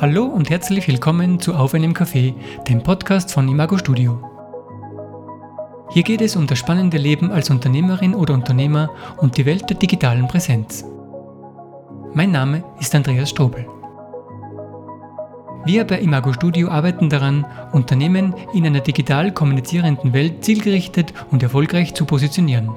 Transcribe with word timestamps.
Hallo 0.00 0.24
und 0.24 0.48
herzlich 0.48 0.88
willkommen 0.88 1.40
zu 1.40 1.54
Auf 1.54 1.74
einem 1.74 1.92
Café, 1.92 2.32
dem 2.66 2.82
Podcast 2.82 3.34
von 3.34 3.46
Imago 3.46 3.76
Studio. 3.76 4.18
Hier 5.90 6.02
geht 6.02 6.22
es 6.22 6.36
um 6.36 6.46
das 6.46 6.58
spannende 6.58 6.96
Leben 6.96 7.30
als 7.30 7.50
Unternehmerin 7.50 8.14
oder 8.14 8.32
Unternehmer 8.32 8.88
und 9.18 9.36
die 9.36 9.44
Welt 9.44 9.68
der 9.68 9.76
digitalen 9.76 10.26
Präsenz. 10.26 10.86
Mein 12.14 12.30
Name 12.30 12.64
ist 12.80 12.94
Andreas 12.94 13.28
Strobel. 13.28 13.66
Wir 15.66 15.84
bei 15.84 16.00
Imago 16.00 16.32
Studio 16.32 16.70
arbeiten 16.70 17.10
daran, 17.10 17.44
Unternehmen 17.72 18.34
in 18.54 18.64
einer 18.64 18.80
digital 18.80 19.34
kommunizierenden 19.34 20.14
Welt 20.14 20.42
zielgerichtet 20.42 21.12
und 21.30 21.42
erfolgreich 21.42 21.92
zu 21.92 22.06
positionieren. 22.06 22.70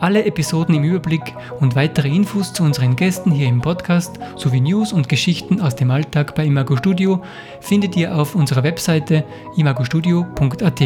Alle 0.00 0.24
Episoden 0.24 0.76
im 0.76 0.84
Überblick 0.84 1.34
und 1.58 1.74
weitere 1.74 2.08
Infos 2.08 2.52
zu 2.52 2.62
unseren 2.62 2.94
Gästen 2.94 3.32
hier 3.32 3.48
im 3.48 3.60
Podcast 3.60 4.18
sowie 4.36 4.60
News 4.60 4.92
und 4.92 5.08
Geschichten 5.08 5.60
aus 5.60 5.74
dem 5.74 5.90
Alltag 5.90 6.36
bei 6.36 6.44
Imago 6.44 6.76
Studio 6.76 7.20
findet 7.60 7.96
ihr 7.96 8.14
auf 8.14 8.36
unserer 8.36 8.62
Webseite 8.62 9.24
imagostudio.at. 9.56 10.80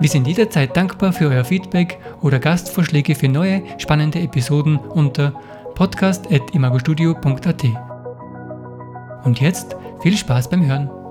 Wir 0.00 0.08
sind 0.08 0.26
jederzeit 0.26 0.76
dankbar 0.76 1.12
für 1.12 1.28
euer 1.28 1.44
Feedback 1.44 1.98
oder 2.20 2.38
Gastvorschläge 2.38 3.14
für 3.14 3.28
neue 3.28 3.62
spannende 3.78 4.18
Episoden 4.20 4.76
unter 4.76 5.32
podcast.imagostudio.at. 5.74 7.64
Und 9.24 9.40
jetzt 9.40 9.76
viel 10.02 10.16
Spaß 10.16 10.50
beim 10.50 10.66
Hören. 10.66 11.01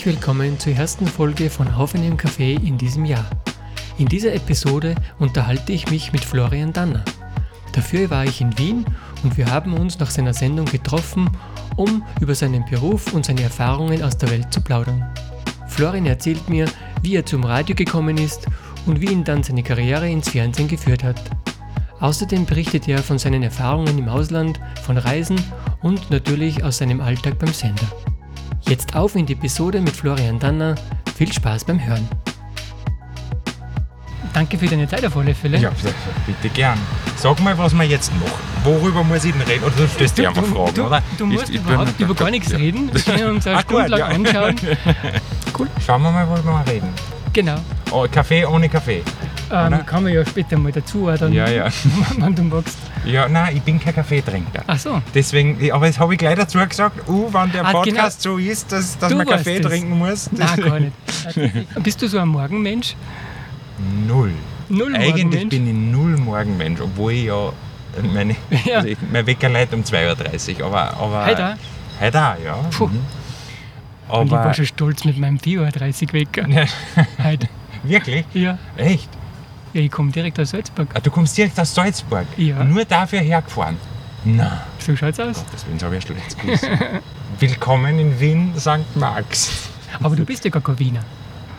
Herzlich 0.00 0.16
willkommen 0.16 0.58
zur 0.58 0.72
ersten 0.72 1.06
Folge 1.06 1.50
von 1.50 1.68
Auf 1.74 1.94
einem 1.94 2.16
Café 2.16 2.58
in 2.66 2.78
diesem 2.78 3.04
Jahr. 3.04 3.28
In 3.98 4.06
dieser 4.06 4.32
Episode 4.32 4.94
unterhalte 5.18 5.74
ich 5.74 5.90
mich 5.90 6.10
mit 6.10 6.24
Florian 6.24 6.72
Danner. 6.72 7.04
Dafür 7.72 8.08
war 8.08 8.24
ich 8.24 8.40
in 8.40 8.56
Wien 8.58 8.86
und 9.22 9.36
wir 9.36 9.50
haben 9.50 9.74
uns 9.74 9.98
nach 9.98 10.10
seiner 10.10 10.32
Sendung 10.32 10.64
getroffen, 10.64 11.28
um 11.76 12.02
über 12.18 12.34
seinen 12.34 12.64
Beruf 12.64 13.12
und 13.12 13.26
seine 13.26 13.42
Erfahrungen 13.42 14.02
aus 14.02 14.16
der 14.16 14.30
Welt 14.30 14.50
zu 14.50 14.62
plaudern. 14.62 15.04
Florian 15.68 16.06
erzählt 16.06 16.48
mir, 16.48 16.64
wie 17.02 17.16
er 17.16 17.26
zum 17.26 17.44
Radio 17.44 17.76
gekommen 17.76 18.16
ist 18.16 18.46
und 18.86 19.02
wie 19.02 19.12
ihn 19.12 19.24
dann 19.24 19.42
seine 19.42 19.62
Karriere 19.62 20.08
ins 20.08 20.30
Fernsehen 20.30 20.68
geführt 20.68 21.04
hat. 21.04 21.20
Außerdem 22.00 22.46
berichtet 22.46 22.88
er 22.88 23.02
von 23.02 23.18
seinen 23.18 23.42
Erfahrungen 23.42 23.98
im 23.98 24.08
Ausland, 24.08 24.60
von 24.82 24.96
Reisen 24.96 25.36
und 25.82 26.10
natürlich 26.10 26.64
aus 26.64 26.78
seinem 26.78 27.02
Alltag 27.02 27.38
beim 27.38 27.52
Sender. 27.52 27.92
Jetzt 28.68 28.94
auf 28.94 29.16
in 29.16 29.26
die 29.26 29.32
Episode 29.32 29.80
mit 29.80 29.94
Florian 29.96 30.38
Danner. 30.38 30.74
Viel 31.16 31.32
Spaß 31.32 31.64
beim 31.64 31.84
Hören. 31.84 32.06
Danke 34.32 34.58
für 34.58 34.66
deine 34.66 34.86
Zeit 34.88 35.04
auf 35.04 35.16
alle 35.16 35.34
Fälle. 35.34 35.58
Ja, 35.58 35.70
bitte 36.26 36.48
gern. 36.54 36.78
Sag 37.16 37.40
mal, 37.40 37.56
was 37.58 37.74
wir 37.74 37.82
jetzt 37.84 38.12
machen. 38.14 38.30
Worüber 38.62 39.02
muss 39.02 39.24
ich 39.24 39.32
denn 39.32 39.40
reden? 39.42 39.64
Oder 39.64 39.74
du 39.76 39.88
stellst 39.88 40.16
dir 40.18 40.28
einfach 40.28 40.44
Fragen, 40.44 40.74
du, 40.74 40.84
oder? 40.86 41.02
Du 41.18 41.26
musst 41.26 41.48
Ich- 41.48 41.56
ich 41.56 41.60
überhaupt 41.62 41.98
über 41.98 42.14
gar 42.14 42.30
nichts 42.30 42.52
reden. 42.54 42.90
Wir 42.92 43.00
können 43.02 43.34
uns 43.36 43.46
eine 43.46 43.56
Ah, 43.58 43.60
Stunde 43.62 43.82
gut, 43.82 43.90
lang 43.90 43.98
ja. 43.98 44.06
anschauen. 44.06 44.56
Cool. 45.58 45.66
Schauen 45.84 46.02
wir 46.02 46.10
mal, 46.12 46.26
worüber 46.28 46.62
wir 46.64 46.72
reden. 46.72 46.88
Genau. 47.32 47.56
Oh, 47.90 48.06
Kaffee 48.10 48.46
ohne 48.46 48.68
Kaffee. 48.68 49.02
Ähm, 49.52 49.84
kann 49.84 50.04
man 50.04 50.12
ja 50.12 50.24
später 50.24 50.56
mal 50.56 50.70
dazu 50.72 51.10
dann, 51.18 51.32
Ja, 51.32 51.48
ja. 51.50 51.66
wenn 52.18 52.34
du 52.34 52.42
magst. 52.44 52.78
Ja, 53.04 53.28
nein, 53.28 53.56
ich 53.56 53.62
bin 53.62 53.80
kein 53.80 53.94
Kaffeetrinker. 53.94 54.62
Ach 54.66 54.78
so. 54.78 55.00
Deswegen, 55.14 55.70
aber 55.72 55.86
das 55.86 55.98
habe 55.98 56.12
ich 56.14 56.18
gleich 56.18 56.36
dazu 56.36 56.58
gesagt, 56.58 57.08
uh, 57.08 57.32
wenn 57.32 57.50
der 57.52 57.64
Ah, 57.66 57.72
Podcast 57.72 58.20
so 58.22 58.36
ist, 58.38 58.70
dass, 58.72 58.98
dass 58.98 59.12
man 59.14 59.26
Kaffee 59.26 59.56
es. 59.56 59.66
trinken 59.66 59.98
muss. 59.98 60.28
das- 60.32 60.56
Nein, 60.56 60.60
gar 60.64 60.80
nicht. 60.80 61.74
Bist 61.82 62.02
du 62.02 62.08
so 62.08 62.18
ein 62.18 62.28
Morgenmensch? 62.28 62.94
Null. 64.06 64.32
Null 64.68 64.94
Eigentlich 64.94 65.48
bin 65.48 65.66
ich 65.66 65.74
null 65.74 66.16
Morgenmensch, 66.18 66.80
obwohl 66.80 67.12
ich 67.12 67.24
ja 67.24 67.52
meine, 68.12 68.36
Ja. 68.64 68.76
Also 68.76 68.88
ich, 68.88 68.98
mein 69.10 69.26
Wecker 69.26 69.48
leitet 69.48 69.74
um 69.74 69.82
2.30 69.82 70.60
Uhr. 70.60 70.66
Aber, 70.66 70.94
aber, 70.96 71.26
Heute 71.26 71.46
auch? 71.46 72.00
Heute 72.00 72.18
auch, 72.22 72.44
ja. 72.44 72.54
Puh. 72.70 72.86
Mhm. 72.86 73.00
Und 74.08 74.26
ich 74.26 74.32
war 74.32 74.40
Aber 74.40 74.54
schon 74.54 74.66
stolz 74.66 75.04
mit 75.04 75.18
meinem 75.18 75.38
4.30 75.38 76.12
Wecker. 76.12 76.46
Heute. 77.24 77.48
wirklich? 77.82 78.24
Ja. 78.34 78.58
Echt? 78.76 79.08
Ja, 79.72 79.80
ich 79.82 79.90
komme 79.90 80.10
direkt 80.10 80.38
aus 80.40 80.50
Salzburg. 80.50 80.88
Ah, 80.94 81.00
du 81.00 81.10
kommst 81.10 81.36
direkt 81.36 81.58
aus 81.60 81.74
Salzburg? 81.74 82.26
Ja. 82.36 82.62
Nur 82.64 82.84
dafür 82.84 83.20
hergefahren? 83.20 83.76
Na, 84.24 84.64
So 84.78 84.94
schaut's 84.96 85.18
aus. 85.18 85.44
deswegen 85.52 85.80
habe 85.82 85.96
ich 85.96 86.04
ein 86.04 86.06
schlechtes 86.06 86.36
Gewissen. 86.36 86.68
Willkommen 87.40 87.98
in 87.98 88.20
Wien, 88.20 88.52
St. 88.58 88.84
Marx. 88.96 89.68
Aber 90.02 90.14
du 90.14 90.24
bist 90.24 90.44
ja 90.44 90.50
gar 90.50 90.62
kein 90.62 90.78
Wiener. 90.78 91.00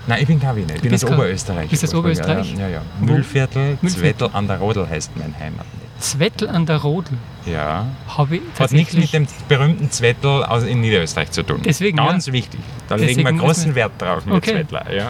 Nein, 0.08 0.22
ich 0.22 0.28
bin 0.28 0.40
kein 0.40 0.56
Wiener, 0.56 0.76
ich 0.76 0.82
bin 0.82 0.92
bist 0.92 1.06
aus 1.06 1.12
Oberösterreich. 1.12 1.70
bist 1.70 1.84
aus 1.84 1.94
Oberösterreich? 1.96 2.54
Ja, 2.54 2.62
ja. 2.62 2.70
ja. 2.70 2.82
Mühlviertel, 3.00 3.78
Mühlviertel. 3.82 3.90
Zwettel 3.90 4.30
an 4.34 4.48
der 4.48 4.58
Rodel 4.60 4.88
heißt 4.90 5.12
mein 5.16 5.34
Heimat. 5.40 5.66
Zwettel 6.00 6.50
an 6.50 6.66
der 6.66 6.78
Rodel 6.78 7.18
Ja. 7.46 7.86
habe 8.08 8.38
ich 8.38 8.42
Hat 8.60 8.72
nichts 8.72 8.94
mit 8.96 9.14
dem 9.14 9.28
berühmten 9.48 9.90
Zwettel 9.92 10.44
aus 10.44 10.64
in 10.64 10.82
Niederösterreich 10.82 11.32
zu 11.32 11.44
tun. 11.44 11.62
Deswegen, 11.64 11.98
Ganz 11.98 12.26
ja. 12.28 12.34
wichtig. 12.34 12.60
Da 12.90 12.98
Deswegen 12.98 13.22
legen 13.26 13.38
wir 13.38 13.44
großen 13.44 13.76
Wert 13.76 13.94
drauf 14.00 14.26
mit 14.26 14.36
Okay. 14.36 14.52
Zwettler. 14.68 14.92
Ja. 14.94 15.10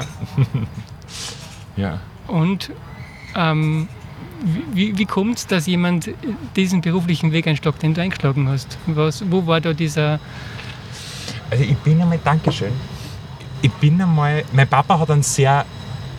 ja. 1.78 2.00
Und 2.28 2.72
ähm, 3.36 3.88
wie, 4.74 4.98
wie, 4.98 5.06
kommt 5.06 5.38
es, 5.38 5.48
dass 5.48 5.68
jemand 5.68 6.10
diesen 6.56 6.82
beruflichen 6.82 7.32
Weg 7.32 7.48
einschlägt, 7.48 7.84
den 7.84 7.94
du 7.94 8.02
eingeschlagen 8.02 8.48
hast? 8.50 8.78
Was, 8.88 9.24
wo 9.30 9.46
war 9.46 9.62
da 9.62 9.74
dieser... 9.74 10.20
Also 11.50 11.64
ich 11.64 11.78
bin 11.78 12.02
einmal, 12.02 12.20
Dankeschön, 12.24 12.72
ich 13.62 13.72
bin 13.74 14.02
einmal, 14.02 14.44
mein 14.54 14.68
Papa 14.68 15.00
hat 15.00 15.12
einen 15.12 15.24
sehr 15.24 15.66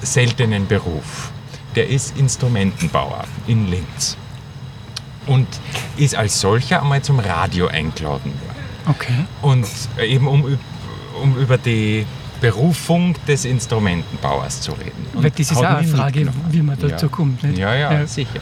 seltenen 0.02 0.66
Beruf. 0.66 1.32
Der 1.74 1.88
ist 1.88 2.16
Instrumentenbauer 2.18 3.24
in 3.46 3.68
Linz. 3.68 4.16
Und 5.26 5.48
ist 5.96 6.14
als 6.14 6.40
solcher 6.40 6.82
einmal 6.82 7.02
zum 7.02 7.18
Radio 7.18 7.68
eingeladen 7.68 8.32
worden. 8.32 8.52
Okay. 8.88 9.24
Und 9.40 9.66
eben 10.00 10.26
um, 10.26 10.58
um 11.22 11.36
über 11.38 11.56
die 11.56 12.04
Berufung 12.42 13.14
des 13.26 13.44
Instrumentenbauers 13.46 14.60
zu 14.60 14.72
reden. 14.72 15.06
Und 15.14 15.22
Weil 15.22 15.30
das 15.30 15.50
ist 15.52 15.56
auch 15.56 15.62
eine 15.62 15.86
Frage, 15.88 16.26
wie 16.50 16.60
man 16.60 16.76
dazu 16.78 17.06
ja. 17.06 17.10
kommt. 17.10 17.42
Nicht? 17.44 17.56
Ja, 17.58 17.74
ja, 17.74 17.92
Ja. 17.92 18.06
sicher. 18.06 18.40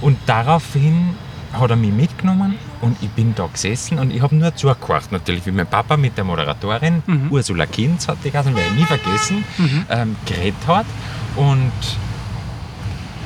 Und 0.00 0.16
daraufhin 0.26 1.10
hat 1.52 1.70
er 1.70 1.76
mich 1.76 1.92
mitgenommen 1.92 2.54
und 2.82 2.96
ich 3.02 3.08
bin 3.10 3.34
da 3.34 3.46
gesessen 3.52 3.98
und 3.98 4.12
ich 4.14 4.20
habe 4.22 4.34
nur 4.36 4.54
zugehört, 4.54 5.10
natürlich, 5.10 5.44
wie 5.46 5.50
mein 5.50 5.66
Papa 5.66 5.96
mit 5.96 6.16
der 6.16 6.24
Moderatorin, 6.24 7.02
Mhm. 7.06 7.28
Ursula 7.30 7.66
Kinz 7.66 8.06
hat 8.08 8.18
die 8.24 8.30
ganze 8.30 8.54
werde 8.54 8.68
ich 8.72 8.80
nie 8.80 8.84
vergessen, 8.84 9.44
Mhm. 9.58 9.86
ähm, 9.90 10.16
geredet 10.26 10.66
hat. 10.66 10.86
Und 11.34 11.72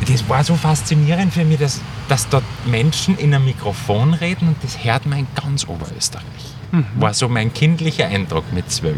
das 0.09 0.27
war 0.29 0.43
so 0.45 0.55
faszinierend 0.55 1.33
für 1.33 1.45
mich, 1.45 1.59
dass, 1.59 1.81
dass 2.09 2.29
dort 2.29 2.45
Menschen 2.67 3.19
in 3.19 3.35
einem 3.35 3.45
Mikrofon 3.45 4.15
reden 4.15 4.49
und 4.49 4.57
das 4.63 4.83
hört 4.83 5.05
man 5.07 5.21
in 5.21 5.27
ganz 5.35 5.67
Oberösterreich. 5.69 6.25
Mhm. 6.73 6.85
War 6.97 7.13
so 7.13 7.29
mein 7.29 7.53
kindlicher 7.53 8.07
Eindruck 8.07 8.51
mit 8.53 8.71
zwölf. 8.71 8.97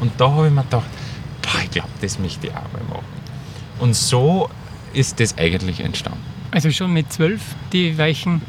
Und 0.00 0.12
da 0.18 0.30
habe 0.30 0.46
ich 0.48 0.52
mir 0.52 0.62
gedacht, 0.62 0.84
boah, 1.42 1.62
ich 1.62 1.70
glaube, 1.70 1.88
das 2.00 2.18
möchte 2.18 2.46
ich 2.48 2.52
auch 2.52 2.72
mal 2.72 2.82
machen. 2.88 3.04
Und 3.80 3.94
so 3.94 4.48
ist 4.92 5.20
das 5.20 5.36
eigentlich 5.38 5.80
entstanden. 5.80 6.20
Also 6.50 6.70
schon 6.70 6.92
mit 6.92 7.12
zwölf 7.12 7.42
die 7.72 7.96
Weichen... 7.98 8.42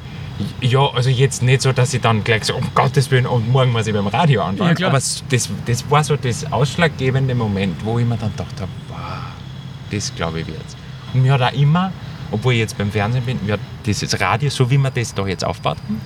Ja, 0.60 0.90
also 0.94 1.10
jetzt 1.10 1.44
nicht 1.44 1.62
so, 1.62 1.72
dass 1.72 1.94
ich 1.94 2.02
dann 2.02 2.26
gleich 2.26 2.44
so, 2.44 2.56
um 2.56 2.68
Gottes 2.76 3.10
Willen, 3.10 3.26
und 3.26 3.50
morgen 3.50 3.72
muss 3.72 3.88
ich 3.88 3.94
beim 3.94 4.08
Radio 4.08 4.44
anfangen. 4.44 4.76
Ja. 4.78 4.90
Aber 4.90 4.98
das, 4.98 5.24
das 5.66 5.90
war 5.90 6.04
so 6.04 6.18
das 6.18 6.52
ausschlaggebende 6.52 7.34
Moment, 7.34 7.86
wo 7.86 8.00
ich 8.00 8.06
mir 8.06 8.18
dann 8.18 8.32
gedacht 8.32 8.60
habe, 8.60 8.72
wow, 8.90 8.98
das 9.92 10.14
glaube 10.14 10.42
ich 10.42 10.48
wird's. 10.48 10.76
Und 11.14 11.22
mir 11.24 11.32
hat 11.32 11.42
auch 11.42 11.54
immer, 11.54 11.94
obwohl 12.32 12.52
ich 12.52 12.60
jetzt 12.60 12.78
beim 12.78 12.92
Fernsehen 12.92 13.24
bin, 13.24 13.40
mir 13.46 13.54
hat 13.54 13.62
dieses 13.86 14.20
Radio, 14.20 14.50
so 14.50 14.70
wie 14.70 14.78
wir 14.78 14.92
das 14.92 15.14
da 15.14 15.26
jetzt 15.26 15.46
aufbaut 15.46 15.78
haben, 15.78 16.02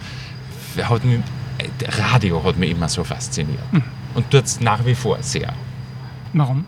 hat 0.87 1.03
mich, 1.03 1.21
äh, 1.57 2.01
Radio 2.11 2.43
hat 2.43 2.55
mich 2.55 2.69
immer 2.69 2.87
so 2.87 3.03
fasziniert. 3.03 3.63
Hm. 3.71 3.81
Und 4.13 4.29
tut 4.31 4.45
es 4.45 4.59
nach 4.59 4.85
wie 4.85 4.95
vor 4.95 5.17
sehr. 5.21 5.53
Warum? 6.33 6.65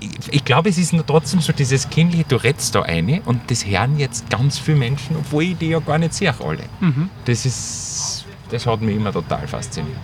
ich, 0.00 0.32
ich 0.32 0.44
glaube, 0.44 0.68
es 0.68 0.78
ist 0.78 0.92
nur 0.92 1.04
trotzdem 1.04 1.40
so 1.40 1.52
dieses 1.52 1.88
kindliche, 1.90 2.24
du 2.24 2.36
redst 2.36 2.74
da 2.74 2.82
eine 2.82 3.20
und 3.24 3.50
das 3.50 3.66
hören 3.66 3.98
jetzt 3.98 4.30
ganz 4.30 4.58
viele 4.58 4.78
Menschen, 4.78 5.16
obwohl 5.16 5.44
ich 5.44 5.58
die 5.58 5.68
ja 5.68 5.80
gar 5.80 5.98
nicht 5.98 6.14
sehe, 6.14 6.34
alle. 6.40 6.64
Mhm. 6.80 7.10
Das 7.24 7.46
ist, 7.46 8.24
das 8.50 8.66
hat 8.66 8.80
mich 8.80 8.96
immer 8.96 9.12
total 9.12 9.46
fasziniert. 9.46 9.96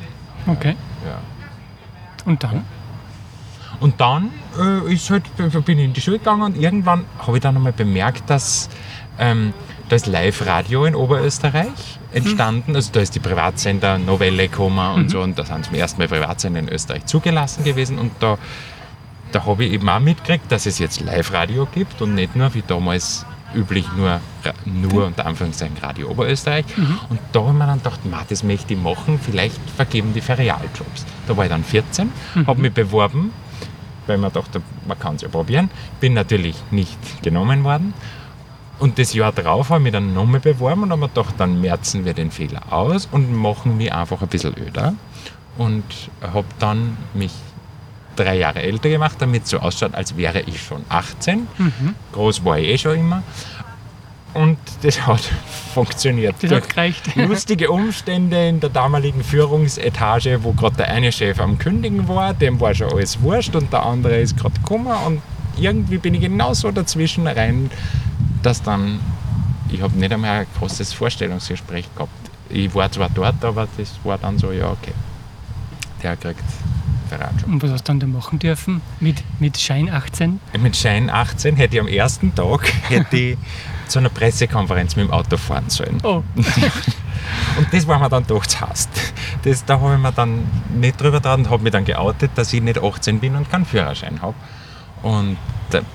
Okay. 0.47 0.75
Ja. 1.05 1.19
Und 2.25 2.43
dann? 2.43 2.65
Und 3.81 4.01
dann 4.01 4.31
äh, 4.59 4.93
ist 4.93 5.11
halt, 5.11 5.25
bin 5.37 5.79
ich 5.79 5.85
in 5.85 5.93
die 5.93 6.01
Schule 6.01 6.19
gegangen 6.19 6.43
und 6.43 6.57
irgendwann 6.57 7.05
habe 7.19 7.37
ich 7.37 7.43
dann 7.43 7.57
einmal 7.57 7.73
bemerkt, 7.73 8.29
dass 8.31 8.69
ähm, 9.19 9.53
da 9.89 9.97
ist 9.97 10.07
Live-Radio 10.07 10.85
in 10.85 10.95
Oberösterreich 10.95 11.99
entstanden. 12.13 12.75
Also 12.75 12.91
da 12.93 13.01
ist 13.01 13.15
die 13.15 13.21
Privatsender 13.21 13.99
Novelle 13.99 14.49
gekommen 14.49 14.95
und 14.95 15.11
so 15.11 15.21
und 15.21 15.39
da 15.39 15.45
sind 15.45 15.67
zum 15.67 15.75
ersten 15.75 16.01
Mal 16.01 16.09
Privatsender 16.09 16.61
in 16.61 16.69
Österreich 16.69 17.07
zugelassen 17.07 17.65
gewesen 17.65 17.99
und 17.99 18.13
da 18.21 18.39
da 19.33 19.45
habe 19.47 19.65
ich 19.65 19.73
eben 19.73 19.89
auch 19.89 19.99
mitgekriegt, 19.99 20.51
dass 20.53 20.65
es 20.65 20.79
jetzt 20.79 21.01
Live-Radio 21.01 21.67
gibt 21.67 22.01
und 22.01 22.15
nicht 22.15 22.37
nur 22.37 22.55
wie 22.55 22.63
damals 22.65 23.27
üblich 23.53 23.85
nur, 23.97 24.21
nur 24.65 25.07
unter 25.07 25.27
Anführungszeichen 25.27 25.77
Radio 25.79 26.09
Oberösterreich. 26.09 26.65
Und 27.09 27.19
da 27.33 27.41
haben 27.41 27.59
wir 27.59 27.67
dann 27.67 27.79
gedacht, 27.79 28.05
ma, 28.05 28.23
das 28.29 28.45
möchte 28.45 28.75
ich 28.75 28.81
machen, 28.81 29.19
vielleicht 29.21 29.59
vergeben 29.77 30.13
die 30.15 30.21
Ferialjobs. 30.21 31.05
Da 31.27 31.37
war 31.37 31.45
ich 31.45 31.51
dann 31.51 31.65
14, 31.65 32.13
habe 32.47 32.61
mich 32.61 32.73
beworben, 32.73 33.33
weil 34.07 34.19
man 34.19 34.33
dachte, 34.33 34.63
man 34.87 34.99
kann 34.99 35.17
es 35.17 35.23
ja 35.23 35.29
probieren. 35.29 35.71
Bin 36.01 36.15
natürlich 36.15 36.57
nicht 36.71 37.23
genommen 37.23 37.65
worden. 37.65 37.93
Und 38.79 38.99
das 38.99 39.15
Jahr 39.15 39.33
drauf 39.33 39.71
habe 39.71 39.81
ich 39.81 39.85
mich 39.85 39.93
dann 39.93 40.15
nochmal 40.15 40.41
beworben 40.41 40.83
und 40.83 40.91
habe 40.91 41.03
mir 41.03 41.09
gedacht, 41.09 41.35
dann 41.39 41.61
merzen 41.61 42.05
wir 42.05 42.13
den 42.13 42.31
Fehler 42.31 42.73
aus 42.73 43.09
und 43.11 43.33
machen 43.33 43.77
mich 43.77 43.93
einfach 43.93 44.21
ein 44.21 44.29
bisschen 44.29 44.55
öder. 44.59 44.95
Und 45.57 45.85
habe 46.21 46.47
dann 46.59 46.97
mich 47.15 47.33
drei 48.17 48.37
Jahre 48.39 48.63
älter 48.63 48.89
gemacht, 48.89 49.17
damit 49.21 49.45
es 49.45 49.51
so 49.51 49.59
ausschaut, 49.59 49.95
als 49.95 50.17
wäre 50.17 50.41
ich 50.41 50.61
schon 50.63 50.85
18. 50.89 51.47
Groß 52.13 52.45
war 52.45 52.59
ich 52.59 52.69
eh 52.69 52.79
schon 52.79 52.99
immer. 52.99 53.23
Und 54.35 54.59
das 54.83 55.07
hat 55.07 55.21
funktioniert. 55.75 56.35
Das 56.43 56.51
hat 56.51 56.69
gereicht. 56.69 57.03
lustige 57.15 57.71
Umstände 57.71 58.49
in 58.49 58.59
der 58.61 58.71
damaligen 58.71 59.23
Führungsetage, 59.23 60.43
wo 60.43 60.53
gerade 60.53 60.77
der 60.77 60.89
eine 60.89 61.13
Chef 61.13 61.41
am 61.41 61.59
Kündigen 61.59 62.09
war, 62.09 62.35
dem 62.35 62.61
war 62.61 62.75
schon 62.75 62.91
alles 62.91 63.21
wurscht 63.23 63.55
und 63.55 63.73
der 63.73 63.87
andere 63.87 64.17
ist 64.17 64.37
gerade 64.37 64.55
gekommen 64.55 64.93
und 65.07 65.23
irgendwie 65.57 65.99
bin 65.99 66.15
ich 66.15 66.21
genauso 66.21 66.73
dazwischen 66.73 67.29
rein, 67.29 67.71
dass 68.45 68.63
dann, 68.63 69.01
ich 69.71 69.81
habe 69.83 69.97
nicht 69.97 70.13
einmal 70.13 70.41
ein 70.41 70.47
großes 70.59 70.93
Vorstellungsgespräch 70.93 71.89
gehabt. 71.95 72.13
Ich 72.49 72.75
war 72.75 72.91
zwar 72.91 73.11
dort, 73.11 73.45
aber 73.45 73.67
das 73.77 73.93
war 74.05 74.19
dann 74.19 74.39
so, 74.39 74.53
ja 74.53 74.71
okay, 74.71 74.93
der 76.03 76.17
kriegt 76.17 76.43
Verratschung. 77.09 77.55
Und 77.55 77.63
was 77.63 77.71
hast 77.71 77.89
du 77.89 77.93
dann 77.93 78.01
da 78.01 78.07
machen 78.07 78.39
dürfen? 78.39 78.81
Mit, 79.01 79.23
mit 79.41 79.59
Schein 79.59 79.91
18? 79.91 80.41
Mit 80.59 80.77
Schein 80.77 81.11
18 81.11 81.57
hätte 81.57 81.77
ich 81.77 81.81
am 81.81 81.89
ersten 81.89 82.35
Tag 82.35 82.73
hätte 82.89 83.17
ich 83.17 83.39
zu 83.89 83.99
einer 83.99 84.09
Pressekonferenz 84.09 84.97
mit 84.97 85.07
dem 85.07 85.13
Auto 85.13 85.37
fahren 85.37 85.69
sollen. 85.69 85.99
Oh, 86.03 86.23
Und 87.57 87.73
das 87.73 87.87
war 87.87 87.99
mir 87.99 88.09
dann 88.09 88.27
doch 88.27 88.45
zu 88.47 88.61
hast. 88.61 88.91
Das, 89.43 89.65
da 89.65 89.81
habe 89.81 89.95
ich 89.95 90.01
mir 90.01 90.13
dann 90.13 90.47
nicht 90.75 91.01
drüber 91.01 91.21
dran 91.21 91.41
und 91.41 91.51
habe 91.51 91.63
mich 91.63 91.73
dann 91.73 91.85
geoutet, 91.85 92.33
dass 92.35 92.53
ich 92.53 92.63
nicht 92.63 92.83
18 92.83 93.21
bin 93.21 93.37
und 93.37 93.51
keinen 93.51 93.65
Führerschein 93.65 94.21
habe. 94.21 94.35
Und 95.03 95.37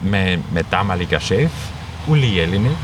mein, 0.01 0.43
mein 0.53 0.65
damaliger 0.69 1.19
Chef, 1.19 1.51
Uli 2.07 2.27
Jelinek, 2.27 2.75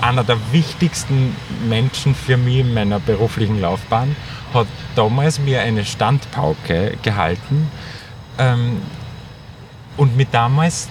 einer 0.00 0.24
der 0.24 0.38
wichtigsten 0.52 1.36
Menschen 1.68 2.14
für 2.14 2.36
mich 2.36 2.58
in 2.58 2.74
meiner 2.74 3.00
beruflichen 3.00 3.60
Laufbahn, 3.60 4.16
hat 4.54 4.66
damals 4.94 5.38
mir 5.38 5.60
eine 5.60 5.84
Standpauke 5.84 6.96
gehalten 7.02 7.70
ähm, 8.38 8.82
und 9.96 10.16
mich 10.16 10.28
damals 10.32 10.88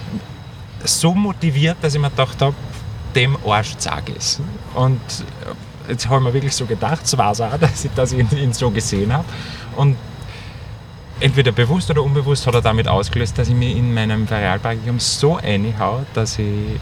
so 0.84 1.14
motiviert, 1.14 1.76
dass 1.82 1.94
ich 1.94 2.00
mir 2.00 2.10
gedacht 2.10 2.40
habe, 2.40 2.54
dem 3.14 3.36
Arsch 3.46 3.74
sag 3.78 4.08
es. 4.16 4.40
Und 4.74 5.00
äh, 5.86 5.90
jetzt 5.90 6.08
habe 6.08 6.18
ich 6.18 6.22
mir 6.22 6.34
wirklich 6.34 6.54
so 6.54 6.66
gedacht, 6.66 7.04
es 7.04 7.16
war 7.18 7.32
es 7.32 7.40
auch, 7.40 7.56
dass 7.60 7.84
ich, 7.84 7.90
dass 7.92 8.12
ich 8.12 8.32
ihn, 8.32 8.52
so 8.52 8.70
gesehen 8.70 9.12
habe. 9.12 9.24
Und 9.76 9.96
entweder 11.20 11.52
bewusst 11.52 11.90
oder 11.90 12.02
unbewusst 12.02 12.46
hat 12.46 12.54
er 12.54 12.62
damit 12.62 12.88
ausgelöst, 12.88 13.36
dass 13.38 13.48
ich 13.48 13.54
mir 13.54 13.70
in 13.70 13.92
meinem 13.92 14.26
Ferialpraktikum 14.26 14.98
so 15.00 15.34
reinhau, 15.34 16.04
dass 16.14 16.38
ich 16.38 16.78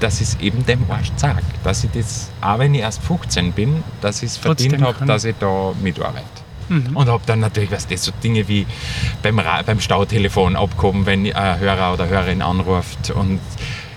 dass 0.00 0.20
ich 0.20 0.28
es 0.28 0.40
eben 0.40 0.64
dem 0.66 0.90
Arsch 0.90 1.10
sage. 1.16 1.42
Dass 1.64 1.84
ich 1.84 1.90
das, 1.90 2.30
auch 2.40 2.58
wenn 2.58 2.74
ich 2.74 2.80
erst 2.80 3.02
15 3.02 3.52
bin, 3.52 3.82
dass 4.00 4.22
ich 4.22 4.30
es 4.30 4.36
verdient 4.36 4.80
habe, 4.82 5.04
dass 5.06 5.24
ich 5.24 5.36
da 5.38 5.72
mitarbeite. 5.82 6.26
Mhm. 6.68 6.96
Und 6.96 7.08
habe 7.08 7.22
dann 7.26 7.40
natürlich, 7.40 7.70
weißt 7.70 7.90
du, 7.90 7.96
so 7.96 8.12
Dinge 8.22 8.46
wie 8.48 8.66
beim, 9.22 9.40
beim 9.64 9.80
Stautelefon 9.80 10.56
abgehoben, 10.56 11.06
wenn 11.06 11.32
ein 11.32 11.60
Hörer 11.60 11.94
oder 11.94 12.08
Hörerin 12.08 12.42
anruft 12.42 13.10
und 13.10 13.40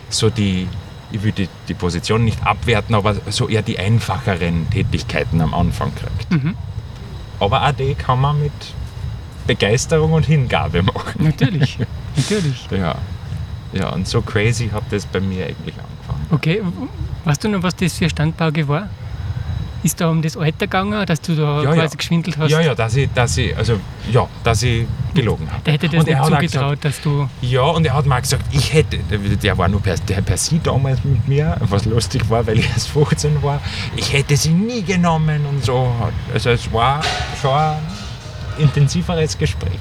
so 0.09 0.29
die, 0.29 0.67
ich 1.11 1.23
will 1.23 1.33
die, 1.33 1.49
die 1.67 1.73
Position 1.73 2.23
nicht 2.23 2.45
abwerten, 2.45 2.95
aber 2.95 3.15
so 3.29 3.49
eher 3.49 3.61
die 3.61 3.77
einfacheren 3.77 4.69
Tätigkeiten 4.69 5.41
am 5.41 5.53
Anfang 5.53 5.91
kriegt. 5.95 6.31
Mhm. 6.31 6.55
Aber 7.39 7.67
auch 7.67 7.71
die 7.71 7.95
kann 7.95 8.21
man 8.21 8.41
mit 8.41 8.53
Begeisterung 9.47 10.13
und 10.13 10.25
Hingabe 10.25 10.83
machen. 10.83 11.23
Natürlich, 11.23 11.77
natürlich. 12.15 12.67
Ja. 12.71 12.95
Ja, 13.73 13.89
und 13.89 14.07
so 14.07 14.21
crazy 14.21 14.69
hat 14.69 14.83
das 14.91 15.05
bei 15.05 15.19
mir 15.19 15.45
eigentlich 15.45 15.75
angefangen. 15.75 16.27
Okay, 16.31 16.61
weißt 17.25 17.43
du 17.43 17.49
noch, 17.49 17.63
was 17.63 17.75
das 17.75 17.93
für 17.93 18.05
eine 18.05 18.09
Standpauke 18.09 18.67
war? 18.67 18.89
Ist 19.83 19.99
da 19.99 20.09
um 20.09 20.21
das 20.21 20.37
Alter 20.37 20.67
gegangen, 20.67 21.03
dass 21.07 21.21
du 21.21 21.35
da 21.35 21.63
Ja, 21.63 21.71
quasi 21.73 21.79
ja. 21.79 21.97
geschwindelt 21.97 22.37
hast? 22.37 22.51
Ja, 22.51 22.61
ja, 22.61 22.75
dass 22.75 22.95
ich, 22.95 23.09
dass 23.15 23.35
ich, 23.37 23.57
also, 23.57 23.79
ja, 24.11 24.27
dass 24.43 24.61
ich 24.61 24.85
gelogen 25.15 25.49
habe. 25.51 25.63
Der 25.63 25.73
hätte 25.73 25.89
das 25.89 26.01
Und 26.01 26.07
nicht 26.07 26.23
zugetraut, 26.51 26.77
dass 26.81 27.01
du. 27.01 27.27
Ja, 27.41 27.61
und 27.63 27.83
er 27.87 27.95
hat 27.95 28.05
mal 28.05 28.19
gesagt, 28.19 28.45
ich 28.51 28.71
hätte, 28.73 28.99
der 28.99 29.57
war 29.57 29.67
nur 29.69 29.81
per, 29.81 29.95
der 29.95 30.21
per 30.21 30.37
Sie 30.37 30.59
damals 30.61 31.03
mit 31.03 31.27
mir, 31.27 31.57
was 31.61 31.85
lustig 31.85 32.29
war, 32.29 32.45
weil 32.45 32.59
ich 32.59 32.67
erst 32.69 32.89
15 32.89 33.41
war, 33.41 33.59
ich 33.95 34.13
hätte 34.13 34.37
sie 34.37 34.49
nie 34.53 34.83
genommen 34.83 35.45
und 35.47 35.65
so. 35.65 35.91
Also 36.31 36.51
es 36.51 36.71
war 36.71 37.01
schon 37.41 37.51
ein 37.51 37.77
intensiveres 38.59 39.35
Gespräch. 39.35 39.79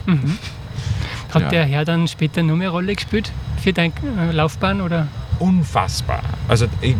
Hat 1.34 1.42
Ja. 1.42 1.48
der 1.50 1.64
Herr 1.66 1.84
dann 1.84 2.08
später 2.08 2.42
noch 2.42 2.56
mehr 2.56 2.70
Rolle 2.70 2.94
gespielt 2.94 3.30
für 3.60 3.72
deine 3.72 3.92
äh, 4.18 4.32
Laufbahn? 4.32 4.80
Oder? 4.80 5.06
Unfassbar. 5.38 6.22
Also 6.48 6.66
ich, 6.80 6.96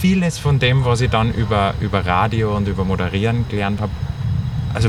vieles 0.00 0.38
von 0.38 0.58
dem, 0.58 0.84
was 0.84 1.00
ich 1.00 1.10
dann 1.10 1.32
über, 1.32 1.74
über 1.80 2.04
Radio 2.04 2.56
und 2.56 2.68
über 2.68 2.84
Moderieren 2.84 3.46
gelernt 3.48 3.80
habe, 3.80 3.92
also 4.72 4.88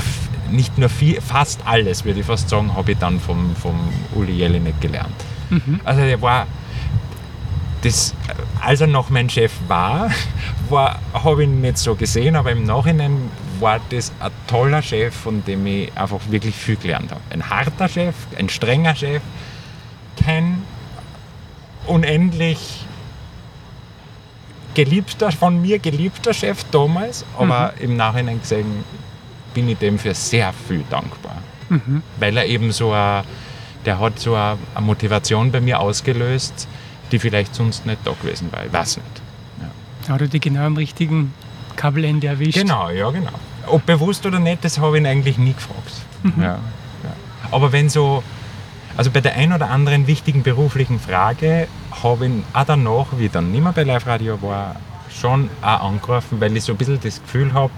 nicht 0.49 0.77
nur 0.77 0.89
viel, 0.89 1.21
fast 1.21 1.59
alles, 1.65 2.05
würde 2.05 2.21
ich 2.21 2.25
fast 2.25 2.49
sagen, 2.49 2.75
habe 2.75 2.93
ich 2.93 2.97
dann 2.97 3.19
vom, 3.19 3.55
vom 3.55 3.75
Uli 4.15 4.33
Jelinek 4.33 4.79
gelernt. 4.81 5.15
Also 5.83 6.01
der 6.01 6.21
war, 6.21 6.47
das, 7.81 8.15
als 8.61 8.81
er 8.81 8.87
noch 8.87 9.09
mein 9.09 9.29
Chef 9.29 9.51
war, 9.67 10.09
war 10.69 10.99
habe 11.13 11.43
ich 11.43 11.49
ihn 11.49 11.61
nicht 11.61 11.77
so 11.77 11.95
gesehen, 11.95 12.35
aber 12.35 12.51
im 12.51 12.63
Nachhinein 12.63 13.29
war 13.59 13.79
das 13.89 14.11
ein 14.19 14.31
toller 14.47 14.81
Chef, 14.81 15.13
von 15.13 15.43
dem 15.45 15.65
ich 15.67 15.95
einfach 15.95 16.19
wirklich 16.29 16.55
viel 16.55 16.75
gelernt 16.75 17.11
habe. 17.11 17.21
Ein 17.29 17.47
harter 17.49 17.87
Chef, 17.87 18.15
ein 18.37 18.49
strenger 18.49 18.95
Chef, 18.95 19.21
kein 20.23 20.63
unendlich 21.87 22.85
geliebter, 24.73 25.31
von 25.31 25.61
mir 25.61 25.79
geliebter 25.79 26.33
Chef 26.33 26.63
damals, 26.71 27.25
aber 27.37 27.73
im 27.79 27.95
Nachhinein 27.95 28.41
gesehen 28.41 28.83
bin 29.53 29.69
ich 29.69 29.77
dem 29.77 29.97
für 29.97 30.13
sehr 30.13 30.53
viel 30.67 30.83
dankbar. 30.89 31.37
Weil 32.19 32.37
er 32.37 32.45
eben 32.45 32.71
so 32.71 32.91
eine, 32.91 33.23
der 33.85 33.99
hat 33.99 34.19
so 34.19 34.35
eine, 34.35 34.57
Motivation 34.79 35.51
bei 35.51 35.61
mir 35.61 35.79
ausgelöst, 35.79 36.67
die 37.11 37.19
vielleicht 37.19 37.55
sonst 37.55 37.85
nicht 37.85 37.99
da 38.03 38.11
gewesen 38.21 38.51
wäre. 38.51 38.67
Ich 38.67 38.73
weiß 38.73 38.97
nicht. 38.97 39.21
Hat 40.09 40.21
er 40.21 40.27
dich 40.27 40.41
genau 40.41 40.65
am 40.65 40.77
richtigen 40.77 41.33
Kabelende 41.75 42.27
erwischt? 42.27 42.59
Genau, 42.59 42.89
ja, 42.89 43.09
genau. 43.09 43.31
Ob 43.67 43.85
bewusst 43.85 44.25
oder 44.25 44.39
nicht, 44.39 44.63
das 44.63 44.77
habe 44.77 44.97
ich 44.97 45.01
ihn 45.01 45.07
eigentlich 45.07 45.37
nie 45.39 45.53
gefragt. 45.53 45.91
Ja, 46.37 46.43
ja. 46.43 46.59
Aber 47.49 47.71
wenn 47.71 47.89
so, 47.89 48.23
also 48.97 49.11
bei 49.11 49.21
der 49.21 49.35
ein 49.35 49.51
oder 49.51 49.69
anderen 49.69 50.07
wichtigen 50.07 50.43
beruflichen 50.43 50.99
Frage 50.99 51.67
habe 52.03 52.25
ich 52.25 52.31
ihn 52.31 52.43
auch 52.53 52.65
danach, 52.65 53.07
wie 53.17 53.25
ich 53.25 53.31
dann 53.31 53.51
nicht 53.51 53.63
mehr 53.63 53.73
bei 53.73 53.83
Live 53.83 54.07
Radio 54.07 54.41
war, 54.41 54.75
schon 55.09 55.49
auch 55.61 55.81
angerufen, 55.81 56.39
weil 56.39 56.55
ich 56.55 56.63
so 56.63 56.73
ein 56.73 56.77
bisschen 56.77 56.99
das 57.01 57.21
Gefühl 57.21 57.53
habe, 57.53 57.71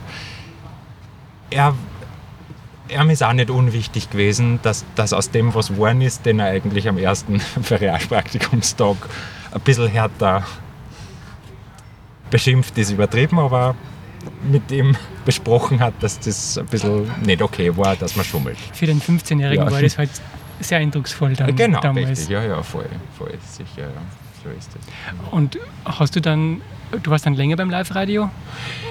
er, 1.49 1.73
er 2.87 3.09
ist 3.09 3.23
auch 3.23 3.33
nicht 3.33 3.49
unwichtig 3.49 4.09
gewesen, 4.09 4.59
dass, 4.63 4.85
dass 4.95 5.13
aus 5.13 5.31
dem, 5.31 5.53
was 5.53 5.69
geworden 5.69 6.01
ist, 6.01 6.25
den 6.25 6.39
er 6.39 6.47
eigentlich 6.47 6.87
am 6.87 6.97
ersten 6.97 7.39
Ferialpraktikumstag 7.61 8.97
ein 9.51 9.61
bisschen 9.61 9.87
härter 9.87 10.43
beschimpft 12.29 12.77
ist 12.77 12.91
übertrieben, 12.91 13.39
aber 13.39 13.75
mit 14.51 14.71
ihm 14.71 14.95
besprochen 15.25 15.79
hat, 15.79 15.93
dass 16.01 16.19
das 16.19 16.57
ein 16.57 16.65
bisschen 16.65 17.09
nicht 17.23 17.41
okay 17.41 17.75
war, 17.75 17.95
dass 17.95 18.15
man 18.15 18.25
schummelt. 18.25 18.57
Für 18.73 18.85
den 18.85 19.01
15-Jährigen 19.01 19.65
Ja. 19.65 19.71
war 19.71 19.81
das 19.81 19.97
halt 19.97 20.09
sehr 20.59 20.79
eindrucksvoll 20.79 21.33
dann 21.33 21.55
genau, 21.55 21.79
damals. 21.79 22.09
richtig, 22.09 22.29
ja, 22.29 22.43
ja, 22.43 22.61
voll, 22.63 22.85
voll, 23.17 23.33
sicher, 23.41 23.87
ja, 23.87 24.01
so 24.43 24.49
ist 24.49 24.69
es. 24.75 25.31
Und 25.31 25.59
hast 25.85 26.15
du 26.15 26.21
dann, 26.21 26.61
du 27.03 27.11
warst 27.11 27.25
dann 27.25 27.35
länger 27.35 27.55
beim 27.55 27.69
Live-Radio? 27.69 28.29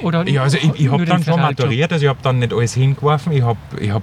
Oder 0.02 0.26
Ja, 0.28 0.42
also 0.42 0.58
ich, 0.58 0.80
ich 0.80 0.90
habe 0.90 1.04
dann 1.04 1.23
schon 1.23 1.40
maturiert, 1.40 1.92
also 1.92 2.04
ich 2.04 2.08
habe 2.08 2.20
dann 2.23 2.38
nicht 2.38 2.52
alles 2.52 2.75
hingeworfen, 2.75 3.32
ich 3.32 3.42
habe 3.42 3.58
ich 3.80 3.90
hab 3.90 4.02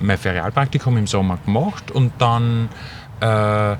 mein 0.00 0.18
Ferialpraktikum 0.18 0.96
im 0.96 1.06
Sommer 1.06 1.38
gemacht 1.44 1.90
und 1.90 2.12
dann 2.18 2.68
äh, 3.20 3.76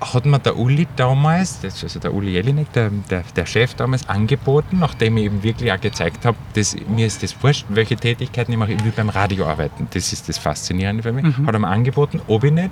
hat 0.00 0.26
mir 0.26 0.38
der 0.38 0.56
Uli 0.56 0.86
damals, 0.96 1.60
also 1.64 1.98
der 1.98 2.12
Uli 2.12 2.32
Jelinek, 2.32 2.72
der, 2.72 2.90
der, 3.10 3.24
der 3.34 3.46
Chef 3.46 3.74
damals, 3.74 4.08
angeboten, 4.08 4.78
nachdem 4.78 5.16
ich 5.16 5.24
eben 5.24 5.42
wirklich 5.42 5.72
auch 5.72 5.80
gezeigt 5.80 6.24
habe, 6.26 6.36
dass 6.54 6.76
mir 6.88 7.06
ist 7.06 7.22
das 7.22 7.42
wurscht, 7.42 7.64
welche 7.70 7.96
Tätigkeiten 7.96 8.52
ich 8.52 8.58
mache, 8.58 8.72
ich 8.72 8.84
will 8.84 8.92
beim 8.94 9.08
Radio 9.08 9.46
arbeiten. 9.46 9.88
Das 9.92 10.12
ist 10.12 10.28
das 10.28 10.36
Faszinierende 10.38 11.02
für 11.02 11.12
mich. 11.12 11.24
Hat 11.24 11.54
er 11.54 11.58
mir 11.58 11.68
angeboten, 11.68 12.20
ob 12.28 12.44
ich 12.44 12.52
nicht 12.52 12.70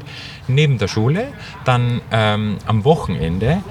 neben 0.48 0.76
der 0.78 0.88
Schule 0.88 1.28
dann 1.64 2.02
ähm, 2.10 2.58
am 2.66 2.84
Wochenende 2.84 3.62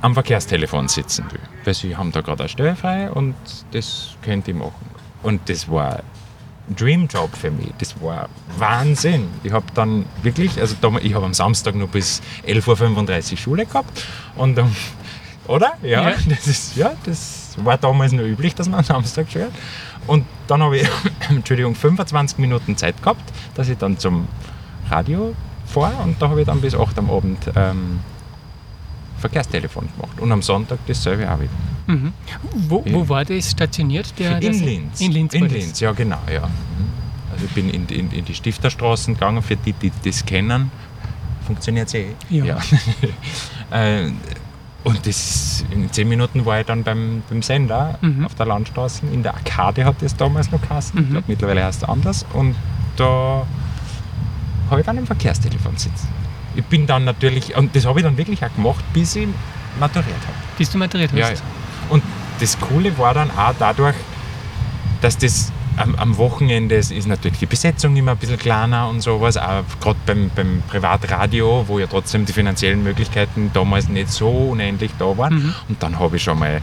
am 0.00 0.14
Verkehrstelefon 0.14 0.88
sitzen 0.88 1.24
will. 1.30 1.40
Weil 1.64 1.74
sie 1.74 1.96
haben 1.96 2.12
da 2.12 2.20
gerade 2.20 2.44
eine 2.44 2.48
Stelle 2.48 2.76
frei 2.76 3.10
und 3.10 3.34
das 3.72 4.16
könnte 4.22 4.52
ich 4.52 4.56
machen. 4.56 4.72
Und 5.22 5.48
das 5.48 5.70
war 5.70 6.02
Dream 6.74 7.06
Job 7.06 7.30
für 7.36 7.50
mich. 7.50 7.72
Das 7.78 8.00
war 8.00 8.28
Wahnsinn. 8.58 9.28
Ich 9.44 9.52
habe 9.52 9.66
dann 9.74 10.04
wirklich, 10.22 10.60
also 10.60 10.74
da, 10.80 10.90
ich 11.00 11.14
habe 11.14 11.24
am 11.24 11.34
Samstag 11.34 11.74
nur 11.74 11.88
bis 11.88 12.22
11.35 12.46 13.32
Uhr 13.32 13.38
Schule 13.38 13.66
gehabt 13.66 14.04
und 14.36 14.58
um, 14.58 14.74
oder? 15.46 15.74
Ja, 15.82 16.10
Ja. 16.10 16.14
Das 16.28 16.46
ist, 16.46 16.76
ja, 16.76 16.92
das 17.04 17.54
war 17.58 17.78
damals 17.78 18.12
nur 18.12 18.24
üblich, 18.26 18.54
dass 18.54 18.68
man 18.68 18.80
am 18.80 18.84
Samstag 18.84 19.30
schwört. 19.30 19.52
Und 20.06 20.24
dann 20.46 20.62
habe 20.62 20.78
ich, 20.78 20.88
Entschuldigung, 21.28 21.74
25 21.74 22.38
Minuten 22.38 22.76
Zeit 22.76 23.00
gehabt, 23.02 23.22
dass 23.54 23.68
ich 23.68 23.78
dann 23.78 23.98
zum 23.98 24.28
Radio 24.90 25.34
fahre 25.66 25.96
und 26.02 26.20
da 26.22 26.28
habe 26.28 26.40
ich 26.40 26.46
dann 26.46 26.60
bis 26.60 26.74
8 26.74 26.98
am 26.98 27.10
Abend 27.10 27.38
ähm, 27.56 28.00
Verkehrstelefon 29.28 29.88
gemacht. 29.94 30.20
Und 30.20 30.32
am 30.32 30.42
Sonntag 30.42 30.78
dasselbe 30.86 31.30
auch 31.30 31.38
wieder. 31.40 31.50
Mhm. 31.86 32.12
Wo, 32.68 32.84
wo 32.86 33.00
Ja. 33.02 33.08
war 33.08 33.24
das 33.24 33.50
stationiert? 33.50 34.12
Der, 34.18 34.40
In 34.42 34.52
Linz. 34.64 35.00
In 35.00 35.12
Linz. 35.12 35.34
In. 35.34 35.48
Linz, 35.48 35.80
ja 35.80 35.92
genau, 35.92 36.18
ja. 36.32 36.46
Mhm. 36.46 36.52
Also 37.32 37.44
ich 37.46 37.52
bin 37.52 37.70
in, 37.70 37.86
in, 37.88 38.10
in 38.12 38.24
die 38.24 38.34
Stifterstraßen 38.34 39.14
gegangen, 39.14 39.42
für 39.42 39.56
die, 39.56 39.72
die 39.72 39.92
das 40.04 40.24
kennen. 40.24 40.70
Funktioniert 41.46 41.94
eh. 41.94 42.06
Ja. 42.30 42.58
Äh, 43.70 44.10
Und 44.84 45.04
das 45.06 45.64
in 45.70 45.90
zehn 45.90 46.08
Minuten 46.08 46.44
war 46.46 46.60
ich 46.60 46.66
dann 46.66 46.84
beim, 46.84 47.22
beim 47.28 47.42
Sender 47.42 47.98
Mhm. 48.00 48.24
auf 48.26 48.34
der 48.36 48.46
Landstraße. 48.46 49.02
In 49.12 49.22
der 49.24 49.34
Arkade 49.34 49.84
hat 49.84 49.96
das 50.00 50.14
damals 50.16 50.50
noch 50.52 50.60
geheißen. 50.62 50.98
Ich 51.00 51.06
Mhm. 51.06 51.10
glaube, 51.10 51.24
mittlerweile 51.28 51.64
heißt 51.64 51.82
es 51.82 51.88
anders. 51.88 52.24
Und 52.32 52.54
da 52.96 53.44
habe 54.70 54.80
ich 54.80 54.86
dann 54.86 54.96
im 54.98 55.06
Verkehrstelefon 55.06 55.76
sitzen. 55.76 56.06
Ich 56.56 56.64
bin 56.64 56.86
dann 56.86 57.04
natürlich, 57.04 57.54
und 57.56 57.76
das 57.76 57.86
habe 57.86 58.00
ich 58.00 58.04
dann 58.04 58.16
wirklich 58.16 58.44
auch 58.44 58.54
gemacht, 58.54 58.84
bis 58.92 59.16
ich 59.16 59.28
maturiert 59.78 60.20
habe. 60.22 60.36
Bis 60.58 60.70
du 60.70 60.78
maturiert 60.78 61.12
hast. 61.12 61.18
Ja, 61.18 61.30
ja. 61.30 61.36
Und 61.90 62.02
das 62.40 62.58
Coole 62.58 62.96
war 62.98 63.14
dann 63.14 63.30
auch 63.30 63.54
dadurch, 63.58 63.94
dass 65.00 65.18
das 65.18 65.52
am, 65.76 65.94
am 65.96 66.16
Wochenende 66.16 66.74
ist 66.74 66.90
ist 66.90 67.06
natürlich 67.06 67.38
die 67.38 67.46
Besetzung 67.46 67.94
immer 67.96 68.12
ein 68.12 68.16
bisschen 68.16 68.38
kleiner 68.38 68.88
und 68.88 69.00
sowas, 69.00 69.36
auch 69.36 69.62
gerade 69.80 69.98
beim, 70.06 70.30
beim 70.34 70.62
Privatradio, 70.66 71.64
wo 71.66 71.78
ja 71.78 71.86
trotzdem 71.86 72.24
die 72.24 72.32
finanziellen 72.32 72.82
Möglichkeiten 72.82 73.50
damals 73.52 73.88
nicht 73.88 74.10
so 74.10 74.28
unendlich 74.28 74.90
da 74.98 75.16
waren. 75.16 75.34
Mhm. 75.34 75.54
Und 75.68 75.82
dann 75.82 75.98
habe 75.98 76.16
ich 76.16 76.22
schon 76.22 76.38
mal 76.38 76.60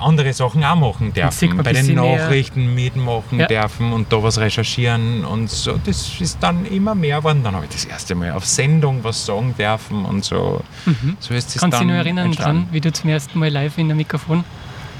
andere 0.00 0.32
Sachen 0.32 0.64
auch 0.64 0.76
machen 0.76 1.12
dürfen, 1.12 1.56
bei 1.58 1.72
den 1.72 1.86
bisschen 1.86 2.00
mehr. 2.00 2.18
Nachrichten 2.18 2.74
mitmachen 2.74 3.38
Ja. 3.40 3.46
dürfen 3.46 3.92
und 3.92 4.12
da 4.12 4.22
was 4.22 4.38
recherchieren 4.38 5.24
und 5.24 5.50
so. 5.50 5.78
Das 5.84 6.20
ist 6.20 6.38
dann 6.42 6.64
immer 6.66 6.94
mehr 6.94 7.18
geworden. 7.18 7.42
Dann 7.42 7.54
habe 7.54 7.64
ich 7.66 7.70
das 7.72 7.84
erste 7.84 8.14
Mal 8.14 8.32
auf 8.32 8.44
Sendung 8.46 9.02
was 9.02 9.24
sagen 9.26 9.54
dürfen 9.58 10.04
und 10.04 10.24
so. 10.24 10.62
Mhm. 10.86 11.16
So 11.20 11.34
ist 11.34 11.54
das 11.54 11.60
Kannst 11.60 11.78
du 11.78 11.84
dich 11.84 11.88
noch 11.92 11.98
erinnern 11.98 12.26
entstanden. 12.26 12.62
dran, 12.64 12.68
wie 12.72 12.80
du 12.80 12.92
zum 12.92 13.10
ersten 13.10 13.38
Mal 13.38 13.50
live 13.50 13.78
in 13.78 13.88
der 13.88 13.96
Mikrofon, 13.96 14.44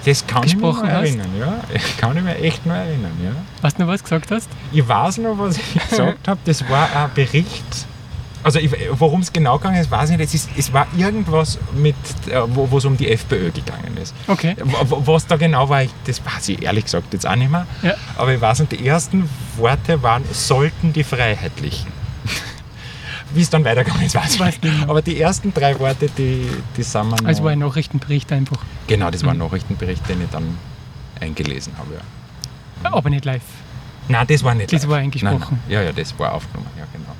Das 0.04 0.26
kann 0.26 0.44
ich 0.44 0.54
mich 0.54 0.62
noch 0.62 0.70
gesprochen 0.72 0.92
hast? 0.92 1.00
erinnern, 1.08 1.30
ja. 1.38 1.60
Ich 1.74 1.96
kann 1.98 2.16
ich 2.16 2.22
mir 2.22 2.36
echt 2.38 2.64
noch 2.66 2.74
erinnern, 2.74 3.12
ja. 3.22 3.32
weißt 3.62 3.78
du 3.78 3.82
noch, 3.82 3.88
was 3.88 4.00
du 4.00 4.04
gesagt 4.04 4.30
hast? 4.30 4.48
Ich 4.72 4.86
weiß 4.88 5.18
noch, 5.18 5.38
was 5.38 5.58
ich 5.58 5.74
gesagt 5.90 6.26
habe. 6.28 6.40
Das 6.44 6.68
war 6.70 6.88
ein 6.94 7.10
Bericht. 7.14 7.86
Also, 8.42 8.58
worum 8.92 9.20
es 9.20 9.32
genau 9.32 9.58
gegangen 9.58 9.80
ist, 9.80 9.90
weiß 9.90 10.10
ich 10.10 10.16
nicht. 10.16 10.28
Es, 10.28 10.34
ist, 10.34 10.50
es 10.56 10.72
war 10.72 10.86
irgendwas, 10.96 11.58
mit, 11.74 11.94
äh, 12.28 12.40
wo 12.46 12.78
es 12.78 12.84
um 12.86 12.96
die 12.96 13.10
FPÖ 13.10 13.50
gegangen 13.50 13.96
ist. 14.00 14.14
Okay. 14.28 14.56
Was 14.88 15.26
da 15.26 15.36
genau 15.36 15.68
war, 15.68 15.82
ich, 15.82 15.90
das 16.06 16.24
weiß 16.24 16.48
ich 16.50 16.62
ehrlich 16.62 16.84
gesagt 16.84 17.12
jetzt 17.12 17.26
auch 17.26 17.36
nicht 17.36 17.50
mehr. 17.50 17.66
Ja. 17.82 17.94
Aber 18.16 18.32
ich 18.32 18.40
weiß 18.40 18.60
nicht, 18.60 18.72
die 18.72 18.86
ersten 18.86 19.28
Worte 19.56 20.02
waren, 20.02 20.24
sollten 20.32 20.92
die 20.94 21.04
Freiheitlichen. 21.04 21.88
Wie 23.34 23.42
es 23.42 23.50
dann 23.50 23.64
weitergegangen 23.64 24.06
ist, 24.06 24.14
weiß 24.14 24.34
ich 24.34 24.40
Weiß 24.40 24.60
nicht. 24.62 24.64
mehr. 24.78 24.88
Aber 24.88 25.02
die 25.02 25.20
ersten 25.20 25.52
drei 25.54 25.78
Worte, 25.78 26.08
die, 26.16 26.48
die 26.76 26.82
sind 26.82 27.10
mir 27.10 27.16
noch... 27.16 27.24
Also 27.28 27.44
war 27.44 27.50
ein 27.52 27.58
Nachrichtenbericht 27.58 28.32
einfach. 28.32 28.58
Genau, 28.86 29.10
das 29.10 29.22
war 29.22 29.32
ein 29.32 29.36
Mhm. 29.36 29.44
Nachrichtenbericht, 29.44 30.08
den 30.08 30.22
ich 30.22 30.30
dann 30.30 30.56
eingelesen 31.20 31.74
habe. 31.78 31.90
Ja. 32.84 32.92
Aber 32.92 33.10
nicht 33.10 33.24
live. 33.26 33.42
Nein, 34.08 34.26
das 34.26 34.42
war 34.42 34.54
nicht 34.54 34.72
Das 34.72 34.82
live. 34.82 34.90
war 34.90 34.98
eingesprochen. 34.98 35.38
Nein, 35.40 35.60
nein. 35.68 35.72
Ja, 35.72 35.82
ja, 35.82 35.92
das 35.92 36.18
war 36.18 36.32
aufgenommen, 36.34 36.70
ja 36.78 36.84
genau. 36.92 37.14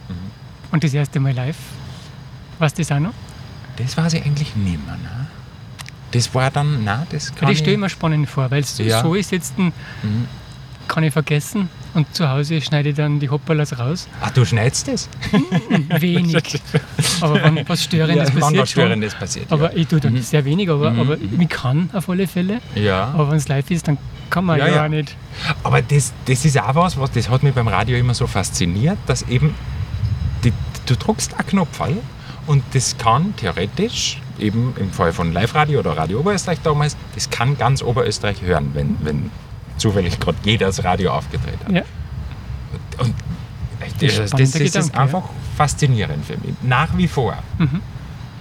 Und 0.73 0.85
das 0.85 0.95
erste 0.95 1.21
Mal 1.21 1.33
live. 1.33 1.57
Was 2.59 2.75
das 2.75 2.93
auch 2.93 2.99
noch? 3.01 3.15
Das 3.77 3.97
weiß 3.97 4.15
ich 4.15 4.25
eigentlich 4.25 4.55
nicht 4.57 4.85
mehr. 4.87 4.97
Ne? 4.97 5.27
Das 6.13 6.35
war 6.35 6.51
dann, 6.51 6.85
nein, 6.85 7.07
das 7.11 7.29
kann 7.35 7.43
Das 7.49 7.53
ich... 7.53 7.59
stelle 7.59 7.75
ich 7.75 7.79
mir 7.81 7.89
spannend 7.89 8.29
vor, 8.29 8.51
weil 8.51 8.61
es 8.63 8.77
Ja. 8.79 9.03
so 9.03 9.15
ist 9.15 9.33
jetzt, 9.33 9.59
ein- 9.59 9.73
Mhm. 10.03 10.27
kann 10.89 11.05
ich 11.05 11.13
vergessen 11.13 11.69
und 11.95 12.13
zu 12.15 12.29
Hause 12.29 12.61
schneide 12.61 12.89
ich 12.91 12.97
dann 12.97 13.21
die 13.21 13.29
Hopperlas 13.31 13.79
raus. 13.79 14.09
Ach, 14.21 14.31
du 14.33 14.45
schneidest 14.45 14.89
das? 14.89 15.09
Wenig. 16.01 16.61
aber 17.21 17.43
wenn 17.45 17.69
was 17.69 17.85
Störendes 17.85 18.29
ja, 18.29 18.35
passiert 18.41 18.63
was. 18.63 18.71
Störendes 18.71 19.15
passiert, 19.15 19.53
Aber 19.53 19.77
ich 19.77 19.87
tue 19.87 20.01
dann 20.01 20.15
Mhm. 20.15 20.23
sehr 20.23 20.45
wenig, 20.45 20.69
aber, 20.69 20.91
Mhm, 20.91 21.01
aber 21.01 21.17
mhm. 21.17 21.41
ich 21.41 21.49
kann 21.49 21.91
auf 21.93 22.09
alle 22.09 22.27
Fälle. 22.27 22.61
ja. 22.75 22.83
ja. 22.83 23.05
Aber 23.15 23.31
wenn 23.31 23.37
es 23.37 23.47
live 23.49 23.71
ist, 23.71 23.87
dann 23.89 23.99
kann 24.31 24.45
man 24.45 24.59
Ja, 24.59 24.67
ja, 24.67 24.75
ja. 24.77 24.89
nicht. 24.89 25.17
Aber 25.63 25.81
das, 25.81 26.13
das 26.27 26.45
ist 26.45 26.61
auch 26.61 26.75
was, 26.75 26.99
was, 26.99 27.11
das 27.13 27.29
hat 27.31 27.43
mich 27.45 27.55
beim 27.55 27.69
Radio 27.69 27.97
immer 27.97 28.15
so 28.15 28.27
fasziniert, 28.27 28.99
dass 29.07 29.23
eben, 29.23 29.55
du 30.91 30.97
druckst 30.97 31.35
einen 31.35 31.47
Knopf 31.47 31.81
ein 31.81 31.99
und 32.47 32.63
das 32.73 32.99
kann 32.99 33.35
theoretisch, 33.37 34.21
eben 34.39 34.75
im 34.79 34.91
Fall 34.91 35.13
von 35.13 35.33
Live-Radio 35.33 35.81
oder 35.81 35.97
Radio 35.97 36.21
Oberösterreich 36.21 36.61
damals, 36.63 36.97
das 37.15 37.31
kann 37.31 37.57
ganz 37.57 37.83
Oberösterreich 37.83 38.43
hören, 38.43 38.71
wenn, 38.75 38.97
wenn 39.03 39.31
zufällig 39.77 40.19
gerade 40.19 40.39
jeder 40.45 40.67
das 40.67 40.85
Radio 40.85 41.13
aufgedreht 41.13 41.59
hat. 41.65 41.73
Ja. 41.73 41.83
Und 42.99 43.15
Das 43.81 43.91
das, 44.01 44.19
ist 44.19 44.19
das, 44.19 44.31
das, 44.31 44.49
spannender 44.51 44.79
ist 44.79 44.95
einfach 44.95 45.23
faszinierend 45.57 46.25
für 46.25 46.37
mich. 46.39 46.55
Nach 46.63 46.97
wie 46.97 47.09
vor. 47.09 47.37
Mhm. 47.59 47.81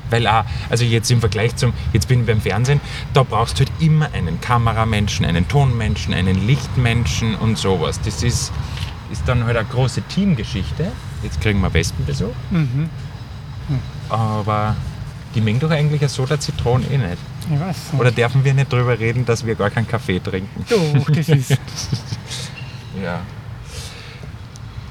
Weil 0.10 0.26
auch, 0.28 0.44
also 0.70 0.84
jetzt 0.86 1.12
im 1.12 1.20
Vergleich 1.20 1.56
zum, 1.56 1.74
jetzt 1.94 2.08
bin 2.08 2.22
ich 2.22 2.26
beim 2.26 2.42
Fernsehen, 2.42 2.82
da 3.14 3.24
brauchst 3.24 3.60
du 3.60 3.66
halt 3.66 3.72
immer 3.80 4.12
einen 4.14 4.42
Kameramenschen, 4.42 5.26
einen 5.26 5.48
Tonmenschen, 5.48 6.14
einen 6.14 6.48
Lichtmenschen 6.48 7.36
und 7.36 7.58
sowas. 7.58 8.00
Das 8.04 8.24
ist, 8.24 8.52
ist 9.12 9.28
dann 9.28 9.44
halt 9.44 9.58
eine 9.58 9.68
große 9.68 10.02
Teamgeschichte. 10.04 10.92
Jetzt 11.24 11.42
kriegen 11.42 11.60
wir 11.62 11.74
Wespenbesuch, 11.74 12.34
Mhm. 12.52 12.90
aber 14.10 14.76
die 15.36 15.42
mengen 15.42 15.60
doch 15.60 15.70
eigentlich 15.72 16.02
eine 16.02 16.10
Soda 16.10 16.40
Zitronen 16.40 16.90
eh 16.92 16.98
nicht. 16.98 17.18
Ich 17.54 17.60
weiß. 17.60 17.78
nicht. 17.92 18.00
Oder 18.02 18.12
dürfen 18.12 18.44
wir 18.44 18.54
nicht 18.54 18.72
drüber 18.72 18.98
reden, 18.98 19.26
dass 19.26 19.46
wir 19.46 19.56
gar 19.56 19.70
keinen 19.70 19.88
Kaffee 19.88 20.20
trinken? 20.20 20.66
Doch, 20.70 21.10
das 21.12 21.30
ist. 21.30 21.52
Ja. 23.04 23.20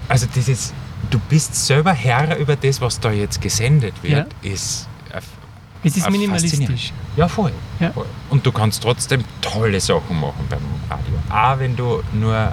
Also 0.08 0.26
dieses, 0.35 0.73
du 1.11 1.18
bist 1.28 1.54
selber 1.54 1.92
Herr 1.92 2.37
über 2.38 2.54
das, 2.56 2.80
was 2.80 2.99
da 3.00 3.11
jetzt 3.11 3.40
gesendet 3.40 3.92
wird, 4.02 4.28
ist 4.42 4.88
äh, 5.12 5.20
Es 5.82 5.97
ist 5.97 6.08
minimalistisch. 6.08 6.92
Ja, 7.16 7.26
voll. 7.28 7.52
Ja. 7.80 7.90
voll. 7.90 8.06
Und 8.30 8.47
du 8.47 8.52
kannst 8.52 8.82
trotzdem 8.85 9.25
tolle 9.42 9.80
Sachen 9.80 10.18
machen 10.20 10.47
beim 10.49 10.61
Radio. 10.88 11.14
Auch 11.28 11.58
wenn 11.58 11.75
du 11.76 12.02
nur 12.12 12.52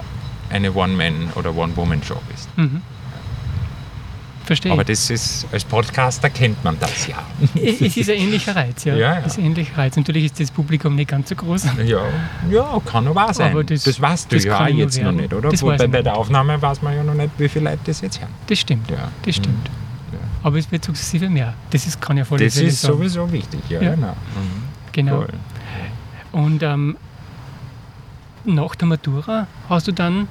eine 0.50 0.72
One-Man- 0.74 1.30
oder 1.36 1.54
One-Woman-Show 1.56 2.20
bist. 2.30 2.48
Mhm. 2.58 2.82
Verstehe. 4.46 4.70
Aber 4.70 4.84
das 4.84 5.10
ist, 5.10 5.44
als 5.50 5.64
Podcaster 5.64 6.30
kennt 6.30 6.62
man 6.62 6.78
das 6.78 7.08
ja. 7.08 7.16
es 7.60 7.80
ist 7.80 8.08
ein 8.08 8.16
ähnlicher 8.16 8.54
Reiz, 8.54 8.84
ja. 8.84 8.94
Ja, 8.96 9.14
ja. 9.14 9.20
Es 9.20 9.32
ist 9.32 9.38
ein 9.38 9.46
ähnlicher 9.46 9.76
Reiz. 9.76 9.96
Natürlich 9.96 10.26
ist 10.26 10.38
das 10.38 10.52
Publikum 10.52 10.94
nicht 10.94 11.10
ganz 11.10 11.28
so 11.28 11.34
groß. 11.34 11.64
Ja, 11.84 12.02
ja 12.48 12.80
kann 12.86 13.08
auch 13.08 13.14
wahr 13.16 13.34
sein. 13.34 13.50
Aber 13.50 13.64
das- 13.64 13.82
das, 13.82 14.00
weißt 14.00 14.30
du 14.30 14.36
das 14.36 14.44
ja 14.44 14.68
jetzt 14.68 15.02
noch 15.02 15.10
nicht, 15.10 15.34
oder? 15.34 15.50
Das 15.50 15.62
Wobei 15.62 15.88
bei 15.88 16.00
der 16.00 16.16
Aufnahme 16.16 16.62
weiß 16.62 16.80
man 16.80 16.94
ja 16.94 17.02
noch 17.02 17.14
nicht, 17.14 17.30
wie 17.38 17.48
viele 17.48 17.70
Leute 17.70 17.80
das 17.86 18.00
jetzt 18.00 18.20
hören. 18.20 18.30
Das 18.46 18.60
stimmt. 18.60 18.88
Ja. 18.88 19.10
Das 19.22 19.34
stimmt. 19.34 19.68
Ja. 20.12 20.18
Aber 20.44 20.58
es 20.58 20.70
wird 20.70 20.84
sukzessive 20.84 21.28
mehr. 21.28 21.54
Das 21.70 21.84
ist, 21.84 22.00
kann 22.00 22.16
ja 22.16 22.24
voll 22.24 22.38
Das 22.38 22.56
ist 22.56 22.80
sowieso 22.82 23.30
wichtig, 23.32 23.60
ja, 23.68 23.80
genau. 23.80 24.12
Mhm. 24.12 24.62
Genau. 24.92 25.16
Voll. 25.16 25.28
Und 26.30 26.62
ähm, 26.62 26.96
nach 28.44 28.76
der 28.76 28.86
Matura 28.86 29.48
hast 29.68 29.88
du 29.88 29.92
dann 29.92 30.28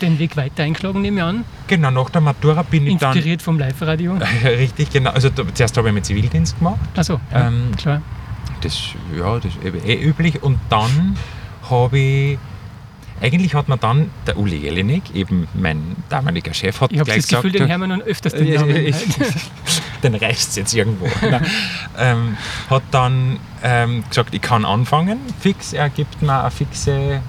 den 0.00 0.18
Weg 0.18 0.36
weiter 0.36 0.62
eingeschlagen, 0.62 1.02
nehme 1.02 1.18
ich 1.18 1.24
an. 1.24 1.44
Genau, 1.66 1.90
nach 1.90 2.10
der 2.10 2.20
Matura 2.20 2.62
bin 2.62 2.86
ich 2.86 2.98
dann. 2.98 3.12
Inspiriert 3.14 3.42
vom 3.42 3.58
Live-Radio. 3.58 4.16
Richtig, 4.44 4.90
genau. 4.90 5.10
Also 5.10 5.28
da, 5.30 5.42
zuerst 5.54 5.76
habe 5.76 5.88
ich 5.88 5.94
mit 5.94 6.04
Zivildienst 6.06 6.58
gemacht. 6.58 6.78
Achso, 6.96 7.20
ja, 7.32 7.48
Ähm, 7.48 7.70
klar. 7.76 8.02
Das, 8.60 8.78
ja, 9.16 9.34
das 9.36 9.52
ist 9.62 9.84
eh- 9.86 10.02
üblich. 10.02 10.42
Und 10.42 10.58
dann 10.70 11.16
habe 11.70 11.98
ich. 11.98 12.38
Eigentlich 13.22 13.54
hat 13.54 13.68
mir 13.68 13.78
dann 13.78 14.10
der 14.26 14.36
Uli 14.36 14.56
Jelinek, 14.56 15.14
eben 15.14 15.46
mein 15.54 15.80
damaliger 16.08 16.52
Chef, 16.52 16.80
hat 16.80 16.90
Ich 16.92 16.98
habe 16.98 17.08
gleich 17.10 17.22
das 17.22 17.28
Gefühl, 17.28 17.52
gesagt, 17.52 17.70
den 17.70 17.70
hören 17.70 17.80
wir 17.88 17.96
nun 17.96 18.02
öfters 18.02 18.34
den 18.34 18.46
Äh, 18.48 18.58
Namen. 18.58 18.76
ich- 18.86 18.94
dann 20.02 20.14
reicht 20.16 20.48
es 20.48 20.56
jetzt 20.56 20.74
irgendwo. 20.74 21.06
Ähm, 21.96 22.36
hat 22.68 22.82
dann 22.90 23.38
ähm, 23.62 24.02
gesagt, 24.08 24.34
ich 24.34 24.42
kann 24.42 24.64
anfangen, 24.64 25.20
fix, 25.38 25.72
er 25.72 25.88
gibt 25.90 26.20
mir 26.22 26.40
eine 26.40 26.50
fixe, 26.50 27.20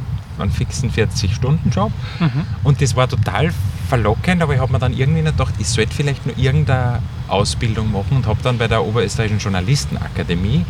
einen 0.44 0.52
fixen 0.52 0.92
40-Stunden-Job. 0.92 1.92
Mhm. 2.20 2.46
Und 2.64 2.82
das 2.82 2.96
war 2.96 3.08
total 3.08 3.52
verlockend, 3.90 4.42
aber 4.42 4.56
ich 4.56 4.60
habe 4.60 4.72
mir 4.72 4.80
dann 4.80 4.94
irgendwie 4.94 5.22
nicht 5.22 5.38
gedacht, 5.38 5.54
ich 5.60 5.68
sollte 5.68 5.94
vielleicht 5.94 6.26
nur 6.26 6.38
irgendeine 6.38 7.02
Ausbildung 7.28 7.92
machen 7.92 8.18
und 8.18 8.28
habe 8.28 8.40
dann 8.44 8.58
bei 8.58 8.68
der 8.68 8.84
Oberösterreichischen 8.84 9.40
Journalistenakademie 9.40 10.66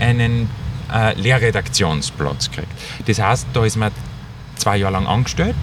einen 0.00 0.48
äh, 0.92 1.14
Lehrredaktionsplatz 1.18 2.50
gekriegt. 2.50 2.72
Das 3.06 3.20
heißt, 3.20 3.46
da 3.52 3.64
ist 3.64 3.76
man 3.76 3.92
zwei 4.56 4.76
Jahre 4.76 4.92
lang 4.92 5.06
angestellt 5.06 5.56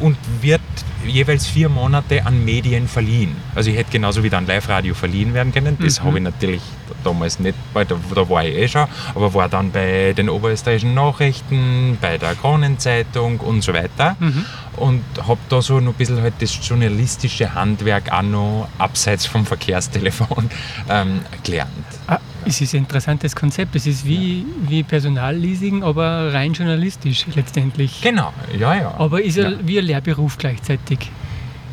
und 0.00 0.16
wird 0.40 0.60
jeweils 1.06 1.46
vier 1.46 1.68
Monate 1.68 2.24
an 2.26 2.44
Medien 2.44 2.88
verliehen. 2.88 3.36
Also 3.54 3.70
ich 3.70 3.76
hätte 3.76 3.90
genauso 3.92 4.22
wie 4.22 4.30
dann 4.30 4.46
Live-Radio 4.46 4.94
verliehen 4.94 5.34
werden 5.34 5.52
können. 5.52 5.76
Das 5.80 6.00
Mhm. 6.00 6.04
habe 6.06 6.18
ich 6.18 6.24
natürlich 6.24 6.62
damals 7.02 7.38
nicht, 7.38 7.56
weil 7.72 7.84
da, 7.84 7.96
da 8.14 8.28
war 8.28 8.44
ich 8.44 8.54
eh 8.56 8.68
schon, 8.68 8.86
aber 9.14 9.32
war 9.34 9.48
dann 9.48 9.70
bei 9.70 10.12
den 10.16 10.28
Oberösterreichischen 10.28 10.94
Nachrichten, 10.94 11.98
bei 12.00 12.18
der 12.18 12.34
Kronenzeitung 12.34 13.40
und 13.40 13.62
so 13.62 13.72
weiter. 13.74 14.16
Mhm. 14.20 14.44
Und 14.76 15.04
habe 15.26 15.40
da 15.48 15.62
so 15.62 15.78
noch 15.80 15.92
ein 15.92 15.96
bisschen 15.98 16.20
halt 16.20 16.34
das 16.40 16.58
journalistische 16.66 17.54
Handwerk 17.54 18.10
auch 18.12 18.22
noch 18.22 18.68
abseits 18.78 19.26
vom 19.26 19.46
Verkehrstelefon 19.46 20.50
ähm, 20.90 21.20
gelernt. 21.42 21.70
Ah, 22.06 22.18
es 22.46 22.60
ist 22.60 22.74
ein 22.74 22.78
interessantes 22.78 23.34
Konzept. 23.34 23.74
Es 23.76 23.86
ist 23.86 24.04
wie, 24.06 24.44
wie 24.68 24.82
Personalleasing, 24.82 25.82
aber 25.82 26.32
rein 26.32 26.52
journalistisch 26.52 27.26
letztendlich. 27.34 28.00
Genau, 28.02 28.32
ja, 28.58 28.74
ja. 28.74 28.94
Aber 28.98 29.22
ist 29.22 29.36
ja 29.36 29.50
ja. 29.50 29.58
wie 29.62 29.78
ein 29.78 29.84
Lehrberuf 29.84 30.36
gleichzeitig. 30.38 31.10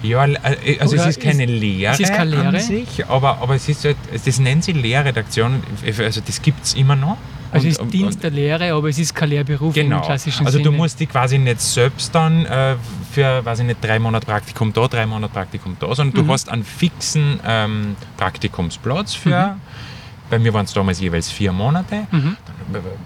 Ja, 0.04 0.26
äh, 0.26 0.80
also 0.80 0.96
Oder 0.96 1.04
es 1.08 1.18
ist 1.18 1.22
keine 1.24 1.44
ist- 1.46 1.50
Lehre, 1.62 1.94
es 1.94 2.00
ist 2.00 2.14
keine 2.14 2.32
Lehre? 2.32 2.48
an 2.48 2.60
sich, 2.60 3.06
aber, 3.08 3.38
aber 3.40 3.56
es 3.56 3.70
ist 3.70 3.86
halt, 3.86 3.98
das 4.26 4.40
nennt 4.40 4.64
sie 4.64 4.72
Lehrredaktion, 4.72 5.62
also 6.00 6.22
das 6.26 6.42
gibt 6.42 6.66
es 6.66 6.74
immer 6.74 6.96
noch. 6.96 7.18
Also 7.54 7.68
es 7.68 7.78
ist 7.78 7.94
Dienst 7.94 8.24
der 8.24 8.32
Lehre, 8.32 8.72
aber 8.72 8.88
es 8.88 8.98
ist 8.98 9.14
kein 9.14 9.28
Lehrberuf 9.30 9.74
Genau. 9.76 9.98
im 9.98 10.02
klassischen 10.04 10.46
Also 10.46 10.58
Sinne. 10.58 10.72
du 10.72 10.76
musst 10.76 10.98
dich 11.02 11.10
quasi 11.10 11.38
nicht 11.38 11.60
selbst 11.60 12.16
dann 12.16 12.46
äh, 12.46 12.76
für, 13.12 13.44
weiß 13.44 13.60
ich 13.60 13.66
nicht, 13.66 13.84
drei 13.84 14.00
Monate 14.00 14.26
Praktikum 14.26 14.72
da, 14.72 14.88
drei 14.88 15.06
Monate 15.06 15.34
Praktikum 15.34 15.76
da, 15.78 15.94
sondern 15.94 16.20
Mhm. 16.24 16.28
du 16.28 16.34
hast 16.34 16.48
einen 16.50 16.64
fixen 16.64 17.42
ähm, 17.46 17.96
Praktikumsplatz 18.16 19.14
für, 19.16 19.58
bei 20.32 20.40
mir 20.40 20.54
waren 20.54 20.66
es 20.66 20.74
damals 20.74 21.00
jeweils 21.00 21.30
vier 21.30 21.52
Monate. 21.52 22.08
Mhm. 22.10 22.38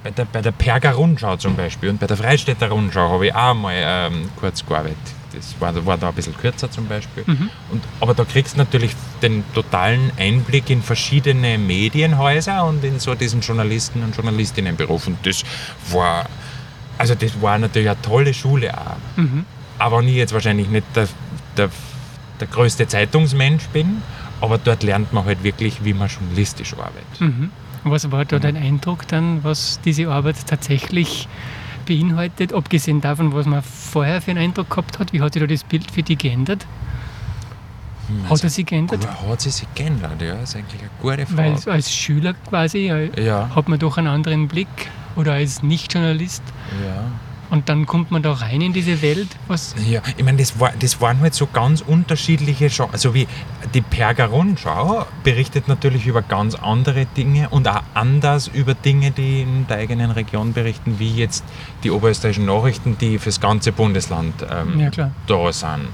Bei 0.03 0.11
der, 0.11 0.25
bei 0.25 0.41
der 0.41 0.51
Perger 0.51 0.93
Rundschau 0.93 1.35
zum 1.37 1.55
Beispiel 1.55 1.89
und 1.89 1.99
bei 1.99 2.05
der 2.05 2.15
Freistädter 2.15 2.69
Rundschau 2.69 3.09
habe 3.09 3.27
ich 3.27 3.35
auch 3.35 3.55
mal 3.55 3.73
ähm, 3.75 4.29
kurz 4.39 4.63
gearbeitet. 4.63 4.97
Das 5.33 5.55
war, 5.59 5.85
war 5.85 5.97
da 5.97 6.09
ein 6.09 6.13
bisschen 6.13 6.37
kürzer 6.37 6.69
zum 6.69 6.87
Beispiel. 6.87 7.23
Mhm. 7.25 7.49
Und, 7.71 7.83
aber 7.99 8.13
da 8.13 8.23
kriegst 8.23 8.53
du 8.53 8.59
natürlich 8.59 8.91
den 9.23 9.43
totalen 9.53 10.11
Einblick 10.17 10.69
in 10.69 10.83
verschiedene 10.83 11.57
Medienhäuser 11.57 12.63
und 12.63 12.83
in 12.83 12.99
so 12.99 13.15
diesen 13.15 13.41
Journalisten- 13.41 14.03
und 14.03 14.15
Journalistinnenberuf. 14.15 15.07
Und 15.07 15.17
das 15.25 15.43
war, 15.89 16.27
also 16.99 17.15
das 17.15 17.41
war 17.41 17.57
natürlich 17.57 17.89
eine 17.89 18.01
tolle 18.01 18.33
Schule 18.35 18.71
auch. 18.77 19.17
Mhm. 19.17 19.45
Aber 19.79 19.97
wenn 19.97 20.07
ich 20.07 20.15
jetzt 20.15 20.31
wahrscheinlich 20.31 20.69
nicht 20.69 20.85
der, 20.95 21.07
der, 21.57 21.69
der 22.39 22.47
größte 22.47 22.87
Zeitungsmensch 22.87 23.65
bin, 23.73 24.03
aber 24.45 24.59
dort 24.59 24.83
lernt 24.83 25.11
man 25.11 25.25
halt 25.25 25.43
wirklich, 25.43 25.83
wie 25.83 25.93
man 25.93 26.07
journalistisch 26.07 26.73
arbeitet. 26.73 27.19
Mhm. 27.19 27.49
Was 27.83 28.11
war 28.11 28.25
da 28.25 28.39
dein 28.39 28.57
Eindruck 28.57 29.07
dann, 29.07 29.43
was 29.43 29.79
diese 29.83 30.07
Arbeit 30.07 30.47
tatsächlich 30.47 31.27
beinhaltet, 31.85 32.53
abgesehen 32.53 33.01
davon, 33.01 33.33
was 33.33 33.45
man 33.45 33.61
vorher 33.61 34.21
für 34.21 34.31
einen 34.31 34.43
Eindruck 34.43 34.69
gehabt 34.69 34.99
hat? 34.99 35.13
Wie 35.13 35.21
hat 35.21 35.33
sich 35.33 35.41
da 35.41 35.47
das 35.47 35.63
Bild 35.63 35.89
für 35.91 36.03
dich 36.03 36.17
geändert? 36.17 36.65
Hat 38.29 38.43
er 38.43 38.49
sich 38.49 38.65
geändert? 38.65 39.07
Hat 39.27 39.41
sie 39.41 39.49
sich 39.49 39.67
geändert, 39.73 40.21
ja, 40.21 40.35
das 40.35 40.49
ist 40.49 40.55
eigentlich 40.57 40.81
eine 40.81 40.89
gute 41.01 41.25
Frage. 41.25 41.65
Weil 41.65 41.73
als 41.73 41.91
Schüler 41.91 42.33
quasi 42.47 42.89
äh, 42.89 43.23
ja, 43.23 43.49
hat 43.55 43.67
man 43.67 43.79
doch 43.79 43.97
einen 43.97 44.07
anderen 44.07 44.47
Blick 44.47 44.67
oder 45.15 45.33
als 45.33 45.63
Nicht-Journalist 45.63 46.43
ja. 46.85 47.03
Und 47.49 47.69
dann 47.69 47.85
kommt 47.85 48.11
man 48.11 48.21
da 48.23 48.33
rein 48.33 48.61
in 48.61 48.73
diese 48.73 49.01
Welt. 49.01 49.27
Was, 49.47 49.75
Ja, 49.87 50.01
ich 50.17 50.23
meine, 50.23 50.37
das, 50.37 50.59
war, 50.59 50.71
das 50.79 50.99
waren 51.01 51.19
halt 51.21 51.33
so 51.33 51.47
ganz 51.47 51.81
unterschiedliche 51.81 52.69
Genres. 52.69 52.93
Also 52.93 53.13
wie 53.13 53.27
die 53.73 53.81
Perger 53.81 54.27
Rundschau 54.27 55.05
berichtet 55.23 55.67
natürlich 55.67 56.05
über 56.07 56.21
ganz 56.21 56.55
andere 56.55 57.05
Dinge 57.05 57.49
und 57.49 57.67
auch 57.67 57.83
anders 57.93 58.47
über 58.47 58.73
Dinge, 58.73 59.11
die 59.11 59.41
in 59.41 59.67
der 59.67 59.77
eigenen 59.77 60.11
Region 60.11 60.53
berichten, 60.53 60.99
wie 60.99 61.13
jetzt 61.15 61.43
die 61.83 61.91
oberösterreichischen 61.91 62.45
Nachrichten, 62.45 62.97
die 62.99 63.19
fürs 63.19 63.39
ganze 63.39 63.71
Bundesland 63.71 64.33
ähm, 64.49 64.79
Ja, 64.79 65.11
da 65.27 65.51
sind. 65.53 65.87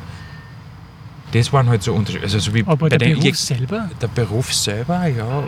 Das 1.32 1.54
waren 1.54 1.70
halt 1.70 1.82
so 1.82 1.94
Unterschiede. 1.94 2.24
Also 2.24 2.40
so 2.40 2.54
wie 2.54 2.64
aber 2.66 2.90
der 2.90 3.00
Beruf 3.00 3.38
selber, 3.38 3.90
der 4.02 4.08
Beruf 4.08 4.54
selber, 4.54 5.08
ja. 5.08 5.44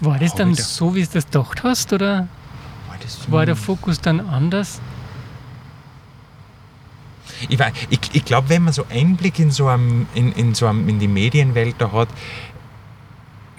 war 0.00 0.18
das 0.18 0.34
dann 0.34 0.52
ich 0.52 0.56
da- 0.58 0.62
so, 0.64 0.94
wie 0.94 1.02
du 1.02 1.08
das 1.12 1.26
gedacht 1.26 1.62
hast 1.62 1.92
oder 1.92 2.28
War, 2.88 2.96
das, 3.02 3.30
war 3.30 3.44
der 3.46 3.56
Fokus 3.56 4.00
dann 4.00 4.20
anders? 4.20 4.80
Ich, 7.48 7.58
ich, 7.90 8.00
ich 8.12 8.24
glaube, 8.24 8.48
wenn 8.48 8.62
man 8.64 8.72
so 8.72 8.84
Einblick 8.90 9.38
in, 9.38 9.50
so 9.50 9.66
einem, 9.68 10.06
in, 10.14 10.32
in, 10.32 10.54
so 10.54 10.66
einem, 10.66 10.88
in 10.88 10.98
die 10.98 11.08
Medienwelt 11.08 11.76
da 11.78 11.92
hat, 11.92 12.08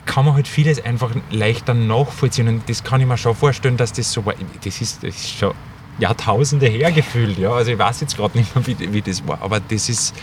kann 0.06 0.26
man 0.26 0.34
halt 0.34 0.48
vieles 0.48 0.84
einfach 0.84 1.12
leichter 1.30 1.74
nachvollziehen. 1.74 2.48
Und 2.48 2.68
das 2.68 2.84
kann 2.84 3.00
ich 3.00 3.08
mir 3.08 3.18
schon 3.18 3.36
vorstellen, 3.36 3.78
dass 3.78 3.94
das 3.94 4.12
so 4.12 4.26
war. 4.26 4.34
Das 4.64 4.82
ist, 4.82 5.04
das 5.04 5.16
ist 5.16 5.38
schon 5.38 5.54
Jahrtausende 6.00 6.68
her 6.68 6.92
gefühlt. 6.92 7.38
Ja? 7.38 7.52
Also 7.52 7.72
ich 7.72 7.80
weiß 7.80 8.02
jetzt 8.02 8.18
gerade 8.18 8.38
nicht 8.38 8.56
mehr, 8.56 8.66
wie, 8.66 8.94
wie 8.94 9.02
das 9.02 9.28
war. 9.28 9.42
Aber 9.42 9.60
das 9.60 9.88
ist 9.88 10.16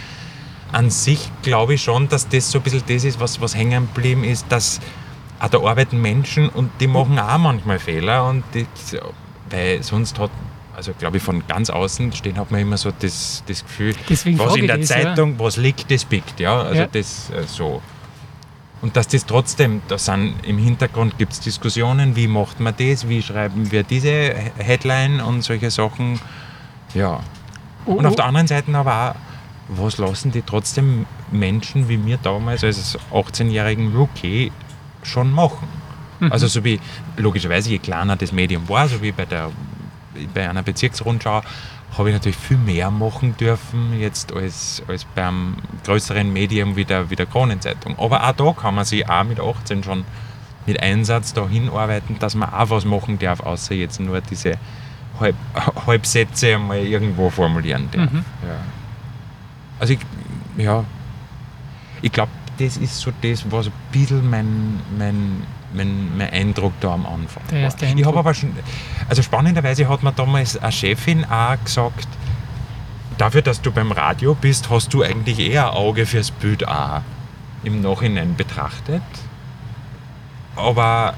an 0.73 0.91
sich, 0.91 1.31
glaube 1.43 1.75
ich 1.75 1.83
schon, 1.83 2.09
dass 2.09 2.29
das 2.29 2.51
so 2.51 2.59
ein 2.59 2.63
bisschen 2.63 2.83
das 2.89 3.05
ist, 3.05 3.21
was, 3.21 3.41
was 3.41 3.55
hängen 3.55 3.89
geblieben 3.95 4.25
ist, 4.25 4.47
dass 4.49 4.81
auch 5.39 5.49
da 5.49 5.59
arbeiten 5.59 6.01
Menschen 6.01 6.49
und 6.49 6.71
die 6.81 6.87
machen 6.87 7.19
auch 7.19 7.39
manchmal 7.39 7.79
Fehler. 7.79 8.27
Und 8.27 8.43
die, 8.55 8.67
weil 9.51 9.83
sonst 9.83 10.19
hat, 10.19 10.31
also 10.77 10.93
glaube 10.99 11.17
ich, 11.17 11.23
von 11.23 11.47
ganz 11.47 11.71
außen 11.71 12.13
stehen 12.13 12.37
hat 12.37 12.51
man 12.51 12.61
immer 12.61 12.77
so 12.77 12.91
das, 12.91 13.43
das 13.47 13.63
Gefühl, 13.65 13.95
Deswegen 14.09 14.39
was 14.39 14.57
in 14.57 14.67
der 14.67 14.79
das. 14.79 14.89
Zeitung, 14.89 15.39
was 15.39 15.57
liegt, 15.57 15.91
das 15.91 16.05
biegt. 16.05 16.39
Ja? 16.39 16.61
Also 16.63 16.81
Ja. 16.83 16.87
das 16.87 17.31
äh, 17.31 17.45
so. 17.47 17.81
Und 18.83 18.95
dass 18.95 19.09
das 19.09 19.25
trotzdem, 19.25 19.81
da 19.89 19.97
sind 19.97 20.35
im 20.43 20.59
Hintergrund 20.59 21.17
gibt 21.17 21.33
es 21.33 21.41
Diskussionen, 21.41 22.15
wie 22.15 22.29
macht 22.29 22.61
man 22.61 22.75
das, 22.77 23.09
wie 23.09 23.23
schreiben 23.23 23.73
wir 23.73 23.83
diese 23.83 24.35
Headline 24.59 25.21
und 25.21 25.43
solche 25.43 25.71
Sachen. 25.71 26.21
Ja. 26.95 27.21
Oh, 27.87 27.93
Und 27.93 28.07
auf 28.07 28.13
oh. 28.13 28.17
der 28.17 28.27
anderen 28.27 28.47
Seite 28.47 28.75
aber 28.75 29.11
auch, 29.11 29.15
was 29.69 29.99
lassen 29.99 30.31
die 30.31 30.43
trotzdem 30.43 31.07
Menschen 31.33 31.89
wie 31.89 31.97
mir 31.97 32.19
damals 32.23 32.63
als 32.63 32.99
18-jährigen 33.13 33.97
Rookie 33.97 34.53
schon 35.03 35.33
machen? 35.33 35.67
Mhm. 36.21 36.33
Also 36.33 36.47
so 36.47 36.63
wie, 36.63 36.79
logischerweise, 37.17 37.71
je 37.71 37.79
kleiner 37.79 38.17
das 38.17 38.31
Medium 38.31 38.69
war, 38.69 38.89
so 38.89 39.01
wie 39.03 39.13
bei, 39.13 39.25
der, 39.25 39.51
bei 40.35 40.49
einer 40.49 40.63
Bezirksrundschau, 40.63 41.43
habe 41.97 42.09
ich 42.11 42.15
natürlich 42.15 42.37
viel 42.37 42.59
mehr 42.59 42.91
machen 42.91 43.37
dürfen 43.37 43.99
jetzt 43.99 44.33
als, 44.33 44.83
als 44.89 45.05
beim 45.05 45.57
größeren 45.85 46.31
Medium 46.33 46.77
wie 46.77 46.85
der, 46.85 47.11
wie 47.11 47.17
der 47.17 47.27
Kronenzeitung. 47.27 47.99
Aber 47.99 48.29
auch 48.29 48.33
da 48.33 48.53
kann 48.53 48.75
man 48.75 48.85
sich 48.85 49.09
auch 49.09 49.25
mit 49.25 49.41
18 49.41 49.83
schon 49.83 50.05
mit 50.67 50.83
Einsatz 50.83 51.33
dahin 51.33 51.71
arbeiten, 51.71 52.19
dass 52.19 52.35
man 52.35 52.53
auch 52.53 52.71
was 52.71 52.85
machen 52.85 53.19
darf, 53.19 53.41
außer 53.41 53.75
jetzt 53.75 54.01
nur 54.01 54.21
diese 54.21 54.59
Halb, 55.21 55.37
Halbsätze 55.87 56.57
einmal 56.57 56.79
irgendwo 56.79 57.31
formulieren 57.31 57.89
darf. 57.93 58.11
Mhm. 58.11 58.25
Ja. 58.47 58.59
Also 59.79 59.93
ich, 59.95 60.01
ja, 60.57 60.85
ich 62.03 62.13
glaube, 62.13 62.33
das 62.59 62.77
ist 62.77 62.99
so 62.99 63.13
das, 63.23 63.51
was 63.51 63.67
ein 63.67 63.73
bisschen 63.93 64.29
mein, 64.29 64.81
mein, 64.99 65.43
mein, 65.73 66.17
mein 66.17 66.31
Eindruck 66.31 66.73
da 66.81 66.93
am 66.93 67.07
Anfang 67.07 67.43
Der 67.51 67.61
erste 67.61 67.83
war. 67.83 67.89
Ich 67.89 67.93
Eindruck. 67.93 68.07
habe 68.07 68.19
aber 68.21 68.35
schon, 68.35 68.53
also 69.09 69.23
spannenderweise 69.23 69.89
hat 69.89 70.03
mir 70.03 70.13
damals 70.13 70.57
eine 70.57 70.73
Chefin 70.73 71.25
auch 71.25 71.57
gesagt, 71.65 72.09
dafür, 73.19 73.43
dass 73.43 73.61
du 73.61 73.73
beim 73.73 73.93
Radio 73.93 74.35
bist, 74.35 74.71
hast 74.71 74.93
du 74.95 75.03
eigentlich 75.03 75.39
eher 75.39 75.71
ein 75.71 75.77
Auge 75.77 76.07
fürs 76.07 76.31
Bild 76.31 76.67
auch 76.67 77.01
im 77.65 77.81
Nachhinein 77.81 78.37
betrachtet. 78.37 79.03
Aber, 80.55 81.15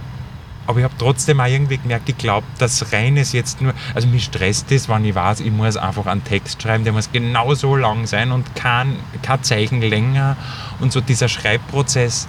aber 0.66 0.78
ich 0.78 0.84
habe 0.84 0.94
trotzdem 0.98 1.40
auch 1.40 1.46
irgendwie 1.46 1.78
gemerkt, 1.78 2.08
ich 2.08 2.18
glaube, 2.18 2.46
das 2.58 2.92
reines 2.92 3.32
jetzt 3.32 3.60
nur, 3.60 3.72
also 3.94 4.08
mich 4.08 4.24
stresst 4.24 4.70
das, 4.70 4.88
wenn 4.88 5.04
ich 5.04 5.14
weiß, 5.14 5.40
ich 5.40 5.52
muss 5.52 5.76
einfach 5.76 6.06
einen 6.06 6.24
Text 6.24 6.62
schreiben, 6.62 6.84
der 6.84 6.92
muss 6.92 7.10
genau 7.12 7.54
so 7.54 7.76
lang 7.76 8.06
sein 8.06 8.32
und 8.32 8.54
kein, 8.56 8.96
kein 9.22 9.42
Zeichen 9.42 9.80
länger. 9.80 10.36
Und 10.80 10.92
so 10.92 11.00
dieser 11.00 11.28
Schreibprozess, 11.28 12.26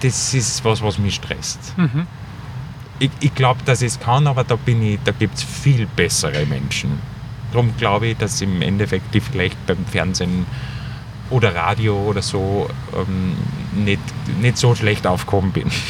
das 0.00 0.34
ist 0.34 0.64
was, 0.64 0.82
was 0.82 0.98
mich 0.98 1.16
stresst. 1.16 1.76
Mhm. 1.76 2.06
Ich, 3.00 3.10
ich 3.20 3.34
glaube, 3.34 3.60
dass 3.64 3.82
ich 3.82 3.92
es 3.92 4.00
kann, 4.00 4.26
aber 4.26 4.44
da, 4.44 4.56
bin 4.56 4.82
ich, 4.82 4.98
da 5.04 5.12
gibt 5.12 5.36
es 5.36 5.42
viel 5.44 5.86
bessere 5.86 6.46
Menschen. 6.46 6.98
Darum 7.52 7.76
glaube 7.76 8.08
ich, 8.08 8.16
dass 8.18 8.40
im 8.40 8.60
Endeffekt 8.60 9.14
ich 9.14 9.22
vielleicht 9.22 9.66
beim 9.66 9.84
Fernsehen 9.86 10.46
oder 11.30 11.54
Radio 11.54 11.96
oder 11.96 12.22
so 12.22 12.68
ähm, 12.96 13.34
nicht, 13.84 14.00
nicht 14.40 14.58
so 14.58 14.74
schlecht 14.74 15.06
aufgehoben 15.06 15.52
bin. 15.52 15.70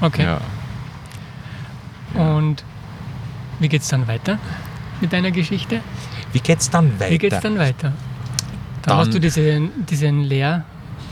Okay. 0.00 0.24
Ja. 0.24 0.40
Und 2.20 2.64
wie 3.60 3.68
geht 3.68 3.82
es 3.82 3.88
dann 3.88 4.08
weiter 4.08 4.38
mit 5.00 5.12
deiner 5.12 5.30
Geschichte? 5.30 5.80
Wie 6.32 6.40
geht 6.40 6.58
es 6.58 6.70
dann 6.70 6.98
weiter? 6.98 7.10
Wie 7.12 7.18
geht 7.18 7.32
dann 7.44 7.56
weiter? 7.58 7.92
Dann, 7.92 7.92
Dann- 8.82 8.96
hast 8.98 9.14
du 9.14 9.20
diese, 9.20 9.60
diesen 9.88 10.24
Lehr, 10.24 10.64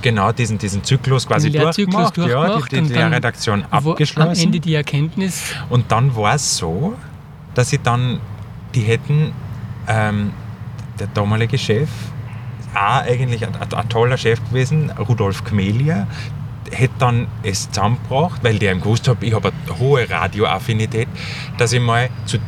Genau, 0.03 0.33
diesen, 0.33 0.59
diesen 0.59 0.83
Zyklus 0.85 1.27
quasi 1.27 1.51
Den 1.51 1.63
Lehrzyklus 1.63 2.13
durchgemacht, 2.13 2.31
ja, 2.31 2.47
durchgemacht 2.47 2.73
die, 2.73 2.81
die 2.83 2.99
Lehrredaktion 2.99 3.65
wo 3.71 3.77
am 3.77 3.89
abgeschlossen. 3.89 4.45
Ende 4.45 4.61
die 4.61 4.75
Erkenntnis, 4.75 5.55
Und 5.69 5.91
dann 5.93 6.15
war 6.17 6.35
es 6.35 6.57
so, 6.57 6.97
dass 7.55 7.71
sie 7.71 7.79
dann, 7.79 8.21
die 8.75 8.83
hätten, 8.83 9.33
ähm, 9.89 10.33
der 10.99 11.09
damalige 11.09 11.59
Chef, 11.59 11.89
auch 12.75 13.03
eigentlich 13.03 13.47
ein, 13.47 13.55
ein, 13.55 13.73
ein 13.73 13.89
toller 13.89 14.17
Chef 14.17 14.39
gewesen, 14.49 14.91
Rudolf 14.91 15.45
Kmelia, 15.45 16.07
hätte 16.71 16.95
dann 16.99 17.27
es 17.43 17.71
zusammengebracht, 17.71 18.45
weil 18.45 18.59
der 18.59 18.73
ihm 18.73 18.81
gewusst 18.81 19.09
hat, 19.09 19.19
ich 19.23 19.35
habe 19.35 19.53
eine 19.67 19.79
hohe 19.79 20.09
Radioaffinität, 20.09 21.09
dass 21.59 21.73
ich 21.73 21.81
mal 21.81 22.09
zu 22.27 22.39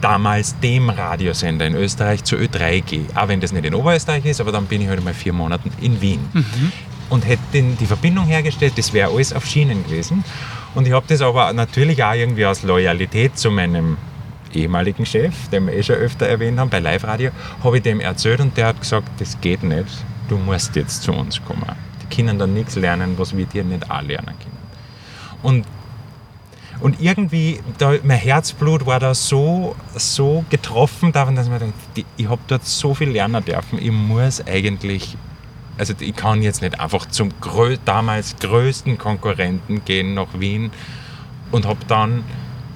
damals 0.00 0.58
dem 0.58 0.90
Radiosender 0.90 1.66
in 1.66 1.74
Österreich 1.74 2.24
zur 2.24 2.38
Ö3G. 2.40 3.14
Auch 3.14 3.28
wenn 3.28 3.40
das 3.40 3.52
nicht 3.52 3.64
in 3.64 3.74
Oberösterreich 3.74 4.24
ist, 4.24 4.40
aber 4.40 4.52
dann 4.52 4.66
bin 4.66 4.82
ich 4.82 4.88
halt 4.88 5.02
mal 5.02 5.14
vier 5.14 5.32
Monate 5.32 5.70
in 5.80 6.00
Wien. 6.00 6.20
Und 7.12 7.26
hätte 7.26 7.40
die 7.52 7.86
Verbindung 7.86 8.26
hergestellt, 8.26 8.72
das 8.76 8.92
wäre 8.94 9.10
alles 9.12 9.34
auf 9.34 9.44
Schienen 9.44 9.84
gewesen. 9.84 10.24
Und 10.74 10.86
ich 10.86 10.94
habe 10.94 11.04
das 11.06 11.20
aber 11.20 11.52
natürlich 11.52 12.02
auch 12.02 12.14
irgendwie 12.14 12.46
aus 12.46 12.62
Loyalität 12.62 13.38
zu 13.38 13.50
meinem 13.50 13.98
ehemaligen 14.54 15.04
Chef, 15.04 15.48
den 15.48 15.66
wir 15.66 15.74
eh 15.74 15.82
schon 15.82 15.96
öfter 15.96 16.26
erwähnt 16.26 16.58
haben, 16.58 16.70
bei 16.70 16.78
Live 16.78 17.04
Radio, 17.04 17.30
habe 17.62 17.76
ich 17.76 17.82
dem 17.82 18.00
erzählt 18.00 18.40
und 18.40 18.56
der 18.56 18.68
hat 18.68 18.80
gesagt, 18.80 19.08
das 19.18 19.38
geht 19.40 19.62
nicht, 19.62 19.88
du 20.28 20.38
musst 20.38 20.74
jetzt 20.74 21.02
zu 21.02 21.12
uns 21.12 21.42
kommen. 21.44 21.64
Die 22.02 22.16
können 22.16 22.38
dann 22.38 22.54
nichts 22.54 22.76
lernen, 22.76 23.14
was 23.18 23.36
wir 23.36 23.44
dir 23.44 23.64
nicht 23.64 23.90
auch 23.90 24.02
lernen 24.02 24.34
können. 24.38 24.58
Und 25.42 25.66
und 26.80 27.00
irgendwie, 27.00 27.60
da, 27.78 27.94
mein 28.02 28.18
Herzblut 28.18 28.84
war 28.86 28.98
da 28.98 29.14
so, 29.14 29.76
so 29.94 30.44
getroffen, 30.50 31.12
davon, 31.12 31.36
dass 31.36 31.46
ich 31.46 31.52
mir 31.52 31.60
dachte, 31.60 31.72
ich 32.16 32.28
habe 32.28 32.42
dort 32.48 32.66
so 32.66 32.92
viel 32.92 33.10
lernen 33.10 33.44
dürfen. 33.44 33.78
Ich 33.80 33.92
muss 33.92 34.44
eigentlich, 34.44 35.16
also 35.78 35.94
ich 35.98 36.14
kann 36.14 36.42
jetzt 36.42 36.62
nicht 36.62 36.78
einfach 36.80 37.06
zum 37.06 37.30
grö 37.40 37.76
damals 37.84 38.36
größten 38.36 38.98
Konkurrenten 38.98 39.84
gehen 39.84 40.14
nach 40.14 40.28
Wien 40.38 40.70
und 41.50 41.66
habe 41.66 41.80
dann 41.88 42.24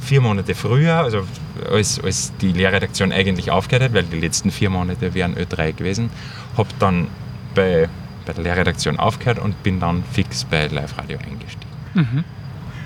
vier 0.00 0.20
Monate 0.20 0.54
früher, 0.54 0.96
also 0.96 1.26
als, 1.70 2.00
als 2.02 2.32
die 2.40 2.52
Lehrredaktion 2.52 3.12
eigentlich 3.12 3.50
aufgehört 3.50 3.84
hat, 3.84 3.94
weil 3.94 4.04
die 4.04 4.20
letzten 4.20 4.50
vier 4.50 4.70
Monate 4.70 5.14
wären 5.14 5.34
Ö3 5.34 5.72
gewesen, 5.72 6.10
habe 6.56 6.68
dann 6.78 7.08
bei, 7.54 7.88
bei 8.24 8.32
der 8.32 8.42
Lehrredaktion 8.42 8.98
aufgehört 8.98 9.38
und 9.38 9.62
bin 9.62 9.80
dann 9.80 10.04
fix 10.12 10.44
bei 10.44 10.66
Live 10.68 10.96
Radio 10.98 11.18
eingestiegen. 11.18 11.66
Mhm. 11.94 12.24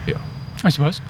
Ja. 0.06 0.16
Also 0.62 0.82
was? 0.82 1.02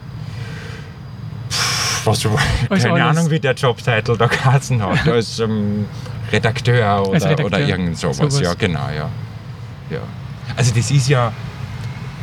was, 2.05 2.27
Als 2.69 2.83
keine 2.83 3.05
alles. 3.05 3.19
Ahnung, 3.19 3.31
wie 3.31 3.41
der 3.41 3.55
Jobtitel 3.55 4.17
da 4.17 4.27
geheißen 4.27 4.83
hat. 4.83 5.07
Als 5.09 5.39
ähm, 5.39 5.87
Redakteur 6.33 7.09
oder, 7.09 7.15
Redakteur. 7.15 7.47
oder 7.47 7.61
irgend 7.61 7.99
sowas. 7.99 8.17
Sowas. 8.17 8.41
Ja, 8.41 8.55
genau, 8.55 8.89
ja. 8.89 9.09
ja. 9.91 10.01
Also 10.57 10.73
das 10.75 10.91
ist 10.91 11.09
ja, 11.09 11.33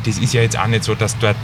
das 0.04 0.18
ist 0.18 0.32
ja 0.32 0.42
jetzt 0.42 0.58
auch 0.58 0.66
nicht 0.66 0.84
so, 0.84 0.94
dass 0.94 1.18
dort 1.18 1.36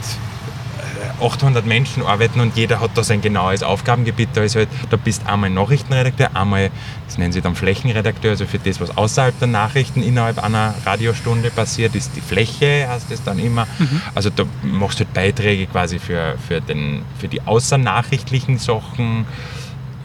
äh, 1.19 1.23
800 1.23 1.65
Menschen 1.65 2.03
arbeiten 2.03 2.39
und 2.39 2.55
jeder 2.55 2.79
hat 2.79 2.91
da 2.95 3.03
sein 3.03 3.21
genaues 3.21 3.63
Aufgabengebiet. 3.63 4.29
Da 4.33 4.43
ist 4.43 4.55
halt, 4.55 4.69
da 4.89 4.97
bist 4.97 5.23
du 5.23 5.31
einmal 5.31 5.49
Nachrichtenredakteur, 5.49 6.35
einmal, 6.35 6.71
das 7.07 7.17
nennen 7.17 7.33
sie 7.33 7.41
dann 7.41 7.55
Flächenredakteur, 7.55 8.31
also 8.31 8.45
für 8.45 8.59
das, 8.59 8.79
was 8.79 8.95
außerhalb 8.95 9.37
der 9.39 9.47
Nachrichten 9.47 10.01
innerhalb 10.01 10.43
einer 10.43 10.73
Radiostunde 10.85 11.51
passiert, 11.51 11.95
ist 11.95 12.11
die 12.15 12.21
Fläche, 12.21 12.87
heißt 12.89 13.11
es 13.11 13.23
dann 13.23 13.39
immer. 13.39 13.67
Also 14.13 14.29
da 14.29 14.43
machst 14.63 14.99
du 14.99 15.05
halt 15.05 15.13
Beiträge 15.13 15.67
quasi 15.67 15.99
für, 15.99 16.35
für, 16.47 16.61
den, 16.61 17.03
für 17.19 17.27
die 17.27 17.41
außernachrichtlichen 17.41 18.57
Sachen. 18.57 19.25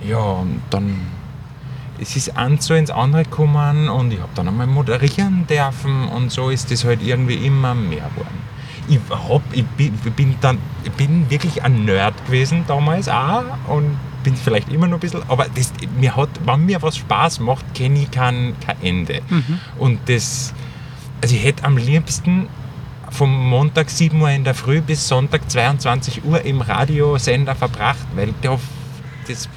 Ja, 0.06 0.18
und 0.18 0.62
dann 0.70 1.19
es 2.00 2.16
ist 2.16 2.36
eins 2.36 2.66
so 2.66 2.74
ins 2.74 2.90
andere 2.90 3.24
gekommen 3.24 3.88
und 3.88 4.12
ich 4.12 4.20
habe 4.20 4.30
dann 4.34 4.48
einmal 4.48 4.66
moderieren 4.66 5.46
dürfen 5.46 6.08
und 6.08 6.32
so 6.32 6.50
ist 6.50 6.70
das 6.70 6.84
halt 6.84 7.02
irgendwie 7.02 7.34
immer 7.34 7.74
mehr 7.74 8.08
geworden. 8.14 8.50
Ich, 8.88 8.98
hab, 9.10 9.42
ich, 9.52 9.64
bin, 9.64 9.94
ich 10.04 10.12
bin 10.12 10.34
dann 10.40 10.58
ich 10.82 10.90
bin 10.92 11.30
wirklich 11.30 11.62
ein 11.62 11.84
Nerd 11.84 12.14
gewesen 12.26 12.64
damals 12.66 13.08
auch 13.08 13.44
und 13.68 13.96
bin 14.24 14.34
vielleicht 14.34 14.70
immer 14.70 14.86
noch 14.86 14.96
ein 14.96 15.00
bisschen, 15.00 15.22
aber 15.28 15.46
das, 15.54 15.72
mir 15.98 16.16
hat, 16.16 16.28
wenn 16.44 16.66
mir 16.66 16.82
was 16.82 16.96
Spaß 16.96 17.40
macht, 17.40 17.74
kenne 17.74 18.00
ich 18.00 18.10
kein, 18.10 18.54
kein 18.64 18.82
Ende. 18.82 19.22
Und 19.78 20.00
das, 20.08 20.52
also 21.22 21.34
ich 21.34 21.44
hätte 21.44 21.64
am 21.64 21.76
liebsten 21.76 22.48
vom 23.10 23.48
Montag 23.48 23.90
7 23.90 24.20
Uhr 24.20 24.30
in 24.30 24.44
der 24.44 24.54
Früh 24.54 24.80
bis 24.80 25.08
Sonntag 25.08 25.50
22 25.50 26.24
Uhr 26.24 26.42
im 26.44 26.60
Radiosender 26.60 27.54
verbracht, 27.54 28.06
weil 28.14 28.32
da, 28.42 28.58
das 29.26 29.48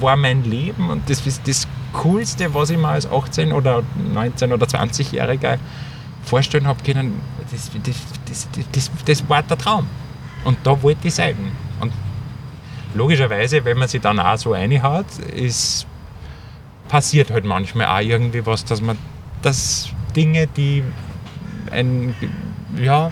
war 0.00 0.16
mein 0.16 0.44
Leben 0.44 0.90
und 0.90 1.08
das 1.08 1.26
ist 1.26 1.46
das 1.46 1.66
Coolste, 1.92 2.52
was 2.54 2.70
ich 2.70 2.78
mir 2.78 2.88
als 2.88 3.10
18 3.10 3.52
oder 3.52 3.82
19 4.12 4.52
oder 4.52 4.66
20-Jähriger 4.66 5.58
vorstellen 6.24 6.66
habe 6.66 6.82
können. 6.82 7.20
Das, 7.50 7.70
das, 7.82 7.96
das, 8.26 8.48
das, 8.72 8.90
das 9.04 9.28
war 9.28 9.42
der 9.42 9.58
Traum. 9.58 9.86
Und 10.44 10.58
da 10.64 10.80
wollte 10.82 11.08
ich 11.08 11.14
sein. 11.14 11.36
Und 11.80 11.92
logischerweise, 12.94 13.64
wenn 13.64 13.78
man 13.78 13.88
sich 13.88 14.00
dann 14.00 14.18
auch 14.18 14.36
so 14.36 14.52
reinhaut, 14.52 15.06
ist 15.34 15.86
passiert 16.88 17.30
halt 17.30 17.44
manchmal 17.44 17.86
auch 17.86 18.06
irgendwie 18.06 18.44
was, 18.44 18.64
dass 18.64 18.80
man 18.80 18.98
dass 19.42 19.88
Dinge, 20.14 20.46
die 20.46 20.84
ein, 21.70 22.14
ja, 22.80 23.10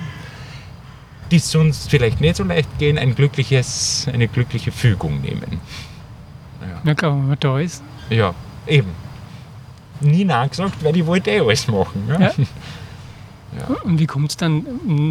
die 1.30 1.38
sonst 1.38 1.90
vielleicht 1.90 2.20
nicht 2.20 2.36
so 2.36 2.44
leicht 2.44 2.78
gehen, 2.78 2.98
ein 2.98 3.14
glückliches, 3.14 4.06
eine 4.12 4.28
glückliche 4.28 4.72
Fügung 4.72 5.20
nehmen. 5.20 5.60
Ja 6.84 6.94
klar, 6.94 7.12
wenn 7.12 7.28
man 7.28 7.36
da 7.40 7.58
ist. 7.58 7.82
Ja, 8.10 8.34
eben. 8.66 8.88
Nie 10.00 10.24
nachgesagt, 10.24 10.82
weil 10.82 10.96
ich 10.96 11.04
wollte 11.06 11.30
eh 11.30 11.40
alles 11.40 11.66
machen. 11.68 12.02
Ja? 12.08 12.20
Ja. 12.20 12.30
Und 13.84 13.98
wie 13.98 14.06
kommt 14.06 14.30
es 14.30 14.36
dann, 14.36 14.64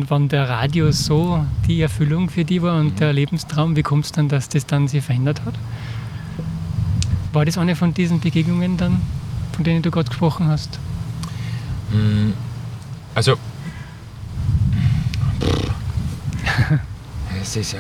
wenn 0.10 0.30
der 0.30 0.48
Radio 0.50 0.92
so 0.92 1.46
die 1.68 1.82
Erfüllung 1.82 2.30
für 2.30 2.46
die 2.46 2.62
war 2.62 2.76
Mhm. 2.76 2.88
und 2.88 3.00
der 3.00 3.12
Lebenstraum, 3.14 3.76
wie 3.76 3.84
kommt 3.84 4.06
es 4.06 4.12
dann, 4.14 4.30
dass 4.30 4.48
das 4.50 4.66
dann 4.66 4.88
sich 4.88 5.04
verändert 5.04 5.42
hat? 5.46 5.54
War 7.34 7.44
das 7.46 7.58
eine 7.58 7.76
von 7.76 7.94
diesen 7.94 8.20
Begegnungen 8.22 8.78
dann, 8.78 9.02
von 9.52 9.64
denen 9.66 9.82
du 9.82 9.92
gerade 9.92 10.08
gesprochen 10.10 10.48
hast? 10.48 10.80
Mm, 11.92 12.32
Also. 13.14 13.36
es 17.42 17.56
ist 17.56 17.74
ja. 17.74 17.80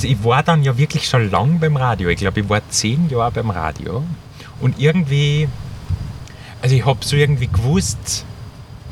Also, 0.00 0.08
ich 0.08 0.24
war 0.24 0.42
dann 0.42 0.62
ja 0.62 0.78
wirklich 0.78 1.06
schon 1.06 1.30
lang 1.30 1.58
beim 1.60 1.76
Radio. 1.76 2.08
Ich 2.08 2.16
glaube, 2.16 2.40
ich 2.40 2.48
war 2.48 2.62
zehn 2.70 3.10
Jahre 3.10 3.32
beim 3.32 3.50
Radio. 3.50 4.02
Und 4.58 4.78
irgendwie. 4.78 5.46
Also, 6.62 6.74
ich 6.74 6.86
habe 6.86 7.04
so 7.04 7.16
irgendwie 7.16 7.48
gewusst. 7.48 8.24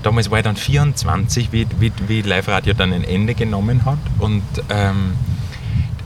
Damals 0.03 0.31
war 0.31 0.37
ich 0.37 0.45
dann 0.45 0.57
24, 0.57 1.51
wie, 1.51 1.67
wie, 1.79 1.91
wie 2.07 2.21
Live-Radio 2.21 2.75
dann 2.75 2.93
ein 2.93 3.05
Ende 3.05 3.35
genommen 3.35 3.87
hat. 3.87 3.97
Und 4.19 4.43
ähm, 4.69 5.15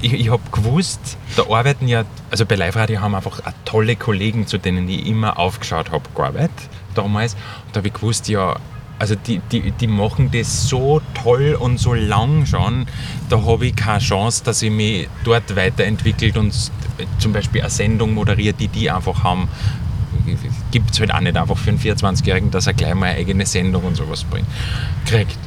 ich, 0.00 0.12
ich 0.12 0.30
habe 0.30 0.42
gewusst, 0.52 1.18
da 1.34 1.42
arbeiten 1.50 1.88
ja, 1.88 2.04
also 2.30 2.46
bei 2.46 2.54
Live-Radio 2.54 3.00
haben 3.00 3.16
einfach 3.16 3.40
tolle 3.64 3.96
Kollegen, 3.96 4.46
zu 4.46 4.56
denen 4.56 4.88
ich 4.88 5.04
immer 5.04 5.36
aufgeschaut 5.36 5.90
habe, 5.90 6.04
gearbeitet 6.14 6.68
damals. 6.94 7.34
Und 7.34 7.74
da 7.74 7.78
habe 7.78 7.88
ich 7.88 7.94
gewusst, 7.94 8.28
ja, 8.28 8.54
also 9.02 9.16
die, 9.16 9.40
die, 9.50 9.72
die 9.72 9.88
machen 9.88 10.30
das 10.32 10.68
so 10.68 11.02
toll 11.12 11.56
und 11.58 11.80
so 11.80 11.92
lang 11.92 12.46
schon, 12.46 12.86
da 13.30 13.44
habe 13.44 13.66
ich 13.66 13.74
keine 13.74 13.98
Chance, 13.98 14.44
dass 14.44 14.62
ich 14.62 14.70
mich 14.70 15.08
dort 15.24 15.56
weiterentwickelt 15.56 16.36
und 16.36 16.54
zum 17.18 17.32
Beispiel 17.32 17.62
eine 17.62 17.70
Sendung 17.70 18.14
moderiert, 18.14 18.60
die 18.60 18.68
die 18.68 18.88
einfach 18.92 19.24
haben. 19.24 19.48
Gibt 20.70 20.92
es 20.92 21.00
halt 21.00 21.12
auch 21.12 21.18
nicht 21.18 21.36
einfach 21.36 21.58
für 21.58 21.70
einen 21.70 21.80
24-Jährigen, 21.80 22.52
dass 22.52 22.68
er 22.68 22.74
gleich 22.74 22.94
mal 22.94 23.06
eine 23.06 23.18
eigene 23.18 23.44
Sendung 23.44 23.82
und 23.82 23.96
sowas 23.96 24.22
bringt, 24.22 24.46
kriegt. 25.04 25.38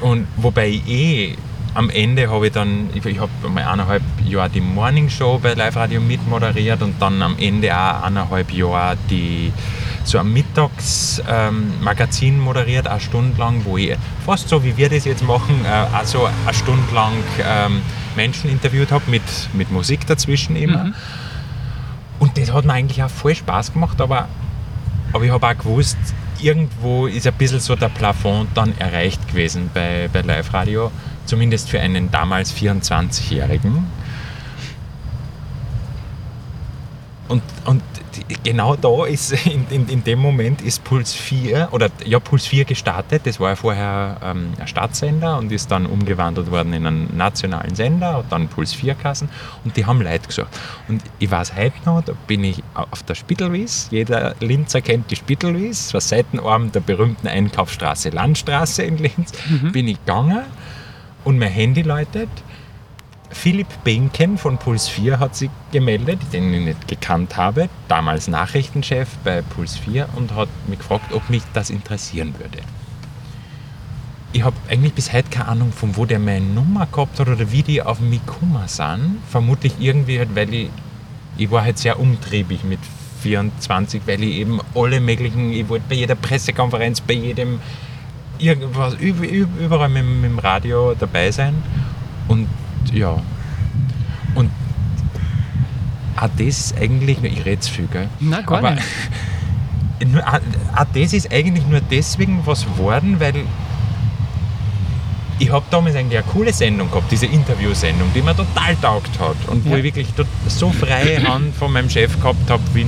Und 0.00 0.26
wobei 0.38 0.68
ich 0.68 0.88
eh 0.88 1.36
am 1.74 1.90
Ende 1.90 2.30
habe 2.30 2.46
ich 2.46 2.54
dann, 2.54 2.88
ich, 2.94 3.04
ich 3.04 3.20
habe 3.20 3.30
mal 3.52 3.64
eineinhalb 3.64 4.02
Jahre 4.26 4.48
die 4.48 4.62
Morning 4.62 5.10
Show 5.10 5.38
bei 5.38 5.52
Live 5.52 5.76
Radio 5.76 6.00
mitmoderiert 6.00 6.80
und 6.80 6.94
dann 6.98 7.20
am 7.20 7.36
Ende 7.38 7.76
auch 7.76 8.04
eineinhalb 8.04 8.50
Jahre 8.54 8.96
die, 9.10 9.52
so 10.08 10.18
ein 10.18 10.32
Mittagsmagazin 10.32 12.34
ähm, 12.34 12.40
moderiert, 12.40 12.86
eine 12.86 13.00
Stunde 13.00 13.38
lang, 13.38 13.64
wo 13.64 13.76
ich 13.76 13.96
fast 14.24 14.48
so 14.48 14.64
wie 14.64 14.76
wir 14.76 14.88
das 14.88 15.04
jetzt 15.04 15.24
machen, 15.24 15.64
äh, 15.64 15.94
also 15.94 16.26
eine 16.26 16.54
Stunde 16.54 16.94
lang 16.94 17.12
ähm, 17.42 17.82
Menschen 18.16 18.50
interviewt 18.50 18.92
habe 18.92 19.10
mit, 19.10 19.22
mit 19.52 19.70
Musik 19.70 20.06
dazwischen 20.06 20.56
immer. 20.56 20.92
Und 22.18 22.38
das 22.38 22.52
hat 22.52 22.64
mir 22.64 22.74
eigentlich 22.74 23.02
auch 23.02 23.10
voll 23.10 23.34
Spaß 23.34 23.72
gemacht, 23.72 24.00
aber, 24.00 24.28
aber 25.12 25.24
ich 25.24 25.30
habe 25.30 25.46
auch 25.46 25.58
gewusst, 25.58 25.98
irgendwo 26.40 27.06
ist 27.06 27.26
ein 27.26 27.34
bisschen 27.34 27.60
so 27.60 27.76
der 27.76 27.88
Plafond 27.88 28.48
dann 28.54 28.76
erreicht 28.78 29.28
gewesen 29.28 29.70
bei, 29.72 30.08
bei 30.12 30.20
Live 30.20 30.52
Radio, 30.54 30.90
zumindest 31.24 31.70
für 31.70 31.80
einen 31.80 32.10
damals 32.10 32.54
24-Jährigen. 32.54 33.86
Und, 37.28 37.42
und 37.64 37.82
genau 38.42 38.76
da 38.76 39.06
ist, 39.06 39.32
in, 39.46 39.66
in, 39.70 39.88
in 39.88 40.04
dem 40.04 40.18
Moment 40.18 40.62
ist 40.62 40.84
Puls 40.84 41.14
4, 41.14 41.68
oder 41.72 41.90
ja, 42.04 42.20
Puls 42.20 42.46
4 42.46 42.64
gestartet. 42.64 43.22
Das 43.24 43.40
war 43.40 43.50
ja 43.50 43.56
vorher 43.56 44.16
ähm, 44.22 44.52
ein 44.58 44.66
Stadtsender 44.66 45.38
und 45.38 45.52
ist 45.52 45.70
dann 45.70 45.86
umgewandelt 45.86 46.50
worden 46.50 46.72
in 46.72 46.86
einen 46.86 47.16
nationalen 47.16 47.74
Sender 47.74 48.18
und 48.18 48.30
dann 48.30 48.48
Puls 48.48 48.72
4 48.74 48.94
Kassen 48.94 49.28
und 49.64 49.76
die 49.76 49.86
haben 49.86 50.00
Leute 50.00 50.26
gesucht. 50.26 50.48
Und 50.88 51.02
ich 51.18 51.30
weiß 51.30 51.56
heute 51.56 51.76
noch, 51.84 52.02
da 52.02 52.12
bin 52.26 52.44
ich 52.44 52.62
auf 52.74 53.02
der 53.02 53.14
Spittelwies. 53.14 53.88
Jeder 53.90 54.34
Linzer 54.40 54.80
kennt 54.80 55.10
die 55.10 55.16
Spittelwies, 55.16 55.86
das 55.86 55.94
war 55.94 56.00
Seitenarm 56.00 56.72
der 56.72 56.80
berühmten 56.80 57.28
Einkaufsstraße, 57.28 58.10
Landstraße 58.10 58.82
in 58.82 58.98
Linz. 58.98 59.32
Bin 59.72 59.88
ich 59.88 59.98
gegangen 60.04 60.44
und 61.24 61.38
mein 61.38 61.50
Handy 61.50 61.82
läutet. 61.82 62.28
Philipp 63.32 63.66
Benken 63.84 64.38
von 64.38 64.58
Puls 64.58 64.88
4 64.88 65.18
hat 65.18 65.34
sich 65.34 65.50
gemeldet, 65.72 66.20
den 66.32 66.52
ich 66.52 66.60
nicht 66.60 66.88
gekannt 66.88 67.36
habe, 67.36 67.68
damals 67.88 68.28
Nachrichtenchef 68.28 69.08
bei 69.24 69.42
Puls 69.42 69.76
4 69.76 70.08
und 70.16 70.34
hat 70.34 70.48
mich 70.68 70.78
gefragt, 70.78 71.12
ob 71.12 71.28
mich 71.30 71.42
das 71.52 71.70
interessieren 71.70 72.34
würde. 72.38 72.58
ich 74.32 74.42
habe 74.44 74.56
eigentlich 74.68 74.94
bis 74.94 75.12
heute 75.12 75.28
keine 75.28 75.48
Ahnung, 75.48 75.72
von 75.72 75.96
wo 75.96 76.06
der 76.06 76.18
meine 76.18 76.44
Nummer 76.44 76.86
gehabt 76.86 77.20
hat 77.20 77.28
oder 77.28 77.52
wie 77.52 77.62
die 77.62 77.82
auf 77.82 78.00
mich 78.00 78.24
gekommen 78.24 78.62
sind. 78.66 79.18
Vermutlich 79.28 79.74
irgendwie 79.78 80.18
halt, 80.18 80.34
weil 80.34 80.52
ich, 80.54 80.70
ich 81.36 81.50
war 81.50 81.64
halt 81.64 81.78
sehr 81.78 82.00
umtriebig 82.00 82.64
mit 82.64 82.80
24, 83.22 84.02
weil 84.06 84.22
ich 84.22 84.36
eben 84.36 84.60
alle 84.74 85.00
möglichen, 85.00 85.52
ich 85.52 85.68
wollte 85.68 85.84
bei 85.88 85.96
jeder 85.96 86.14
Pressekonferenz, 86.14 87.00
bei 87.02 87.14
jedem 87.14 87.60
irgendwas, 88.38 88.94
überall 88.94 89.88
mit, 89.88 90.04
mit 90.04 90.24
dem 90.24 90.38
Radio 90.38 90.94
dabei 90.98 91.30
sein. 91.30 91.54
Und 92.28 92.48
ja, 92.92 93.16
und 94.34 94.50
auch 96.16 96.28
das 96.36 96.46
ist 96.46 96.78
eigentlich, 96.78 97.22
ich 97.22 97.44
rede 97.44 97.60
zu 97.60 97.72
viel, 97.72 97.86
gell? 97.86 98.08
Nein, 98.20 98.44
gar 98.46 98.58
Aber 98.58 98.70
nicht. 98.72 98.86
nur, 100.06 100.22
auch 100.26 100.86
das 100.94 101.12
ist 101.12 101.32
eigentlich 101.32 101.66
nur 101.66 101.80
deswegen 101.80 102.40
was 102.44 102.64
geworden, 102.64 103.16
weil 103.18 103.34
ich 105.38 105.50
habe 105.50 105.64
damals 105.70 105.96
eigentlich 105.96 106.18
eine 106.18 106.26
coole 106.28 106.52
Sendung 106.52 106.88
gehabt, 106.90 107.10
diese 107.10 107.26
Interviewsendung, 107.26 108.08
die 108.14 108.22
mir 108.22 108.36
total 108.36 108.76
taugt 108.76 109.18
hat 109.18 109.36
und 109.48 109.64
wo 109.64 109.70
Ja. 109.70 109.76
ich 109.78 109.84
wirklich 109.84 110.08
so 110.46 110.70
freie 110.70 111.26
Hand 111.26 111.54
von 111.56 111.72
meinem 111.72 111.90
Chef 111.90 112.16
gehabt 112.20 112.48
habe, 112.48 112.62
wie, 112.74 112.86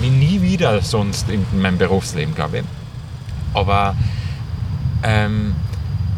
wie 0.00 0.10
nie 0.10 0.42
wieder 0.42 0.80
sonst 0.82 1.28
in 1.30 1.44
meinem 1.60 1.78
Berufsleben, 1.78 2.34
glaube 2.34 2.58
ich. 2.58 2.64
Aber 3.54 3.94
ähm, 5.04 5.54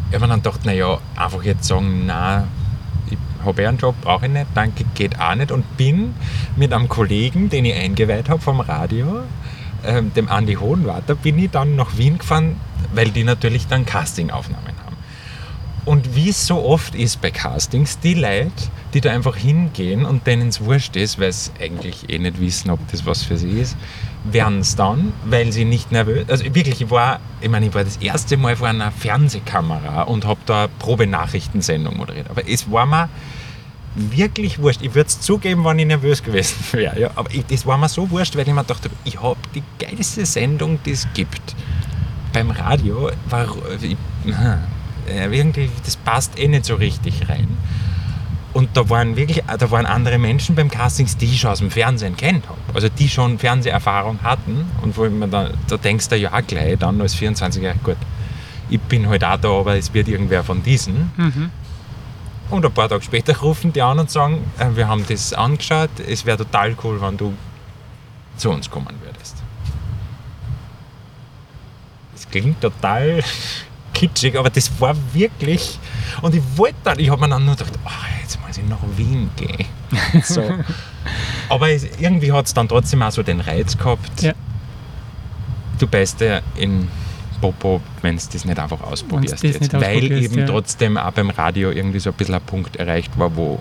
ich 0.09 0.15
habe 0.15 0.25
mir 0.25 0.29
dann 0.33 0.41
gedacht, 0.41 0.65
naja, 0.65 0.97
einfach 1.15 1.43
jetzt 1.43 1.67
sagen, 1.67 2.05
nein, 2.07 2.45
habe 3.45 3.61
eh 3.61 3.67
einen 3.67 3.77
Job, 3.77 3.95
brauche 4.01 4.25
ich 4.25 4.31
nicht, 4.31 4.47
danke, 4.55 4.83
geht 4.95 5.19
auch 5.19 5.35
nicht. 5.35 5.51
Und 5.51 5.77
bin 5.77 6.13
mit 6.55 6.73
einem 6.73 6.89
Kollegen, 6.89 7.49
den 7.49 7.65
ich 7.65 7.75
eingeweiht 7.75 8.29
habe 8.29 8.41
vom 8.41 8.59
Radio, 8.59 9.21
ähm, 9.85 10.13
dem 10.13 10.29
Andi 10.29 10.55
Hohenwarter, 10.55 11.15
bin 11.15 11.39
ich 11.39 11.51
dann 11.51 11.75
nach 11.75 11.97
Wien 11.97 12.17
gefahren, 12.17 12.57
weil 12.93 13.09
die 13.09 13.23
natürlich 13.23 13.67
dann 13.67 13.85
Castingaufnahmen 13.85 14.67
haben. 14.67 14.80
Und 15.83 16.15
wie 16.15 16.29
es 16.29 16.45
so 16.45 16.63
oft 16.63 16.93
ist 16.93 17.21
bei 17.21 17.31
Castings, 17.31 17.99
die 17.99 18.13
Leute, 18.13 18.51
die 18.93 19.01
da 19.01 19.11
einfach 19.11 19.35
hingehen 19.35 20.05
und 20.05 20.27
denen 20.27 20.49
es 20.49 20.61
wurscht 20.61 20.95
ist, 20.95 21.19
weil 21.19 21.31
sie 21.31 21.51
eigentlich 21.59 22.07
eh 22.09 22.19
nicht 22.19 22.39
wissen, 22.39 22.69
ob 22.69 22.79
das 22.91 23.05
was 23.05 23.23
für 23.23 23.37
sie 23.37 23.49
ist, 23.49 23.75
werden 24.23 24.59
es 24.59 24.75
dann, 24.75 25.11
weil 25.25 25.51
sie 25.51 25.65
nicht 25.65 25.91
nervös, 25.91 26.29
also 26.29 26.43
wirklich, 26.43 26.81
ich 26.81 26.89
war, 26.91 27.19
ich 27.41 27.49
meine, 27.49 27.65
ich 27.65 27.73
war 27.73 27.83
das 27.83 27.97
erste 27.97 28.37
Mal 28.37 28.55
vor 28.55 28.67
einer 28.67 28.91
Fernsehkamera 28.91 30.03
und 30.03 30.25
habe 30.25 30.39
da 30.45 30.67
Probenachrichtensendung 30.77 31.97
moderiert. 31.97 32.29
Aber 32.29 32.47
es 32.47 32.71
war 32.71 32.85
mir 32.85 33.09
wirklich 33.95 34.59
wurscht. 34.59 34.81
Ich 34.83 34.93
würde 34.93 35.07
es 35.07 35.19
zugeben, 35.19 35.65
wenn 35.65 35.79
ich 35.79 35.87
nervös 35.87 36.21
gewesen 36.21 36.57
wäre. 36.73 36.99
Ja. 36.99 37.11
Aber 37.15 37.31
ich, 37.33 37.45
das 37.47 37.65
war 37.65 37.77
mir 37.79 37.89
so 37.89 38.09
wurscht, 38.11 38.35
weil 38.35 38.47
ich 38.47 38.53
mir 38.53 38.63
dachte, 38.63 38.91
ich 39.03 39.19
habe 39.19 39.39
die 39.55 39.63
geilste 39.79 40.25
Sendung, 40.27 40.79
die 40.85 40.91
es 40.91 41.07
gibt. 41.15 41.55
Beim 42.33 42.51
Radio 42.51 43.09
war 43.29 43.47
ich, 43.81 43.97
irgendwie, 45.11 45.69
das 45.85 45.95
passt 45.95 46.37
eh 46.37 46.47
nicht 46.47 46.65
so 46.65 46.75
richtig 46.75 47.29
rein. 47.29 47.57
Und 48.53 48.75
da 48.75 48.89
waren 48.89 49.15
wirklich, 49.15 49.43
da 49.45 49.71
waren 49.71 49.85
andere 49.85 50.17
Menschen 50.17 50.55
beim 50.55 50.69
Castings, 50.69 51.15
die 51.15 51.25
ich 51.25 51.39
schon 51.39 51.51
aus 51.51 51.59
dem 51.59 51.71
Fernsehen 51.71 52.17
kennt 52.17 52.47
habe. 52.49 52.59
Also 52.73 52.89
die 52.89 53.07
schon 53.07 53.39
Fernseherfahrung 53.39 54.19
hatten. 54.23 54.65
Und 54.81 54.97
wo 54.97 55.09
mir 55.09 55.27
da, 55.27 55.51
da 55.67 55.77
denkst 55.77 56.09
du 56.09 56.17
ja 56.17 56.37
gleich 56.41 56.77
dann 56.77 56.99
als 56.99 57.15
24-Jähriger, 57.15 57.75
gut, 57.83 57.97
ich 58.69 58.79
bin 58.81 59.07
halt 59.07 59.23
auch 59.23 59.37
da, 59.37 59.49
aber 59.49 59.77
es 59.77 59.93
wird 59.93 60.07
irgendwer 60.09 60.43
von 60.43 60.61
diesen. 60.63 61.11
Mhm. 61.15 61.49
Und 62.49 62.65
ein 62.65 62.71
paar 62.73 62.89
Tage 62.89 63.03
später 63.03 63.37
rufen 63.37 63.71
die 63.71 63.81
an 63.81 63.99
und 63.99 64.11
sagen, 64.11 64.43
äh, 64.59 64.75
wir 64.75 64.87
haben 64.87 65.05
das 65.07 65.33
angeschaut, 65.33 65.89
es 66.05 66.25
wäre 66.25 66.37
total 66.37 66.75
cool, 66.83 67.01
wenn 67.01 67.15
du 67.15 67.33
zu 68.35 68.49
uns 68.49 68.69
kommen 68.69 68.93
würdest. 69.01 69.37
Das 72.13 72.29
klingt 72.29 72.59
total 72.59 73.23
kitschig, 74.01 74.37
aber 74.37 74.49
das 74.49 74.71
war 74.79 74.95
wirklich. 75.13 75.77
Und 76.21 76.33
ich 76.33 76.41
wollte 76.55 76.75
dann, 76.83 76.99
ich 76.99 77.09
habe 77.09 77.21
mir 77.21 77.29
dann 77.29 77.45
nur 77.45 77.55
gedacht, 77.55 77.73
oh, 77.85 77.89
jetzt 78.21 78.39
muss 78.45 78.57
ich 78.57 78.67
nach 78.67 78.79
Wien 78.97 79.29
gehen. 79.35 79.65
So. 80.23 80.41
aber 81.49 81.69
es, 81.69 81.85
irgendwie 81.99 82.31
hat 82.31 82.47
es 82.47 82.53
dann 82.53 82.67
trotzdem 82.67 83.01
auch 83.03 83.11
so 83.11 83.21
den 83.21 83.39
Reiz 83.41 83.77
gehabt. 83.77 84.21
Ja. 84.21 84.33
Du 85.77 85.87
bist 85.87 86.21
ja 86.21 86.41
in 86.55 86.87
Popo, 87.41 87.81
wenn 88.01 88.17
du 88.17 88.23
das 88.31 88.45
nicht 88.45 88.59
einfach 88.59 88.81
ausprobierst. 88.81 89.35
das 89.35 89.43
nicht 89.43 89.61
Jetzt. 89.61 89.73
Weil 89.73 89.97
ausprobierst, 89.97 90.31
eben 90.31 90.39
ja. 90.39 90.45
trotzdem 90.45 90.97
auch 90.97 91.11
beim 91.11 91.29
Radio 91.29 91.71
irgendwie 91.71 91.99
so 91.99 92.09
ein 92.11 92.15
bisschen 92.15 92.35
ein 92.35 92.41
Punkt 92.41 92.75
erreicht 92.77 93.17
war, 93.17 93.35
wo, 93.35 93.59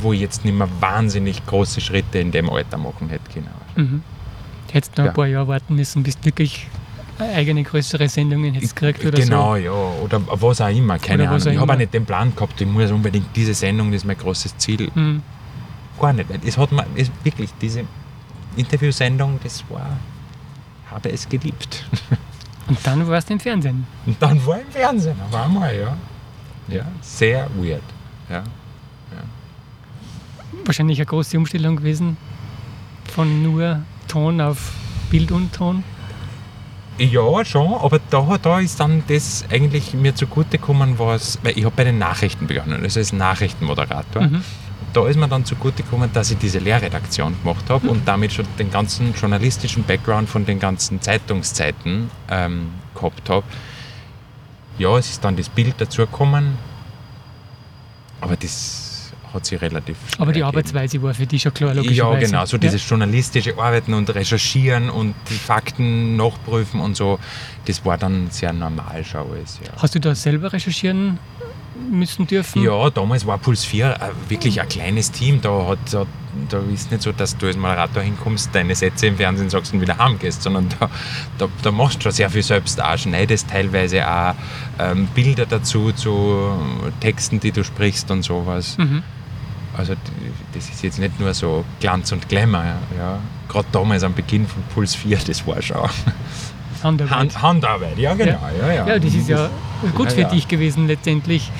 wo 0.00 0.12
ich 0.12 0.20
jetzt 0.20 0.44
nicht 0.44 0.56
mehr 0.56 0.68
wahnsinnig 0.80 1.44
große 1.46 1.80
Schritte 1.80 2.18
in 2.18 2.30
dem 2.30 2.48
Alter 2.50 2.78
machen 2.78 3.08
hätte 3.08 3.30
können. 3.32 3.48
Mhm. 3.76 4.02
Hättest 4.70 4.96
noch 4.98 5.04
Ja. 5.04 5.10
ein 5.10 5.14
paar 5.14 5.26
Jahre 5.26 5.48
warten 5.48 5.74
müssen, 5.76 6.02
bis 6.02 6.18
du 6.18 6.26
wirklich 6.26 6.66
eigene 7.18 7.62
größere 7.62 8.08
Sendungen 8.08 8.54
hättest 8.54 8.76
gekriegt 8.76 9.04
oder 9.04 9.18
genau, 9.18 9.52
so. 9.52 9.56
ja. 9.56 9.72
Oder 9.72 10.20
was 10.26 10.60
auch 10.60 10.68
immer, 10.68 10.98
keine 10.98 11.24
Oder 11.24 11.32
Ahnung. 11.32 11.52
Ich 11.52 11.58
habe 11.58 11.72
auch 11.72 11.76
nicht 11.76 11.94
den 11.94 12.04
Plan 12.04 12.34
gehabt, 12.34 12.60
ich 12.60 12.66
muss 12.66 12.90
unbedingt 12.90 13.34
diese 13.34 13.54
Sendung, 13.54 13.90
das 13.90 14.02
ist 14.02 14.06
mein 14.06 14.18
großes 14.18 14.56
Ziel. 14.58 14.90
Mhm. 14.94 15.22
Gar 16.00 16.12
nicht. 16.12 16.28
Es 16.44 16.58
hat 16.58 16.72
mir 16.72 16.84
es, 16.94 17.10
wirklich, 17.24 17.50
diese 17.60 17.84
Interviewsendung, 18.56 19.38
das 19.42 19.64
war, 19.68 19.96
habe 20.90 21.10
es 21.10 21.28
geliebt. 21.28 21.84
Und 22.68 22.78
dann 22.84 23.06
warst 23.06 23.28
du 23.28 23.34
im 23.34 23.40
Fernsehen. 23.40 23.86
Und 24.04 24.20
dann 24.20 24.44
war 24.44 24.58
ich 24.58 24.66
im 24.66 24.72
Fernsehen, 24.72 25.16
auf 25.28 25.34
einmal, 25.34 25.74
ja. 25.76 25.96
Ja, 26.68 26.84
sehr 27.00 27.48
weird. 27.56 27.82
Ja. 28.28 28.42
Wahrscheinlich 30.64 30.98
eine 30.98 31.06
große 31.06 31.36
Umstellung 31.38 31.76
gewesen. 31.76 32.16
Von 33.04 33.42
nur 33.42 33.82
Ton 34.08 34.40
auf 34.40 34.72
Bild 35.10 35.30
und 35.30 35.52
Ton. 35.52 35.84
Ja, 36.98 37.44
schon, 37.44 37.74
aber 37.74 38.00
da, 38.10 38.38
da 38.40 38.60
ist 38.60 38.80
dann 38.80 39.02
das 39.06 39.44
eigentlich 39.50 39.92
mir 39.92 40.14
zugute 40.14 40.58
gekommen, 40.58 40.98
was, 40.98 41.38
weil 41.42 41.58
ich 41.58 41.64
habe 41.64 41.76
bei 41.76 41.84
den 41.84 41.98
Nachrichten 41.98 42.46
begonnen, 42.46 42.82
also 42.82 43.00
als 43.00 43.12
Nachrichtenmoderator. 43.12 44.22
Mhm. 44.22 44.42
Da 44.94 45.06
ist 45.06 45.18
mir 45.18 45.28
dann 45.28 45.44
zugute 45.44 45.82
gekommen, 45.82 46.08
dass 46.14 46.30
ich 46.30 46.38
diese 46.38 46.58
Lehrredaktion 46.58 47.36
gemacht 47.42 47.68
habe 47.68 47.88
und 47.88 48.08
damit 48.08 48.32
schon 48.32 48.46
den 48.58 48.70
ganzen 48.70 49.12
journalistischen 49.12 49.84
Background 49.84 50.28
von 50.30 50.46
den 50.46 50.58
ganzen 50.58 51.02
Zeitungszeiten 51.02 52.10
ähm, 52.30 52.70
gehabt 52.94 53.28
habe. 53.28 53.44
Ja, 54.78 54.96
es 54.96 55.10
ist 55.10 55.22
dann 55.22 55.36
das 55.36 55.50
Bild 55.50 55.74
dazu 55.78 56.02
gekommen, 56.02 56.56
aber 58.22 58.36
das 58.36 58.85
hat 59.32 59.46
sich 59.46 59.60
relativ 59.60 59.96
schnell 60.08 60.22
Aber 60.22 60.32
die 60.32 60.40
ergeben. 60.40 60.56
Arbeitsweise 60.56 61.02
war 61.02 61.14
für 61.14 61.26
dich 61.26 61.42
schon 61.42 61.52
klar, 61.54 61.70
Ja, 61.74 61.82
logischerweise. 61.82 62.26
genau, 62.26 62.44
so 62.46 62.58
dieses 62.58 62.88
journalistische 62.88 63.56
Arbeiten 63.58 63.94
und 63.94 64.14
Recherchieren 64.14 64.88
und 64.90 65.14
die 65.30 65.34
Fakten 65.34 66.16
nachprüfen 66.16 66.80
und 66.80 66.96
so, 66.96 67.18
das 67.66 67.84
war 67.84 67.98
dann 67.98 68.30
sehr 68.30 68.52
normal 68.52 69.04
schon 69.04 69.30
alles. 69.30 69.58
Ja. 69.64 69.72
Hast 69.80 69.94
du 69.94 70.00
da 70.00 70.14
selber 70.14 70.52
recherchieren 70.52 71.18
müssen 71.90 72.26
dürfen? 72.26 72.62
Ja, 72.62 72.90
damals 72.90 73.26
war 73.26 73.38
Puls 73.38 73.64
4 73.64 73.86
äh, 73.86 74.30
wirklich 74.30 74.60
ein 74.60 74.68
kleines 74.68 75.10
Team. 75.12 75.40
Da, 75.40 75.66
hat, 75.66 75.78
da, 75.90 76.06
da 76.48 76.60
ist 76.72 76.90
nicht 76.90 77.02
so, 77.02 77.12
dass 77.12 77.36
du 77.36 77.46
als 77.46 77.56
Moderator 77.56 78.02
hinkommst, 78.02 78.50
deine 78.52 78.74
Sätze 78.74 79.06
im 79.06 79.16
Fernsehen 79.16 79.50
sagst 79.50 79.72
und 79.72 79.80
wieder 79.80 79.98
heimgehst, 79.98 80.42
sondern 80.42 80.68
da, 80.80 80.90
da, 81.38 81.48
da 81.62 81.70
machst 81.70 81.98
du 81.98 82.02
schon 82.02 82.12
sehr 82.12 82.30
viel 82.30 82.42
selbst 82.42 82.82
auch, 82.82 82.96
schneidest 82.96 83.48
teilweise 83.50 84.08
auch 84.08 84.34
ähm, 84.78 85.08
Bilder 85.14 85.46
dazu 85.46 85.92
zu 85.92 86.58
Texten, 87.00 87.40
die 87.40 87.52
du 87.52 87.64
sprichst 87.64 88.10
und 88.10 88.22
sowas. 88.22 88.78
Mhm. 88.78 89.02
Also 89.76 89.94
das 90.54 90.68
ist 90.70 90.82
jetzt 90.82 90.98
nicht 90.98 91.20
nur 91.20 91.34
so 91.34 91.64
Glanz 91.80 92.10
und 92.12 92.28
Glamour. 92.28 92.64
Ja. 92.96 93.18
Gerade 93.48 93.68
damals 93.72 94.02
am 94.02 94.14
Beginn 94.14 94.46
von 94.46 94.62
Puls 94.74 94.94
4, 94.94 95.18
das 95.26 95.46
war 95.46 95.60
schon 95.60 95.76
Handarbeit. 96.84 97.16
Hand, 97.16 97.42
Handarbeit. 97.42 97.98
Ja, 97.98 98.14
genau. 98.14 98.38
Ja, 98.60 98.72
ja. 98.72 98.86
Ja, 98.88 98.98
das 98.98 99.14
ist 99.14 99.28
ja 99.28 99.50
gut 99.94 100.12
für 100.12 100.20
Ja, 100.22 100.26
ja. 100.28 100.32
dich 100.34 100.48
gewesen 100.48 100.86
letztendlich, 100.86 101.50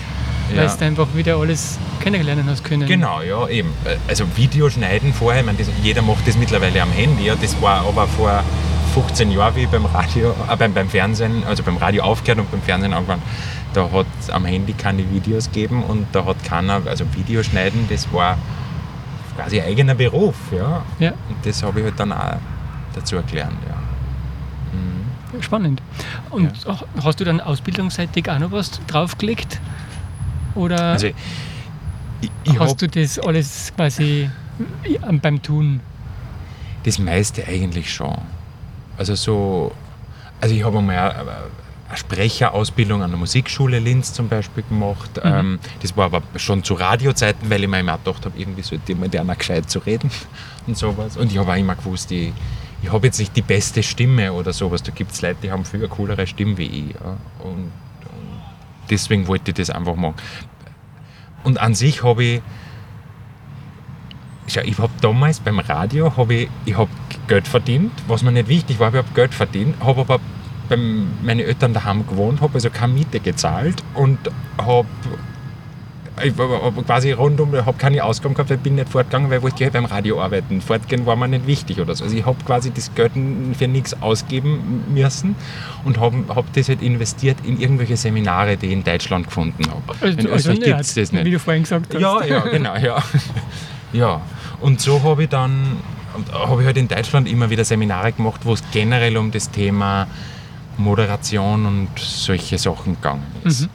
Ja. 0.54 0.62
weil 0.62 0.68
du 0.78 0.84
einfach 0.84 1.08
wieder 1.14 1.36
alles 1.36 1.78
kennenlernen 2.00 2.46
hast 2.48 2.64
können. 2.64 2.86
Genau, 2.88 3.20
ja, 3.22 3.46
eben. 3.48 3.72
Also 4.08 4.24
Videoschneiden 4.36 5.12
vorher, 5.12 5.40
ich 5.40 5.46
meine, 5.46 5.58
das, 5.58 5.68
jeder 5.82 6.02
macht 6.02 6.26
das 6.26 6.36
mittlerweile 6.36 6.80
am 6.82 6.90
Handy, 6.92 7.26
ja, 7.26 7.34
das 7.40 7.60
war 7.60 7.86
aber 7.86 8.06
vor 8.06 8.42
15 8.94 9.30
Jahren, 9.30 9.54
wie 9.56 9.62
ich 9.64 9.68
beim 9.68 9.84
Radio, 9.86 10.34
äh, 10.50 10.56
beim, 10.56 10.72
beim 10.72 10.88
Fernsehen, 10.88 11.42
also 11.46 11.62
beim 11.62 11.76
Radio 11.76 12.02
aufgehört 12.04 12.38
und 12.38 12.50
beim 12.50 12.62
Fernsehen 12.62 12.94
angefangen, 12.94 13.22
da 13.74 13.90
hat 13.92 14.06
es 14.20 14.30
am 14.30 14.46
Handy 14.46 14.72
keine 14.72 15.08
Videos 15.10 15.46
gegeben 15.46 15.82
und 15.82 16.06
da 16.12 16.24
hat 16.24 16.42
keiner, 16.44 16.80
also 16.86 17.04
Videoschneiden, 17.14 17.86
das 17.90 18.10
war 18.12 18.38
quasi 19.36 19.60
eigener 19.60 19.94
Beruf, 19.94 20.34
ja. 20.50 20.82
Ja, 20.98 21.10
Und 21.28 21.36
das 21.44 21.62
habe 21.62 21.80
ich 21.80 21.84
halt 21.84 22.00
dann 22.00 22.10
auch 22.12 22.36
dazu 22.94 23.16
gelernt, 23.28 23.58
ja. 23.68 23.74
Spannend. 25.40 25.82
Und 26.30 26.52
hast 27.02 27.20
du 27.20 27.24
dann 27.24 27.40
ausbildungsseitig 27.40 28.30
auch 28.30 28.38
noch 28.38 28.52
was 28.52 28.80
draufgelegt? 28.86 29.60
Oder 30.54 30.92
Also 30.92 31.08
ich, 32.20 32.30
ich 32.44 32.58
hast 32.58 32.80
du 32.80 32.88
das 32.88 33.18
alles 33.18 33.72
quasi 33.76 34.30
beim 35.20 35.42
Tun? 35.42 35.80
das 36.86 37.00
meiste 37.00 37.46
eigentlich 37.46 37.92
schon. 37.92 38.16
Also 38.96 39.16
so, 39.16 39.72
also 40.40 40.54
ich 40.54 40.64
habe 40.64 40.78
einmal 40.78 40.96
eine, 41.10 41.96
Sprecherausbildung 41.96 43.02
an 43.02 43.10
der 43.10 43.18
Musikschule 43.18 43.78
Linz 43.78 44.12
zum 44.12 44.28
Beispiel 44.28 44.64
gemacht. 44.68 45.10
Mhm. 45.22 45.32
Ähm, 45.32 45.58
das 45.82 45.96
war 45.96 46.06
aber 46.06 46.22
schon 46.36 46.64
zu 46.64 46.74
Radiozeiten, 46.74 47.48
weil 47.50 47.62
ich 47.62 47.68
mir 47.68 47.80
immer 47.80 47.98
gedacht 47.98 48.24
habe, 48.24 48.38
irgendwie 48.38 48.62
sollte 48.62 48.92
ich 48.92 48.98
mal 48.98 49.08
der 49.08 49.24
gescheit 49.24 49.68
zu 49.70 49.80
reden 49.80 50.10
und 50.66 50.76
sowas. 50.76 51.16
Und 51.16 51.30
ich 51.30 51.38
habe 51.38 51.52
auch 51.52 51.56
immer 51.56 51.74
gewusst, 51.74 52.10
ich, 52.12 52.32
ich 52.86 52.92
habe 52.92 53.08
jetzt 53.08 53.18
nicht 53.18 53.34
die 53.34 53.42
beste 53.42 53.82
Stimme 53.82 54.32
oder 54.32 54.52
sowas. 54.52 54.80
Da 54.80 54.92
gibt 54.92 55.10
es 55.10 55.20
Leute, 55.20 55.38
die 55.42 55.50
haben 55.50 55.64
viel 55.64 55.80
eine 55.80 55.88
coolere 55.88 56.24
Stimme 56.24 56.56
wie 56.56 56.66
ich. 56.66 56.94
Ja. 56.94 57.16
Und, 57.42 57.72
deswegen 58.88 59.26
wollte 59.26 59.50
ich 59.50 59.56
das 59.56 59.70
einfach 59.70 59.96
machen. 59.96 60.14
Und 61.42 61.58
an 61.58 61.74
sich 61.74 62.04
habe 62.04 62.22
ich, 62.22 62.42
schau, 64.46 64.60
ich 64.60 64.78
habe 64.78 64.92
damals 65.00 65.40
beim 65.40 65.58
Radio, 65.58 66.16
habe 66.16 66.34
ich, 66.34 66.48
ich 66.64 66.78
hab 66.78 66.88
Geld 67.26 67.48
verdient, 67.48 67.90
was 68.06 68.22
mir 68.22 68.30
nicht 68.30 68.46
wichtig 68.46 68.78
war, 68.78 68.90
ich 68.90 68.98
habe 68.98 69.08
Geld 69.16 69.34
verdient, 69.34 69.74
habe 69.80 70.02
aber 70.02 70.20
bei 70.68 70.76
meinen 70.76 71.40
Eltern 71.40 71.74
daheim 71.74 72.06
gewohnt, 72.06 72.40
habe 72.40 72.54
also 72.54 72.70
keine 72.70 72.92
Miete 72.92 73.18
gezahlt 73.18 73.82
und 73.94 74.18
habe 74.58 74.86
ich 76.22 76.38
habe 76.38 76.82
quasi 76.82 77.12
rundum, 77.12 77.54
habe 77.54 77.76
keine 77.76 78.02
Ausgaben 78.02 78.34
gehabt, 78.34 78.48
weil 78.48 78.56
ich 78.56 78.62
bin 78.62 78.76
nicht 78.76 78.88
fortgegangen, 78.88 79.30
weil 79.30 79.38
ich 79.38 79.42
wollte 79.42 79.70
beim 79.70 79.84
Radio 79.84 80.20
arbeiten. 80.20 80.60
Fortgehen 80.60 81.04
war 81.04 81.14
mir 81.16 81.28
nicht 81.28 81.46
wichtig 81.46 81.80
oder 81.80 81.94
so. 81.94 82.04
Also 82.04 82.16
ich 82.16 82.24
habe 82.24 82.38
quasi 82.44 82.70
das 82.70 82.94
Geld 82.94 83.12
für 83.58 83.68
nichts 83.68 84.00
ausgeben 84.00 84.84
müssen 84.92 85.36
und 85.84 86.00
habe 86.00 86.24
hab 86.28 86.50
das 86.54 86.68
halt 86.68 86.80
investiert 86.82 87.36
in 87.44 87.60
irgendwelche 87.60 87.96
Seminare, 87.96 88.56
die 88.56 88.66
ich 88.66 88.72
in 88.72 88.84
Deutschland 88.84 89.26
gefunden 89.26 89.64
habe. 89.68 89.94
Also, 90.00 90.18
in 90.18 90.30
also 90.30 90.52
gibt 90.52 90.80
es 90.80 90.94
das 90.94 91.12
nicht. 91.12 91.24
Wie 91.24 91.30
du 91.30 91.38
vorhin 91.38 91.64
gesagt 91.64 91.94
hast. 91.94 92.00
Ja, 92.00 92.24
ja, 92.24 92.40
genau, 92.40 92.76
ja. 92.76 93.02
ja. 93.92 94.20
Und 94.60 94.80
so 94.80 95.02
habe 95.02 95.24
ich 95.24 95.28
dann, 95.28 95.76
habe 96.32 96.62
ich 96.62 96.66
halt 96.66 96.78
in 96.78 96.88
Deutschland 96.88 97.28
immer 97.28 97.50
wieder 97.50 97.64
Seminare 97.64 98.12
gemacht, 98.12 98.40
wo 98.44 98.54
es 98.54 98.62
generell 98.72 99.16
um 99.18 99.30
das 99.30 99.50
Thema 99.50 100.06
Moderation 100.78 101.66
und 101.66 101.88
solche 101.98 102.56
Sachen 102.56 102.94
gegangen 102.94 103.22
ist. 103.44 103.62
Mhm. 103.62 103.68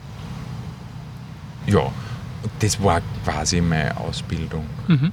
Ja, 1.66 1.92
das 2.58 2.82
war 2.82 3.00
quasi 3.24 3.60
meine 3.60 3.96
Ausbildung. 3.96 4.64
Mhm. 4.88 5.12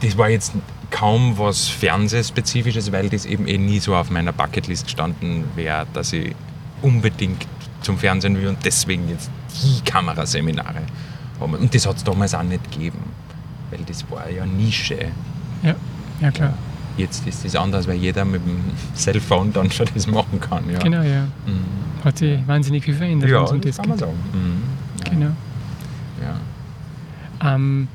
Das 0.00 0.16
war 0.16 0.28
jetzt 0.28 0.52
kaum 0.90 1.36
was 1.38 1.68
Fernsehspezifisches, 1.68 2.92
weil 2.92 3.08
das 3.08 3.26
eben 3.26 3.46
eh 3.46 3.58
nie 3.58 3.80
so 3.80 3.94
auf 3.96 4.10
meiner 4.10 4.32
Bucketlist 4.32 4.84
gestanden 4.84 5.44
wäre, 5.56 5.86
dass 5.92 6.12
ich 6.12 6.34
unbedingt 6.82 7.46
zum 7.80 7.98
Fernsehen 7.98 8.36
will 8.36 8.48
und 8.48 8.58
deswegen 8.64 9.08
jetzt 9.08 9.30
die 9.62 9.80
Kameraseminare 9.84 10.82
habe. 11.40 11.56
Und 11.56 11.74
das 11.74 11.86
hat 11.86 11.96
es 11.96 12.04
damals 12.04 12.34
auch 12.34 12.42
nicht 12.42 12.70
gegeben, 12.70 12.98
weil 13.70 13.80
das 13.86 14.08
war 14.10 14.28
ja 14.30 14.46
Nische. 14.46 15.10
Ja, 15.62 15.74
ja 16.20 16.30
klar. 16.30 16.50
Ja. 16.50 16.54
Jetzt 16.96 17.26
ist 17.26 17.44
das 17.44 17.56
anders, 17.56 17.88
weil 17.88 17.96
jeder 17.96 18.24
mit 18.24 18.46
dem 18.46 18.60
Cellphone 18.94 19.52
dann 19.52 19.70
schon 19.70 19.88
das 19.94 20.06
machen 20.06 20.38
kann. 20.40 20.70
Ja. 20.70 20.78
Genau, 20.78 21.02
ja. 21.02 21.22
Mhm. 21.46 22.04
Hat 22.04 22.18
sich 22.18 22.46
wahnsinnig 22.46 22.84
viel 22.84 22.94
verändert. 22.94 23.30
Ja, 23.30 23.40
das, 23.40 23.60
das 23.60 23.76
kann 23.78 23.88
man 23.88 23.98
sagen. 23.98 24.12
Mhm. 24.32 24.62
Ja. 25.04 25.10
Genau. 25.10 25.30
Ja. 26.22 26.36
Ähm, 27.42 27.88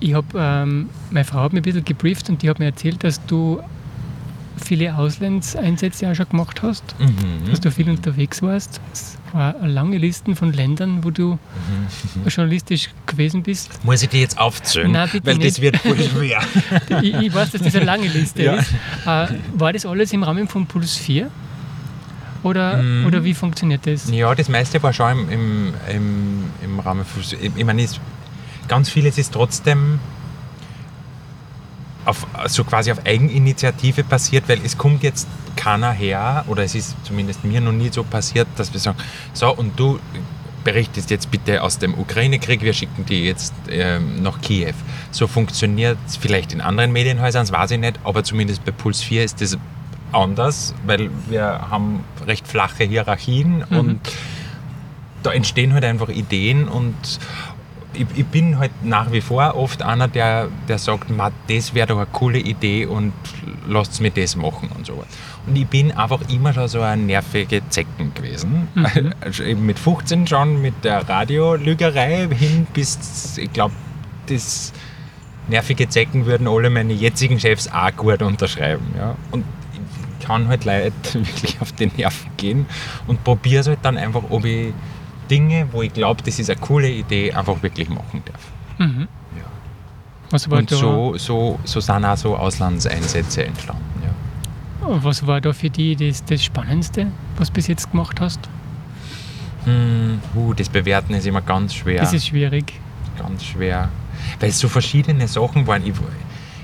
ich 0.00 0.14
habe, 0.14 0.26
ähm, 0.36 0.88
meine 1.10 1.24
Frau 1.24 1.40
hat 1.40 1.52
mich 1.52 1.60
ein 1.60 1.64
bisschen 1.64 1.84
gebrieft 1.84 2.28
und 2.28 2.42
die 2.42 2.50
hat 2.50 2.58
mir 2.58 2.66
erzählt, 2.66 3.04
dass 3.04 3.24
du 3.26 3.62
viele 4.62 4.96
Auslandseinsätze 4.96 6.10
auch 6.10 6.14
schon 6.14 6.28
gemacht 6.28 6.62
hast, 6.62 6.82
mhm. 6.98 7.50
dass 7.50 7.60
du 7.60 7.70
viel 7.70 7.88
unterwegs 7.88 8.42
warst. 8.42 8.80
Es 8.92 9.18
war 9.32 9.56
eine 9.56 9.72
lange 9.72 9.98
Liste 9.98 10.34
von 10.36 10.52
Ländern, 10.52 11.04
wo 11.04 11.10
du 11.10 11.32
mhm. 11.32 12.28
journalistisch 12.28 12.90
gewesen 13.06 13.42
bist. 13.42 13.84
Muss 13.84 14.02
ich 14.02 14.08
die 14.08 14.20
jetzt 14.20 14.38
aufzählen? 14.38 14.90
Nein, 14.90 15.08
bitte 15.10 15.26
Weil 15.26 15.36
nicht. 15.36 15.50
das 15.50 15.60
wird 15.60 15.76
voll 15.78 15.98
schwer. 15.98 16.40
ich, 17.02 17.14
ich, 17.14 17.34
weiß, 17.34 17.52
dass 17.52 17.62
das 17.62 17.74
eine 17.74 17.84
lange 17.84 18.08
Liste 18.08 18.42
ja. 18.42 18.54
ist. 18.54 18.72
Äh, 19.06 19.28
war 19.54 19.72
das 19.72 19.86
alles 19.86 20.12
im 20.12 20.22
Rahmen 20.22 20.48
von 20.48 20.66
Puls 20.66 20.96
4? 20.96 21.30
Oder, 22.42 22.82
mhm. 22.82 23.06
oder 23.06 23.22
wie 23.22 23.34
funktioniert 23.34 23.86
das? 23.86 24.10
Ja, 24.10 24.34
das 24.34 24.48
meiste 24.48 24.82
war 24.82 24.92
schon 24.92 25.12
im, 25.12 25.28
im, 25.30 25.74
im, 25.88 26.44
im 26.64 26.80
Rahmen 26.80 27.04
von. 27.04 27.22
Ich 27.56 27.64
meine, 27.64 27.86
ganz 28.68 28.88
vieles 28.88 29.18
ist 29.18 29.32
trotzdem 29.32 29.98
auf, 32.04 32.26
so 32.46 32.64
quasi 32.64 32.90
auf 32.90 33.04
Eigeninitiative 33.06 34.04
passiert, 34.04 34.48
weil 34.48 34.60
es 34.64 34.76
kommt 34.76 35.02
jetzt 35.02 35.28
keiner 35.56 35.92
her, 35.92 36.44
oder 36.48 36.64
es 36.64 36.74
ist 36.74 36.96
zumindest 37.04 37.44
mir 37.44 37.60
noch 37.60 37.72
nie 37.72 37.90
so 37.90 38.02
passiert, 38.02 38.48
dass 38.56 38.72
wir 38.72 38.80
sagen, 38.80 38.98
so 39.32 39.54
und 39.54 39.78
du 39.78 39.98
berichtest 40.64 41.10
jetzt 41.10 41.30
bitte 41.30 41.62
aus 41.62 41.78
dem 41.78 41.94
Ukraine-Krieg, 41.94 42.62
wir 42.62 42.72
schicken 42.72 43.04
die 43.06 43.24
jetzt 43.24 43.52
ähm, 43.68 44.22
nach 44.22 44.40
Kiew. 44.40 44.74
So 45.10 45.26
funktioniert 45.26 45.98
es 46.06 46.16
vielleicht 46.16 46.52
in 46.52 46.60
anderen 46.60 46.92
Medienhäusern, 46.92 47.42
das 47.42 47.52
weiß 47.52 47.72
ich 47.72 47.78
nicht, 47.78 47.98
aber 48.04 48.22
zumindest 48.24 48.64
bei 48.64 48.72
Puls 48.72 49.02
4 49.02 49.24
ist 49.24 49.40
das 49.40 49.58
anders, 50.12 50.74
weil 50.86 51.10
wir 51.28 51.42
haben 51.70 52.04
recht 52.26 52.46
flache 52.46 52.84
Hierarchien 52.84 53.64
mhm. 53.68 53.78
und 53.78 54.00
da 55.22 55.32
entstehen 55.32 55.72
halt 55.72 55.84
einfach 55.84 56.08
Ideen 56.08 56.68
und 56.68 56.94
ich, 57.94 58.06
ich, 58.14 58.26
bin 58.26 58.58
halt 58.58 58.70
nach 58.82 59.12
wie 59.12 59.20
vor 59.20 59.54
oft 59.56 59.82
einer, 59.82 60.08
der, 60.08 60.48
der 60.68 60.78
sagt, 60.78 61.06
das 61.48 61.74
wäre 61.74 61.86
doch 61.88 61.96
eine 61.96 62.06
coole 62.06 62.38
Idee 62.38 62.86
und 62.86 63.12
lasst 63.66 64.00
mir 64.00 64.10
das 64.10 64.36
machen 64.36 64.70
und 64.76 64.86
so. 64.86 65.04
Und 65.46 65.56
ich 65.56 65.66
bin 65.66 65.92
einfach 65.92 66.20
immer 66.28 66.52
schon 66.52 66.68
so 66.68 66.80
ein 66.80 67.06
nervige 67.06 67.62
Zecken 67.68 68.14
gewesen. 68.14 68.68
Mhm. 68.74 69.12
Also 69.20 69.44
eben 69.44 69.64
mit 69.66 69.78
15 69.78 70.26
schon 70.26 70.60
mit 70.60 70.84
der 70.84 71.08
Radiolügerei 71.08 72.28
hin 72.30 72.66
bis, 72.72 73.38
ich 73.38 73.52
glaube, 73.52 73.74
das 74.26 74.72
nervige 75.48 75.88
Zecken 75.88 76.26
würden 76.26 76.48
alle 76.48 76.70
meine 76.70 76.92
jetzigen 76.92 77.38
Chefs 77.38 77.68
auch 77.68 77.94
gut 77.96 78.22
unterschreiben. 78.22 78.94
Ja? 78.96 79.16
Und 79.30 79.44
ich 80.20 80.26
kann 80.26 80.48
halt 80.48 80.64
Leute 80.64 80.92
wirklich 81.14 81.60
auf 81.60 81.72
die 81.72 81.86
Nerven 81.96 82.30
gehen 82.36 82.66
und 83.06 83.22
probiere 83.24 83.60
es 83.60 83.68
halt 83.68 83.80
dann 83.82 83.96
einfach, 83.96 84.22
ob 84.30 84.44
ich 84.44 84.72
Dinge, 85.32 85.66
wo 85.72 85.80
ich 85.80 85.94
glaube, 85.94 86.22
das 86.22 86.38
ist 86.38 86.50
eine 86.50 86.60
coole 86.60 86.90
Idee, 86.90 87.32
einfach 87.32 87.62
wirklich 87.62 87.88
machen 87.88 88.22
darf. 88.26 88.86
Mhm. 88.86 89.08
Ja. 89.34 89.44
Was 90.28 90.50
war 90.50 90.58
Und 90.58 90.70
da? 90.70 90.76
so, 90.76 91.16
so, 91.16 91.58
so 91.64 91.80
sind 91.80 92.04
auch 92.04 92.16
so 92.18 92.36
Auslandseinsätze 92.36 93.46
entstanden. 93.46 93.82
Ja. 94.02 95.02
Was 95.02 95.26
war 95.26 95.40
da 95.40 95.54
für 95.54 95.70
dich 95.70 95.96
das, 95.96 96.22
das 96.22 96.44
Spannendste, 96.44 97.06
was 97.38 97.48
du 97.48 97.54
bis 97.54 97.66
jetzt 97.68 97.90
gemacht 97.90 98.20
hast? 98.20 98.40
Hm, 99.64 100.20
uh, 100.34 100.52
das 100.52 100.68
Bewerten 100.68 101.14
ist 101.14 101.26
immer 101.26 101.40
ganz 101.40 101.72
schwer. 101.72 102.00
Das 102.00 102.12
ist 102.12 102.26
schwierig. 102.26 102.74
Ganz 103.16 103.42
schwer. 103.42 103.88
Weil 104.38 104.50
es 104.50 104.58
so 104.58 104.68
verschiedene 104.68 105.28
Sachen 105.28 105.66
waren. 105.66 105.86
Ich, 105.86 105.94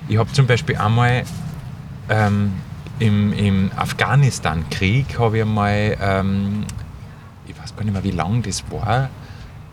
ich 0.09 0.19
habe 0.19 0.31
zum 0.33 0.47
Beispiel 0.47 0.77
einmal 0.77 1.23
ähm, 2.11 2.53
im, 2.99 3.33
im 3.33 3.71
Afghanistan-Krieg 3.77 5.19
habe 5.19 5.39
ich 5.39 5.43
einmal 5.43 5.97
ähm, 6.03 6.65
gar 7.55 7.85
nicht 7.85 7.93
mehr, 7.93 8.05
wie 8.05 8.11
lang 8.11 8.43
das 8.43 8.65
war, 8.71 9.09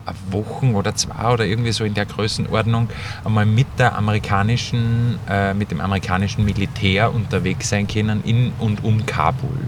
eine 0.06 0.16
Woche 0.30 0.66
oder 0.66 0.94
zwei 0.94 1.32
oder 1.32 1.44
irgendwie 1.44 1.72
so 1.72 1.84
in 1.84 1.94
der 1.94 2.06
Größenordnung, 2.06 2.88
einmal 3.24 3.46
mit 3.46 3.66
der 3.78 3.96
amerikanischen, 3.96 5.18
äh, 5.28 5.52
mit 5.54 5.70
dem 5.70 5.80
amerikanischen 5.80 6.44
Militär 6.44 7.12
unterwegs 7.12 7.68
sein 7.70 7.86
können 7.88 8.22
in 8.24 8.52
und 8.58 8.84
um 8.84 9.04
Kabul. 9.04 9.66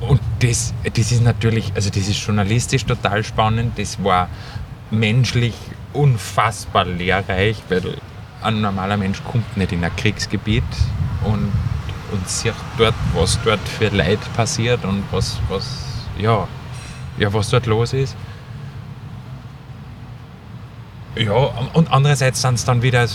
Und 0.00 0.20
das, 0.40 0.74
das 0.84 1.10
ist 1.10 1.22
natürlich, 1.22 1.72
also 1.74 1.90
das 1.90 2.08
ist 2.08 2.18
journalistisch 2.24 2.84
total 2.84 3.24
spannend, 3.24 3.78
das 3.78 4.02
war 4.04 4.28
menschlich 4.90 5.54
unfassbar 5.92 6.84
lehrreich, 6.84 7.62
weil 7.68 7.96
ein 8.42 8.60
normaler 8.60 8.96
Mensch 8.96 9.22
kommt 9.24 9.56
nicht 9.56 9.72
in 9.72 9.82
ein 9.82 9.96
Kriegsgebiet 9.96 10.62
und, 11.24 11.50
und 12.12 12.28
sieht 12.28 12.54
dort, 12.76 12.94
was 13.14 13.38
dort 13.42 13.66
für 13.66 13.88
Leid 13.88 14.20
passiert 14.34 14.84
und 14.84 15.02
was, 15.10 15.38
was 15.48 15.85
ja, 16.18 16.48
ja, 17.18 17.32
was 17.32 17.50
dort 17.50 17.66
los 17.66 17.92
ist. 17.92 18.16
Ja, 21.16 21.32
und 21.72 21.90
andererseits 21.90 22.42
sind 22.42 22.54
es 22.54 22.64
dann 22.64 22.82
wieder 22.82 23.08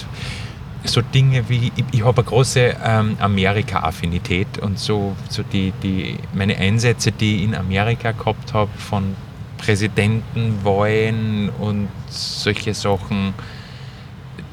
so 0.83 1.01
Dinge 1.01 1.47
wie, 1.49 1.71
ich, 1.75 1.83
ich 1.91 2.03
habe 2.03 2.21
eine 2.21 2.29
große 2.29 2.75
ähm, 2.83 3.15
Amerika-Affinität 3.19 4.57
und 4.59 4.79
so, 4.79 5.15
so 5.29 5.43
die, 5.43 5.71
die, 5.83 6.17
meine 6.33 6.57
Einsätze, 6.57 7.11
die 7.11 7.37
ich 7.37 7.43
in 7.43 7.55
Amerika 7.55 8.11
gehabt 8.11 8.53
habe, 8.53 8.71
von 8.77 9.15
Präsidentenwahlen 9.59 11.49
und 11.49 11.89
solche 12.09 12.73
Sachen, 12.73 13.35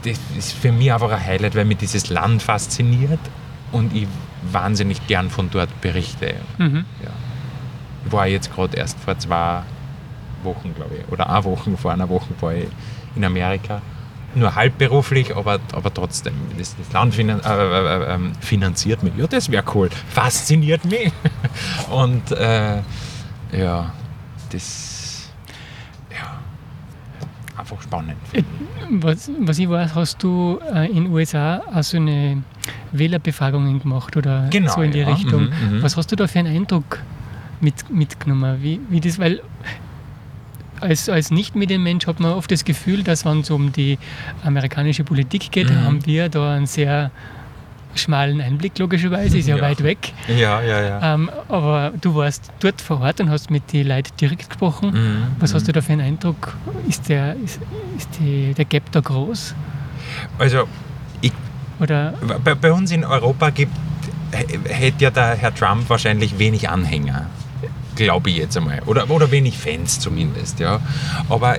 das 0.02 0.18
ist 0.37 0.52
für 0.52 0.70
mich 0.70 0.92
einfach 0.92 1.11
ein 1.11 1.24
Highlight, 1.24 1.54
weil 1.54 1.64
mich 1.64 1.78
dieses 1.78 2.11
Land 2.11 2.42
fasziniert 2.42 3.20
und 3.72 3.94
ich 3.94 4.06
wahnsinnig 4.52 5.06
gern 5.06 5.30
von 5.30 5.48
dort 5.50 5.80
berichte. 5.80 6.34
Mhm. 6.58 6.84
Ja 7.02 7.11
war 8.04 8.26
jetzt 8.26 8.54
gerade 8.54 8.76
erst 8.76 8.98
vor 8.98 9.18
zwei 9.18 9.62
Wochen, 10.42 10.74
glaube 10.74 10.96
ich, 10.96 11.12
oder 11.12 11.28
eine 11.30 11.44
Woche, 11.44 11.76
vor 11.76 11.92
einer 11.92 12.08
Woche 12.08 12.28
war 12.40 12.54
ich 12.54 12.68
in 13.16 13.24
Amerika. 13.24 13.82
Nur 14.34 14.54
halbberuflich, 14.54 15.34
aber, 15.34 15.58
aber 15.72 15.92
trotzdem. 15.92 16.34
Das, 16.58 16.76
das 16.76 16.92
Land 16.92 17.14
finan 17.14 17.40
äh, 17.40 17.48
äh, 17.48 18.02
äh, 18.02 18.14
ähm, 18.14 18.32
finanziert 18.40 19.02
mich. 19.02 19.14
Ja, 19.16 19.26
das 19.26 19.50
wäre 19.50 19.64
cool. 19.74 19.88
Fasziniert 20.11 20.84
mich. 20.84 21.11
Und 21.90 22.30
äh, 22.32 22.82
ja, 23.53 23.92
das 24.53 25.30
ja, 26.11 26.38
einfach 27.59 27.80
spannend. 27.80 28.18
Äh, 28.32 28.42
was, 28.90 29.30
was 29.40 29.59
ich 29.59 29.68
weiß, 29.68 29.94
hast 29.94 30.22
du 30.22 30.61
äh, 30.74 30.86
in 30.88 31.05
den 31.05 31.12
USA 31.12 31.62
also 31.72 31.96
eine 31.96 32.42
Wählerbefragungen 32.92 33.80
gemacht 33.80 34.14
oder 34.16 34.49
genau, 34.51 34.74
so 34.74 34.82
in 34.82 34.92
die 34.92 35.01
ja. 35.01 35.09
Richtung. 35.09 35.44
Mhm, 35.44 35.78
mhm. 35.78 35.82
was 35.82 35.96
hast 35.96 36.12
du 36.12 36.16
da 36.16 36.26
für 36.26 36.38
einen 36.38 36.55
Eindruck 36.55 36.99
mit, 37.61 37.90
mitgenommen? 37.90 38.62
Wie, 38.62 38.80
wie 38.88 39.00
das, 39.00 39.18
weil 39.18 39.40
als, 40.80 41.09
als 41.09 41.30
Nicht-Medienmensch 41.30 42.06
hat 42.06 42.20
man 42.20 42.32
oft 42.32 42.50
das 42.50 42.64
Gefühl, 42.64 43.02
dass 43.02 43.24
wenn 43.24 43.40
es 43.40 43.50
um 43.50 43.72
die 43.72 43.98
amerikanische 44.44 45.04
Politik 45.04 45.50
geht, 45.50 45.70
mhm. 45.70 45.82
haben 45.82 46.06
wir 46.06 46.28
da 46.28 46.54
einen 46.54 46.66
sehr 46.66 47.11
schmalen 47.94 48.40
Einblick, 48.40 48.78
logischerweise, 48.78 49.38
ist 49.38 49.48
ja, 49.48 49.56
Ja. 49.56 49.62
weit 49.62 49.82
weg. 49.82 50.12
Ja, 50.28 50.61
ja, 50.61 50.82
ja. 50.82 51.14
Ähm, 51.14 51.30
aber 51.48 51.92
du 52.00 52.14
warst 52.14 52.52
dort 52.61 52.80
vor 52.80 53.00
Ort 53.00 53.20
und 53.20 53.30
hast 53.30 53.50
mit 53.50 53.72
den 53.72 53.88
Leuten 53.88 54.11
direkt 54.20 54.50
gesprochen. 54.50 54.90
Mhm, 54.92 55.22
Was 55.40 55.54
hast 55.54 55.62
mhm. 55.62 55.66
du 55.66 55.72
da 55.72 55.80
für 55.80 55.92
einen 55.92 56.02
Eindruck? 56.02 56.56
Ist 56.88 57.09
der, 57.09 57.34
ist, 57.36 57.61
ist 57.96 58.09
die, 58.20 58.54
der 58.54 58.64
Gap 58.66 58.84
da 58.92 59.00
groß? 59.00 59.54
Also, 60.38 60.68
ich, 61.20 61.32
Oder 61.80 62.14
bei, 62.44 62.54
bei 62.54 62.72
uns 62.72 62.92
in 62.92 63.04
Europa 63.04 63.50
gibt, 63.50 63.72
hätte 64.30 65.04
ja 65.04 65.11
der 65.11 65.34
Herr 65.34 65.54
Trump 65.54 65.88
wahrscheinlich 65.88 66.38
wenig 66.38 66.68
Anhänger. 66.68 67.26
Glaube 68.05 68.30
ich 68.30 68.36
jetzt 68.36 68.57
einmal. 68.57 68.80
Oder, 68.86 69.11
oder 69.11 69.30
wenig 69.30 69.59
Fans 69.59 69.99
zumindest, 69.99 70.61
ja. 70.61 70.80
Aber, 71.28 71.57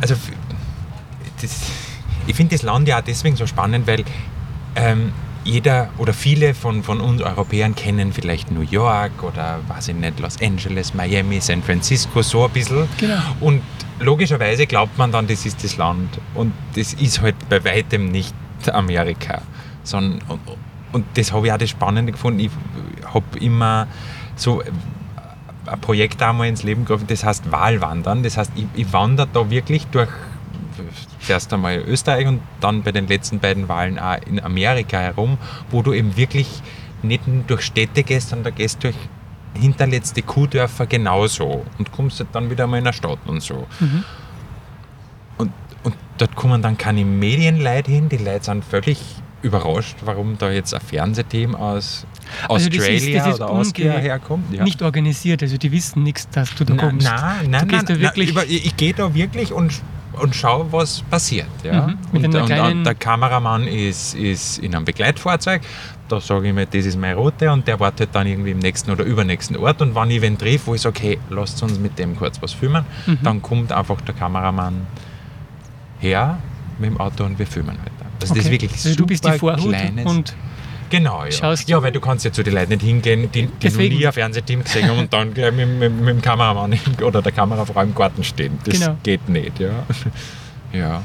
also, 0.00 0.14
das, 1.40 1.60
ich 2.26 2.36
finde 2.36 2.54
das 2.54 2.62
Land 2.62 2.88
ja 2.88 2.98
auch 2.98 3.02
deswegen 3.02 3.36
so 3.36 3.46
spannend, 3.46 3.86
weil 3.86 4.04
ähm, 4.76 5.12
jeder 5.44 5.90
oder 5.98 6.12
viele 6.12 6.54
von, 6.54 6.82
von 6.82 7.00
uns 7.00 7.20
Europäern 7.20 7.74
kennen 7.74 8.12
vielleicht 8.12 8.50
New 8.50 8.60
York 8.60 9.22
oder, 9.22 9.58
weiß 9.68 9.88
ich 9.88 9.96
nicht, 9.96 10.20
Los 10.20 10.40
Angeles, 10.40 10.94
Miami, 10.94 11.40
San 11.40 11.62
Francisco, 11.62 12.22
so 12.22 12.44
ein 12.44 12.50
bisschen. 12.52 12.88
Genau. 12.98 13.20
Und 13.40 13.60
logischerweise 13.98 14.66
glaubt 14.66 14.96
man 14.98 15.10
dann, 15.10 15.26
das 15.26 15.44
ist 15.44 15.64
das 15.64 15.76
Land. 15.76 16.18
Und 16.34 16.52
das 16.76 16.94
ist 16.94 17.20
halt 17.20 17.34
bei 17.48 17.64
weitem 17.64 18.10
nicht 18.10 18.34
Amerika. 18.72 19.42
Sondern, 19.82 20.20
und, 20.28 20.40
und 20.92 21.04
das 21.14 21.32
habe 21.32 21.46
ich 21.46 21.52
auch 21.52 21.58
das 21.58 21.70
Spannende 21.70 22.12
gefunden. 22.12 22.38
Ich 22.38 22.50
habe 23.12 23.38
immer 23.40 23.88
so 24.42 24.62
ein 25.66 25.80
Projekt 25.80 26.20
einmal 26.22 26.48
ins 26.48 26.62
Leben 26.62 26.84
gerufen, 26.84 27.06
das 27.06 27.24
heißt 27.24 27.50
Wahlwandern. 27.50 28.22
Das 28.22 28.36
heißt, 28.36 28.52
ich, 28.56 28.66
ich 28.74 28.92
wandere 28.92 29.28
da 29.32 29.48
wirklich 29.48 29.86
durch 29.86 30.08
zuerst 31.20 31.52
einmal 31.52 31.78
Österreich 31.78 32.26
und 32.26 32.40
dann 32.60 32.82
bei 32.82 32.92
den 32.92 33.06
letzten 33.06 33.38
beiden 33.38 33.68
Wahlen 33.68 33.98
auch 33.98 34.16
in 34.26 34.42
Amerika 34.42 34.98
herum, 34.98 35.38
wo 35.70 35.82
du 35.82 35.92
eben 35.92 36.16
wirklich 36.16 36.62
nicht 37.02 37.26
nur 37.28 37.44
durch 37.44 37.62
Städte 37.62 38.02
gehst, 38.02 38.30
sondern 38.30 38.54
gehst 38.54 38.82
durch 38.82 38.96
hinterletzte 39.54 40.22
Kuhdörfer 40.22 40.86
genauso 40.86 41.64
und 41.78 41.92
kommst 41.92 42.18
halt 42.20 42.30
dann 42.32 42.50
wieder 42.50 42.66
mal 42.66 42.78
in 42.78 42.86
eine 42.86 42.92
Stadt 42.92 43.18
und 43.26 43.42
so. 43.42 43.66
Mhm. 43.80 44.04
Und, 45.38 45.52
und 45.84 45.94
dort 46.18 46.34
kommen 46.36 46.62
dann 46.62 46.78
keine 46.78 47.04
Medienleute 47.04 47.90
hin, 47.90 48.08
die 48.08 48.16
Leute 48.16 48.44
sind 48.44 48.64
völlig 48.64 49.21
überrascht, 49.42 49.96
warum 50.04 50.36
da 50.38 50.50
jetzt 50.50 50.72
ein 50.74 50.80
Fernsehteam 50.80 51.54
aus 51.54 52.06
Also 52.48 52.68
das 52.68 52.76
ist- 52.78 52.82
Australia 52.82 53.18
das 53.24 53.34
ist 53.34 53.40
oder 53.40 53.50
Austria 53.50 53.92
herkommt. 53.92 54.52
Ja. 54.54 54.64
nicht 54.64 54.80
organisiert, 54.82 55.42
also 55.42 55.56
die 55.58 55.70
wissen 55.72 56.02
nichts, 56.02 56.28
dass 56.30 56.54
du 56.54 56.64
da 56.64 56.74
Nein, 56.74 56.88
kommst. 56.88 57.06
nein, 57.06 57.50
nein, 57.50 57.68
du 57.68 57.76
nein, 57.76 57.84
da 57.86 58.00
wirklich. 58.00 58.34
nein, 58.34 58.44
über, 58.46 58.50
ich, 58.52 58.76
gehe 58.76 58.94
da 58.94 59.12
wirklich 59.14 59.52
und, 59.52 59.72
und 60.20 60.34
schaue, 60.34 60.70
was 60.72 61.02
passiert. 61.02 61.46
Ja? 61.64 61.88
Mhm, 61.88 61.98
und, 62.12 62.24
und, 62.34 62.50
und 62.52 62.84
der 62.84 62.94
Kameramann 62.94 63.66
ist, 63.66 64.14
ist 64.14 64.58
in 64.58 64.74
einem 64.74 64.84
Begleitfahrzeug. 64.84 65.62
Da 66.08 66.20
sage 66.20 66.48
ich 66.48 66.54
mir, 66.54 66.66
das 66.66 66.84
ist 66.84 66.98
meine 66.98 67.14
Route 67.16 67.50
und 67.50 67.66
der 67.66 67.80
wartet 67.80 68.10
dann 68.12 68.26
irgendwie 68.26 68.50
im 68.50 68.58
nächsten 68.58 68.90
oder 68.90 69.04
übernächsten 69.04 69.56
Ort. 69.56 69.80
Und 69.80 69.94
wenn 69.94 70.10
ich 70.10 70.20
wen 70.20 70.36
treffe, 70.36 70.66
wo 70.66 70.74
ich 70.74 70.82
sage, 70.82 71.00
hey, 71.00 71.18
lasst 71.30 71.62
uns 71.62 71.78
mit 71.78 71.98
dem 71.98 72.16
kurz 72.16 72.40
was 72.42 72.52
filmen, 72.52 72.84
Mhm. 73.06 73.18
dann 73.22 73.40
kommt 73.40 73.72
einfach 73.72 74.00
der 74.02 74.14
Kameramann 74.14 74.86
her 76.00 76.38
mit 76.78 76.90
dem 76.90 77.00
Auto 77.00 77.24
und 77.24 77.38
wir 77.38 77.46
filmen 77.46 77.78
halt. 77.80 77.91
Also 78.22 78.34
das 78.34 78.44
ist 78.44 78.46
Okay. 78.46 78.52
wirklich 78.62 78.72
also 78.72 78.94
du 78.94 79.06
bist 79.06 79.24
die 79.24 79.32
Vorhut 79.38 79.74
und 80.04 80.34
Genau, 80.90 81.24
ja. 81.24 81.30
Schaust 81.32 81.66
ja, 81.70 81.78
du- 81.78 81.82
weil 81.84 81.92
du 81.92 82.00
kannst 82.00 82.22
ja 82.26 82.32
zu 82.32 82.42
den 82.42 82.52
Leuten 82.52 82.72
nicht 82.72 82.82
hingehen, 82.82 83.30
die, 83.32 83.46
die 83.46 83.68
noch 83.70 83.76
nie 83.78 84.06
ein 84.06 84.12
Fernsehteam 84.12 84.62
gesehen 84.62 84.88
haben 84.90 84.98
und 84.98 85.10
dann 85.12 85.32
gleich 85.32 85.50
mit, 85.52 85.66
mit, 85.66 85.90
mit 85.90 86.08
dem 86.16 86.20
Kameramann 86.20 86.78
oder 87.02 87.22
der 87.22 87.32
Kamerafrau 87.32 87.80
im 87.82 87.94
Garten 87.94 88.22
stehen. 88.22 88.58
Das 88.64 88.78
Genau. 88.78 88.96
geht 89.02 89.26
nicht, 89.26 89.58
ja. 89.58 89.70
ja. 90.74 91.02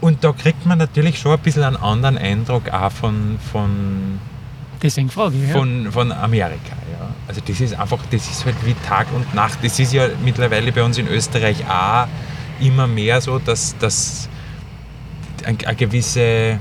Und 0.00 0.24
da 0.24 0.32
kriegt 0.32 0.64
man 0.66 0.78
natürlich 0.78 1.18
schon 1.18 1.32
ein 1.32 1.38
bisschen 1.40 1.62
einen 1.62 1.76
anderen 1.76 2.16
Eindruck 2.16 2.68
auch 2.70 2.90
von, 2.90 3.38
von, 3.52 4.18
deswegen 4.82 5.10
frage 5.10 5.36
ich. 5.36 5.48
Ja. 5.50 5.56
von, 5.58 5.92
von 5.92 6.10
Amerika. 6.10 6.74
Ja. 6.98 7.14
Also 7.28 7.42
das 7.46 7.60
ist 7.60 7.78
einfach, 7.78 7.98
das 8.10 8.28
ist 8.28 8.44
halt 8.46 8.56
wie 8.64 8.74
Tag 8.88 9.06
und 9.14 9.34
Nacht. 9.34 9.58
Das 9.62 9.78
ist 9.78 9.92
ja 9.92 10.08
mittlerweile 10.24 10.72
bei 10.72 10.82
uns 10.82 10.96
in 10.96 11.06
Österreich 11.06 11.58
auch 11.68 12.06
immer 12.60 12.86
mehr 12.86 13.20
so, 13.20 13.38
dass, 13.38 13.76
dass 13.78 14.28
eine 15.46 15.56
gewisse 15.76 16.58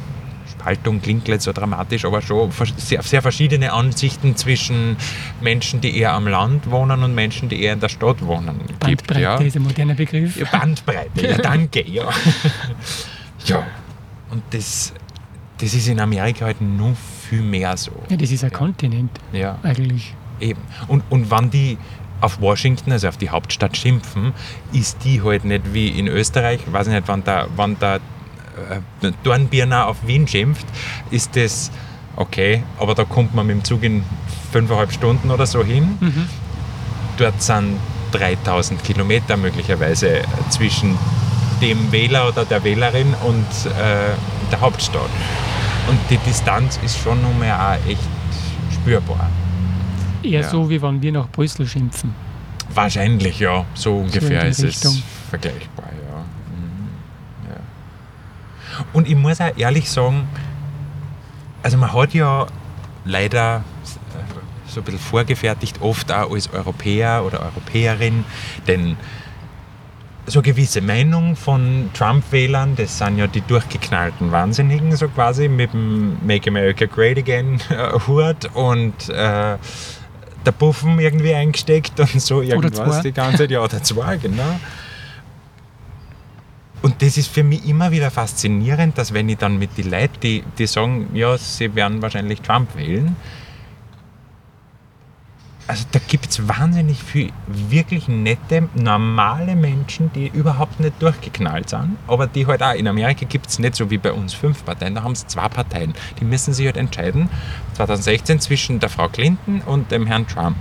Spaltung 0.49 1.01
klingt 1.01 1.27
jetzt 1.27 1.45
so 1.45 1.53
dramatisch, 1.53 2.03
aber 2.05 2.21
schon 2.21 2.51
sehr, 2.77 3.01
sehr 3.01 3.21
verschiedene 3.21 3.71
Ansichten 3.71 4.35
zwischen 4.35 4.97
Menschen, 5.41 5.79
die 5.79 5.97
eher 5.97 6.13
am 6.13 6.27
Land 6.27 6.69
wohnen 6.69 7.03
und 7.03 7.15
Menschen, 7.15 7.47
die 7.49 7.61
eher 7.63 7.73
in 7.73 7.79
der 7.79 7.89
Stadt 7.89 8.25
wohnen 8.25 8.59
gibt. 8.67 8.79
Bandbreite 8.79 9.21
Ja. 9.21 9.35
ist 9.37 9.55
ein 9.55 9.63
moderner 9.63 9.93
Begriff. 9.95 10.35
Ja, 10.37 10.45
Bandbreite, 10.51 11.25
ja, 11.27 11.37
danke, 11.41 11.87
ja. 11.87 12.09
ja, 13.45 13.63
und 14.31 14.43
das, 14.51 14.93
das 15.59 15.73
ist 15.73 15.87
in 15.87 15.99
Amerika 15.99 16.45
halt 16.45 16.61
noch 16.61 16.95
viel 17.29 17.41
mehr 17.41 17.75
so. 17.77 17.91
Ja, 18.09 18.17
das 18.17 18.31
ist 18.31 18.43
ein. 18.43 18.51
Kontinent 18.51 19.11
Ja, 19.31 19.57
eigentlich. 19.63 20.13
eben. 20.39 20.59
Und, 20.87 21.03
und 21.09 21.31
wenn 21.31 21.49
die 21.49 21.77
auf 22.21 22.41
Washington, 22.41 22.91
also 22.91 23.07
auf 23.07 23.15
die 23.17 23.29
Hauptstadt, 23.29 23.77
schimpfen, 23.77 24.33
ist 24.73 25.03
die 25.05 25.21
halt 25.23 25.45
nicht 25.45 25.73
wie 25.73 25.87
in 25.87 26.07
Österreich, 26.07 26.59
weiß 26.69 26.87
ich 26.87 26.93
nicht, 26.93 27.07
wenn 27.07 27.23
der, 27.23 27.47
wenn 27.55 27.79
der 27.79 28.01
Dornbirner 29.23 29.87
auf 29.87 29.97
Wien 30.05 30.27
schimpft, 30.27 30.65
ist 31.11 31.35
das 31.35 31.71
okay, 32.15 32.63
aber 32.79 32.95
da 32.95 33.03
kommt 33.05 33.33
man 33.33 33.47
mit 33.47 33.57
dem 33.57 33.63
Zug 33.63 33.83
in 33.83 34.03
fünfeinhalb 34.51 34.91
Stunden 34.91 35.31
oder 35.31 35.45
so 35.45 35.63
hin. 35.63 35.97
Mhm. 35.99 36.29
Dort 37.17 37.41
sind 37.41 37.77
3000 38.11 38.83
Kilometer 38.83 39.37
möglicherweise 39.37 40.21
zwischen 40.49 40.97
dem 41.61 41.91
Wähler 41.91 42.27
oder 42.27 42.45
der 42.45 42.63
Wählerin 42.63 43.13
und 43.25 43.45
äh, 43.71 44.15
der 44.51 44.61
Hauptstadt. 44.61 45.09
Und 45.87 45.99
die 46.09 46.17
Distanz 46.17 46.79
ist 46.83 46.97
schon 46.99 47.21
noch 47.21 47.33
mal 47.37 47.51
auch 47.77 47.89
echt 47.89 47.99
spürbar. 48.73 49.29
Eher 50.23 50.41
Ja. 50.41 50.49
so, 50.49 50.69
wie 50.69 50.81
wenn 50.81 51.01
wir 51.01 51.11
nach 51.11 51.29
Brüssel 51.29 51.67
schimpfen. 51.67 52.13
Wahrscheinlich, 52.73 53.39
ja. 53.39 53.65
So 53.73 53.97
ungefähr 53.97 54.43
die 54.43 54.49
ist 54.49 54.63
Richtung. 54.63 54.93
es 54.93 55.29
vergleichbar, 55.29 55.89
ja. 55.91 56.17
Mhm. 56.55 56.89
ja. 57.49 58.78
Und 58.93 59.07
ich 59.07 59.15
muss 59.15 59.39
auch 59.41 59.55
ehrlich 59.57 59.89
sagen, 59.89 60.27
also 61.63 61.77
man 61.77 61.93
hat 61.93 62.13
ja 62.13 62.47
leider 63.05 63.63
so 64.67 64.81
ein 64.81 64.83
bisschen 64.83 64.99
vorgefertigt, 64.99 65.81
oft 65.81 66.11
auch 66.11 66.31
als 66.31 66.51
Europäer 66.53 67.23
oder 67.25 67.41
Europäerin, 67.41 68.23
denn 68.67 68.97
so 70.25 70.41
gewisse 70.41 70.81
Meinung 70.81 71.35
von 71.35 71.89
Trump-Wählern, 71.93 72.75
das 72.75 72.99
sind 72.99 73.17
ja 73.17 73.25
die 73.25 73.41
durchgeknallten 73.41 74.31
Wahnsinnigen, 74.31 74.95
so 74.95 75.07
quasi, 75.07 75.47
mit 75.47 75.73
dem 75.73 76.17
Make 76.25 76.49
America 76.49 76.85
Great 76.85 77.17
Again 77.17 77.59
äh, 77.69 77.99
Hut 78.07 78.45
und 78.53 79.09
äh, 79.09 79.57
der 80.45 80.51
Puffen 80.57 80.99
irgendwie 80.99 81.33
eingesteckt 81.33 81.99
und 81.99 82.21
so 82.21 82.41
irgendwas 82.41 83.01
die 83.01 83.11
ganze 83.11 83.39
Zeit. 83.39 83.51
Ja, 83.51 83.61
oder 83.61 83.81
zwei, 83.83 84.17
genau. 84.17 84.59
Und 86.81 87.01
das 87.01 87.17
ist 87.17 87.27
für 87.27 87.43
mich 87.43 87.67
immer 87.67 87.91
wieder 87.91 88.09
faszinierend, 88.09 88.97
dass 88.97 89.13
wenn 89.13 89.27
ich 89.27 89.37
dann 89.37 89.59
mit 89.59 89.77
den 89.77 89.91
Leuten, 89.91 90.19
die, 90.23 90.43
die 90.57 90.67
sagen, 90.67 91.09
ja, 91.13 91.37
sie 91.37 91.75
werden 91.75 92.01
wahrscheinlich 92.01 92.41
Trump 92.41 92.75
wählen, 92.77 93.15
also 95.69 95.85
da 95.91 95.99
gibt 95.99 96.27
es 96.31 96.47
wahnsinnig 96.47 97.03
viel 97.03 97.31
wirklich 97.45 98.07
nette, 98.07 98.67
normale 98.73 99.55
Menschen, 99.55 100.11
die 100.13 100.25
überhaupt 100.33 100.79
nicht 100.79 100.99
durchgeknallt 100.99 101.69
sind, 101.69 101.95
aber 102.07 102.25
die 102.25 102.47
halt 102.47 102.63
auch 102.63 102.73
in 102.73 102.87
Amerika 102.87 103.23
gibt 103.25 103.45
es 103.45 103.59
nicht 103.59 103.75
so 103.75 103.91
wie 103.91 103.99
bei 103.99 104.11
uns 104.11 104.33
fünf 104.33 104.65
Parteien, 104.65 104.95
da 104.95 105.03
haben 105.03 105.11
es 105.11 105.27
zwei 105.27 105.47
Parteien. 105.47 105.93
Die 106.19 106.25
müssen 106.25 106.55
sich 106.55 106.65
halt 106.65 106.75
entscheiden, 106.75 107.29
2016 107.73 108.39
zwischen 108.39 108.79
der 108.79 108.89
Frau 108.89 109.09
Clinton 109.09 109.61
und 109.63 109.91
dem 109.91 110.07
Herrn 110.07 110.25
Trump. 110.25 110.57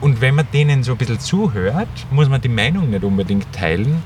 Und 0.00 0.20
wenn 0.20 0.34
man 0.34 0.48
denen 0.52 0.82
so 0.82 0.92
ein 0.92 0.98
bisschen 0.98 1.20
zuhört, 1.20 1.88
muss 2.10 2.28
man 2.28 2.40
die 2.40 2.48
Meinung 2.48 2.90
nicht 2.90 3.04
unbedingt 3.04 3.52
teilen, 3.52 4.02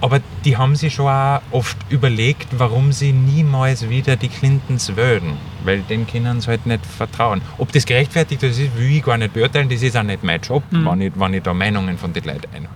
aber 0.00 0.20
die 0.44 0.56
haben 0.56 0.76
sich 0.76 0.94
schon 0.94 1.08
auch 1.08 1.40
oft 1.50 1.76
überlegt, 1.88 2.48
warum 2.58 2.92
sie 2.92 3.12
niemals 3.12 3.88
wieder 3.88 4.16
die 4.16 4.28
Clintons 4.28 4.94
wählen. 4.96 5.36
Weil 5.64 5.80
denen 5.82 6.06
können 6.06 6.40
sie 6.40 6.48
halt 6.48 6.66
nicht 6.66 6.84
vertrauen. 6.84 7.40
Ob 7.56 7.72
das 7.72 7.86
gerechtfertigt 7.86 8.42
ist, 8.42 8.58
will 8.76 8.90
ich 8.96 9.02
gar 9.02 9.16
nicht 9.16 9.32
beurteilen. 9.32 9.68
Das 9.68 9.82
ist 9.82 9.96
auch 9.96 10.02
nicht 10.02 10.22
mein 10.22 10.40
Job, 10.42 10.62
Mhm. 10.70 10.86
wenn, 10.86 11.00
ich, 11.00 11.12
wenn 11.16 11.34
ich 11.34 11.42
da 11.42 11.54
Meinungen 11.54 11.96
von 11.96 12.12
den 12.12 12.24
Leuten 12.24 12.48
einhole. 12.54 12.68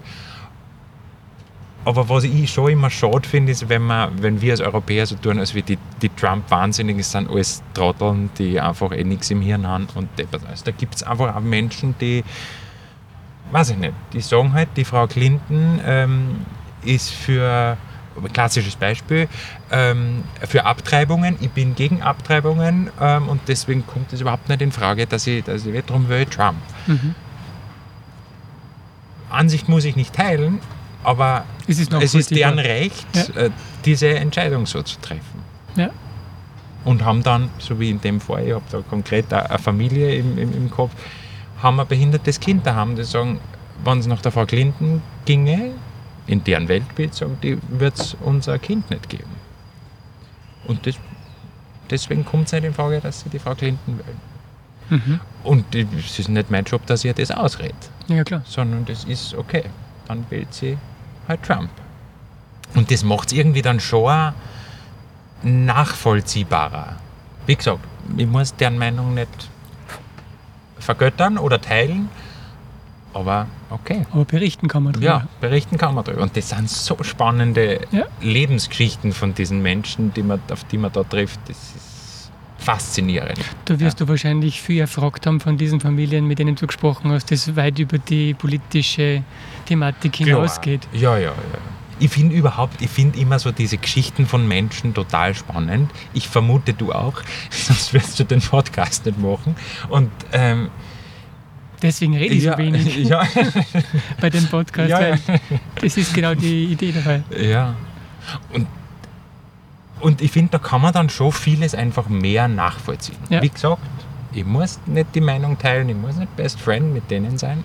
Aber 1.85 2.09
was 2.09 2.25
ich 2.25 2.51
schon 2.51 2.71
immer 2.71 2.91
schade 2.91 3.27
finde, 3.27 3.53
ist, 3.53 3.69
wenn, 3.69 3.83
man, 3.83 4.11
wenn 4.23 4.41
wir 4.43 4.53
als 4.53 4.61
Europäer 4.61 5.07
so 5.07 5.15
tun, 5.17 5.39
als 5.39 5.55
wie 5.55 5.63
die, 5.63 5.79
die 6.03 6.09
Trump-Wahnsinnigen 6.11 7.03
sind 7.03 7.31
alles 7.31 7.63
Trotteln, 7.73 8.29
die 8.37 8.61
einfach 8.61 8.93
eh 8.93 9.05
nichts 9.05 9.31
im 9.31 9.41
Hirn 9.41 9.67
haben 9.67 9.87
und 9.95 10.09
deppert. 10.19 10.43
Also 10.51 10.65
da 10.67 10.71
gibt 10.73 10.97
es 10.97 11.03
einfach 11.03 11.35
auch 11.35 11.41
Menschen, 11.41 11.95
die, 12.01 12.25
weiß 13.53 13.71
ich 13.71 13.79
nicht, 13.79 13.95
die 14.13 14.21
sagen 14.21 14.53
halt, 14.53 14.69
die 14.77 14.85
Frau 14.85 15.07
Clinton 15.07 15.81
ähm, 15.85 16.37
ist 16.85 17.11
für, 17.11 17.77
klassisches 18.33 18.77
Beispiel, 18.77 19.29
ähm, 19.71 20.25
für 20.47 20.65
Abtreibungen. 20.65 21.37
Ich 21.41 21.51
bin 21.51 21.75
gegen 21.75 22.03
Abtreibungen 22.03 22.91
ähm, 23.01 23.29
und 23.29 23.41
deswegen 23.49 23.87
kommt 23.87 24.13
es 24.13 24.21
überhaupt 24.21 24.49
nicht 24.49 24.63
in 24.63 24.73
Frage, 24.73 25.07
dass 25.07 25.27
ich, 25.27 25.45
dass 25.45 25.67
ich 25.67 25.85
darum 25.85 26.09
will, 26.09 26.25
Trump. 26.27 26.59
Mhm. 26.87 27.15
Ansicht 29.31 29.69
muss 29.69 29.85
ich 29.85 29.95
nicht 29.97 30.15
teilen, 30.15 30.59
aber 31.05 31.45
Es 31.67 31.79
ist 31.79 31.93
es 31.93 32.15
ist 32.15 32.31
deren. 32.31 32.59
Recht, 32.59 33.07
Ja. 33.15 33.43
äh, 33.43 33.51
diese 33.85 34.09
Entscheidung 34.09 34.67
so 34.67 34.83
zu 34.83 34.99
treffen. 35.01 35.43
Ja. 35.77 35.91
Und 36.85 37.05
haben 37.05 37.23
dann, 37.23 37.51
so 37.59 37.79
wie 37.79 37.91
in 37.91 38.01
dem 38.01 38.21
Fall, 38.21 38.47
ich 38.47 38.55
habe 38.55 38.65
da 38.71 38.81
konkret 38.81 39.33
eine 39.33 39.59
Familie 39.59 40.15
im, 40.15 40.39
im, 40.39 40.53
im 40.55 40.71
Kopf, 40.71 40.93
haben 41.63 41.79
ein 41.79 41.87
behindertes 41.87 42.41
Kind 42.41 42.67
daheim, 42.67 42.97
die 42.97 43.05
sagen, 43.05 43.41
wenn 43.85 43.99
es 43.99 44.07
nach 44.07 44.23
der 44.23 44.33
Frau 44.33 44.47
Clinton 44.47 45.03
ginge, 45.27 45.73
in 46.29 46.45
deren 46.45 46.69
Weltbild, 46.69 47.15
sagen 47.15 47.39
die, 47.43 47.59
wird 47.69 47.99
es 47.99 48.17
unser 48.21 48.59
Kind 48.59 48.89
nicht 48.91 49.09
geben. 49.09 49.35
Und 50.67 50.87
das, 50.87 50.95
deswegen 51.91 52.25
kommt 52.25 52.47
es 52.47 52.53
nicht 52.53 52.65
in 52.65 52.75
Frage, 52.75 53.01
dass 53.01 53.21
sie 53.23 53.31
die 53.31 53.39
Frau 53.41 53.55
Clinton 53.57 53.99
wählen. 53.99 54.21
Mhm. 54.91 55.21
Und 55.43 55.75
es 55.75 56.19
ist 56.19 56.29
nicht 56.29 56.51
mein 56.51 56.65
Job, 56.65 56.87
dass 56.87 57.05
ihr 57.05 57.13
das 57.15 57.31
ausredet, 57.31 57.91
Ja, 58.07 58.23
klar. 58.25 58.43
sondern 58.47 58.85
das 58.85 59.05
ist 59.05 59.35
okay. 59.35 59.65
Dann 60.07 60.25
wählt 60.31 60.53
sie 60.55 60.79
halt 61.27 61.43
Trump. 61.43 61.71
Und 62.75 62.91
das 62.91 63.03
macht 63.03 63.29
es 63.29 63.33
irgendwie 63.39 63.63
dann 63.63 63.81
schon 63.81 64.33
nachvollziehbarer. 65.43 66.97
Wie 67.47 67.57
gesagt, 67.57 67.81
ich 68.17 68.27
muss 68.27 68.55
deren 68.57 68.79
Meinung 68.79 69.15
nicht 69.15 69.29
vergöttern 70.79 71.39
oder 71.39 71.61
teilen, 71.61 72.09
aber 73.15 73.47
okay. 73.71 74.07
Aber 74.11 74.25
berichten 74.25 74.69
kann 74.69 74.83
man 74.83 74.93
drüber. 74.93 75.07
Ja, 75.07 75.29
berichten 75.41 75.79
kann 75.79 75.95
man 75.95 76.05
darüber. 76.05 76.23
Und 76.23 76.37
das 76.37 76.51
sind 76.51 76.69
so 76.69 76.97
spannende 77.03 77.81
Ja. 77.91 78.05
Lebensgeschichten 78.21 79.13
von 79.13 79.35
diesen 79.35 79.63
Menschen, 79.63 80.13
die 80.15 80.23
man, 80.23 80.41
auf 80.53 80.65
die 80.65 80.79
man 80.79 80.93
da 80.93 81.05
trifft. 81.05 81.41
Das 81.47 81.57
ist 81.57 82.31
faszinierend. 82.59 83.39
Da 83.65 83.79
wirst 83.81 84.01
du 84.01 84.09
wahrscheinlich 84.09 84.61
viel 84.61 84.81
erfragt 84.81 85.27
haben 85.27 85.41
von 85.41 85.57
diesen 85.57 85.81
Familien, 85.81 86.27
mit 86.27 86.39
denen 86.39 86.55
du 86.57 86.67
gesprochen 86.67 87.11
hast, 87.13 87.31
das 87.31 87.57
weit 87.57 87.79
über 87.79 87.99
die 87.99 88.35
politische 88.35 89.23
Thematik 89.67 90.17
hinausgeht. 90.17 90.87
Ja, 90.93 91.17
ja, 91.17 91.31
ja. 91.31 91.35
Ich 92.01 92.11
finde 92.11 92.37
überhaupt, 92.37 92.81
ich 92.81 92.91
finde 92.91 93.19
immer 93.19 93.39
so 93.39 93.51
diese 93.51 93.77
Geschichten 93.77 94.27
von 94.27 94.47
Menschen 94.47 94.95
total 94.95 95.35
spannend. 95.35 95.91
Ich 96.13 96.29
vermute, 96.29 96.73
du 96.73 96.93
auch, 96.93 97.23
sonst 97.51 97.93
wirst 97.93 98.21
du 98.21 98.25
den 98.25 98.41
Podcast 98.41 99.07
nicht 99.07 99.19
machen. 99.19 99.57
Und 99.89 100.11
ähm, 100.33 100.71
Deswegen 101.83 102.17
rede 102.17 102.35
ich 102.35 102.45
ja, 102.45 102.53
so 102.53 102.59
wenig 102.59 102.97
ja, 103.09 103.23
bei 104.21 104.31
dem 104.31 104.47
Podcast, 104.47 104.91
ja, 104.91 105.17
das 105.81 105.97
ist 105.97 106.13
genau 106.15 106.35
die 106.35 106.65
Idee 106.65 106.93
dabei. 106.93 107.23
ja. 107.37 107.75
Und, 108.53 108.67
und 110.01 110.21
ich 110.21 110.31
finde, 110.31 110.53
da 110.53 110.59
kann 110.59 110.83
man 110.83 110.93
dann 110.93 111.09
schon 111.09 111.33
vieles 111.33 111.75
einfach 111.75 112.09
mehr 112.09 112.47
nachvollziehen. 112.49 113.17
Wie 113.29 113.49
gesagt, 113.49 113.81
ich 114.33 114.45
muss 114.45 114.79
nicht 114.87 115.15
die 115.15 115.21
Meinung 115.21 115.59
teilen, 115.59 115.89
ich 115.89 115.97
muss 115.97 116.17
nicht 116.17 116.35
Best 116.37 116.61
Friend 116.61 116.93
mit 116.93 117.11
denen 117.11 117.39
sein, 117.39 117.65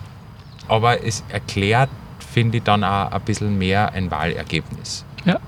aber 0.68 1.04
es 1.04 1.22
erklärt, 1.28 1.90
finde 2.32 2.58
ich, 2.58 2.64
dann 2.64 2.82
auch 2.82 3.12
ein 3.12 3.20
bisschen 3.22 3.58
mehr 3.58 3.92
ein 3.92 4.10
Wahlergebnis. 4.10 5.04
Ja. 5.24 5.38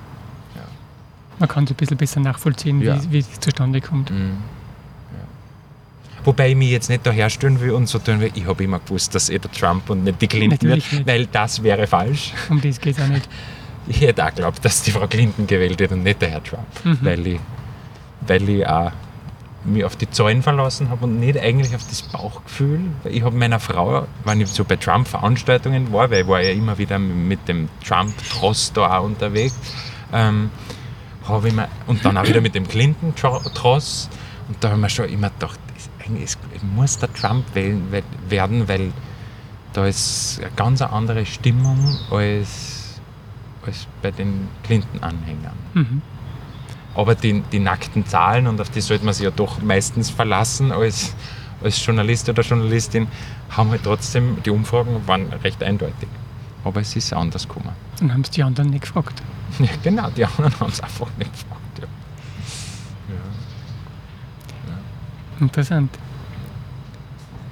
Man 1.39 1.49
kann 1.49 1.65
es 1.65 1.71
ein 1.71 1.77
bisschen 1.77 1.97
besser 1.97 2.21
nachvollziehen, 2.21 2.81
wie, 2.81 3.13
wie 3.13 3.19
es 3.19 3.41
zustande 3.41 3.81
kommt. 3.81 4.11
Mhm. 4.11 4.39
Wobei 6.27 6.51
ich 6.51 6.57
mich 6.57 6.71
jetzt 6.71 6.91
nicht 6.91 7.07
da 7.07 7.11
herstellen 7.13 7.61
will 7.61 7.71
und 7.71 7.89
so 7.89 7.99
tun 7.99 8.21
will, 8.21 8.31
ich 8.35 8.47
habe 8.47 8.63
immer 8.65 8.81
gewusst, 8.81 9.15
dass 9.15 9.27
der 9.29 9.41
Trump 9.41 9.89
und 9.89 10.05
nicht 10.05 10.21
die 10.21 10.27
Clinton 10.27 10.59
Natürlich 10.69 10.91
wird, 10.93 11.07
nicht. 11.07 11.09
weil 11.09 11.27
das 11.27 11.63
wäre 11.63 11.87
falsch. 11.87 12.33
Um 12.51 12.61
das 12.61 12.81
geht 12.81 12.99
es 12.99 13.03
auch 13.05 13.09
nicht. 13.09 13.29
Ich 13.89 14.01
hätte 14.01 14.25
auch 14.25 14.31
geglaubt, 14.35 14.65
dass 14.65 14.83
die 14.83 14.91
Frau 14.91 15.07
Clinton 15.07 15.47
gewählt 15.47 15.79
wird 15.79 15.93
und 15.93 16.03
nicht 16.03 16.21
der 16.21 16.31
Herr 16.31 16.43
Trump, 16.43 16.67
Mhm. 16.85 16.99
weil, 17.03 17.27
ich, 17.29 17.41
weil 18.27 18.49
ich 18.49 18.67
auch 18.67 18.91
mich 19.65 19.85
auf 19.85 19.95
die 19.97 20.11
Zahlen 20.11 20.43
verlassen 20.43 20.91
habe 20.91 21.05
und 21.05 21.19
nicht 21.21 21.39
eigentlich 21.39 21.75
auf 21.75 21.85
das 21.89 22.03
Bauchgefühl. 22.03 22.81
Ich 23.05 23.23
habe 23.23 23.37
meiner 23.37 23.59
Frau, 23.61 24.07
wenn 24.25 24.41
ich 24.41 24.49
so 24.49 24.65
bei 24.65 24.77
Trump-Veranstaltungen 24.77 25.93
war, 25.93 26.11
weil 26.11 26.23
ich 26.23 26.29
war 26.29 26.41
ja 26.43 26.51
immer 26.51 26.77
wieder 26.79 26.99
mit 26.99 27.47
dem 27.49 27.69
Trump-Tross 27.87 28.73
da 28.73 28.99
auch 28.99 29.05
unterwegs, 29.05 29.57
ähm, 30.13 30.51
habe 31.29 31.49
ich 31.49 31.55
mir, 31.55 31.69
und 31.87 32.05
dann 32.05 32.17
auch 32.17 32.27
wieder 32.27 32.41
mit 32.41 32.55
dem 32.57 32.67
Clinton-Tross, 32.67 34.09
und 34.49 34.57
da 34.63 34.69
habe 34.69 34.79
ich 34.79 34.83
mir 34.83 34.91
schon 34.91 35.09
immer 35.09 35.31
gedacht, 35.31 35.59
eigentlich 36.07 36.25
ist- 36.25 36.39
muss 36.75 36.99
der 36.99 37.13
Trump 37.13 37.45
wählen, 37.55 37.83
werden, 38.29 38.69
weil 38.69 38.93
da 39.73 39.87
ist 39.87 40.41
eine 40.41 40.51
ganz 40.57 40.81
andere 40.83 41.27
Stimmung 41.27 41.99
als, 42.11 43.01
als 43.65 43.87
bei 44.03 44.11
den 44.11 44.49
Clinton-Anhängern. 44.65 45.53
Mhm. 45.75 46.03
Aber 46.95 47.15
die, 47.15 47.43
die 47.53 47.59
nackten 47.59 48.07
Zahlen, 48.07 48.47
und 48.47 48.59
auf 48.61 48.71
die 48.71 48.81
sollte 48.81 49.05
man 49.05 49.13
sich 49.13 49.25
ja 49.25 49.31
doch 49.31 49.61
meistens 49.61 50.09
verlassen 50.09 50.73
als, 50.73 51.15
als 51.63 51.85
Journalist 51.85 52.29
oder 52.31 52.43
Journalistin, 52.43 53.07
haben 53.51 53.71
halt 53.71 53.83
trotzdem, 53.85 54.39
die 54.45 54.51
Umfragen 54.51 55.07
waren 55.07 55.31
recht 55.45 55.63
eindeutig. 55.63 56.09
Aber 56.65 56.81
es 56.81 56.97
ist 56.97 57.13
anders 57.13 57.47
gekommen. 57.47 57.69
Dann 58.01 58.13
haben 58.13 58.23
es 58.23 58.31
die 58.31 58.43
anderen 58.43 58.71
nicht 58.71 58.83
gefragt. 58.83 59.23
Ja, 59.59 59.69
genau, 59.83 60.09
die 60.11 60.25
anderen 60.25 60.59
haben 60.59 60.71
es 60.73 60.81
einfach 60.81 61.09
nicht 61.19 61.33
gefragt. 61.33 61.61
Ja. 61.81 61.87
Interessant. 65.41 65.91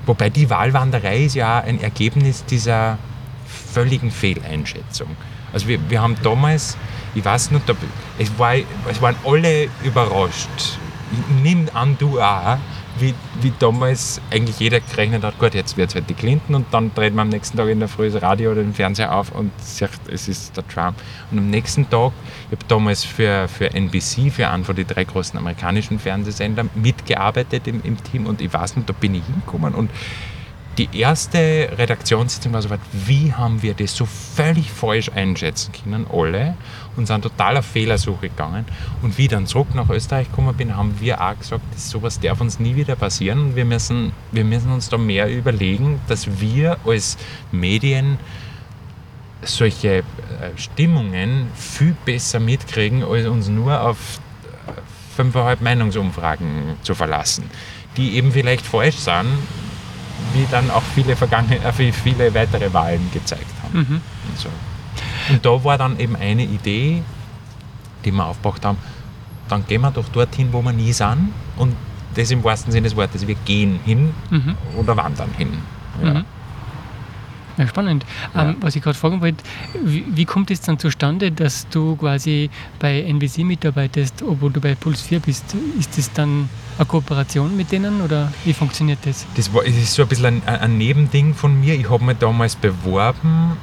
Wobei 0.06 0.30
die 0.30 0.48
Wahlwanderei 0.50 1.24
ist 1.24 1.34
ja 1.34 1.60
ein 1.60 1.80
Ergebnis 1.80 2.44
dieser 2.44 2.98
völligen 3.46 4.10
Fehleinschätzung. 4.10 5.08
Also 5.52 5.68
wir, 5.68 5.78
wir 5.88 6.02
haben 6.02 6.16
damals, 6.22 6.76
ich 7.14 7.24
weiß 7.24 7.52
nicht, 7.52 7.62
es, 8.18 8.38
war, 8.38 8.54
es 8.90 9.00
waren 9.00 9.16
alle 9.24 9.68
überrascht. 9.82 10.78
Nehme 11.42 11.74
an, 11.74 11.96
du 11.98 12.20
auch, 12.20 12.58
wie, 12.98 13.14
wie 13.40 13.52
damals 13.58 14.20
eigentlich 14.30 14.60
jeder 14.60 14.80
gerechnet 14.80 15.24
hat, 15.24 15.38
gut, 15.38 15.54
jetzt 15.54 15.76
wird 15.76 15.90
es 15.90 15.94
halt 15.94 16.08
die 16.08 16.14
Clinton 16.14 16.54
und 16.54 16.66
dann 16.72 16.92
dreht 16.94 17.14
man 17.14 17.26
am 17.26 17.28
nächsten 17.30 17.56
Tag 17.56 17.68
in 17.68 17.80
der 17.80 17.88
Früh 17.88 18.10
das 18.10 18.22
Radio 18.22 18.52
oder 18.52 18.62
den 18.62 18.74
Fernseher 18.74 19.14
auf 19.14 19.32
und 19.32 19.50
sagt, 19.60 20.08
es 20.08 20.28
ist 20.28 20.56
der 20.56 20.66
Trump. 20.68 20.96
Und 21.30 21.38
am 21.38 21.50
nächsten 21.50 21.88
Tag, 21.90 22.12
ich 22.46 22.56
habe 22.56 22.64
damals 22.68 23.04
für, 23.04 23.48
für 23.48 23.72
NBC, 23.74 24.30
für 24.30 24.48
einen 24.48 24.64
von 24.64 24.76
den 24.76 24.86
drei 24.86 25.04
großen 25.04 25.38
amerikanischen 25.38 25.98
Fernsehsendern, 25.98 26.70
mitgearbeitet 26.74 27.66
im, 27.66 27.82
im 27.82 28.02
Team 28.02 28.26
und 28.26 28.40
ich 28.40 28.52
weiß 28.52 28.76
nicht, 28.76 28.88
da 28.88 28.92
bin 28.92 29.14
ich 29.14 29.24
hingekommen 29.24 29.74
und 29.74 29.90
die 30.78 30.88
erste 30.92 31.70
Redaktionssitzung 31.78 32.52
war 32.52 32.62
so 32.62 32.70
weit, 32.70 32.80
wie 32.92 33.32
haben 33.32 33.62
wir 33.62 33.74
das 33.74 33.94
so 33.94 34.06
völlig 34.06 34.70
falsch 34.70 35.10
einschätzen 35.10 35.72
können, 35.72 36.06
alle, 36.12 36.56
und 36.96 37.06
sind 37.06 37.22
total 37.22 37.56
auf 37.56 37.66
Fehlersuche 37.66 38.28
gegangen. 38.28 38.64
Und 39.02 39.16
wie 39.18 39.22
ich 39.22 39.28
dann 39.28 39.46
zurück 39.46 39.74
nach 39.74 39.88
Österreich 39.90 40.28
gekommen 40.28 40.56
bin, 40.56 40.76
haben 40.76 40.94
wir 41.00 41.20
auch 41.20 41.38
gesagt, 41.38 41.62
das, 41.72 41.90
sowas 41.90 42.20
darf 42.20 42.40
uns 42.40 42.58
nie 42.58 42.76
wieder 42.76 42.96
passieren 42.96 43.40
und 43.40 43.56
wir 43.56 43.64
müssen, 43.64 44.12
wir 44.32 44.44
müssen 44.44 44.72
uns 44.72 44.88
da 44.88 44.98
mehr 44.98 45.28
überlegen, 45.28 46.00
dass 46.08 46.40
wir 46.40 46.78
als 46.84 47.16
Medien 47.52 48.18
solche 49.42 49.98
äh, 49.98 50.02
Stimmungen 50.56 51.48
viel 51.54 51.96
besser 52.04 52.40
mitkriegen, 52.40 53.02
als 53.04 53.26
uns 53.26 53.48
nur 53.48 53.80
auf 53.80 54.20
äh, 54.66 54.72
fünfeinhalb 55.16 55.60
Meinungsumfragen 55.60 56.76
zu 56.82 56.94
verlassen, 56.94 57.44
die 57.96 58.16
eben 58.16 58.32
vielleicht 58.32 58.64
falsch 58.64 58.96
sind, 58.96 59.26
wie 60.32 60.46
dann 60.50 60.70
auch 60.70 60.82
viele, 60.94 61.14
vergangene, 61.16 61.56
äh, 61.64 61.92
viele 61.92 62.34
weitere 62.34 62.72
Wahlen 62.72 63.10
gezeigt 63.12 63.46
haben. 63.62 63.78
Mhm. 63.78 64.00
Und, 64.28 64.38
so. 64.38 64.48
und 65.30 65.44
da 65.44 65.64
war 65.64 65.78
dann 65.78 65.98
eben 65.98 66.16
eine 66.16 66.42
Idee, 66.44 67.02
die 68.04 68.12
wir 68.12 68.24
aufgebracht 68.26 68.64
haben, 68.64 68.78
dann 69.48 69.66
gehen 69.66 69.82
wir 69.82 69.90
doch 69.90 70.08
dorthin, 70.08 70.48
wo 70.52 70.62
wir 70.62 70.72
nie 70.72 70.92
sind 70.92 71.32
und 71.56 71.74
das 72.14 72.30
im 72.30 72.42
wahrsten 72.44 72.72
Sinne 72.72 72.84
des 72.88 72.96
Wortes, 72.96 73.26
wir 73.26 73.34
gehen 73.44 73.80
hin 73.84 74.14
Mhm. 74.30 74.56
oder 74.76 74.96
wandern 74.96 75.30
hin. 75.36 75.52
Ja. 76.02 76.14
Mhm. 76.14 76.24
Ja, 77.56 77.66
spannend. 77.68 78.04
Ja. 78.34 78.50
Ähm, 78.50 78.56
was 78.60 78.74
ich 78.76 78.82
gerade 78.82 78.98
fragen 78.98 79.20
wollte, 79.20 79.44
wie, 79.84 80.04
wie 80.08 80.24
kommt 80.24 80.50
es 80.50 80.60
dann 80.60 80.78
zustande, 80.78 81.30
dass 81.30 81.68
du 81.68 81.96
quasi 81.96 82.50
bei 82.78 83.02
NBC 83.02 83.38
mitarbeitest, 83.38 84.22
obwohl 84.22 84.52
du 84.52 84.60
bei 84.60 84.74
Puls 84.74 85.02
4 85.02 85.20
bist? 85.20 85.44
Ist 85.78 85.96
das 85.96 86.12
dann 86.12 86.48
eine 86.78 86.86
Kooperation 86.86 87.56
mit 87.56 87.70
denen 87.70 88.00
oder 88.00 88.32
wie 88.44 88.52
funktioniert 88.52 88.98
das? 89.04 89.26
Das, 89.36 89.52
war, 89.52 89.62
das 89.62 89.74
ist 89.74 89.94
so 89.94 90.02
ein 90.02 90.08
bisschen 90.08 90.42
ein, 90.46 90.60
ein 90.60 90.78
Nebending 90.78 91.34
von 91.34 91.58
mir. 91.60 91.74
Ich 91.74 91.88
habe 91.88 92.04
mich 92.04 92.18
damals 92.18 92.56
beworben. 92.56 93.56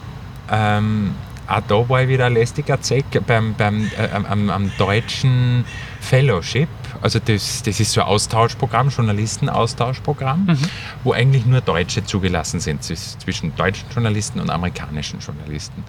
Ähm, 0.50 1.12
auch 1.48 1.62
da 1.68 1.89
war 1.89 2.04
ich 2.04 2.10
wieder 2.10 2.28
ein 2.28 2.34
lästiger 2.34 2.80
Zeck 2.82 3.06
beim, 3.28 3.54
beim, 3.56 3.89
äh, 3.98 4.10
am, 4.14 4.50
am 4.50 4.72
deutschen 4.78 5.66
Fellowship. 6.00 6.70
Also 7.02 7.20
das, 7.24 7.64
das 7.64 7.80
ist 7.80 7.92
so 7.94 8.02
ein 8.02 8.08
Austauschprogramm, 8.08 8.89
Journalistenaustauschprogramm, 8.89 10.46
Mhm. 10.46 10.58
wo 11.04 11.14
eigentlich 11.14 11.46
nur 11.46 11.62
Deutsche 11.62 12.04
zugelassen 12.04 12.60
sind, 12.60 12.84
zwisch- 12.84 13.18
zwischen 13.20 13.56
deutschen 13.56 13.86
Journalisten 13.94 14.39
und 14.39 14.50
amerikanischen 14.50 15.20
Journalisten. 15.20 15.84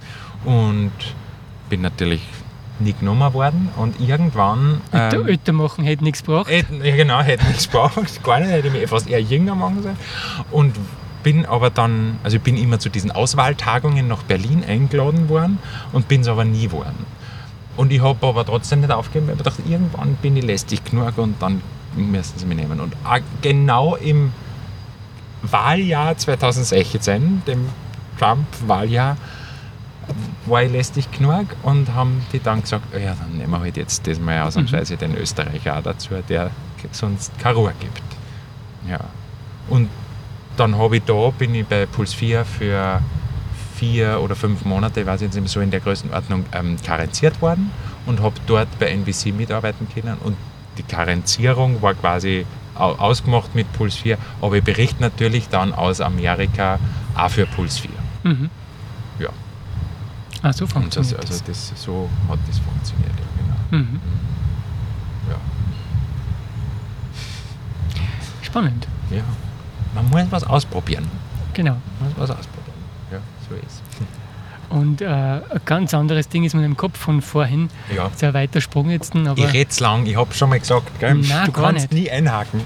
Und 0.44 0.92
bin 1.68 1.80
natürlich 1.82 2.22
nie 2.80 2.94
genommen 2.98 3.32
worden 3.34 3.68
und 3.76 4.00
irgendwann... 4.00 4.80
Ähm, 4.92 5.26
älter 5.28 5.52
machen 5.52 5.84
hätte 5.84 6.02
nichts 6.04 6.24
gebracht. 6.24 6.50
Ja, 6.50 6.96
genau, 6.96 7.20
hätte 7.20 7.46
nichts 7.46 7.70
gebraucht, 7.70 8.22
gar 8.24 8.40
nicht, 8.40 8.50
hätte 8.50 8.68
ich 8.68 8.72
mich 8.74 8.88
fast 8.88 9.08
eher 9.08 9.20
jünger 9.20 9.54
machen 9.54 9.82
sollen. 9.82 9.96
Und 10.50 10.74
bin 11.22 11.46
aber 11.46 11.70
dann, 11.70 12.18
also 12.24 12.38
ich 12.38 12.42
bin 12.42 12.56
immer 12.56 12.80
zu 12.80 12.88
diesen 12.88 13.12
Auswahltagungen 13.12 14.08
nach 14.08 14.24
Berlin 14.24 14.64
eingeladen 14.66 15.28
worden 15.28 15.58
und 15.92 16.08
bin 16.08 16.22
es 16.22 16.28
aber 16.28 16.44
nie 16.44 16.64
geworden. 16.66 17.06
Und 17.76 17.92
ich 17.92 18.02
habe 18.02 18.26
aber 18.26 18.44
trotzdem 18.44 18.80
nicht 18.80 18.92
aufgegeben, 18.92 19.28
weil 19.28 19.36
ich 19.36 19.42
dachte, 19.42 19.62
irgendwann 19.66 20.14
bin 20.16 20.36
ich 20.36 20.44
lästig 20.44 20.84
genug 20.84 21.16
und 21.16 21.40
dann 21.40 21.62
müssen 21.96 22.38
sie 22.38 22.46
mich 22.46 22.56
nehmen. 22.56 22.80
Und 22.80 22.94
genau 23.40 23.96
im 23.96 24.32
Wahljahr 25.42 26.16
2016, 26.16 27.42
dem 27.46 27.68
Trump-Wahljahr, 28.18 29.16
war 30.46 30.62
ich 30.62 30.72
lästig 30.72 31.10
genug 31.12 31.46
und 31.62 31.94
haben 31.94 32.26
die 32.32 32.40
dann 32.40 32.62
gesagt, 32.62 32.84
oh 32.94 32.98
ja, 32.98 33.14
dann 33.14 33.38
nehmen 33.38 33.52
wir 33.52 33.60
halt 33.60 33.76
jetzt 33.76 34.06
das 34.06 34.18
mal 34.18 34.42
ausnahmsweise 34.42 34.96
den 34.96 35.16
Österreicher 35.16 35.78
auch 35.78 35.82
dazu, 35.82 36.10
der 36.28 36.50
sonst 36.90 37.38
keine 37.38 37.56
Ruhe 37.56 37.72
gibt. 37.78 38.02
Ja. 38.88 38.98
Und 39.68 39.88
dann 40.56 40.76
habe 40.76 40.96
ich 40.96 41.04
da, 41.04 41.30
bin 41.30 41.54
ich 41.54 41.66
bei 41.66 41.86
Puls 41.86 42.12
4 42.12 42.44
für 42.44 43.00
vier 43.82 44.20
oder 44.22 44.36
fünf 44.36 44.64
Monate, 44.64 45.00
ich 45.00 45.06
weiß 45.06 45.22
jetzt 45.22 45.34
nicht 45.34 45.42
mehr 45.42 45.48
so 45.50 45.60
in 45.60 45.72
der 45.72 45.80
Größenordnung, 45.80 46.44
ähm, 46.52 46.76
karenziert 46.86 47.42
worden 47.42 47.72
und 48.06 48.22
habe 48.22 48.36
dort 48.46 48.68
bei 48.78 48.86
NBC 48.86 49.32
mitarbeiten 49.32 49.88
können. 49.92 50.18
Und 50.22 50.36
die 50.78 50.84
Karenzierung 50.84 51.82
war 51.82 51.94
quasi 51.94 52.46
au- 52.76 52.92
ausgemacht 52.94 53.56
mit 53.56 53.72
Puls 53.72 53.96
4, 53.96 54.18
aber 54.40 54.56
ich 54.58 54.62
berichte 54.62 55.00
natürlich 55.02 55.48
dann 55.48 55.72
aus 55.74 56.00
Amerika 56.00 56.78
auch 57.16 57.28
für 57.30 57.44
Puls 57.46 57.80
4. 57.80 57.90
Mhm. 58.22 58.50
Ja. 59.18 59.30
Ah, 60.42 60.52
so 60.52 60.64
das, 60.64 60.72
funktioniert 60.74 61.18
also 61.18 61.42
das. 61.44 61.70
das, 61.70 61.82
so 61.82 62.08
hat 62.28 62.38
das 62.46 62.58
funktioniert, 62.60 63.10
ja, 63.18 63.26
genau. 63.42 63.82
Mhm. 63.84 64.00
Ja. 65.28 65.36
Spannend. 68.42 68.86
ja. 69.10 69.22
Man 69.94 70.08
muss 70.08 70.22
was 70.30 70.44
ausprobieren. 70.44 71.06
Genau. 71.52 71.76
Man 72.00 72.08
muss 72.10 72.18
was 72.18 72.30
ausprobieren. 72.30 72.61
So 73.48 73.54
ist 73.54 73.82
Und 74.70 75.00
äh, 75.00 75.06
ein 75.06 75.42
ganz 75.64 75.94
anderes 75.94 76.28
Ding 76.28 76.44
ist 76.44 76.54
mir 76.54 76.64
im 76.64 76.76
Kopf 76.76 76.98
von 76.98 77.22
vorhin. 77.22 77.68
Ja. 77.94 78.04
Das 78.04 78.14
ist 78.14 78.24
ein 78.24 78.34
weiter 78.34 78.60
Sprung 78.60 78.90
jetzt, 78.90 79.14
aber 79.14 79.36
Ich 79.36 79.52
rede 79.52 79.70
lang, 79.80 80.06
ich 80.06 80.16
habe 80.16 80.32
schon 80.34 80.50
mal 80.50 80.60
gesagt, 80.60 80.98
gell? 81.00 81.14
Nein, 81.14 81.46
du 81.46 81.52
kannst 81.52 81.92
nicht. 81.92 82.04
nie 82.04 82.10
einhaken. 82.10 82.60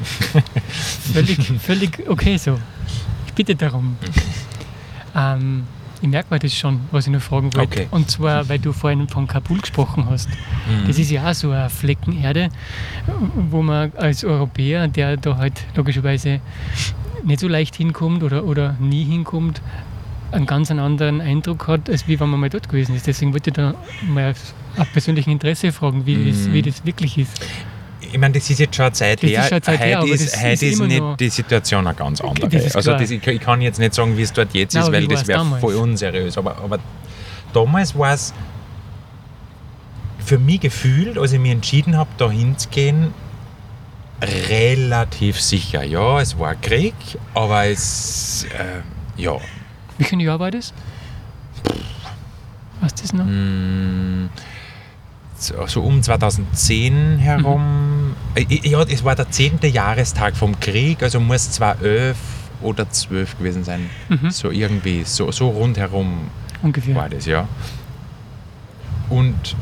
völlig, 1.13 1.39
völlig 1.61 2.09
okay 2.09 2.37
so. 2.37 2.59
Ich 3.27 3.33
bitte 3.35 3.55
darum. 3.55 3.97
Ähm, 5.15 5.65
ich 6.03 6.09
merke 6.09 6.33
mir 6.33 6.39
das 6.39 6.55
schon, 6.55 6.81
was 6.91 7.07
ich 7.07 7.13
noch 7.13 7.23
fragen 7.23 7.55
wollte. 7.55 7.81
Okay. 7.81 7.89
Und 7.91 8.11
zwar, 8.11 8.49
weil 8.49 8.59
du 8.59 8.73
vorhin 8.73 9.09
von 9.09 9.27
Kabul 9.27 9.61
gesprochen 9.61 10.07
hast. 10.09 10.29
Mhm. 10.29 10.87
Das 10.87 10.99
ist 10.99 11.11
ja 11.11 11.31
auch 11.31 11.35
so 11.35 11.51
ein 11.51 11.71
Flecken 11.71 12.23
Erde, 12.23 12.51
wo 13.51 13.63
man 13.63 13.93
als 13.97 14.25
Europäer, 14.25 14.89
der 14.89 15.17
da 15.17 15.37
halt 15.37 15.65
logischerweise 15.75 16.41
nicht 17.25 17.41
so 17.41 17.49
leicht 17.49 17.75
hinkommt 17.77 18.23
oder, 18.23 18.45
oder 18.45 18.77
nie 18.79 19.05
hinkommt, 19.05 19.61
einen 20.33 20.47
ganz 20.47 20.71
anderen 20.71 21.21
Eindruck 21.21 21.69
hat, 21.69 21.89
als 21.89 22.07
wie 22.09 22.19
wenn 22.19 22.29
man 22.29 22.41
mal 22.41 22.51
dort 22.51 22.69
gewesen 22.69 22.95
ist. 22.97 23.07
Deswegen 23.07 23.33
wollte 23.33 23.51
ich 23.51 23.55
da 23.55 23.75
mal 24.09 24.31
aus 24.33 24.55
aus 24.79 24.87
persönlichem 24.93 25.33
Interesse 25.33 25.73
fragen, 25.73 26.05
wie, 26.05 26.31
das, 26.31 26.49
Mhm. 26.49 26.53
wie 26.53 26.61
das 26.63 26.85
wirklich 26.85 27.17
ist. 27.17 27.33
Ich 28.13 28.19
meine, 28.19 28.35
das 28.35 28.51
ist 28.51 28.59
jetzt 28.61 28.77
schon 28.77 28.85
eine 28.85 28.93
Zeit 28.93 29.23
Das 29.23 29.31
her. 29.31 29.43
ist 29.45 29.49
Zeit 29.65 29.67
her, 29.69 29.79
heute 29.79 29.97
aber 29.99 30.09
ist, 30.09 30.37
heute 30.37 30.53
ist 30.53 30.63
ist 30.63 30.81
nicht 30.83 31.21
die 31.21 31.29
Situation 31.31 31.87
eine 31.87 31.97
ganz 31.97 32.21
andere. 32.21 32.51
Also 32.75 32.93
das, 32.93 33.11
ich, 33.11 33.27
ich 33.27 33.41
kann 33.41 33.63
jetzt 33.63 33.79
nicht 33.79 33.95
sagen, 33.95 34.17
wie 34.19 34.23
es 34.23 34.33
dort 34.35 34.53
jetzt 34.55 34.75
Nein, 34.75 34.83
ist, 34.85 34.93
weil 34.93 35.07
das 35.09 35.27
wäre 35.27 35.45
voll 35.61 35.75
unseriös. 35.77 36.37
Aber, 36.37 36.59
aber 36.59 36.79
damals 37.55 37.97
war 37.99 38.13
es 38.13 38.35
für 40.19 40.39
mich 40.39 40.61
gefühlt, 40.61 41.17
als 41.19 41.33
ich 41.33 41.41
mich 41.41 41.53
entschieden 41.53 41.97
habe, 41.97 42.11
da 42.19 42.31
hinzugehen, 42.31 43.15
relativ 44.23 45.41
sicher. 45.41 45.83
Ja, 45.85 46.21
es 46.21 46.39
war 46.39 46.55
Krieg, 46.55 46.95
aber 47.35 47.67
es, 47.67 48.45
äh, 48.51 49.21
ja, 49.21 49.37
Wie 49.99 50.05
viele 50.05 50.25
Jahre 50.25 50.41
war 50.41 50.51
das? 50.51 50.73
Weißt 52.81 52.99
du 52.99 53.03
das 53.03 53.13
noch? 53.13 53.25
Mm, 53.25 54.29
so, 55.39 55.67
so 55.67 55.83
um 55.83 56.03
2010 56.03 57.19
herum. 57.19 58.15
Äh, 58.35 58.45
Ja, 58.69 58.83
es 58.83 59.05
war 59.05 59.15
der 59.15 59.31
10. 59.31 59.59
Jahrestag 59.63 60.37
vom 60.37 60.59
Krieg, 60.61 61.03
also 61.03 61.21
muss 61.21 61.51
zwar 61.51 61.81
11 61.83 62.17
oder 62.63 62.89
12 62.91 63.39
gewesen 63.39 63.65
sein. 63.65 63.89
Mhm. 64.09 64.31
So 64.31 64.51
irgendwie, 64.51 65.05
so, 65.05 65.31
so 65.33 65.49
rundherum 65.49 66.29
Ungefähr. 66.63 66.95
war 66.95 67.09
das, 67.09 67.27
ja. 67.27 67.49
Und 69.09 69.57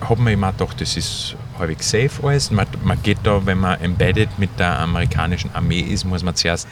habe 0.00 0.22
mir 0.22 0.32
immer 0.32 0.52
gedacht, 0.52 0.80
das 0.80 0.96
ist 0.96 1.36
halbwegs 1.58 1.90
safe 1.90 2.10
alles. 2.22 2.50
Man, 2.50 2.66
man 2.82 3.00
geht 3.02 3.18
da, 3.22 3.44
wenn 3.44 3.58
man 3.58 3.80
embedded 3.80 4.38
mit 4.38 4.50
der 4.58 4.78
amerikanischen 4.78 5.50
Armee 5.54 5.80
ist, 5.80 6.04
muss 6.04 6.22
man 6.22 6.34
zuerst 6.34 6.68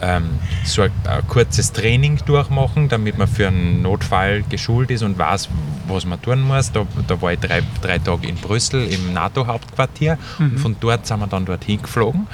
ähm, 0.00 0.38
so 0.64 0.82
ein, 0.82 0.92
ein 1.06 1.26
kurzes 1.28 1.72
Training 1.72 2.18
durchmachen, 2.26 2.88
damit 2.88 3.18
man 3.18 3.28
für 3.28 3.48
einen 3.48 3.82
Notfall 3.82 4.42
geschult 4.48 4.90
ist 4.90 5.02
und 5.02 5.18
weiß, 5.18 5.48
was 5.88 6.04
man 6.04 6.20
tun 6.20 6.40
muss. 6.42 6.72
Da, 6.72 6.86
da 7.06 7.20
war 7.20 7.32
ich 7.32 7.40
drei, 7.40 7.62
drei 7.82 7.98
Tage 7.98 8.28
in 8.28 8.36
Brüssel 8.36 8.86
im 8.86 9.12
NATO-Hauptquartier 9.12 10.18
und 10.38 10.58
von 10.58 10.76
dort 10.80 11.06
sind 11.06 11.20
wir 11.20 11.26
dann 11.26 11.44
dorthin 11.44 11.80
geflogen, 11.82 12.26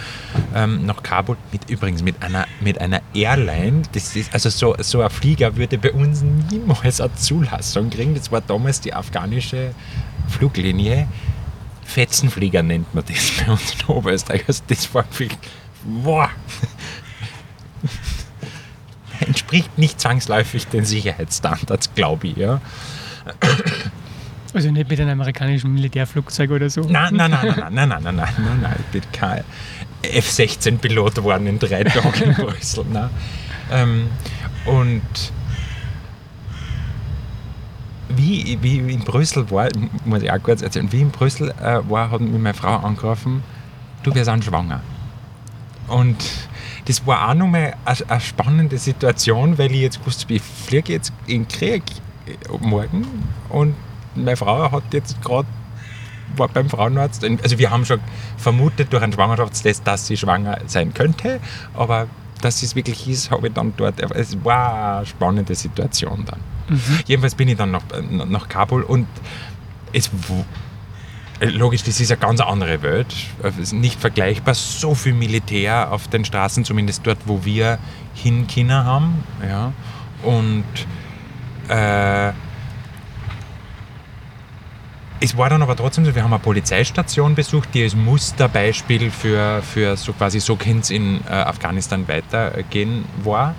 ähm, 0.55 0.87
nach 0.87 1.03
Kabul, 1.03 1.37
mit, 1.53 1.71
übrigens 1.71 2.03
mit 2.03 2.23
einer, 2.23 2.47
mit 2.61 2.81
einer 2.81 3.01
Airline. 3.15 3.83
Das 3.93 4.17
ist, 4.17 4.33
also 4.33 4.51
so, 4.51 4.75
so 4.81 5.01
ein 5.03 5.11
Flieger 5.11 5.57
würde 5.57 5.79
bei 5.79 5.93
uns 5.93 6.23
niemals 6.23 7.01
eine 7.01 7.15
Zulassung 7.15 7.91
kriegen. 7.91 8.15
Das 8.15 8.31
war 8.33 8.41
damals 8.41 8.81
die 8.81 8.93
afghanische 8.93 9.75
Fluglinie. 10.29 11.07
Fetzenflieger 11.85 12.63
nennt 12.63 12.95
man 12.95 13.05
das 13.07 13.33
bei 13.39 13.53
uns 13.53 13.75
in 13.75 13.95
Oberösterreich. 13.95 14.45
Also 14.47 14.63
das 14.67 14.93
war 14.95 15.05
viel. 15.11 15.31
Boah. 15.85 16.31
Entspricht 19.21 19.79
nicht 19.79 20.01
zwangsläufig 20.01 20.67
den 20.67 20.85
Sicherheitsstandards, 20.85 21.95
glaube 21.95 22.29
ich. 22.29 22.37
Ja. 22.37 22.61
Also 24.53 24.71
nicht 24.71 24.89
mit 24.89 25.01
einem 25.01 25.11
amerikanischen 25.11 25.73
Militärflugzeug 25.73 26.51
oder 26.51 26.71
so. 26.71 26.83
Nein, 26.83 27.15
nein, 27.15 27.31
nein, 27.31 27.55
nein, 27.57 27.75
nein, 27.75 27.89
nein, 27.89 27.89
nein, 27.89 28.03
nein, 28.03 28.15
nein, 28.17 28.35
nein, 28.39 28.61
nein, 28.63 28.77
ich 28.79 28.87
bin 29.01 29.13
kein 29.13 29.45
F-16-Pilot 30.03 31.17
geworden 31.17 31.47
in 31.47 31.59
drei 31.59 31.85
Tagen 31.85 32.23
in 32.23 32.35
Brüssel. 32.35 32.85
Nein. 32.93 33.11
Ähm, 33.73 34.09
und 34.67 35.03
wie, 38.09 38.59
wie 38.63 38.93
in 38.93 39.01
Brüssel 39.01 39.51
war, 39.51 39.69
muss 40.05 40.23
ich 40.23 40.31
auch 40.31 40.43
kurz 40.43 40.63
erzählen, 40.63 40.91
wie 40.93 41.01
in 41.01 41.11
Brüssel 41.11 41.51
äh, 41.51 41.81
war, 41.89 42.11
hat 42.11 42.21
mich 42.21 42.33
meine 42.33 42.55
Frau 42.55 42.77
angerufen, 42.77 43.43
du 44.03 44.15
wirst 44.15 44.29
an 44.29 44.43
schwanger. 44.43 44.81
Und 45.89 46.17
das 46.87 47.07
war 47.07 47.29
auch 47.29 47.35
nochmal 47.35 47.75
eine, 47.85 48.11
eine 48.11 48.21
spannende 48.21 48.79
Situation, 48.79 49.59
weil 49.59 49.73
ich 49.73 49.81
jetzt 49.81 50.07
wusste, 50.07 50.33
ich 50.33 50.43
fliege 50.43 50.93
jetzt 50.93 51.13
in 51.27 51.43
den 51.43 51.49
Krieg 51.49 51.83
äh, 52.27 52.33
morgen 52.61 53.07
und 53.49 53.75
meine 54.15 54.37
Frau 54.37 54.71
hat 54.71 54.85
jetzt 54.93 55.21
gerade 55.23 55.49
war 56.37 56.49
beim 56.49 56.69
Frauenarzt. 56.69 57.25
Also 57.43 57.59
wir 57.59 57.71
haben 57.71 57.85
schon 57.85 58.01
vermutet 58.37 58.93
durch 58.93 59.03
einen 59.03 59.13
Schwangerschaftstest, 59.13 59.87
dass 59.87 60.07
sie 60.07 60.17
schwanger 60.17 60.59
sein 60.67 60.93
könnte, 60.93 61.39
aber 61.75 62.09
dass 62.41 62.63
es 62.63 62.75
wirklich 62.75 63.09
ist, 63.09 63.31
habe 63.31 63.49
ich 63.49 63.55
dann 63.55 63.73
dort. 63.77 64.01
Es 64.01 64.43
war 64.45 64.99
eine 64.99 65.07
spannende 65.07 65.55
Situation 65.55 66.25
dann. 66.27 66.41
Jedenfalls 67.07 67.35
bin 67.35 67.49
ich 67.49 67.57
dann 67.57 67.71
nach, 67.71 67.83
nach 68.11 68.49
Kabul 68.49 68.83
und 68.83 69.07
es 69.93 70.11
w- 70.11 70.45
logisch, 71.47 71.83
das 71.83 72.01
ist 72.01 72.11
eine 72.11 72.21
ganz 72.21 72.41
andere 72.41 72.81
Welt, 72.83 73.15
nicht 73.73 74.01
vergleichbar. 74.01 74.55
So 74.55 74.95
viel 74.95 75.15
Militär 75.15 75.93
auf 75.93 76.09
den 76.09 76.25
Straßen, 76.25 76.65
zumindest 76.65 77.07
dort, 77.07 77.19
wo 77.27 77.45
wir 77.45 77.79
hin 78.15 78.47
Kinder 78.47 78.85
haben, 78.85 79.25
ja. 79.47 79.73
Und 80.23 80.65
äh, 81.69 82.33
es 85.21 85.37
war 85.37 85.49
dann 85.51 85.63
aber 85.63 85.77
trotzdem 85.77 86.05
so, 86.05 86.15
wir 86.15 86.23
haben 86.23 86.33
eine 86.33 86.43
Polizeistation 86.43 87.35
besucht, 87.35 87.71
die 87.75 87.83
als 87.83 87.95
Musterbeispiel 87.95 89.11
für, 89.11 89.63
für 89.63 89.97
so 89.97 90.13
quasi 90.13 90.41
so 90.41 90.57
könnte 90.57 90.81
es 90.81 90.91
in 90.91 91.21
äh, 91.27 91.33
Afghanistan 91.33 92.07
weitergehen 92.09 93.05
war. 93.23 93.55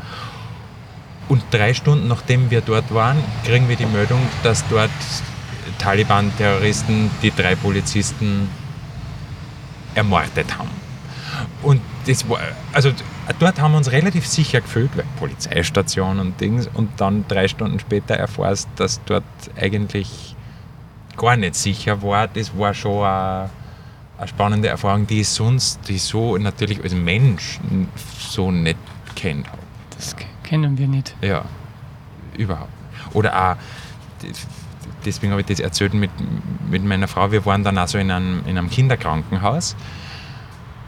Und 1.27 1.43
drei 1.51 1.73
Stunden 1.73 2.07
nachdem 2.07 2.51
wir 2.51 2.61
dort 2.61 2.93
waren, 2.93 3.17
kriegen 3.43 3.67
wir 3.67 3.75
die 3.75 3.85
Meldung, 3.85 4.21
dass 4.43 4.63
dort 4.69 4.91
Taliban-Terroristen 5.79 7.09
die 7.21 7.31
drei 7.31 7.55
Polizisten 7.55 8.49
ermordet 9.95 10.57
haben. 10.57 10.69
Und 11.63 11.81
das 12.05 12.27
war, 12.29 12.39
also 12.73 12.91
dort 13.39 13.59
haben 13.59 13.71
wir 13.71 13.77
uns 13.77 13.91
relativ 13.91 14.27
sicher 14.27 14.61
gefühlt, 14.61 14.95
weil 14.95 15.05
Polizeistation 15.19 16.19
und 16.19 16.39
Dings, 16.39 16.69
und 16.73 16.89
dann 16.97 17.25
drei 17.27 17.47
Stunden 17.47 17.79
später 17.79 18.15
erfährst, 18.15 18.69
dass 18.75 19.01
dort 19.05 19.23
eigentlich 19.59 20.35
gar 21.17 21.35
nicht 21.35 21.55
sicher 21.55 22.01
war. 22.03 22.27
Das 22.27 22.57
war 22.57 22.73
schon 22.73 23.03
eine, 23.05 23.49
eine 24.17 24.27
spannende 24.27 24.67
Erfahrung, 24.67 25.07
die 25.07 25.21
ich 25.21 25.29
sonst, 25.29 25.79
die 25.87 25.95
ich 25.95 26.03
so 26.03 26.37
natürlich 26.37 26.83
als 26.83 26.93
Mensch 26.93 27.59
so 28.19 28.51
nicht 28.51 28.77
kennt 29.15 29.47
habe. 29.47 29.61
Das 29.97 30.15
kennen 30.45 30.77
wir 30.77 30.87
nicht. 30.87 31.15
Ja, 31.21 31.43
überhaupt. 32.37 32.71
Oder 33.13 33.51
auch, 33.51 33.55
deswegen 35.05 35.31
habe 35.31 35.41
ich 35.41 35.47
das 35.47 35.59
erzählt 35.59 35.93
mit, 35.93 36.11
mit 36.69 36.83
meiner 36.85 37.07
Frau, 37.07 37.31
wir 37.31 37.45
waren 37.45 37.63
dann 37.63 37.77
auch 37.77 37.87
so 37.87 37.97
in 37.97 38.11
einem, 38.11 38.41
in 38.45 38.57
einem 38.57 38.69
Kinderkrankenhaus 38.69 39.75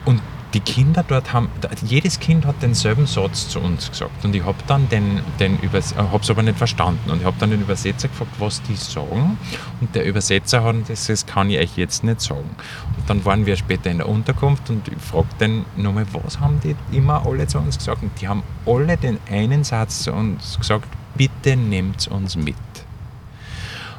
und 0.05 0.21
die 0.53 0.59
Kinder 0.61 1.03
dort 1.05 1.33
haben, 1.33 1.49
jedes 1.83 2.19
Kind 2.19 2.45
hat 2.45 2.61
denselben 2.61 3.05
Satz 3.05 3.49
zu 3.49 3.59
uns 3.59 3.89
gesagt 3.89 4.23
und 4.23 4.33
ich 4.33 4.45
habe 4.45 4.57
dann 4.67 4.87
den, 4.89 5.21
den 5.39 5.59
es 5.73 5.93
aber 5.97 6.43
nicht 6.43 6.57
verstanden 6.57 7.11
und 7.11 7.19
ich 7.19 7.25
habe 7.25 7.35
dann 7.39 7.49
den 7.51 7.61
Übersetzer 7.61 8.07
gefragt, 8.07 8.31
was 8.39 8.61
die 8.63 8.75
sagen 8.75 9.37
und 9.81 9.93
der 9.93 10.05
Übersetzer 10.05 10.63
hat 10.63 10.75
das, 10.87 11.07
das 11.07 11.25
kann 11.25 11.49
ich 11.49 11.59
euch 11.59 11.77
jetzt 11.77 12.03
nicht 12.03 12.21
sagen. 12.21 12.49
Und 12.97 13.09
dann 13.09 13.25
waren 13.25 13.45
wir 13.45 13.55
später 13.57 13.91
in 13.91 13.97
der 13.97 14.07
Unterkunft 14.07 14.69
und 14.69 14.87
ich 14.87 14.97
fragte 14.97 15.35
den 15.39 15.65
nochmal, 15.75 16.05
was 16.13 16.39
haben 16.39 16.59
die 16.61 16.75
immer 16.95 17.25
alle 17.25 17.47
zu 17.47 17.57
uns 17.57 17.77
gesagt 17.77 18.03
und 18.03 18.11
die 18.21 18.27
haben 18.27 18.43
alle 18.65 18.95
den 18.95 19.19
einen 19.29 19.63
Satz 19.63 20.03
zu 20.03 20.13
uns 20.13 20.57
gesagt, 20.57 20.87
bitte 21.15 21.57
nehmt 21.57 22.07
uns 22.07 22.35
mit. 22.37 22.55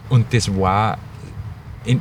Und 0.09 0.33
das 0.33 0.57
war 0.57 0.99
in, 1.85 2.01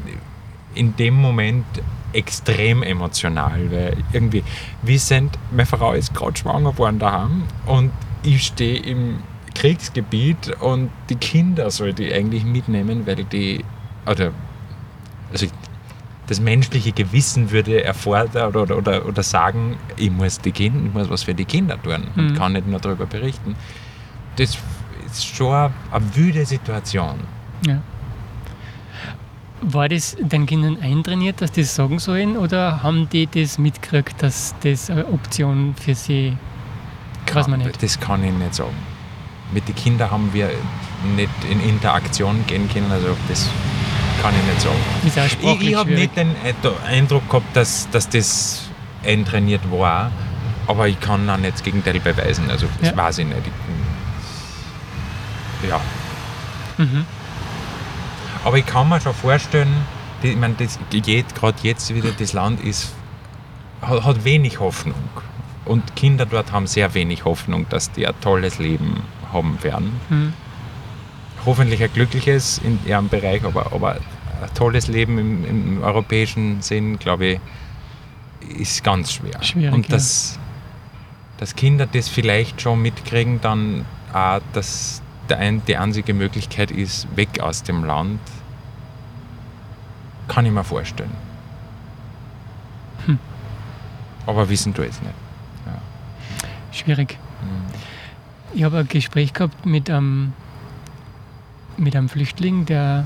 in 0.73 0.95
dem 0.95 1.15
Moment 1.15 1.65
extrem 2.14 2.84
emotional, 2.84 3.72
weil 3.72 3.97
irgendwie, 4.14 4.43
wir 4.82 4.99
sind, 4.99 5.38
meine 5.51 5.66
Frau 5.66 5.93
ist 5.93 6.14
gerade 6.14 6.38
schwanger 6.38 6.72
geworden 6.72 6.99
daheim 6.99 7.43
und 7.66 7.91
ich 8.24 8.43
stehe 8.47 8.80
im 8.80 9.20
Kriegsgebiet 9.55 10.55
und 10.60 10.89
die 11.10 11.16
Kinder 11.16 11.70
sollte 11.72 12.03
ich 12.03 12.14
eigentlich 12.14 12.43
mitnehmen, 12.45 13.05
weil 13.05 13.24
die, 13.24 13.64
oder, 14.05 14.32
also 15.32 15.47
das 16.28 16.39
menschliche 16.39 16.91
Gewissen 16.91 17.51
würde 17.51 17.84
erfordern 17.84 18.49
oder, 18.49 18.62
oder, 18.64 18.78
oder, 18.78 19.05
oder 19.05 19.24
sagen, 19.24 19.78
ich 19.95 20.12
muss, 20.12 20.39
die 20.39 20.51
Kinder, 20.51 20.80
ich 20.86 20.93
muss 20.93 21.10
was 21.10 21.24
für 21.24 21.34
die 21.34 21.45
Kinder 21.45 21.82
tun 21.82 22.08
und 22.16 22.32
Mhm. 22.32 22.36
kann 22.36 22.53
nicht 22.53 22.68
nur 22.68 22.80
darüber 22.80 23.05
berichten. 23.05 23.55
Das 24.36 24.58
ist 25.05 25.26
schon 25.26 25.72
eine 25.91 26.16
wüde 26.16 26.45
Situation. 26.45 27.16
Ja. 27.66 27.82
War 29.62 29.89
das 29.89 30.16
den 30.20 30.45
Kindern 30.45 30.78
eintrainiert, 30.82 31.41
dass 31.41 31.51
die 31.51 31.62
das 31.62 31.74
sagen 31.76 31.97
sollen, 31.99 32.38
oder 32.38 32.84
haben 32.84 33.10
die 33.10 33.26
das 33.28 33.58
mitgekriegt, 33.58 34.22
dass 34.22 34.53
das 34.64 34.89
eine 34.89 35.05
Option 35.08 35.74
für 35.80 35.95
sie 35.95 36.38
weiß 37.34 37.47
man 37.47 37.60
nicht? 37.60 37.82
Das 37.82 37.99
kann 37.99 38.24
ich 38.24 38.32
nicht 38.32 38.53
sagen. 38.55 38.76
Mit 39.51 39.68
den 39.68 39.76
Kindern 39.76 40.12
haben 40.12 40.30
wir 40.34 40.49
nicht 41.16 41.30
in 41.49 41.60
Interaktion 41.68 42.43
gehen 42.47 42.70
können, 42.72 42.91
also 42.91 43.16
das 43.28 43.49
kann 44.22 44.34
ich 44.36 44.43
nicht 44.53 44.62
sagen. 44.62 45.38
Auch 45.47 45.60
Ich, 45.62 45.70
ich 45.70 45.76
habe 45.76 45.91
nicht 45.91 46.16
den 46.16 46.36
Eindru- 46.36 46.84
Eindruck 46.86 47.28
gehabt, 47.30 47.55
dass, 47.55 47.89
dass 47.89 48.08
das 48.10 48.64
eintrainiert 49.05 49.62
war, 49.72 50.12
aber 50.68 50.88
ich 50.88 50.99
kann 50.99 51.28
auch 51.30 51.38
nicht 51.38 51.53
das 51.53 51.64
Gegenteil 51.64 51.99
beweisen, 51.99 52.49
also 52.51 52.68
das 52.80 52.89
Ja. 52.91 52.97
weiß 52.97 53.18
ich 53.20 53.26
nicht. 53.26 53.39
Ich, 55.64 55.70
ja, 55.70 55.80
Mhm. 56.78 57.05
Aber 58.47 58.57
ich 58.59 58.65
kann 58.65 58.87
mir 58.87 59.01
schon 59.01 59.13
vorstellen, 59.13 59.67
die, 60.23 60.29
ich 60.29 60.37
meine, 60.37 60.55
gerade 60.55 61.57
jetzt 61.63 61.93
wieder, 61.93 62.11
das 62.17 62.31
Land 62.31 62.63
ist, 62.63 62.93
hat, 63.81 64.05
hat 64.05 64.23
wenig 64.23 64.61
Hoffnung. 64.61 64.95
Und 65.65 65.97
Kinder 65.97 66.25
dort 66.25 66.53
haben 66.53 66.65
sehr 66.65 66.93
wenig 66.93 67.25
Hoffnung, 67.25 67.65
dass 67.67 67.91
die 67.91 68.07
ein 68.07 68.13
tolles 68.21 68.57
Leben 68.57 69.03
haben 69.33 69.61
werden. 69.63 69.99
Mhm. 70.09 70.33
Hoffentlich 71.45 71.83
ein 71.83 71.91
glückliches 71.91 72.61
in 72.63 72.79
ihrem 72.85 73.09
Bereich, 73.09 73.43
aber, 73.43 73.73
aber 73.73 73.95
ein 73.95 74.53
tolles 74.55 74.87
Leben 74.87 75.17
im, 75.17 75.45
im 75.45 75.83
europäischen 75.83 76.61
Sinn, 76.61 76.99
glaube 76.99 77.25
ich, 77.25 77.39
ist 78.57 78.81
ganz 78.81 79.11
schwer. 79.11 79.43
Schwierig, 79.43 79.73
Und 79.73 79.89
ja. 79.89 79.95
dass, 79.97 80.39
dass 81.35 81.53
Kinder 81.53 81.85
das 81.85 82.07
vielleicht 82.07 82.61
schon 82.61 82.81
mitkriegen, 82.81 83.41
dann 83.41 83.85
auch, 84.13 84.39
dass 84.53 85.01
ein, 85.34 85.61
die 85.65 85.78
einzige 85.78 86.13
Möglichkeit 86.13 86.71
ist, 86.71 87.07
weg 87.15 87.39
aus 87.39 87.63
dem 87.63 87.84
Land, 87.84 88.19
kann 90.28 90.45
ich 90.45 90.51
mir 90.51 90.63
vorstellen. 90.63 91.11
Hm. 93.05 93.19
Aber 94.25 94.49
wissen 94.49 94.73
du 94.73 94.84
jetzt 94.84 95.01
nicht. 95.03 95.13
Schwierig. 96.71 97.17
Hm. 97.41 97.49
Ich 98.53 98.63
habe 98.63 98.78
ein 98.80 98.88
Gespräch 98.88 99.34
gehabt 99.34 99.65
mit 99.65 99.89
einem, 99.89 100.34
mit 101.78 101.95
einem 101.95 102.09
Flüchtling, 102.09 102.65
der, 102.65 103.05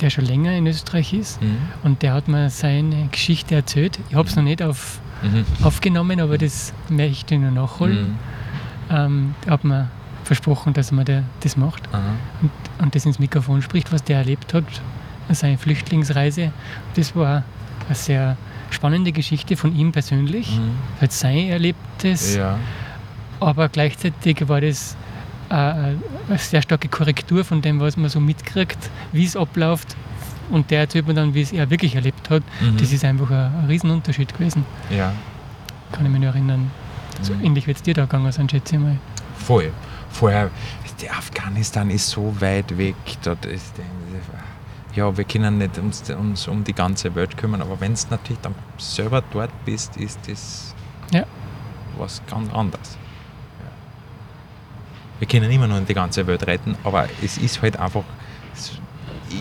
der 0.00 0.10
schon 0.10 0.24
länger 0.24 0.52
in 0.52 0.66
Österreich 0.66 1.12
ist. 1.12 1.42
Mhm. 1.42 1.58
Und 1.82 2.02
der 2.02 2.14
hat 2.14 2.28
mir 2.28 2.50
seine 2.50 3.08
Geschichte 3.10 3.54
erzählt. 3.54 3.98
Ich 4.08 4.14
habe 4.14 4.28
es 4.28 4.36
noch 4.36 4.42
nicht 4.42 4.62
auf, 4.62 5.00
Mhm. 5.22 5.44
aufgenommen, 5.62 6.20
aber 6.20 6.36
das 6.38 6.72
möchte 6.88 7.34
ich 7.36 7.40
noch 7.40 7.50
nachholen. 7.52 8.12
Mhm. 8.12 8.18
Ähm, 8.90 9.34
hat 9.48 9.64
mir 9.64 9.88
versprochen, 10.24 10.72
dass 10.72 10.92
mir 10.92 11.04
der, 11.04 11.24
das 11.40 11.56
macht 11.56 11.82
und, 12.40 12.50
und 12.84 12.94
das 12.94 13.04
ins 13.06 13.18
Mikrofon 13.18 13.62
spricht, 13.62 13.92
was 13.92 14.02
der 14.04 14.18
erlebt 14.18 14.54
hat, 14.54 14.64
seine 15.30 15.58
Flüchtlingsreise. 15.58 16.52
Das 16.94 17.14
war 17.16 17.42
eine 17.86 17.94
sehr 17.94 18.36
spannende 18.70 19.12
Geschichte 19.12 19.56
von 19.56 19.74
ihm 19.74 19.92
persönlich, 19.92 20.50
Mhm. 20.56 20.70
halt 21.00 21.12
sein 21.12 21.48
Erlebtes, 21.48 22.34
Ja. 22.36 22.58
aber 23.40 23.68
gleichzeitig 23.68 24.48
war 24.48 24.60
das 24.60 24.96
äh, 25.50 25.54
eine 25.54 25.98
sehr 26.38 26.62
starke 26.62 26.88
Korrektur 26.88 27.44
von 27.44 27.60
dem, 27.60 27.78
was 27.80 27.96
man 27.98 28.08
so 28.08 28.20
mitkriegt, 28.20 28.78
wie 29.12 29.24
es 29.24 29.36
abläuft. 29.36 29.96
Und 30.50 30.70
der 30.70 30.80
erzählt 30.80 31.06
mir 31.06 31.14
dann, 31.14 31.34
wie 31.34 31.42
es 31.42 31.52
er 31.52 31.68
wirklich 31.70 31.94
erlebt 31.94 32.30
hat. 32.30 32.42
Mhm. 32.60 32.76
Das 32.78 32.90
ist 32.92 33.04
einfach 33.04 33.30
ein, 33.30 33.52
ein 33.60 33.64
Riesenunterschied 33.68 34.32
gewesen. 34.32 34.64
Ja. 34.90 35.12
Kann 35.92 36.06
ich 36.06 36.10
mich 36.12 36.20
noch 36.20 36.28
erinnern. 36.34 36.70
So 37.20 37.34
Mhm. 37.34 37.44
ähnlich 37.44 37.66
wird 37.66 37.76
es 37.78 37.82
dir 37.82 37.92
da 37.94 38.02
gegangen 38.02 38.32
sein, 38.32 38.48
schätze 38.48 38.76
ich 38.76 38.80
mal. 38.80 38.96
Voll. 39.36 39.70
Vorher, 40.12 40.50
Afghanistan 41.16 41.90
ist 41.90 42.08
so 42.10 42.34
weit 42.40 42.76
weg. 42.78 42.94
Dort 43.24 43.44
ist, 43.46 43.72
ja, 44.94 45.16
wir 45.16 45.24
können 45.24 45.58
nicht 45.58 45.78
uns, 45.78 46.08
uns 46.10 46.46
um 46.48 46.62
die 46.64 46.74
ganze 46.74 47.14
Welt 47.14 47.36
kümmern, 47.36 47.62
aber 47.62 47.80
wenn 47.80 47.94
du 47.94 48.00
natürlich 48.10 48.40
dann 48.42 48.54
selber 48.78 49.22
dort 49.32 49.50
bist, 49.64 49.96
ist 49.96 50.18
das 50.28 50.74
Ja. 51.12 51.24
was 51.98 52.22
ganz 52.30 52.52
anderes. 52.52 52.96
Ja. 53.58 53.70
Wir 55.18 55.28
können 55.28 55.50
immer 55.50 55.66
nur 55.66 55.80
die 55.80 55.94
ganze 55.94 56.26
Welt 56.26 56.46
retten, 56.46 56.76
aber 56.84 57.08
es 57.22 57.38
ist 57.38 57.60
halt 57.62 57.78
einfach 57.78 58.04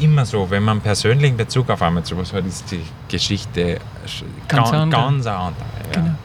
immer 0.02 0.26
so, 0.26 0.50
wenn 0.50 0.64
man 0.64 0.74
einen 0.78 0.82
persönlichen 0.82 1.36
Bezug 1.36 1.70
auf 1.70 1.82
einmal 1.82 2.04
zu 2.04 2.18
was 2.18 2.32
hat, 2.32 2.46
ist 2.46 2.72
die 2.72 2.82
Geschichte 3.10 3.80
sch- 4.08 4.24
Ganz 4.48 4.72
gan- 4.72 4.82
andere. 4.84 5.02
ganz 5.02 5.28
andere. 5.28 5.66
Ja. 5.94 6.02
Genau. 6.02 6.16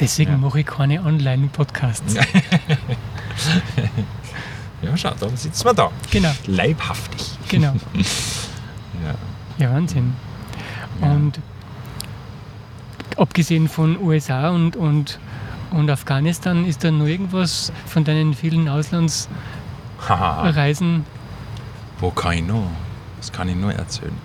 Deswegen 0.00 0.32
Ja. 0.32 0.38
mache 0.38 0.58
ich 0.60 0.66
keine 0.66 1.00
Online-Podcasts. 1.04 2.16
Ja, 4.82 4.96
schau, 4.96 5.12
dann 5.18 5.36
sitzen 5.36 5.64
wir 5.64 5.74
da. 5.74 5.90
Genau, 6.10 6.30
Leibhaftig. 6.46 7.32
genau. 7.48 7.74
Ja. 9.04 9.14
Ja, 9.66 9.74
Wahnsinn. 9.74 10.14
Ja. 11.00 11.10
Und 11.10 11.40
abgesehen 13.16 13.68
von 13.68 14.00
USA 14.00 14.50
und, 14.50 14.76
und, 14.76 15.18
und 15.72 15.90
Afghanistan, 15.90 16.64
ist 16.64 16.84
da 16.84 16.92
noch 16.92 17.06
irgendwas 17.06 17.72
von 17.86 18.04
deinen 18.04 18.34
vielen 18.34 18.68
Auslandsreisen? 18.68 21.04
Wo 21.98 22.10
kann 22.10 22.34
ich 22.34 22.46
noch? 22.46 22.70
Was 23.18 23.32
kann 23.32 23.48
ich 23.48 23.56
noch 23.56 23.72
erzählen? 23.72 24.16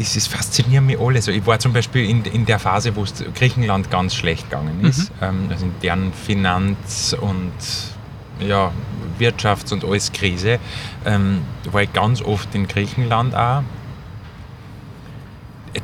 Es 0.00 0.26
fasziniert 0.26 0.82
mich 0.84 0.98
alles. 0.98 1.28
Also 1.28 1.38
ich 1.38 1.46
war 1.46 1.58
zum 1.58 1.72
Beispiel 1.72 2.08
in, 2.08 2.24
in 2.24 2.46
der 2.46 2.58
Phase, 2.58 2.94
wo 2.96 3.02
es 3.02 3.14
Griechenland 3.34 3.90
ganz 3.90 4.14
schlecht 4.14 4.50
gegangen 4.50 4.84
ist. 4.84 5.10
Ähm, 5.20 5.48
also 5.50 5.66
in 5.66 5.72
deren 5.82 6.12
Finanz- 6.12 7.16
und 7.18 7.52
ja, 8.40 8.72
Wirtschafts- 9.18 9.72
und 9.72 9.84
alles 9.84 10.12
Krise. 10.12 10.58
Ähm, 11.04 11.42
war 11.70 11.82
ich 11.82 11.92
ganz 11.92 12.22
oft 12.22 12.54
in 12.54 12.68
Griechenland 12.68 13.34
auch. 13.34 13.62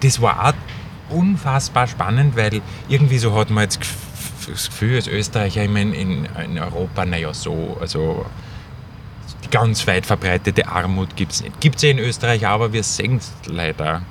Das 0.01 0.21
war 0.21 0.49
auch 0.49 0.55
unfassbar 1.15 1.87
spannend, 1.87 2.37
weil 2.37 2.63
irgendwie 2.89 3.19
so 3.19 3.35
hat 3.35 3.51
man 3.51 3.65
jetzt 3.65 3.81
das 4.49 4.69
Gefühl 4.69 4.97
als 4.97 5.07
Österreicher, 5.07 5.65
ich 5.65 5.71
meine, 5.71 5.95
in, 5.95 6.25
in 6.25 6.59
Europa, 6.59 7.05
naja, 7.05 7.33
so, 7.33 7.77
also 7.81 8.27
ganz 9.53 9.87
weit 9.87 10.07
verbreitete 10.07 10.67
Armut 10.67 11.15
gibt 11.15 11.33
es 11.33 11.43
nicht. 11.43 11.61
Gibt 11.61 11.77
es 11.77 11.83
ja 11.83 11.91
in 11.91 12.01
Österreich, 12.01 12.45
aber 12.45 12.73
wir 12.73 12.83
sehen 12.83 13.19
es 13.19 13.33
leider, 13.47 14.03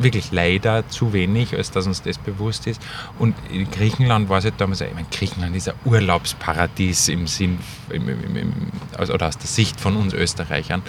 wirklich 0.00 0.32
leider 0.32 0.88
zu 0.88 1.12
wenig, 1.12 1.54
als 1.54 1.70
dass 1.70 1.86
uns 1.86 2.02
das 2.02 2.18
bewusst 2.18 2.66
ist. 2.66 2.82
Und 3.18 3.36
in 3.52 3.70
Griechenland 3.70 4.28
war 4.28 4.38
es 4.38 4.44
halt 4.44 4.54
damals, 4.58 4.80
ich 4.80 4.92
meine, 4.92 5.06
Griechenland 5.12 5.54
ist 5.54 5.68
ein 5.68 5.76
Urlaubsparadies 5.84 7.08
im 7.08 7.28
Sinn, 7.28 7.58
im, 7.90 8.08
im, 8.08 8.36
im, 8.36 8.52
also, 8.98 9.14
oder 9.14 9.28
aus 9.28 9.38
der 9.38 9.46
Sicht 9.46 9.78
von 9.78 9.96
uns 9.96 10.14
Österreichern. 10.14 10.82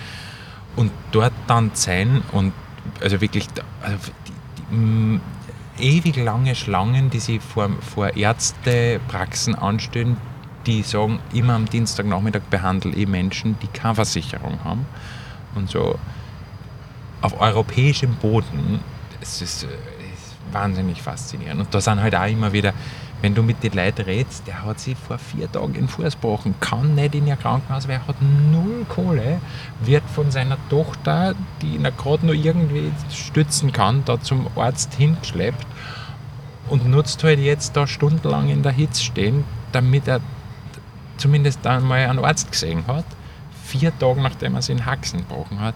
Und 0.75 0.91
dort 1.11 1.33
dann 1.47 1.71
sein 1.73 2.23
und 2.31 2.53
also 3.01 3.19
wirklich 3.19 3.47
also 3.81 3.97
die, 4.25 4.31
die, 4.31 4.75
m, 4.75 5.21
ewig 5.79 6.15
lange 6.15 6.55
Schlangen, 6.55 7.09
die 7.09 7.19
sich 7.19 7.41
vor, 7.41 7.69
vor 7.93 8.15
Ärztepraxen 8.15 9.53
anstellen, 9.53 10.17
die 10.67 10.83
sagen, 10.83 11.19
immer 11.33 11.53
am 11.53 11.65
Dienstagnachmittag 11.65 12.41
behandle 12.49 12.93
ich 12.93 13.07
Menschen, 13.07 13.57
die 13.61 13.67
keine 13.67 13.95
Versicherung 13.95 14.63
haben. 14.63 14.85
Und 15.55 15.69
so 15.69 15.97
auf 17.21 17.39
europäischem 17.39 18.15
Boden, 18.15 18.79
das 19.19 19.41
ist, 19.41 19.63
äh, 19.63 19.67
ist 19.67 20.35
wahnsinnig 20.51 21.01
faszinierend. 21.01 21.61
Und 21.61 21.73
da 21.73 21.81
sind 21.81 22.01
halt 22.01 22.15
auch 22.15 22.27
immer 22.27 22.53
wieder, 22.53 22.73
wenn 23.21 23.33
du 23.33 23.41
mit 23.41 23.63
den 23.63 23.73
Leuten 23.73 24.03
redest, 24.03 24.45
der 24.45 24.63
hat 24.63 24.79
sich 24.79 24.95
vor 24.95 25.17
vier 25.17 25.51
Tagen 25.51 25.73
in 25.73 25.87
Fuß 25.87 26.13
gebrochen, 26.13 26.53
kann 26.59 26.93
nicht 26.93 27.15
in 27.15 27.25
ihr 27.25 27.35
Krankenhaus, 27.35 27.87
weil 27.87 27.95
er 27.95 28.07
hat 28.07 28.21
null 28.21 28.85
Kohle, 28.87 29.41
wird 29.81 30.03
von 30.13 30.29
seiner 30.29 30.57
Tochter, 30.69 31.33
die 31.61 31.75
ihn 31.75 31.87
gerade 31.97 32.25
nur 32.25 32.35
irgendwie 32.35 32.91
stützen 33.11 33.71
kann, 33.71 34.03
da 34.05 34.21
zum 34.21 34.47
Arzt 34.55 34.93
hingeschleppt 34.93 35.65
und 36.69 36.87
nutzt 36.87 37.23
halt 37.23 37.39
jetzt 37.39 37.75
da 37.75 37.87
stundenlang 37.87 38.49
in 38.49 38.61
der 38.61 38.71
Hitze 38.71 39.03
stehen, 39.03 39.45
damit 39.71 40.07
er 40.07 40.21
zumindest 41.17 41.65
einmal 41.65 42.07
einen 42.07 42.23
Arzt 42.23 42.51
gesehen 42.51 42.85
hat. 42.87 43.05
Vier 43.65 43.97
Tage 43.97 44.21
nachdem 44.21 44.55
er 44.55 44.61
sich 44.61 44.75
in 44.77 44.85
Haxen 44.85 45.19
gebrochen 45.19 45.59
hat. 45.59 45.75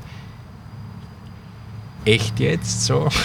Echt 2.06 2.40
jetzt 2.40 2.86
so? 2.86 3.10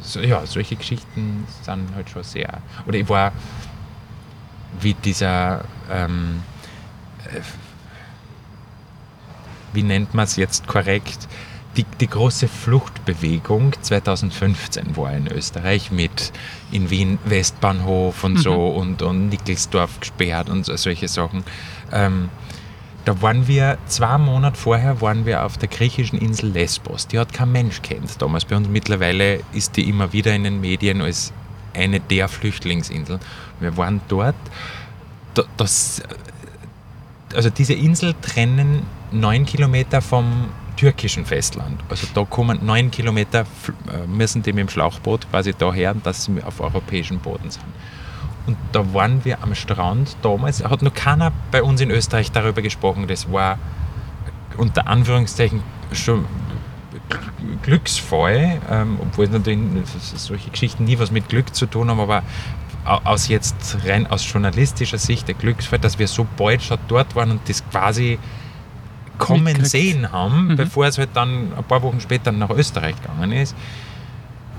so? 0.00 0.20
Ja, 0.20 0.46
solche 0.46 0.76
Geschichten 0.76 1.46
sind 1.62 1.94
halt 1.94 2.08
schon 2.10 2.22
sehr. 2.22 2.62
Oder 2.86 2.98
ich 2.98 3.08
war 3.08 3.32
wie 4.80 4.94
dieser, 4.94 5.64
ähm, 5.90 6.42
äh, 7.24 7.40
wie 9.72 9.82
nennt 9.82 10.14
man 10.14 10.24
es 10.24 10.36
jetzt 10.36 10.66
korrekt, 10.66 11.28
die, 11.76 11.84
die 12.00 12.06
große 12.06 12.48
Fluchtbewegung 12.48 13.72
2015 13.80 14.96
war 14.96 15.12
in 15.12 15.26
Österreich 15.26 15.90
mit 15.90 16.32
in 16.70 16.90
Wien 16.90 17.18
Westbahnhof 17.24 18.24
und 18.24 18.38
so 18.38 18.52
Mhm. 18.52 18.76
und, 18.76 19.02
und 19.02 19.28
Nickelsdorf 19.30 20.00
gesperrt 20.00 20.50
und 20.50 20.66
so, 20.66 20.76
solche 20.76 21.08
Sachen. 21.08 21.44
Ähm, 21.92 22.28
da 23.04 23.20
waren 23.20 23.48
wir, 23.48 23.78
zwei 23.86 24.16
Monate 24.18 24.56
vorher 24.56 25.00
waren 25.00 25.26
wir 25.26 25.44
auf 25.44 25.58
der 25.58 25.68
griechischen 25.68 26.18
Insel 26.18 26.50
Lesbos. 26.50 27.08
Die 27.08 27.18
hat 27.18 27.32
kein 27.32 27.50
Mensch 27.50 27.82
kennt 27.82 28.20
damals 28.22 28.44
bei 28.44 28.54
uns. 28.56 28.68
Mittlerweile 28.68 29.40
ist 29.52 29.76
die 29.76 29.88
immer 29.88 30.12
wieder 30.12 30.32
in 30.34 30.44
den 30.44 30.60
Medien 30.60 31.00
als 31.00 31.32
eine 31.74 31.98
der 32.00 32.28
Flüchtlingsinseln. 32.28 33.18
Wir 33.60 33.76
waren 33.76 34.00
dort. 34.08 34.36
Da, 35.34 35.42
das, 35.56 36.02
also 37.34 37.50
diese 37.50 37.72
Insel 37.72 38.14
trennen 38.20 38.82
neun 39.10 39.46
Kilometer 39.46 40.00
vom 40.02 40.50
türkischen 40.82 41.24
Festland. 41.24 41.80
Also 41.88 42.08
da 42.12 42.24
kommen 42.24 42.58
neun 42.66 42.90
Kilometer, 42.90 43.44
müssen 44.08 44.42
die 44.42 44.52
mit 44.52 44.62
dem 44.62 44.68
Schlauchboot 44.68 45.30
quasi 45.30 45.54
daher, 45.56 45.94
dass 45.94 46.24
sie 46.24 46.42
auf 46.42 46.58
europäischem 46.60 47.20
Boden 47.20 47.50
sind. 47.50 47.64
Und 48.48 48.56
da 48.72 48.92
waren 48.92 49.24
wir 49.24 49.40
am 49.44 49.54
Strand 49.54 50.16
damals, 50.22 50.64
hat 50.64 50.82
noch 50.82 50.92
keiner 50.92 51.30
bei 51.52 51.62
uns 51.62 51.80
in 51.80 51.90
Österreich 51.92 52.32
darüber 52.32 52.62
gesprochen. 52.62 53.06
Das 53.06 53.30
war 53.30 53.60
unter 54.56 54.88
Anführungszeichen 54.88 55.62
schon 55.92 56.24
Glücksfall, 57.62 58.60
ähm, 58.68 58.98
obwohl 59.00 59.28
natürlich 59.28 59.60
solche 60.16 60.50
Geschichten 60.50 60.84
nie 60.84 60.98
was 60.98 61.12
mit 61.12 61.28
Glück 61.28 61.54
zu 61.54 61.66
tun 61.66 61.90
haben, 61.90 62.00
aber 62.00 62.24
au- 62.84 63.00
aus 63.04 63.28
jetzt 63.28 63.78
rein 63.86 64.08
aus 64.08 64.30
journalistischer 64.32 64.98
Sicht 64.98 65.28
der 65.28 65.36
Glücksfall, 65.36 65.78
dass 65.78 66.00
wir 66.00 66.08
so 66.08 66.26
bald 66.36 66.60
schon 66.60 66.78
dort 66.88 67.14
waren 67.14 67.30
und 67.30 67.48
das 67.48 67.62
quasi 67.70 68.18
kommen 69.18 69.44
Mitkriegt. 69.44 69.68
sehen 69.70 70.10
haben, 70.12 70.48
Mhm. 70.48 70.56
bevor 70.56 70.86
es 70.86 70.98
halt 70.98 71.10
dann 71.14 71.52
ein 71.56 71.64
paar 71.64 71.82
Wochen 71.82 72.00
später 72.00 72.32
nach 72.32 72.50
Österreich 72.50 72.94
gegangen 73.00 73.32
ist. 73.32 73.54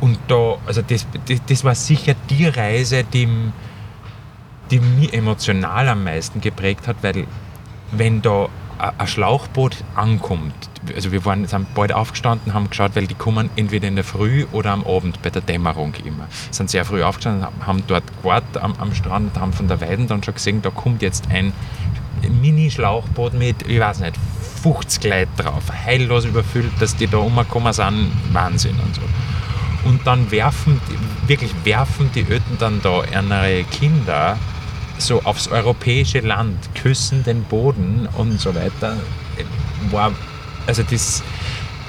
Und 0.01 0.17
da, 0.27 0.55
also 0.65 0.81
das, 0.81 1.05
das, 1.27 1.41
das 1.45 1.63
war 1.63 1.75
sicher 1.75 2.13
die 2.29 2.47
Reise, 2.47 3.03
die, 3.03 3.27
die 4.71 4.79
mich 4.79 5.13
emotional 5.13 5.87
am 5.89 6.03
meisten 6.03 6.41
geprägt 6.41 6.87
hat, 6.87 6.97
weil 7.01 7.25
wenn 7.91 8.21
da 8.21 8.47
ein 8.97 9.07
Schlauchboot 9.07 9.77
ankommt, 9.95 10.53
also 10.93 11.11
wir 11.13 11.23
waren, 11.23 11.45
sind 11.47 11.73
bald 11.73 11.93
aufgestanden, 11.93 12.53
haben 12.53 12.69
geschaut, 12.69 12.95
weil 12.95 13.07
die 13.07 13.13
kommen 13.13 13.49
entweder 13.55 13.87
in 13.87 13.95
der 13.95 14.03
Früh 14.03 14.45
oder 14.51 14.71
am 14.71 14.83
Abend 14.85 15.21
bei 15.21 15.29
der 15.29 15.41
Dämmerung 15.41 15.93
immer. 16.03 16.27
Sind 16.51 16.69
sehr 16.69 16.83
früh 16.83 17.01
aufgestanden, 17.03 17.45
haben- 17.45 17.65
haben 17.65 17.83
dort 17.87 18.03
gewartet 18.21 18.57
am, 18.57 18.73
am 18.79 18.93
Strand, 18.93 19.39
haben 19.39 19.53
von 19.53 19.67
der 19.69 19.79
Weiden 19.79 20.07
dann 20.07 20.21
schon 20.23 20.33
gesehen, 20.33 20.61
da 20.61 20.69
kommt 20.69 21.01
jetzt 21.01 21.29
ein 21.29 21.53
Mini-Schlauchboot 22.41 23.33
mit, 23.33 23.67
ich 23.67 23.79
weiß 23.79 23.99
nicht, 23.99 24.15
50 24.63 25.03
Leute 25.03 25.27
drauf, 25.37 25.63
heillos 25.85 26.23
überfüllt, 26.23 26.71
dass 26.79 26.95
die 26.95 27.07
da 27.07 27.17
rumgekommen 27.17 27.73
sind, 27.73 28.11
Wahnsinn 28.31 28.79
und 28.79 28.95
so. 28.95 29.01
Und 29.83 30.07
dann 30.07 30.31
werfen, 30.31 30.79
wirklich 31.27 31.51
werfen 31.65 32.09
die 32.15 32.21
Öten 32.21 32.57
dann 32.57 32.81
da 32.81 33.03
ihre 33.03 33.65
Kinder 33.65 34.37
so 34.97 35.21
aufs 35.23 35.49
europäische 35.49 36.21
Land, 36.21 36.57
küssen 36.75 37.23
den 37.23 37.43
Boden 37.43 38.07
und 38.13 38.39
so 38.39 38.55
weiter. 38.55 38.95
War, 39.91 40.13
also 40.65 40.83
das, 40.89 41.21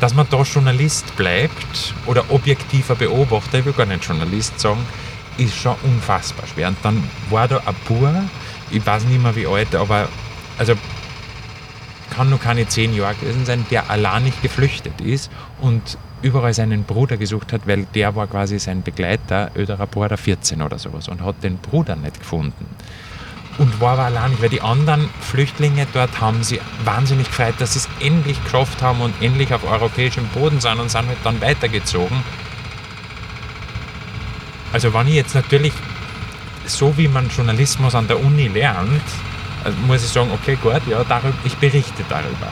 dass 0.00 0.12
man 0.12 0.26
da 0.28 0.42
Journalist 0.42 1.14
bleibt 1.14 1.94
oder 2.06 2.24
objektiver 2.30 2.96
Beobachter, 2.96 3.60
ich 3.60 3.64
will 3.66 3.72
gar 3.72 3.86
nicht 3.86 4.04
Journalist 4.04 4.58
sagen, 4.58 4.84
ist 5.38 5.54
schon 5.54 5.76
unfassbar 5.84 6.48
schwer. 6.48 6.68
Und 6.68 6.78
dann 6.82 7.08
war 7.30 7.46
da 7.46 7.58
ein 7.58 7.74
Bub, 7.86 8.08
ich 8.70 8.84
weiß 8.84 9.04
nicht 9.04 9.22
mehr 9.22 9.36
wie 9.36 9.46
alt, 9.46 9.76
aber 9.76 10.08
also 10.58 10.74
kann 12.14 12.30
nur 12.30 12.40
keine 12.40 12.66
zehn 12.68 12.94
Jahre 12.94 13.14
gewesen 13.16 13.44
sein, 13.44 13.66
der 13.70 13.90
allein 13.90 14.24
nicht 14.24 14.42
geflüchtet 14.42 15.00
ist 15.00 15.30
und 15.60 15.98
überall 16.22 16.54
seinen 16.54 16.84
Bruder 16.84 17.16
gesucht 17.16 17.52
hat, 17.52 17.66
weil 17.66 17.86
der 17.94 18.16
war 18.16 18.26
quasi 18.26 18.58
sein 18.58 18.82
Begleiter, 18.82 19.50
öderer 19.54 19.86
Bruder 19.86 20.16
14 20.16 20.62
oder 20.62 20.78
sowas 20.78 21.08
und 21.08 21.22
hat 21.22 21.42
den 21.42 21.58
Bruder 21.58 21.96
nicht 21.96 22.18
gefunden. 22.18 22.66
Und 23.58 23.80
war 23.80 23.92
aber 23.92 24.04
allein 24.04 24.30
nicht, 24.30 24.42
weil 24.42 24.48
die 24.48 24.62
anderen 24.62 25.08
Flüchtlinge 25.20 25.86
dort 25.92 26.20
haben 26.20 26.42
sie 26.42 26.60
wahnsinnig 26.84 27.28
gefreut, 27.28 27.54
dass 27.58 27.74
sie 27.74 27.80
es 27.80 27.88
endlich 28.00 28.42
geschafft 28.42 28.82
haben 28.82 29.00
und 29.00 29.14
endlich 29.20 29.54
auf 29.54 29.64
europäischem 29.64 30.26
Boden 30.28 30.60
sind 30.60 30.80
und 30.80 30.90
sind 30.90 31.06
halt 31.06 31.18
dann 31.22 31.40
weitergezogen. 31.40 32.16
Also 34.72 34.92
wenn 34.92 35.06
ich 35.06 35.14
jetzt 35.14 35.36
natürlich, 35.36 35.72
so 36.66 36.96
wie 36.96 37.06
man 37.06 37.28
Journalismus 37.28 37.94
an 37.94 38.08
der 38.08 38.18
Uni 38.18 38.48
lernt, 38.48 39.02
muss 39.86 40.04
ich 40.04 40.10
sagen, 40.10 40.30
okay, 40.32 40.56
gut, 40.60 40.80
ja, 40.88 41.02
darüber, 41.04 41.34
ich 41.44 41.56
berichte 41.56 42.04
darüber. 42.08 42.48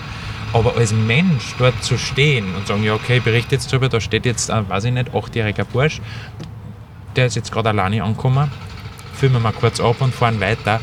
Aber 0.53 0.77
als 0.77 0.93
Mensch 0.93 1.55
dort 1.59 1.83
zu 1.83 1.97
stehen 1.99 2.55
und 2.55 2.67
sagen, 2.67 2.83
ja, 2.83 2.95
okay, 2.95 3.19
ich 3.19 3.23
berichte 3.23 3.55
jetzt 3.55 3.73
darüber, 3.73 3.89
da 3.89 4.01
steht 4.01 4.27
jetzt, 4.27 4.51
ein, 4.51 4.69
weiß 4.69 4.85
ich 4.85 4.93
nicht, 4.93 5.15
achtjähriger 5.15 5.65
Bursch, 5.65 6.01
der 7.17 7.27
ist 7.27 7.37
jetzt 7.37 7.51
gerade 7.53 7.71
alleine 7.71 8.03
angekommen, 8.03 8.51
filmen 9.15 9.37
wir 9.37 9.41
mal 9.41 9.53
kurz 9.53 9.81
ab 9.81 9.97
und 10.01 10.15
fahren 10.15 10.41
weiter. 10.41 10.81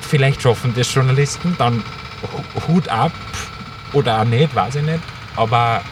Vielleicht 0.00 0.42
schaffen 0.42 0.72
das 0.76 0.92
Journalisten, 0.94 1.54
dann 1.58 1.82
Hu- 2.22 2.68
Hut 2.74 2.88
ab 2.88 3.12
oder 3.92 4.20
auch 4.20 4.24
nicht, 4.24 4.54
weiß 4.54 4.76
ich 4.76 4.82
nicht. 4.82 5.00
Aber 5.36 5.82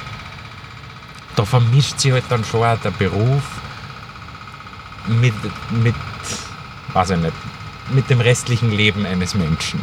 da 1.34 1.44
vermischt 1.44 1.98
sich 1.98 2.12
halt 2.12 2.24
dann 2.28 2.44
schon 2.44 2.62
auch 2.64 2.78
der 2.78 2.90
Beruf 2.90 3.42
mit, 5.08 5.34
mit, 5.70 5.94
weiß 6.94 7.10
ich 7.10 7.18
nicht, 7.18 7.32
mit 7.90 8.08
dem 8.10 8.20
restlichen 8.20 8.70
Leben 8.70 9.04
eines 9.06 9.34
Menschen. 9.34 9.80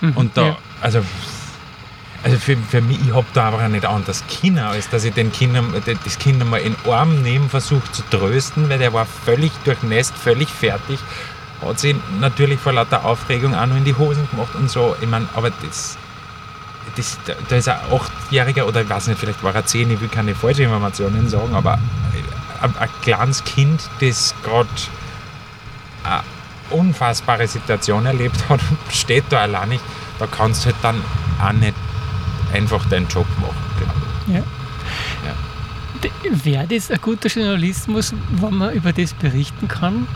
Mhm. 0.00 0.12
Und 0.12 0.36
da, 0.36 0.42
Ja. 0.48 0.56
also, 0.80 1.02
also 2.22 2.38
für, 2.38 2.56
für 2.56 2.80
mich, 2.80 2.98
ich 3.06 3.12
habe 3.14 3.26
da 3.34 3.48
einfach 3.48 3.66
nicht 3.68 3.84
anders 3.84 4.22
Kinder, 4.28 4.68
als 4.70 4.88
dass 4.88 5.04
ich 5.04 5.12
den 5.14 5.32
Kindern, 5.32 5.72
das 6.04 6.18
Kind 6.18 6.44
mal 6.48 6.58
in 6.60 6.74
den 6.74 6.92
Arm 6.92 7.22
nehmen, 7.22 7.48
versuche 7.50 7.90
zu 7.92 8.02
trösten, 8.10 8.68
weil 8.68 8.78
der 8.78 8.92
war 8.92 9.06
völlig 9.06 9.50
durchnässt, 9.64 10.14
völlig 10.16 10.48
fertig. 10.48 10.98
Hat 11.60 11.78
sich 11.78 11.94
natürlich 12.20 12.58
vor 12.60 12.72
lauter 12.72 13.04
Aufregung 13.04 13.54
auch 13.54 13.66
noch 13.66 13.76
in 13.76 13.84
die 13.84 13.94
Hosen 13.94 14.28
gemacht 14.30 14.54
und 14.54 14.68
so. 14.70 14.96
Ich 15.00 15.08
meine, 15.08 15.28
aber 15.34 15.50
das, 15.50 15.96
das, 16.96 17.18
da 17.48 17.56
ist 17.56 17.68
ein 17.68 17.78
Achtjähriger 17.92 18.66
oder 18.66 18.82
ich 18.82 18.88
weiß 18.88 19.06
nicht, 19.08 19.18
vielleicht 19.20 19.42
war 19.44 19.54
er 19.54 19.64
zehn, 19.64 19.90
ich 19.90 20.00
will 20.00 20.08
keine 20.08 20.34
falschen 20.34 20.62
Informationen 20.64 21.28
sagen, 21.28 21.54
aber 21.54 21.74
ein, 22.62 22.76
ein 22.78 22.88
kleines 23.02 23.44
Kind, 23.44 23.88
das 24.00 24.34
gerade 24.44 24.68
unfassbare 26.70 27.46
Situation 27.46 28.06
erlebt 28.06 28.36
hat 28.48 28.60
und 28.70 28.92
steht 28.92 29.24
da 29.30 29.40
allein 29.42 29.70
nicht, 29.70 29.84
da 30.18 30.26
kannst 30.26 30.62
du 30.64 30.66
halt 30.66 30.76
dann 30.82 31.02
auch 31.42 31.52
nicht 31.52 31.74
einfach 32.52 32.84
deinen 32.88 33.08
Job 33.08 33.26
machen, 33.40 33.54
glaube 33.78 33.92
ich. 34.28 34.34
Ja. 34.34 34.42
Ja. 35.26 36.44
Wäre 36.44 36.66
das 36.66 36.90
ein 36.90 36.98
guter 37.00 37.28
Journalismus, 37.28 38.12
wenn 38.30 38.54
man 38.54 38.72
über 38.74 38.92
das 38.92 39.14
berichten 39.14 39.68
kann? 39.68 40.06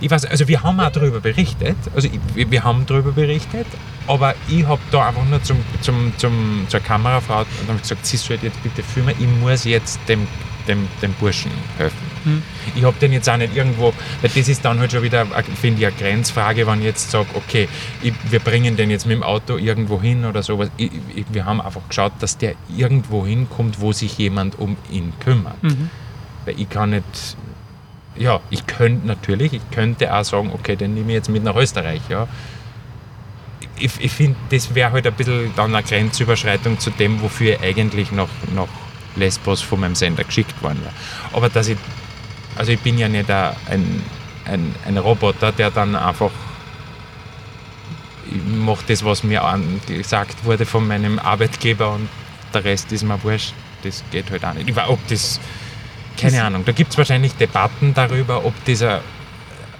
Ich 0.00 0.10
weiß, 0.10 0.24
also 0.26 0.48
wir 0.48 0.62
haben 0.62 0.80
auch 0.80 0.90
darüber 0.90 1.20
berichtet, 1.20 1.76
also 1.94 2.08
ich, 2.08 2.50
wir- 2.50 2.64
haben 2.64 2.86
darüber 2.86 3.12
berichtet, 3.12 3.66
aber 4.06 4.34
ich 4.48 4.66
habe 4.66 4.80
da 4.90 5.08
einfach 5.08 5.24
nur 5.24 5.42
zum, 5.42 5.58
zum, 5.82 6.12
zum, 6.16 6.64
zur 6.68 6.80
Kamerafrau 6.80 7.40
und 7.40 7.68
hab 7.68 7.82
gesagt, 7.82 8.06
sie 8.06 8.16
soll 8.16 8.38
jetzt 8.40 8.62
bitte 8.62 8.82
filmen, 8.82 9.14
ich 9.18 9.26
muss 9.26 9.64
jetzt 9.64 9.98
dem, 10.08 10.26
dem, 10.68 10.88
dem 11.02 11.12
Burschen 11.14 11.50
helfen. 11.78 11.98
Hm. 12.24 12.42
Ich 12.74 12.84
habe 12.84 12.96
den 13.00 13.12
jetzt 13.12 13.28
auch 13.28 13.36
nicht 13.36 13.54
irgendwo, 13.54 13.92
weil 14.20 14.30
das 14.34 14.48
ist 14.48 14.64
dann 14.64 14.78
halt 14.78 14.92
schon 14.92 15.02
wieder, 15.02 15.26
finde 15.60 15.80
ich, 15.80 15.86
eine 15.86 15.96
Grenzfrage, 15.96 16.66
wenn 16.66 16.80
ich 16.80 16.86
jetzt 16.86 17.10
sage, 17.10 17.28
okay, 17.34 17.68
ich, 18.02 18.12
wir 18.30 18.40
bringen 18.40 18.76
den 18.76 18.90
jetzt 18.90 19.06
mit 19.06 19.16
dem 19.16 19.22
Auto 19.22 19.56
irgendwo 19.56 20.00
hin 20.00 20.24
oder 20.24 20.42
sowas. 20.42 20.70
Ich, 20.76 20.90
ich, 21.14 21.24
wir 21.30 21.44
haben 21.44 21.60
einfach 21.60 21.82
geschaut, 21.88 22.12
dass 22.20 22.38
der 22.38 22.54
irgendwo 22.74 23.26
hinkommt, 23.26 23.80
wo 23.80 23.92
sich 23.92 24.16
jemand 24.18 24.58
um 24.58 24.76
ihn 24.90 25.12
kümmert. 25.20 25.62
Mhm. 25.62 25.90
Weil 26.44 26.60
ich 26.60 26.68
kann 26.68 26.90
nicht, 26.90 27.36
ja, 28.16 28.40
ich 28.50 28.66
könnte 28.66 29.06
natürlich, 29.06 29.52
ich 29.52 29.70
könnte 29.70 30.14
auch 30.14 30.24
sagen, 30.24 30.50
okay, 30.52 30.76
den 30.76 30.94
nehme 30.94 31.08
ich 31.08 31.14
jetzt 31.14 31.28
mit 31.28 31.44
nach 31.44 31.56
Österreich, 31.56 32.02
ja. 32.08 32.28
Ich, 33.76 33.90
ich 33.98 34.12
finde, 34.12 34.36
das 34.50 34.74
wäre 34.74 34.92
halt 34.92 35.06
ein 35.06 35.14
bisschen 35.14 35.52
dann 35.56 35.74
eine 35.74 35.84
Grenzüberschreitung 35.84 36.78
zu 36.78 36.90
dem, 36.90 37.20
wofür 37.22 37.54
ich 37.54 37.60
eigentlich 37.60 38.12
nach, 38.12 38.28
nach 38.54 38.68
Lesbos 39.16 39.60
von 39.60 39.80
meinem 39.80 39.94
Sender 39.94 40.24
geschickt 40.24 40.60
worden 40.62 40.80
wäre. 40.82 40.92
Aber 41.32 41.48
dass 41.48 41.68
ich, 41.68 41.78
also 42.56 42.72
ich 42.72 42.80
bin 42.80 42.98
ja 42.98 43.08
nicht 43.08 43.30
ein, 43.30 44.02
ein, 44.44 44.74
ein 44.86 44.98
Roboter, 44.98 45.52
der 45.52 45.70
dann 45.70 45.96
einfach 45.96 46.30
ich 48.26 48.42
mache 48.42 48.84
das, 48.88 49.04
was 49.04 49.22
mir 49.22 49.42
gesagt 49.86 50.44
wurde 50.44 50.66
von 50.66 50.86
meinem 50.86 51.18
Arbeitgeber 51.18 51.92
und 51.92 52.08
der 52.52 52.64
Rest 52.64 52.92
ist 52.92 53.02
mir 53.02 53.22
wurscht. 53.22 53.52
Das 53.82 54.02
geht 54.10 54.30
halt 54.30 54.44
auch 54.44 54.54
nicht. 54.54 54.68
Ich 54.68 54.74
weiß, 54.74 54.88
ob 54.88 55.06
das, 55.08 55.40
keine 56.18 56.42
Ahnung, 56.42 56.64
da 56.64 56.72
gibt 56.72 56.92
es 56.92 56.98
wahrscheinlich 56.98 57.34
Debatten 57.34 57.92
darüber, 57.92 58.44
ob 58.44 58.64
dieser 58.64 59.02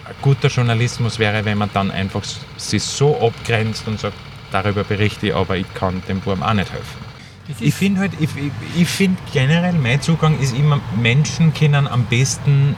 ein 0.04 0.14
guter 0.20 0.48
Journalismus 0.48 1.18
wäre, 1.18 1.44
wenn 1.46 1.56
man 1.56 1.70
dann 1.72 1.90
einfach 1.90 2.22
sich 2.58 2.82
so 2.82 3.18
abgrenzt 3.26 3.88
und 3.88 3.98
sagt, 3.98 4.16
darüber 4.52 4.84
berichte 4.84 5.28
ich, 5.28 5.34
aber 5.34 5.56
ich 5.56 5.72
kann 5.72 6.02
dem 6.06 6.20
Burm 6.20 6.42
auch 6.42 6.52
nicht 6.52 6.70
helfen. 6.70 7.13
Ich 7.60 7.74
finde 7.74 8.00
halt, 8.00 8.12
ich, 8.20 8.30
ich, 8.76 8.88
finde 8.88 9.20
generell, 9.32 9.74
mein 9.74 10.00
Zugang 10.00 10.38
ist 10.40 10.56
immer, 10.56 10.80
Menschen 11.00 11.52
können 11.52 11.86
am 11.86 12.04
besten 12.06 12.74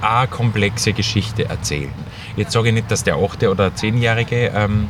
eine 0.00 0.26
komplexe 0.26 0.92
Geschichte 0.92 1.48
erzählen. 1.48 1.92
Jetzt 2.36 2.52
sage 2.52 2.68
ich 2.68 2.74
nicht, 2.74 2.90
dass 2.90 3.04
der 3.04 3.16
8- 3.16 3.48
oder 3.48 3.68
10-Jährige 3.68 4.52
ähm, 4.54 4.88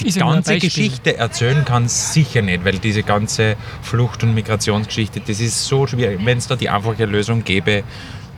die, 0.00 0.10
die 0.10 0.18
ganze. 0.18 0.58
Geschichte 0.58 1.16
erzählen 1.16 1.64
kann, 1.64 1.88
sicher 1.88 2.42
nicht, 2.42 2.64
weil 2.64 2.78
diese 2.78 3.02
ganze 3.02 3.56
Flucht- 3.82 4.22
und 4.22 4.34
Migrationsgeschichte, 4.34 5.20
das 5.20 5.40
ist 5.40 5.64
so 5.64 5.86
schwierig. 5.86 6.20
Wenn 6.24 6.38
es 6.38 6.46
da 6.46 6.56
die 6.56 6.68
einfache 6.68 7.04
Lösung 7.04 7.44
gäbe, 7.44 7.84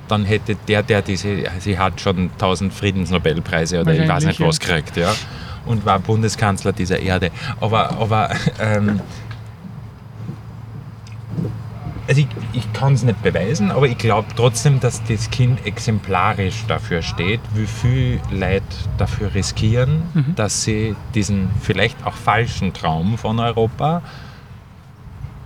dann 0.08 0.24
hätte 0.24 0.56
der, 0.56 0.82
der 0.82 1.02
diese, 1.02 1.44
sie 1.58 1.78
hat 1.78 2.00
schon 2.00 2.30
1000 2.32 2.72
Friedensnobelpreise 2.72 3.80
oder 3.80 3.94
ich 3.94 4.08
weiß 4.08 4.24
nicht 4.24 4.40
was 4.40 4.58
gekriegt, 4.58 4.96
ja. 4.96 5.14
Und 5.66 5.84
war 5.84 5.98
Bundeskanzler 5.98 6.72
dieser 6.72 6.98
Erde. 6.98 7.30
Aber, 7.60 7.90
aber 7.92 8.30
ähm, 8.60 9.00
also 12.10 12.22
ich, 12.22 12.28
ich 12.54 12.72
kann 12.72 12.94
es 12.94 13.04
nicht 13.04 13.22
beweisen, 13.22 13.70
aber 13.70 13.86
ich 13.86 13.96
glaube 13.96 14.26
trotzdem, 14.34 14.80
dass 14.80 15.00
das 15.04 15.30
Kind 15.30 15.64
exemplarisch 15.64 16.64
dafür 16.66 17.02
steht, 17.02 17.38
wie 17.54 17.66
viel 17.66 18.20
Leid 18.32 18.64
dafür 18.98 19.32
riskieren, 19.32 20.02
dass 20.34 20.64
sie 20.64 20.96
diesen 21.14 21.48
vielleicht 21.60 22.04
auch 22.04 22.14
falschen 22.14 22.72
Traum 22.72 23.16
von 23.16 23.38
Europa 23.38 24.02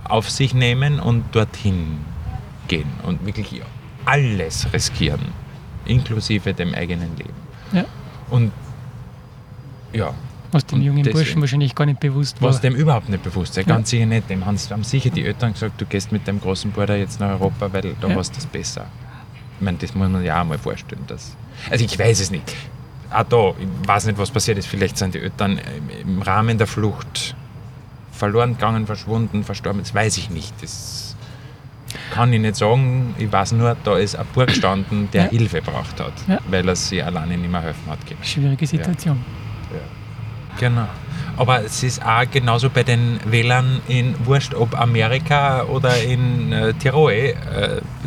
auf 0.04 0.30
sich 0.30 0.54
nehmen 0.54 1.00
und 1.00 1.24
dorthin 1.32 1.98
gehen 2.66 2.88
und 3.02 3.26
wirklich 3.26 3.60
alles 4.06 4.66
riskieren, 4.72 5.20
inklusive 5.84 6.54
dem 6.54 6.74
eigenen 6.74 7.14
Leben. 7.18 7.34
Ja. 7.72 7.84
Und 8.30 8.52
ja, 9.92 10.14
Was 10.54 10.64
dem 10.66 10.78
Und 10.78 10.84
jungen 10.84 11.02
Burschen 11.02 11.40
wahrscheinlich 11.40 11.74
gar 11.74 11.84
nicht 11.84 11.98
bewusst 11.98 12.40
war. 12.40 12.48
was 12.50 12.60
dem 12.60 12.74
überhaupt 12.76 13.08
nicht 13.08 13.22
bewusst 13.24 13.58
ist. 13.58 13.66
Ja. 13.66 13.74
Ganz 13.74 13.90
sicher 13.90 14.06
nicht. 14.06 14.30
Dem 14.30 14.46
haben, 14.46 14.56
haben 14.70 14.84
sicher 14.84 15.10
die 15.10 15.24
Eltern 15.24 15.52
gesagt, 15.52 15.80
du 15.80 15.84
gehst 15.84 16.12
mit 16.12 16.26
dem 16.28 16.40
großen 16.40 16.70
Bruder 16.70 16.96
jetzt 16.96 17.18
nach 17.18 17.30
Europa, 17.30 17.72
weil 17.72 17.94
da 18.00 18.08
Ja. 18.08 18.14
hast 18.14 18.32
du 18.34 18.38
es 18.38 18.46
besser. 18.46 18.86
Ich 19.58 19.64
meine, 19.64 19.78
das 19.78 19.94
muss 19.94 20.08
man 20.08 20.24
ja 20.24 20.40
auch 20.40 20.44
mal 20.46 20.56
vorstellen. 20.58 21.02
Dass, 21.08 21.36
also 21.70 21.84
ich 21.84 21.98
weiß 21.98 22.20
es 22.20 22.30
nicht. 22.30 22.54
Auch 23.10 23.24
da, 23.24 23.50
ich 23.60 23.88
weiß 23.88 24.06
nicht, 24.06 24.16
was 24.18 24.30
passiert 24.30 24.58
ist. 24.58 24.66
Vielleicht 24.66 24.96
sind 24.96 25.14
die 25.14 25.18
Eltern 25.20 25.60
im- 26.02 26.22
Rahmen 26.22 26.56
der 26.56 26.66
Flucht 26.68 27.34
verloren 28.12 28.52
gegangen, 28.54 28.86
verschwunden, 28.86 29.42
verstorben. 29.42 29.80
Das 29.82 29.92
weiß 29.94 30.16
ich 30.18 30.30
nicht. 30.30 30.52
Das 30.62 31.16
kann 32.12 32.32
ich 32.32 32.40
nicht 32.40 32.54
sagen. 32.56 33.14
Ich 33.18 33.30
weiß 33.30 33.52
nur, 33.52 33.76
da 33.82 33.96
ist 33.98 34.14
ein 34.16 34.26
Bub 34.34 34.46
gestanden, 34.46 35.08
der 35.12 35.24
Ja. 35.24 35.30
Hilfe 35.30 35.62
braucht 35.62 35.98
hat, 36.00 36.12
Ja. 36.28 36.38
weil 36.48 36.68
er 36.68 36.76
sich 36.76 37.04
alleine 37.04 37.36
nicht 37.36 37.50
mehr 37.50 37.60
helfen 37.62 37.90
hat 37.90 38.06
können. 38.06 38.22
Schwierige 38.22 38.66
Situation. 38.68 39.18
Genau. 40.58 40.86
Aber 41.36 41.64
es 41.64 41.82
ist 41.82 42.04
auch 42.04 42.30
genauso 42.30 42.70
bei 42.70 42.84
den 42.84 43.18
Wählern 43.24 43.80
in 43.88 44.14
Wurscht, 44.24 44.54
ob 44.54 44.78
Amerika 44.78 45.64
oder 45.64 46.00
in 46.02 46.52
äh, 46.52 46.72
Tirol. 46.74 47.12
Äh, 47.12 47.34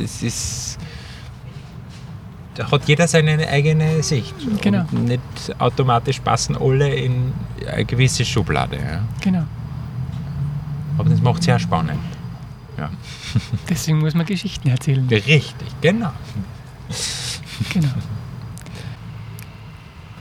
es 0.01 0.23
ist. 0.23 0.77
Da 2.55 2.71
hat 2.71 2.87
jeder 2.87 3.07
seine 3.07 3.47
eigene 3.47 4.01
Sicht. 4.01 4.33
Genau. 4.61 4.85
Und 4.91 5.05
nicht 5.05 5.21
automatisch 5.59 6.19
passen 6.21 6.57
alle 6.57 6.93
in 6.93 7.33
eine 7.71 7.85
gewisse 7.85 8.25
Schublade. 8.25 8.77
Ja. 8.77 9.03
Genau. 9.21 9.43
Aber 10.97 11.09
das 11.09 11.21
macht 11.21 11.39
es 11.39 11.45
sehr 11.45 11.59
spannend. 11.59 11.99
Ja. 12.77 12.89
Deswegen 13.69 13.99
muss 13.99 14.15
man 14.15 14.25
Geschichten 14.25 14.69
erzählen. 14.69 15.07
Richtig, 15.07 15.67
genau. 15.81 16.11
Genau. 17.73 17.89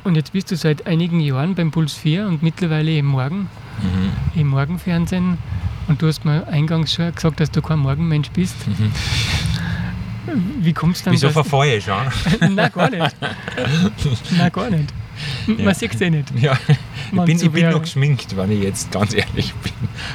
Und 0.06 0.14
jetzt 0.14 0.32
bist 0.32 0.52
du 0.52 0.56
seit 0.56 0.86
einigen 0.86 1.18
Jahren 1.18 1.56
beim 1.56 1.72
Puls 1.72 1.94
4 1.94 2.28
und 2.28 2.40
mittlerweile 2.40 2.96
im 2.96 3.06
Morgen, 3.06 3.48
Mhm. 3.82 4.40
im 4.40 4.46
Morgenfernsehen. 4.46 5.36
Und 5.88 6.00
du 6.00 6.06
hast 6.06 6.24
mir 6.24 6.46
eingangs 6.46 6.94
schon 6.94 7.12
gesagt, 7.12 7.40
dass 7.40 7.50
du 7.50 7.60
kein 7.60 7.80
Morgenmensch 7.80 8.30
bist. 8.30 8.54
Wie 10.60 10.72
kommst 10.72 11.00
du 11.00 11.04
dann? 11.06 11.12
Mhm. 11.14 11.16
Wieso 11.16 11.30
verfahre 11.30 11.74
ich 11.76 11.84
schon? 11.84 11.96
Nein, 12.54 12.70
gar 12.72 12.88
nicht. 12.90 13.16
Nein, 14.38 14.52
gar 14.52 14.70
nicht. 14.70 14.92
Man 15.46 15.58
Ja. 15.58 15.74
sieht 15.74 15.94
es 15.94 16.00
eh 16.00 16.10
nicht. 16.10 16.28
Ja, 16.40 16.56
ich 17.10 17.20
bin, 17.24 17.40
ich 17.40 17.50
bin 17.50 17.70
noch 17.70 17.80
geschminkt, 17.82 18.36
wenn 18.36 18.50
ich 18.52 18.62
jetzt 18.62 18.92
ganz 18.92 19.12
ehrlich 19.14 19.52
bin. 19.54 19.72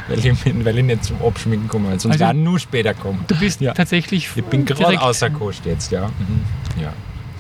Weil 0.08 0.20
ich, 0.26 0.39
bin, 0.44 0.64
weil 0.64 0.78
ich 0.78 0.86
nicht 0.86 1.04
zum 1.04 1.22
Abschminken 1.22 1.68
komme, 1.68 1.89
sonst 2.00 2.14
Also- 2.14 2.26
also, 2.26 2.39
nur 2.39 2.60
später 2.60 2.94
kommen. 2.94 3.26
Du 3.28 3.36
bist 3.38 3.60
Ja. 3.62 3.74
tatsächlich 3.74 4.30
Ich 4.36 4.44
bin 4.46 4.64
gerade 4.64 5.02
außer 5.02 5.30
Kost 5.32 5.66
jetzt, 5.66 5.92
ja. 5.92 6.08
Mhm. 6.08 6.82
ja. 6.82 6.94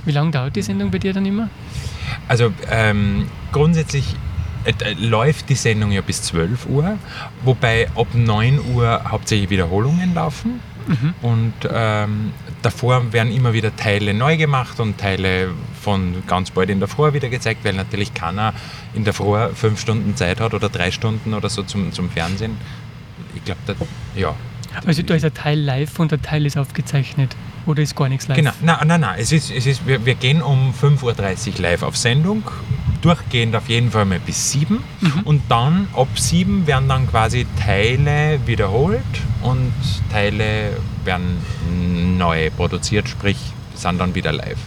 Wie 0.05 0.11
lange 0.11 0.31
dauert 0.31 0.55
die 0.55 0.61
Sendung 0.63 0.89
bei 0.91 0.97
dir 0.97 1.13
dann 1.13 1.25
immer? 1.25 1.49
Also 2.27 2.53
ähm, 2.69 3.27
grundsätzlich 3.51 4.15
äh, 4.65 4.73
äh, 4.83 4.93
läuft 4.93 5.49
die 5.49 5.55
Sendung 5.55 5.91
ja 5.91 6.01
bis 6.01 6.21
12 6.23 6.67
Uhr, 6.67 6.97
wobei 7.43 7.89
ab 7.95 8.07
9 8.13 8.59
Uhr 8.73 9.01
hauptsächlich 9.09 9.49
Wiederholungen 9.49 10.13
laufen. 10.13 10.59
Und 11.21 11.53
ähm, 11.71 12.33
davor 12.61 13.13
werden 13.13 13.31
immer 13.31 13.53
wieder 13.53 13.75
Teile 13.75 14.13
neu 14.13 14.37
gemacht 14.37 14.79
und 14.79 14.97
Teile 14.97 15.49
von 15.79 16.23
ganz 16.27 16.51
bald 16.51 16.69
in 16.69 16.79
der 16.79 16.87
Früh 16.87 17.13
wieder 17.13 17.29
gezeigt, 17.29 17.63
weil 17.63 17.73
natürlich 17.73 18.13
keiner 18.13 18.53
in 18.93 19.03
der 19.03 19.13
Früh 19.13 19.37
fünf 19.53 19.79
Stunden 19.79 20.15
Zeit 20.15 20.39
hat 20.39 20.53
oder 20.53 20.69
drei 20.69 20.91
Stunden 20.91 21.33
oder 21.33 21.49
so 21.49 21.63
zum, 21.63 21.91
zum 21.91 22.09
Fernsehen. 22.09 22.57
Ich 23.35 23.45
glaube, 23.45 23.59
ja. 24.15 24.35
Also 24.85 25.01
da 25.03 25.15
ist 25.15 25.25
ein 25.25 25.33
Teil 25.33 25.59
live 25.59 25.99
und 25.99 26.13
ein 26.13 26.21
Teil 26.21 26.45
ist 26.45 26.57
aufgezeichnet. 26.57 27.35
Oder 27.65 27.81
ist 27.83 27.95
gar 27.95 28.09
nichts 28.09 28.27
live? 28.27 28.37
Genau, 28.37 28.51
nein, 28.61 28.87
nein, 28.87 29.01
nein. 29.01 29.15
Es 29.19 29.31
ist, 29.31 29.51
es 29.51 29.65
ist, 29.65 29.85
wir, 29.85 30.05
wir 30.05 30.15
gehen 30.15 30.41
um 30.41 30.73
5.30 30.73 31.03
Uhr 31.53 31.61
live 31.61 31.83
auf 31.83 31.95
Sendung, 31.97 32.43
durchgehend 33.01 33.55
auf 33.55 33.69
jeden 33.69 33.91
Fall 33.91 34.05
mal 34.05 34.19
bis 34.19 34.51
7 34.51 34.83
und 35.23 35.41
dann 35.49 35.87
ab 35.95 36.07
7 36.15 36.67
werden 36.67 36.87
dann 36.87 37.07
quasi 37.07 37.45
Teile 37.59 38.39
wiederholt 38.45 39.01
und 39.41 39.73
Teile 40.11 40.77
werden 41.03 42.17
neu 42.17 42.49
produziert, 42.51 43.09
sprich 43.09 43.37
sind 43.75 43.99
dann 43.99 44.13
wieder 44.15 44.31
live. 44.31 44.59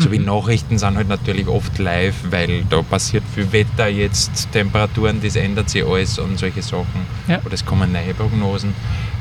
So 0.00 0.12
wie 0.12 0.18
Nachrichten 0.20 0.78
sind 0.78 0.96
halt 0.96 1.08
natürlich 1.08 1.48
oft 1.48 1.76
live, 1.78 2.14
weil 2.30 2.64
da 2.70 2.82
passiert 2.82 3.24
viel 3.34 3.50
Wetter 3.52 3.88
jetzt, 3.88 4.52
Temperaturen, 4.52 5.20
das 5.20 5.34
ändert 5.34 5.70
sich 5.70 5.84
alles 5.84 6.20
und 6.20 6.38
solche 6.38 6.62
Sachen. 6.62 7.06
Ja. 7.26 7.40
Oder 7.44 7.54
es 7.54 7.64
kommen 7.66 7.90
neue 7.90 8.14
Prognosen. 8.14 8.74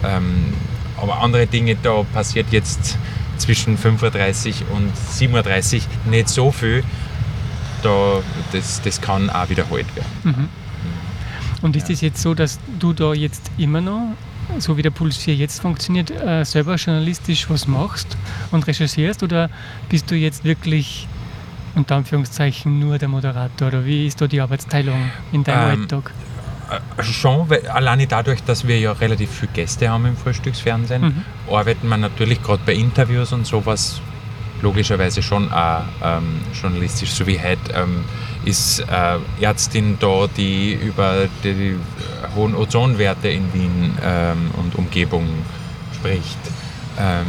Ähm, 0.03 0.53
aber 0.97 1.21
andere 1.21 1.47
Dinge, 1.47 1.75
da 1.81 2.03
passiert 2.13 2.47
jetzt 2.51 2.97
zwischen 3.37 3.77
5.30 3.77 4.61
Uhr 4.69 4.77
und 4.77 4.91
7.30 4.95 5.75
Uhr 5.75 5.81
nicht 6.11 6.29
so 6.29 6.51
viel. 6.51 6.83
Da, 7.83 8.21
das, 8.51 8.81
das 8.81 8.99
kann 8.99 9.29
auch 9.29 9.49
wiederholt 9.49 9.85
werden. 9.95 10.49
Und 11.61 11.75
ist 11.75 11.89
es 11.89 12.01
jetzt 12.01 12.21
so, 12.21 12.33
dass 12.33 12.59
du 12.79 12.93
da 12.93 13.13
jetzt 13.13 13.51
immer 13.57 13.81
noch, 13.81 14.13
so 14.59 14.77
wie 14.77 14.81
der 14.81 14.89
Puls 14.89 15.17
4 15.17 15.35
jetzt 15.35 15.61
funktioniert, 15.61 16.09
äh, 16.11 16.43
selber 16.43 16.75
journalistisch 16.75 17.49
was 17.49 17.67
machst 17.67 18.17
und 18.51 18.65
recherchierst 18.65 19.21
oder 19.23 19.49
bist 19.89 20.09
du 20.09 20.15
jetzt 20.15 20.43
wirklich 20.43 21.07
unter 21.75 21.95
Anführungszeichen 21.97 22.79
nur 22.79 22.97
der 22.97 23.07
Moderator 23.09 23.67
oder 23.67 23.85
wie 23.85 24.07
ist 24.07 24.19
da 24.21 24.27
die 24.27 24.41
Arbeitsteilung 24.41 25.11
in 25.31 25.43
deinem 25.43 25.73
Ähm, 25.73 25.81
Alltag? 25.81 26.11
Äh, 26.69 27.03
Schon, 27.03 27.49
weil 27.49 27.67
alleine 27.67 28.07
dadurch, 28.07 28.43
dass 28.43 28.67
wir 28.67 28.79
ja 28.79 28.91
relativ 28.91 29.29
viele 29.31 29.51
Gäste 29.53 29.89
haben 29.89 30.05
im 30.05 30.17
Frühstücksfernsehen, 30.17 31.01
Mhm. 31.01 31.25
arbeiten 31.53 31.87
wir 31.87 31.97
natürlich 31.97 32.41
gerade 32.41 32.61
bei 32.65 32.73
Interviews 32.73 33.31
und 33.33 33.45
sowas 33.47 34.01
logischerweise 34.61 35.21
schon 35.21 35.51
auch 35.51 35.83
ähm, 36.03 36.41
journalistisch. 36.59 37.11
So 37.11 37.27
wie 37.27 37.39
heute 37.39 37.71
ähm, 37.75 38.03
ist 38.43 38.79
äh, 38.79 39.17
Ärztin 39.39 39.97
da, 39.99 40.25
die 40.35 40.73
über 40.73 41.27
die, 41.43 41.53
die 41.53 41.75
hohen 42.35 42.55
Ozonwerte 42.55 43.27
in 43.29 43.53
Wien 43.53 43.93
ähm, 44.03 44.51
und 44.57 44.75
Umgebung 44.75 45.27
spricht. 45.93 46.37
Ähm, 46.99 47.25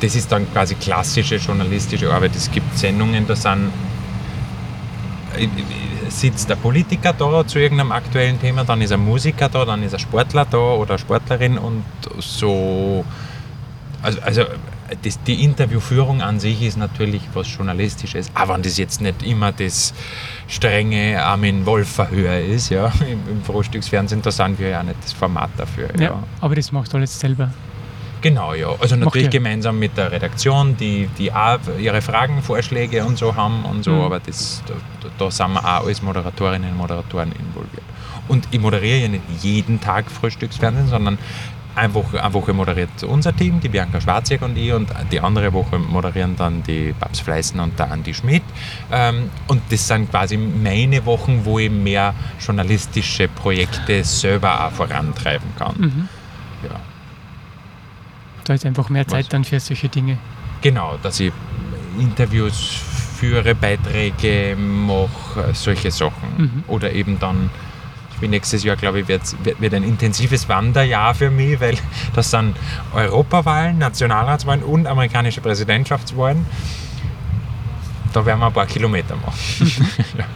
das 0.00 0.14
ist 0.16 0.32
dann 0.32 0.50
quasi 0.52 0.74
klassische 0.76 1.36
journalistische 1.36 2.10
Arbeit. 2.12 2.34
Es 2.34 2.50
gibt 2.50 2.76
Sendungen, 2.78 3.26
da 3.26 3.36
sind 3.36 3.70
sitzt 6.20 6.48
der 6.48 6.56
Politiker 6.56 7.12
da 7.12 7.46
zu 7.46 7.58
irgendeinem 7.58 7.92
aktuellen 7.92 8.40
Thema, 8.40 8.64
dann 8.64 8.80
ist 8.80 8.92
ein 8.92 9.04
Musiker 9.04 9.48
da, 9.48 9.64
dann 9.64 9.82
ist 9.82 9.94
ein 9.94 10.00
Sportler 10.00 10.46
da 10.48 10.58
oder 10.58 10.90
eine 10.90 10.98
Sportlerin 10.98 11.58
und 11.58 11.84
so. 12.18 13.04
Also, 14.02 14.20
also 14.20 14.44
das, 15.02 15.22
die 15.22 15.44
Interviewführung 15.44 16.20
an 16.22 16.40
sich 16.40 16.62
ist 16.62 16.76
natürlich 16.76 17.22
was 17.34 17.54
Journalistisches, 17.54 18.30
aber 18.34 18.54
wenn 18.54 18.62
das 18.62 18.76
jetzt 18.76 19.00
nicht 19.00 19.22
immer 19.22 19.52
das 19.52 19.94
strenge 20.48 21.22
Armin 21.22 21.64
Wolf-Verhör 21.64 22.40
ist, 22.40 22.70
ja, 22.70 22.86
im, 23.00 23.20
im 23.30 23.42
Frühstücksfernsehen, 23.42 24.22
da 24.22 24.30
sind 24.30 24.58
wir 24.58 24.68
ja 24.68 24.82
nicht 24.82 25.02
das 25.02 25.12
Format 25.12 25.50
dafür. 25.56 25.88
Ja, 25.96 26.02
ja. 26.02 26.22
aber 26.40 26.54
das 26.54 26.72
machst 26.72 26.92
du 26.92 26.98
alles 26.98 27.18
selber. 27.18 27.50
Genau, 28.22 28.54
ja. 28.54 28.68
Also 28.80 28.96
natürlich 28.96 29.30
gemeinsam 29.30 29.78
mit 29.78 29.96
der 29.96 30.10
Redaktion, 30.12 30.76
die, 30.76 31.08
die 31.18 31.32
auch 31.32 31.58
ihre 31.78 32.00
Fragen, 32.00 32.40
Vorschläge 32.42 33.04
und 33.04 33.18
so 33.18 33.34
haben 33.34 33.64
und 33.64 33.82
so, 33.84 33.90
Mhm. 33.92 34.00
aber 34.02 34.20
das, 34.20 34.62
da, 34.66 34.74
da 35.18 35.30
sind 35.30 35.52
wir 35.52 35.60
auch 35.60 35.86
als 35.86 36.00
Moderatorinnen 36.02 36.70
und 36.70 36.76
Moderatoren 36.78 37.32
involviert. 37.32 37.82
Und 38.28 38.46
ich 38.52 38.60
moderiere 38.60 38.98
ja 39.00 39.08
nicht 39.08 39.24
jeden 39.42 39.80
Tag 39.80 40.10
Frühstücksfernsehen, 40.10 40.88
sondern 40.88 41.18
eine 41.74 41.94
Woche, 41.94 42.22
eine 42.22 42.34
Woche 42.34 42.52
moderiert 42.52 43.02
unser 43.02 43.34
Team, 43.34 43.58
die 43.60 43.68
Bianca 43.68 44.00
Schwarzjäger 44.00 44.44
und 44.46 44.56
ich, 44.56 44.72
und 44.72 44.88
die 45.10 45.20
andere 45.20 45.52
Woche 45.52 45.78
moderieren 45.78 46.36
dann 46.36 46.62
die 46.62 46.92
Babs 46.92 47.20
Fleißen 47.20 47.58
und 47.58 47.78
der 47.78 47.90
Andi 47.90 48.14
Schmidt. 48.14 48.42
Ähm, 48.92 49.30
und 49.48 49.62
das 49.70 49.88
sind 49.88 50.10
quasi 50.10 50.36
meine 50.36 51.04
Wochen, 51.06 51.40
wo 51.44 51.58
ich 51.58 51.70
mehr 51.70 52.14
journalistische 52.38 53.26
Projekte 53.28 54.04
selber 54.04 54.66
auch 54.66 54.70
vorantreiben 54.70 55.48
kann. 55.58 55.74
Mhm. 55.78 56.08
Ja. 56.64 56.80
Da 58.44 58.54
ist 58.54 58.66
einfach 58.66 58.88
mehr 58.88 59.06
Zeit 59.06 59.24
Was? 59.24 59.28
dann 59.28 59.44
für 59.44 59.60
solche 59.60 59.88
Dinge. 59.88 60.18
Genau, 60.60 60.98
dass 61.02 61.20
ich 61.20 61.32
Interviews 61.98 62.80
führe, 63.16 63.54
Beiträge 63.54 64.56
mache, 64.56 65.54
solche 65.54 65.90
Sachen. 65.90 66.28
Mhm. 66.36 66.64
Oder 66.66 66.92
eben 66.92 67.18
dann, 67.20 67.50
ich 68.12 68.18
bin 68.18 68.30
nächstes 68.30 68.64
Jahr, 68.64 68.76
glaube 68.76 69.00
ich, 69.00 69.08
wird, 69.08 69.22
wird, 69.44 69.60
wird 69.60 69.74
ein 69.74 69.84
intensives 69.84 70.48
Wanderjahr 70.48 71.14
für 71.14 71.30
mich, 71.30 71.60
weil 71.60 71.76
das 72.14 72.30
sind 72.30 72.56
Europawahlen, 72.94 73.78
Nationalratswahlen 73.78 74.62
und 74.62 74.86
amerikanische 74.86 75.40
Präsidentschaftswahlen. 75.40 76.44
Da 78.12 78.26
werden 78.26 78.40
wir 78.40 78.46
ein 78.46 78.52
paar 78.52 78.66
Kilometer 78.66 79.16
machen. 79.16 79.72
ja. 80.18 80.24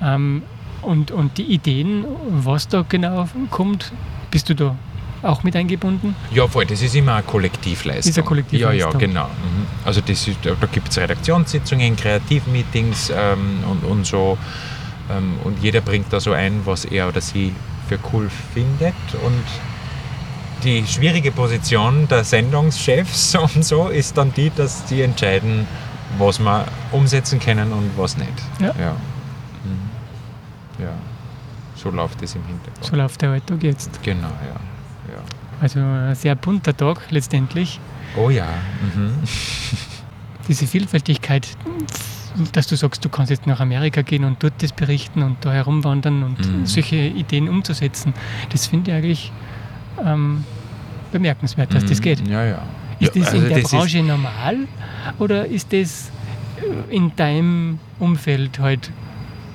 Ja. 0.00 0.14
Ähm, 0.14 0.42
und, 0.82 1.10
und 1.10 1.38
die 1.38 1.44
Ideen, 1.44 2.04
was 2.28 2.68
da 2.68 2.84
genau 2.86 3.26
kommt, 3.50 3.92
bist 4.30 4.50
du 4.50 4.54
da 4.54 4.76
auch 5.24 5.42
mit 5.42 5.56
eingebunden? 5.56 6.14
Ja, 6.30 6.46
voll, 6.46 6.66
das 6.66 6.82
ist 6.82 6.94
immer 6.94 7.14
eine 7.14 7.22
Kollektivleistung. 7.22 8.10
Ist 8.10 8.18
eine 8.18 8.26
Kollektivleistung. 8.26 8.92
Ja, 8.92 8.98
ja, 8.98 9.06
genau. 9.06 9.26
Mhm. 9.26 9.66
Also 9.84 10.00
das 10.00 10.28
ist, 10.28 10.38
da 10.42 10.54
gibt 10.70 10.88
es 10.88 10.98
Redaktionssitzungen, 10.98 11.96
Kreativmeetings 11.96 13.12
ähm, 13.14 13.64
und, 13.70 13.84
und 13.84 14.06
so. 14.06 14.38
Ähm, 15.10 15.34
und 15.44 15.62
jeder 15.62 15.80
bringt 15.80 16.12
da 16.12 16.20
so 16.20 16.32
ein, 16.32 16.60
was 16.64 16.84
er 16.84 17.08
oder 17.08 17.20
sie 17.20 17.54
für 17.88 17.98
cool 18.12 18.30
findet. 18.52 18.94
Und 19.24 19.44
die 20.64 20.86
schwierige 20.86 21.30
Position 21.32 22.08
der 22.08 22.24
Sendungschefs 22.24 23.34
und 23.54 23.64
so 23.64 23.88
ist 23.88 24.16
dann 24.16 24.32
die, 24.34 24.50
dass 24.50 24.84
die 24.86 25.02
entscheiden, 25.02 25.66
was 26.18 26.38
wir 26.38 26.66
umsetzen 26.92 27.40
können 27.40 27.72
und 27.72 27.90
was 27.96 28.16
nicht. 28.16 28.32
Ja. 28.60 28.74
Ja. 28.78 28.92
Mhm. 29.64 30.84
ja. 30.84 30.92
So 31.74 31.90
läuft 31.90 32.22
es 32.22 32.34
im 32.34 32.44
Hintergrund. 32.46 32.84
So 32.84 32.96
läuft 32.96 33.20
der 33.20 33.30
Alltag 33.30 33.62
jetzt. 33.62 34.02
Genau, 34.02 34.28
ja. 34.28 34.73
Also 35.64 35.80
ein 35.80 36.14
sehr 36.14 36.34
bunter 36.34 36.76
Tag 36.76 37.10
letztendlich. 37.10 37.80
Oh 38.18 38.28
ja. 38.28 38.44
Mhm. 38.94 39.14
Diese 40.48 40.66
Vielfältigkeit, 40.66 41.48
dass 42.52 42.66
du 42.66 42.76
sagst, 42.76 43.02
du 43.02 43.08
kannst 43.08 43.30
jetzt 43.30 43.46
nach 43.46 43.60
Amerika 43.60 44.02
gehen 44.02 44.24
und 44.24 44.42
dort 44.42 44.62
das 44.62 44.72
berichten 44.72 45.22
und 45.22 45.42
da 45.42 45.52
herumwandern 45.52 46.22
und 46.22 46.38
Mhm. 46.38 46.66
solche 46.66 46.96
Ideen 46.96 47.48
umzusetzen, 47.48 48.12
das 48.52 48.66
finde 48.66 48.90
ich 48.90 48.96
eigentlich 48.98 49.32
ähm, 50.04 50.44
bemerkenswert, 51.12 51.72
dass 51.74 51.86
das 51.86 51.98
Mhm. 51.98 52.02
geht. 52.02 52.28
Ja, 52.28 52.44
ja. 52.44 52.58
Ist 53.00 53.14
ja, 53.16 53.22
das 53.22 53.32
also 53.32 53.42
in 53.46 53.48
der 53.48 53.62
das 53.62 53.70
Branche 53.70 54.02
normal 54.02 54.56
oder 55.18 55.46
ist 55.46 55.72
das 55.72 56.10
äh, 56.90 56.94
in 56.94 57.10
deinem 57.16 57.78
Umfeld 57.98 58.58
halt 58.58 58.90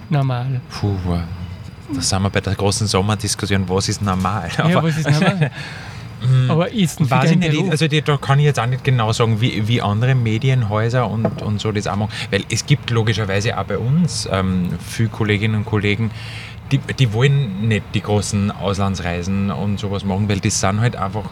normal? 0.09 0.59
Puh, 0.71 0.95
da 1.93 2.01
sind 2.01 2.23
wir 2.23 2.29
bei 2.31 2.41
der 2.41 2.55
großen 2.55 2.87
Sommerdiskussion, 2.87 3.69
was 3.69 3.89
ist 3.89 4.01
normal? 4.01 4.49
ja, 4.57 4.81
was 4.81 4.97
ist 4.97 5.07
normal? 5.07 5.51
Aber 6.49 6.69
ist 6.71 6.99
denn 6.99 7.09
Weiß 7.09 7.25
ich 7.25 7.29
deinen 7.31 7.39
nicht, 7.39 7.51
Beruf? 7.51 7.71
also 7.71 7.87
die, 7.87 8.01
da 8.01 8.17
kann 8.17 8.39
ich 8.39 8.45
jetzt 8.45 8.59
auch 8.59 8.65
nicht 8.65 8.83
genau 8.83 9.11
sagen, 9.13 9.39
wie, 9.41 9.67
wie 9.67 9.81
andere 9.81 10.15
Medienhäuser 10.15 11.09
und, 11.09 11.41
und 11.41 11.59
so 11.61 11.71
das 11.71 11.87
auch 11.87 11.95
machen. 11.95 12.11
Weil 12.31 12.43
es 12.49 12.65
gibt 12.65 12.89
logischerweise 12.89 13.57
auch 13.57 13.63
bei 13.63 13.77
uns 13.77 14.27
ähm, 14.31 14.69
viele 14.85 15.09
Kolleginnen 15.09 15.55
und 15.55 15.65
Kollegen, 15.65 16.11
die, 16.71 16.77
die 16.77 17.13
wollen 17.13 17.67
nicht 17.67 17.83
die 17.93 18.01
großen 18.01 18.51
Auslandsreisen 18.51 19.49
und 19.51 19.79
sowas 19.79 20.03
machen, 20.03 20.29
weil 20.29 20.39
das 20.39 20.59
sind 20.59 20.81
halt 20.81 20.95
einfach, 20.95 21.23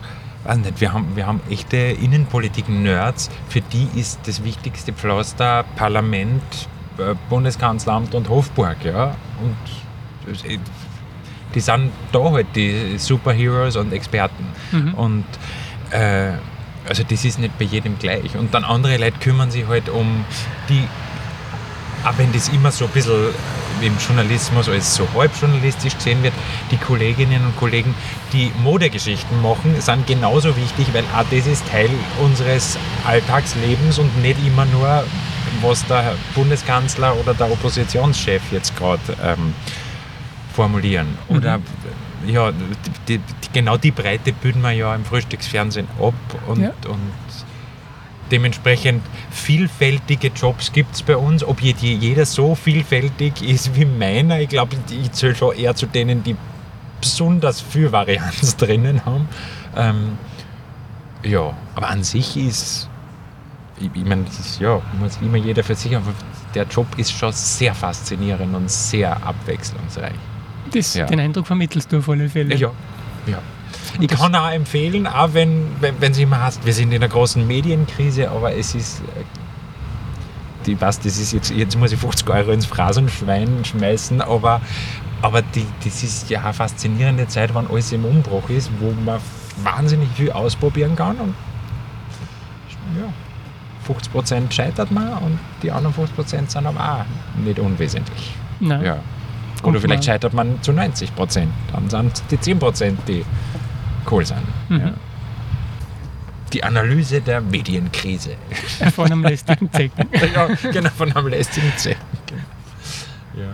weiß 0.46 0.58
nicht, 0.58 0.82
wir 0.82 0.94
haben, 0.94 1.06
wir 1.16 1.28
haben 1.28 1.42
echte 1.50 1.78
Innenpolitik-Nerds, 1.78 3.30
für 3.50 3.62
die 3.62 3.88
ist 3.96 4.20
das 4.26 4.44
wichtigste 4.44 4.94
Pflaster 4.94 5.64
Parlament, 5.76 6.42
äh, 6.98 7.14
Bundeskanzleramt 7.30 8.16
und 8.16 8.30
Hofburg, 8.30 8.78
ja. 8.84 9.16
Und 9.44 9.58
das- 10.26 10.44
die 11.58 11.62
sind 11.62 11.92
da 12.12 12.20
halt 12.20 12.46
die 12.56 13.00
Superheroes 13.00 13.78
und 13.78 13.92
Experten. 13.92 14.46
Mhm. 14.72 14.94
Und 14.94 15.26
äh, 15.90 16.34
also 16.88 17.02
das 17.02 17.26
ist 17.26 17.40
nicht 17.40 17.58
bei 17.58 17.66
jedem 17.66 17.98
gleich. 17.98 18.36
Und 18.38 18.54
dann 18.54 18.64
andere 18.64 18.98
Leute 18.98 19.18
kümmern 19.20 19.50
sich 19.50 19.66
halt 19.68 19.90
um 19.90 20.24
die, 20.70 20.84
auch 22.06 22.16
wenn 22.20 22.32
das 22.32 22.50
immer 22.50 22.72
so 22.72 22.86
ein 22.86 22.92
bisschen 22.92 23.30
im 23.82 23.98
Journalismus 23.98 24.70
als 24.70 24.94
so 24.94 25.08
halb 25.16 25.32
journalistisch 25.42 25.96
gesehen 25.96 26.22
wird, 26.22 26.34
die 26.70 26.78
Kolleginnen 26.78 27.44
und 27.44 27.58
Kollegen, 27.58 27.96
die 28.34 28.52
Modegeschichten 28.62 29.42
machen, 29.42 29.82
sind 29.82 30.06
genauso 30.06 30.56
wichtig, 30.56 30.94
weil 30.94 31.06
auch 31.16 31.26
das 31.32 31.48
ist 31.48 31.68
Teil 31.72 31.90
unseres 32.24 32.78
Alltagslebens 33.04 33.98
und 33.98 34.16
nicht 34.22 34.38
immer 34.46 34.66
nur, 34.66 35.04
was 35.64 35.84
der 35.88 36.14
Bundeskanzler 36.36 37.16
oder 37.18 37.34
der 37.34 37.52
Oppositionschef 37.52 38.44
jetzt 38.52 38.78
gerade 38.78 39.02
ähm, 39.24 39.56
formulieren. 40.58 41.08
Oder 41.30 41.60
ja, 42.26 42.52
die, 43.08 43.20
die, 43.20 43.22
genau 43.54 43.78
die 43.78 43.92
Breite 43.92 44.34
bilden 44.34 44.62
wir 44.62 44.72
ja 44.72 44.96
im 44.96 45.06
Frühstücksfernsehen 45.06 45.88
ab 46.02 46.14
und, 46.48 46.62
Ja. 46.62 46.72
und 46.90 47.12
dementsprechend 48.32 49.04
vielfältige 49.30 50.30
Jobs 50.30 50.72
gibt 50.74 50.96
es 50.96 51.04
bei 51.04 51.16
uns. 51.16 51.44
Ob 51.44 51.62
je- 51.62 51.74
jeder 51.80 52.26
so 52.26 52.56
vielfältig 52.56 53.42
ist 53.42 53.76
wie 53.76 53.86
meiner, 53.86 54.40
ich 54.40 54.50
glaube, 54.50 54.76
ich 54.90 55.12
zähle 55.12 55.36
schon 55.36 55.56
eher 55.56 55.76
zu 55.76 55.86
denen, 55.86 56.24
die 56.24 56.36
besonders 57.00 57.62
viel 57.62 57.92
Varianz 57.92 58.56
drinnen 58.62 59.06
haben. 59.06 59.30
Ähm, 59.76 60.18
ja, 61.24 61.54
aber 61.76 61.88
an 61.90 62.04
sich 62.04 62.36
ist, 62.36 62.90
ich, 63.80 63.90
ich 63.94 64.06
meine, 64.06 64.24
das 64.24 64.40
ist, 64.40 64.60
ja, 64.60 64.82
muss 65.00 65.20
immer 65.22 65.38
jeder 65.38 65.64
für 65.64 65.76
sich, 65.76 65.96
aber 65.96 66.12
der 66.56 66.66
Job 66.66 66.88
ist 66.98 67.12
schon 67.12 67.32
sehr 67.32 67.76
faszinierend 67.76 68.56
und 68.56 68.72
sehr 68.72 69.16
abwechslungsreich. 69.24 70.16
Das, 70.72 70.94
Ja. 70.94 71.06
Den 71.06 71.20
Eindruck 71.20 71.48
vermittelst 71.48 71.92
du 71.92 72.00
auf 72.00 72.10
alle 72.10 72.30
Fälle. 72.30 72.56
Ja, 72.56 72.72
ja. 73.26 73.40
Und 73.96 74.04
Ich 74.04 74.10
kann 74.10 74.36
auch 74.36 74.50
empfehlen, 74.52 75.08
auch 75.08 75.34
wenn, 75.34 75.68
wenn, 75.80 76.00
wenn 76.00 76.12
es 76.12 76.18
immer 76.18 76.44
heißt, 76.44 76.66
wir 76.66 76.74
sind 76.74 76.92
in 76.92 77.02
einer 77.02 77.08
großen 77.08 77.46
Medienkrise, 77.46 78.30
aber 78.30 78.54
es 78.54 78.76
ist, 78.76 79.00
äh, 79.02 79.24
die, 80.66 80.80
was, 80.80 81.00
das 81.00 81.18
ist 81.18 81.34
jetzt, 81.34 81.52
jetzt 81.52 81.78
muss 81.78 81.92
ich 81.92 82.00
50 82.00 82.30
Euro 82.30 82.52
ins 82.52 82.66
Phrasenschwein 82.66 83.64
schmeißen, 83.64 84.22
aber, 84.22 84.62
aber 85.22 85.42
die, 85.42 85.66
das 85.84 86.04
ist 86.04 86.30
ja 86.30 86.44
eine 86.44 86.54
faszinierende 86.54 87.28
Zeit, 87.28 87.54
wann 87.54 87.68
alles 87.68 87.92
im 87.92 88.06
Umbruch 88.06 88.50
ist, 88.50 88.70
wo 88.80 88.92
man 89.06 89.20
wahnsinnig 89.64 90.10
viel 90.16 90.32
ausprobieren 90.32 90.96
kann 90.96 91.18
und 91.18 91.34
ja, 93.00 93.12
50% 93.88 94.52
scheitert 94.52 94.92
man 94.92 95.14
und 95.20 95.40
die 95.64 95.72
anderen 95.72 95.96
50% 95.96 96.50
sind 96.50 96.66
aber 96.66 96.80
auch 96.80 97.42
nicht 97.44 97.60
unwesentlich. 97.60 98.34
Nein. 98.60 98.84
Ja. 98.84 98.98
Und 99.64 99.72
Oder 99.72 99.82
vielleicht 99.82 100.06
scheitert 100.06 100.34
man 100.34 100.62
zu 100.62 100.72
90 100.72 101.16
Prozent. 101.16 101.52
Dann 101.72 101.90
sind 101.90 102.24
die 102.32 102.40
10 102.40 102.60
Prozent, 102.60 103.00
die 103.08 103.26
cool 104.10 104.26
sind. 104.26 104.42
Mhm. 104.70 104.80
Ja. 104.80 104.94
Die 106.54 106.64
Analyse 106.64 107.22
der 107.22 107.42
Medienkrise. 107.42 108.36
Von 108.96 109.08
einem 109.08 109.24
lästigen 109.24 109.72
Zecken. 109.72 110.10
ja, 110.34 110.48
genau, 110.72 110.90
von 110.96 111.12
einem 111.12 111.28
lästigen 111.28 111.74
Zecken. 111.76 112.46
Ja. 113.36 113.54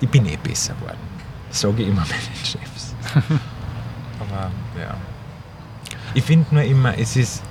Ich 0.00 0.08
bin 0.08 0.26
eh 0.26 0.36
besser 0.36 0.74
geworden. 0.74 0.98
Sage 1.50 1.82
ich 1.82 1.88
immer 1.88 2.02
meinen 2.02 2.44
Chefs. 2.44 2.94
Aber 4.20 4.50
ja. 4.78 4.96
Ich 6.14 6.24
finde 6.24 6.54
nur 6.54 6.64
immer, 6.64 6.96
es 6.96 7.16
ist. 7.16 7.42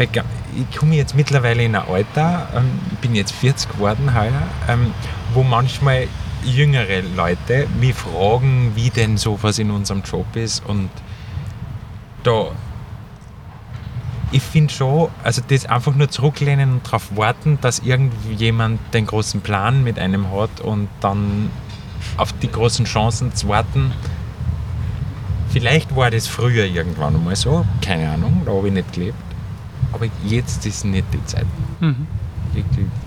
Ich 0.00 0.76
komme 0.76 0.94
jetzt 0.96 1.14
mittlerweile 1.14 1.62
in 1.62 1.76
ein 1.76 1.86
Alter, 1.88 2.48
ähm, 2.56 2.70
ich 2.92 2.98
bin 2.98 3.14
jetzt 3.14 3.32
40 3.32 3.70
geworden 3.72 4.14
heuer, 4.14 4.42
ähm, 4.68 4.94
wo 5.34 5.42
manchmal 5.42 6.08
jüngere 6.42 7.02
Leute 7.16 7.66
mich 7.78 7.94
fragen, 7.94 8.72
wie 8.74 8.90
denn 8.90 9.18
sowas 9.18 9.58
in 9.58 9.70
unserem 9.70 10.02
Job 10.02 10.34
ist. 10.36 10.64
Und 10.64 10.88
da 12.22 12.46
ich 14.32 14.42
finde 14.42 14.72
schon, 14.72 15.08
also 15.24 15.42
das 15.46 15.66
einfach 15.66 15.94
nur 15.94 16.08
zurücklehnen 16.08 16.72
und 16.72 16.86
darauf 16.86 17.16
warten, 17.16 17.58
dass 17.60 17.80
irgendjemand 17.80 18.78
den 18.94 19.06
großen 19.06 19.40
Plan 19.40 19.82
mit 19.82 19.98
einem 19.98 20.30
hat 20.30 20.60
und 20.60 20.88
dann 21.00 21.50
auf 22.16 22.32
die 22.34 22.50
großen 22.50 22.84
Chancen 22.84 23.34
zu 23.34 23.48
warten. 23.48 23.92
Vielleicht 25.50 25.96
war 25.96 26.10
das 26.10 26.28
früher 26.28 26.64
irgendwann 26.64 27.16
einmal 27.16 27.34
so, 27.34 27.66
keine 27.82 28.08
Ahnung, 28.10 28.42
da 28.46 28.52
habe 28.52 28.68
ich 28.68 28.74
nicht 28.74 28.92
gelebt. 28.92 29.29
Aber 29.92 30.06
jetzt 30.24 30.66
ist 30.66 30.84
nicht 30.84 31.04
die 31.12 31.24
Zeit. 31.26 31.46
Mhm. 31.80 32.06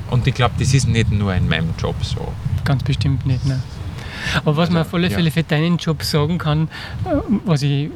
Und 0.09 0.25
ich 0.27 0.33
glaube, 0.33 0.53
das 0.59 0.73
ist 0.73 0.87
nicht 0.87 1.11
nur 1.11 1.33
in 1.33 1.47
meinem 1.49 1.73
Job 1.77 1.95
so. 2.03 2.31
Ganz 2.63 2.83
bestimmt 2.83 3.25
nicht. 3.25 3.45
Ne. 3.45 3.61
Aber 4.45 4.55
was 4.55 4.69
man 4.69 4.77
Also, 4.79 4.89
auf 4.89 4.93
alle 4.93 5.09
ja. 5.09 5.15
Fälle 5.15 5.31
für 5.31 5.43
deinen 5.43 5.77
Job 5.77 6.01
sagen 6.03 6.37
kann, 6.37 6.69
äh, 7.05 7.15
was 7.45 7.61
ich 7.61 7.89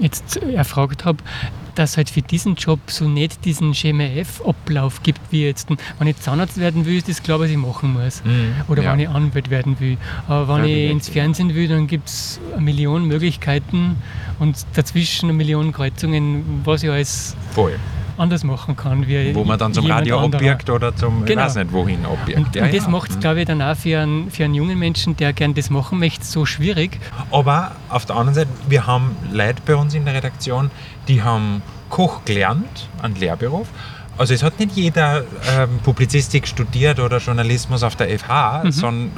jetzt 0.00 0.36
erfragt 0.38 1.04
habe, 1.04 1.18
dass 1.74 1.96
halt 1.96 2.08
für 2.08 2.22
diesen 2.22 2.54
Job 2.54 2.78
so 2.86 3.06
nicht 3.08 3.44
diesen 3.44 3.74
Schema 3.74 4.04
F-Ablauf 4.04 5.02
gibt, 5.02 5.20
wie 5.30 5.44
jetzt, 5.44 5.68
wenn 5.98 6.06
ich 6.06 6.16
Zahnarzt 6.20 6.56
werden 6.58 6.86
will, 6.86 6.96
ist 6.96 7.08
das 7.08 7.22
klar, 7.22 7.40
was 7.40 7.50
ich 7.50 7.56
machen 7.56 7.92
muss. 7.94 8.22
Mhm, 8.24 8.54
Oder 8.68 8.84
ja. 8.84 8.92
wenn 8.92 9.00
ich 9.00 9.08
Anwalt 9.08 9.50
werden 9.50 9.78
will. 9.80 9.98
Aber 10.28 10.56
wenn 10.56 10.64
Ja, 10.70 10.76
ich 10.76 10.90
ins 10.90 11.08
ja. 11.08 11.14
Fernsehen 11.14 11.54
will, 11.54 11.68
dann 11.68 11.86
gibt 11.86 12.08
es 12.08 12.40
eine 12.52 12.62
Million 12.62 13.06
Möglichkeiten 13.06 13.96
und 14.38 14.56
dazwischen 14.74 15.26
eine 15.28 15.32
Million 15.36 15.72
Kreuzungen, 15.72 16.62
was 16.64 16.82
ich 16.84 16.90
alles 16.90 17.36
Voll. 17.50 17.76
Anders 18.16 18.44
machen 18.44 18.76
kann. 18.76 19.06
Wie 19.06 19.34
Wo 19.34 19.44
man 19.44 19.58
dann 19.58 19.72
zum 19.74 19.86
Radio 19.86 20.20
abbiegt 20.20 20.70
oder 20.70 20.94
zum, 20.94 21.24
Genau. 21.24 21.42
ich 21.42 21.46
weiß 21.46 21.56
nicht 21.56 21.72
wohin 21.72 22.04
abbiegt. 22.04 22.38
Und, 22.38 22.54
ja, 22.54 22.64
und 22.64 22.74
das 22.74 22.84
ja. 22.84 22.90
macht 22.90 23.10
es, 23.10 23.18
glaube 23.18 23.40
ich, 23.40 23.46
dann 23.46 23.60
auch 23.62 23.76
für 23.76 24.00
einen, 24.00 24.30
für 24.30 24.44
einen 24.44 24.54
jungen 24.54 24.78
Menschen, 24.78 25.16
der 25.16 25.32
gern 25.32 25.54
das 25.54 25.70
machen 25.70 25.98
möchte, 25.98 26.24
so 26.24 26.46
schwierig. 26.46 26.98
Aber 27.30 27.72
auf 27.88 28.06
der 28.06 28.16
anderen 28.16 28.34
Seite, 28.34 28.50
wir 28.68 28.86
haben 28.86 29.16
Leute 29.32 29.62
bei 29.66 29.76
uns 29.76 29.94
in 29.94 30.04
der 30.04 30.14
Redaktion, 30.14 30.70
die 31.08 31.22
haben 31.22 31.62
Koch 31.90 32.24
gelernt, 32.24 32.88
einen 33.02 33.14
Lehrberuf. 33.16 33.68
Also 34.16 34.32
es 34.32 34.42
hat 34.44 34.60
nicht 34.60 34.76
jeder 34.76 35.24
ähm, 35.56 35.80
Publizistik 35.82 36.46
studiert 36.46 37.00
oder 37.00 37.18
Journalismus 37.18 37.82
auf 37.82 37.96
der 37.96 38.16
FH, 38.16 38.62
sondern 38.70 39.10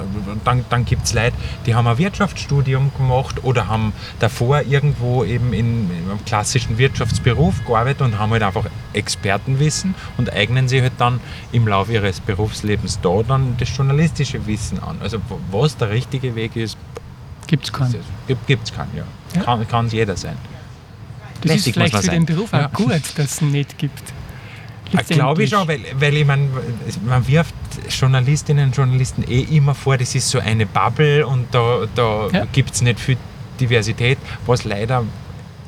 dann, 0.45 0.65
dann 0.71 0.85
gibt 0.87 1.05
es 1.05 1.13
Leute, 1.13 1.37
die 1.67 1.75
haben 1.75 1.87
ein 1.87 1.99
Wirtschaftsstudium 1.99 2.91
gemacht 2.97 3.45
oder 3.45 3.69
haben 3.69 3.93
davor 4.21 4.63
irgendwo 4.63 5.23
eben 5.25 5.53
in, 5.53 5.91
in 5.91 6.11
einem 6.11 6.25
klassischen 6.25 6.79
Wirtschaftsberuf 6.79 7.63
gearbeitet 7.67 8.01
und 8.03 8.19
haben 8.19 8.31
halt 8.33 8.43
einfach 8.43 8.65
Expertenwissen 8.95 9.95
und 10.17 10.33
eignen 10.33 10.67
sich 10.67 10.81
halt 10.81 10.95
dann 10.99 11.21
im 11.53 11.69
Laufe 11.69 11.93
ihres 11.93 12.21
Berufslebens 12.21 12.99
da 13.03 13.23
dann 13.23 13.57
das 13.59 13.77
journalistische 13.77 14.47
Wissen 14.47 14.83
an. 14.83 14.97
Also 15.03 15.19
was 15.51 15.77
der 15.77 15.91
richtige 15.91 16.35
Weg 16.35 16.57
ist, 16.57 16.77
Gibt 17.47 17.65
es 17.65 17.73
keinen. 17.73 17.95
Gibt 18.47 18.65
es 18.69 18.75
keinen, 18.75 18.97
ja. 18.97 19.05
Ja. 19.35 19.43
Kann, 19.43 19.69
kann 19.69 19.89
jeder 19.89 20.17
sein. 20.17 20.37
Das 21.43 21.45
ist 21.45 21.67
lästig 21.67 21.75
vielleicht 21.75 21.95
muss 21.95 22.05
für 22.05 22.11
man 22.11 22.17
den 22.17 22.27
sein. 22.27 22.35
Beruf 22.37 22.53
auch 22.53 22.59
Ja. 22.59 22.69
gut, 22.73 23.19
dass 23.19 23.27
es 23.35 23.41
nicht 23.43 23.79
gibt. 23.79 24.03
Glaube 25.09 25.43
ich 25.45 25.51
schon, 25.51 25.67
weil, 25.69 25.81
weil 25.99 26.15
ich 26.17 26.27
meine, 26.27 26.49
man 27.05 27.27
wirft 27.27 27.55
Journalistinnen 27.91 28.67
und 28.67 28.77
Journalisten 28.77 29.25
eh 29.29 29.41
immer 29.57 29.75
vor, 29.75 29.97
das 29.99 30.15
ist 30.15 30.29
so 30.29 30.39
eine 30.39 30.67
Bubble 30.67 31.27
und 31.27 31.47
da, 31.53 31.81
da 31.95 32.29
Ja. 32.33 32.45
gibt 32.53 32.75
es 32.75 32.83
nicht 32.83 33.01
viel 33.01 33.17
Diversität, 33.61 34.19
was 34.47 34.65
leider 34.65 35.05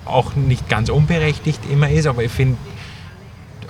auch 0.04 0.34
nicht 0.36 0.68
ganz 0.68 0.88
unberechtigt 0.88 1.60
immer 1.70 1.90
ist, 1.90 2.06
aber 2.06 2.22
ich 2.22 2.32
finde, 2.32 2.56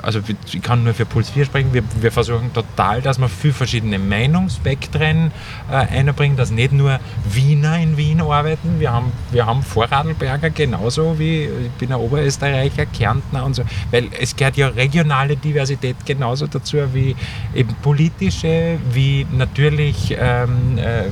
also 0.02 0.20
ich 0.52 0.62
kann 0.62 0.84
nur 0.84 0.94
für 0.94 1.06
Puls 1.06 1.30
4 1.30 1.44
sprechen, 1.44 1.72
wir, 1.72 1.82
wir 2.00 2.12
versuchen 2.12 2.52
total, 2.52 3.02
dass 3.02 3.18
wir 3.18 3.28
viel 3.28 3.52
verschiedene 3.52 3.98
Meinungsspektren 3.98 5.30
äh, 5.70 5.74
einbringen, 5.74 6.36
dass 6.36 6.50
nicht 6.50 6.72
nur 6.72 7.00
Wiener 7.30 7.78
in 7.78 7.96
Wien 7.96 8.20
arbeiten, 8.20 8.80
wir 8.80 8.92
haben, 8.92 9.12
wir 9.30 9.46
haben 9.46 9.62
Vorarlberger 9.62 10.50
genauso 10.50 11.18
wie, 11.18 11.44
ich 11.44 11.70
bin 11.78 11.92
ein 11.92 12.00
Oberösterreicher, 12.00 12.86
Kärntner 12.86 13.44
und 13.44 13.54
so, 13.54 13.62
weil 13.90 14.08
es 14.20 14.34
gehört 14.34 14.56
ja 14.56 14.68
regionale 14.68 15.36
Diversität 15.36 15.96
genauso 16.04 16.46
dazu 16.46 16.78
wie 16.92 17.16
eben 17.54 17.74
politische, 17.82 18.78
wie 18.92 19.26
natürlich 19.32 20.16
ähm, 20.18 20.78
äh, 20.78 21.04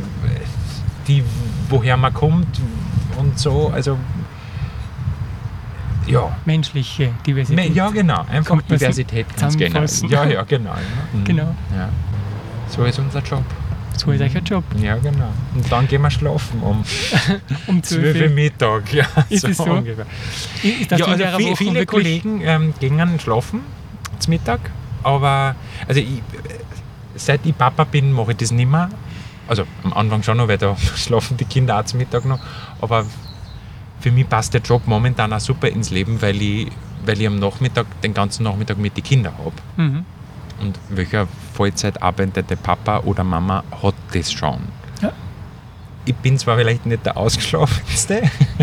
die, 1.08 1.22
woher 1.68 1.96
man 1.96 2.12
kommt 2.12 2.60
und 3.18 3.38
so, 3.38 3.70
also 3.74 3.98
ja. 6.06 6.36
Menschliche 6.44 7.12
Diversität. 7.26 7.74
Ja, 7.74 7.90
genau. 7.90 8.24
Einfach 8.28 8.56
so 8.56 8.74
Diversität 8.74 9.26
ganz 9.36 9.56
genau. 9.56 9.86
zusammenfassen. 9.86 10.08
Ja, 10.08 10.24
ja, 10.24 10.42
genau. 10.42 10.70
Ja. 10.70 11.18
Mhm. 11.18 11.24
Genau. 11.24 11.54
Ja. 11.74 11.88
So 12.68 12.84
ist 12.84 12.98
unser 12.98 13.20
Job. 13.20 13.44
So 13.96 14.10
ist 14.12 14.20
euch 14.20 14.36
ein 14.36 14.44
Job. 14.44 14.64
Ja, 14.80 14.96
genau. 14.96 15.32
Und 15.54 15.72
dann 15.72 15.88
gehen 15.88 16.02
wir 16.02 16.10
schlafen 16.10 16.60
um 16.60 16.84
Um 17.66 17.82
12 17.82 18.04
Uhr 18.04 18.12
12 18.12 18.22
Uhr. 18.22 18.34
Mittag. 18.34 18.92
Ja, 18.92 19.06
Ist 19.28 19.44
es 19.44 19.56
so? 19.56 19.64
ungefähr. 19.64 20.06
Ist 20.62 20.92
das 20.92 21.00
ja, 21.00 21.06
also 21.06 21.38
viel, 21.38 21.56
viele 21.56 21.86
Kollegen 21.86 22.40
ähm, 22.44 22.74
gehen 22.78 23.18
schlafen 23.18 23.60
zum 24.18 24.30
Mittag, 24.32 24.60
aber 25.02 25.54
also 25.86 26.00
ich, 26.00 26.22
seit 27.14 27.44
ich 27.44 27.56
Papa 27.56 27.84
bin, 27.84 28.12
mache 28.12 28.32
ich 28.32 28.36
das 28.38 28.50
nicht 28.50 28.70
mehr. 28.70 28.90
Also 29.48 29.64
am 29.84 29.92
Anfang 29.92 30.22
schon 30.22 30.36
noch, 30.36 30.48
weil 30.48 30.58
da 30.58 30.76
schlafen 30.96 31.36
die 31.36 31.44
Kinder 31.44 31.78
auch 31.78 31.84
zum 31.84 31.98
Mittag 31.98 32.24
noch. 32.24 32.40
Aber 32.80 33.06
für 34.00 34.10
mich 34.12 34.28
passt 34.28 34.54
der 34.54 34.60
Job 34.60 34.82
momentan 34.86 35.32
auch 35.32 35.40
super 35.40 35.68
ins 35.68 35.90
Leben, 35.90 36.20
weil 36.22 36.40
ich, 36.40 36.68
weil 37.04 37.20
ich 37.20 37.26
am 37.26 37.38
Nachmittag, 37.38 37.86
den 38.02 38.14
ganzen 38.14 38.42
Nachmittag 38.44 38.78
mit 38.78 38.96
den 38.96 39.04
Kindern 39.04 39.34
habe. 39.38 39.52
Mhm. 39.82 40.04
Und 40.60 40.78
welcher 40.90 41.26
Vollzeit 41.54 42.02
arbeitende 42.02 42.56
Papa 42.56 43.00
oder 43.00 43.24
Mama 43.24 43.62
hat 43.82 43.94
das 44.12 44.32
schon? 44.32 44.60
Ja. 45.02 45.12
Ich 46.06 46.14
bin 46.14 46.38
zwar 46.38 46.56
vielleicht 46.56 46.86
nicht 46.86 47.04
der 47.04 47.16
Ausgeschlafenste, 47.16 48.22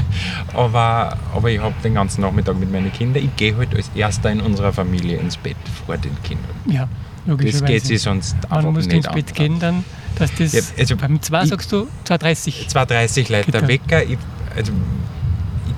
aber, 0.54 1.18
aber 1.36 1.50
ich 1.52 1.60
habe 1.60 1.76
den 1.84 1.94
ganzen 1.94 2.22
Nachmittag 2.22 2.58
mit 2.58 2.72
meinen 2.72 2.92
Kindern. 2.92 3.24
Ich 3.24 3.36
gehe 3.36 3.56
halt 3.56 3.76
als 3.76 3.92
Erster 3.96 4.32
in 4.32 4.42
unserer 4.42 4.74
Familie 4.74 5.18
ins 5.18 5.38
Bett 5.38 5.58
vor 5.86 5.98
den 5.98 6.16
Kindern. 6.24 6.46
Ja, 6.66 6.88
Das 7.26 7.28
logischerweise. 7.28 7.66
geht 7.66 7.86
sich 7.86 8.02
sonst 8.02 8.36
einfach 8.46 8.64
Wann 8.64 8.74
musst 8.74 8.92
du 8.92 8.96
nicht 8.96 9.06
ins 9.08 9.14
Bett 9.16 9.34
gehen 9.36 9.60
dann, 9.60 9.84
dass 10.16 10.34
das 10.36 10.54
Ja, 10.54 10.62
also 10.78 10.96
beim 10.96 11.22
2 11.22 11.44
ich- 11.44 11.50
sagst 11.50 11.72
du 11.72 11.88
2.30 12.06 12.70
2.30 12.70 13.32
Leute 13.32 13.46
Gitter. 13.52 13.68
Wecker. 13.68 14.04
Ich, 14.04 14.18
also, 14.56 14.72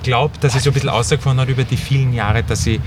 glaube, 0.06 0.34
dass 0.40 0.54
ich 0.54 0.62
so 0.62 0.70
ein 0.70 0.74
bisschen 0.74 0.88
ausgefahren 0.88 1.38
hat 1.40 1.48
über 1.48 1.64
die 1.64 1.76
vielen 1.76 2.12
Jahre, 2.12 2.42
dass 2.42 2.66
ich 2.66 2.80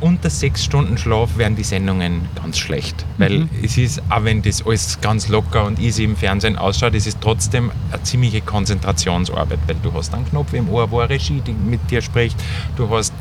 unter 0.00 0.30
sechs 0.30 0.64
Stunden 0.64 0.96
Schlaf 0.96 1.36
werden 1.36 1.56
die 1.56 1.62
Sendungen 1.64 2.22
ganz 2.34 2.56
schlecht. 2.58 3.04
Weil 3.18 3.40
Mhm. 3.40 3.50
es 3.62 3.76
ist, 3.76 4.00
auch 4.08 4.24
wenn 4.24 4.40
das 4.40 4.64
alles 4.66 4.98
ganz 5.02 5.28
locker 5.28 5.64
und 5.66 5.78
easy 5.78 6.04
im 6.04 6.16
Fernsehen 6.16 6.56
ausschaut, 6.56 6.94
es 6.94 7.06
ist 7.06 7.18
trotzdem 7.20 7.70
eine 7.92 8.02
ziemliche 8.02 8.40
Konzentrationsarbeit, 8.40 9.58
weil 9.66 9.76
du 9.82 9.92
hast 9.92 10.14
einen 10.14 10.24
Knopf 10.26 10.54
im 10.54 10.70
Ohr, 10.70 10.90
wo 10.90 11.00
eine 11.00 11.10
Regie 11.10 11.42
mit 11.66 11.90
dir 11.90 12.00
spricht, 12.00 12.36
du 12.76 12.88
hast 12.88 13.12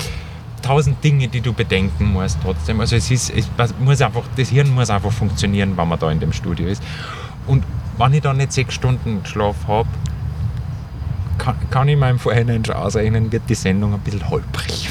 tausend 0.61 1.03
Dinge, 1.03 1.27
die 1.27 1.41
du 1.41 1.51
bedenken 1.51 2.13
musst 2.13 2.37
trotzdem. 2.41 2.79
Also 2.79 2.95
es 2.95 3.11
ist, 3.11 3.29
es 3.31 3.47
muss 3.79 4.01
einfach, 4.01 4.23
das 4.37 4.49
Hirn 4.49 4.73
muss 4.73 4.89
einfach 4.89 5.11
funktionieren, 5.11 5.75
wenn 5.75 5.87
man 5.87 5.99
da 5.99 6.09
in 6.11 6.19
dem 6.21 6.31
Studio 6.31 6.67
ist. 6.67 6.81
Und 7.45 7.63
wenn 7.97 8.13
ich 8.13 8.21
da 8.21 8.33
nicht 8.33 8.53
sechs 8.53 8.73
Stunden 8.75 9.19
Schlaf 9.25 9.55
habe, 9.67 9.89
kann, 11.39 11.55
kann 11.71 11.87
ich 11.87 11.97
mir 11.97 12.09
im 12.11 12.19
Vorhinein 12.19 12.63
schon 12.63 12.75
ausrechnen, 12.75 13.31
wird 13.31 13.43
die 13.49 13.55
Sendung 13.55 13.93
ein 13.95 13.99
bisschen 14.01 14.29
holprig. 14.29 14.87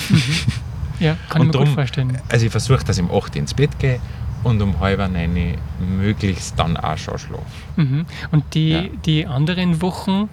Ja, 1.00 1.16
kann 1.28 1.42
Und 1.42 1.48
ich 1.48 1.52
mir 1.52 1.58
drum- 1.58 1.64
gut 1.66 1.74
vorstellen. 1.74 2.18
Also 2.28 2.46
ich 2.46 2.50
versuche, 2.50 2.82
dass 2.84 2.98
ich 2.98 3.04
um 3.04 3.10
8 3.16 3.34
Uhr 3.36 3.40
ins 3.42 3.54
Bett 3.54 3.78
gehe 3.78 4.00
und 4.42 4.60
um 4.60 4.80
halb 4.80 4.98
neun 5.12 5.54
möglichst 5.78 6.58
dann 6.58 6.76
auch 6.76 6.98
schon 6.98 7.18
schlafe. 7.18 7.44
Mhm. 7.76 8.04
Und 8.32 8.44
die, 8.54 8.70
Ja. 8.70 8.82
die 9.06 9.26
anderen 9.26 9.80
Wochen 9.80 10.28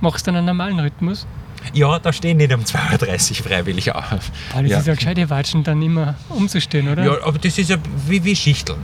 machst 0.00 0.26
du 0.26 0.30
dann 0.30 0.36
einen 0.38 0.46
normalen 0.46 0.80
Rhythmus? 0.80 1.26
Ja, 1.74 1.98
da 1.98 2.12
stehe 2.12 2.32
ich 2.32 2.38
nicht 2.38 2.52
um 2.54 2.60
2.30 2.62 3.40
Uhr 3.40 3.46
freiwillig 3.50 3.94
auf. 3.94 4.30
Boah, 4.52 4.62
das 4.62 4.70
ja. 4.70 4.78
ist 4.78 4.86
ja 4.86 4.94
gescheite 4.94 5.28
Watschen, 5.30 5.64
dann 5.64 5.82
immer 5.82 6.14
umzustehen, 6.28 6.88
oder? 6.88 7.04
ja, 7.04 7.12
aber 7.24 7.38
das 7.38 7.58
ist 7.58 7.68
ja 7.70 7.76
wie, 8.06 8.22
wie 8.24 8.36
Schichteln. 8.36 8.78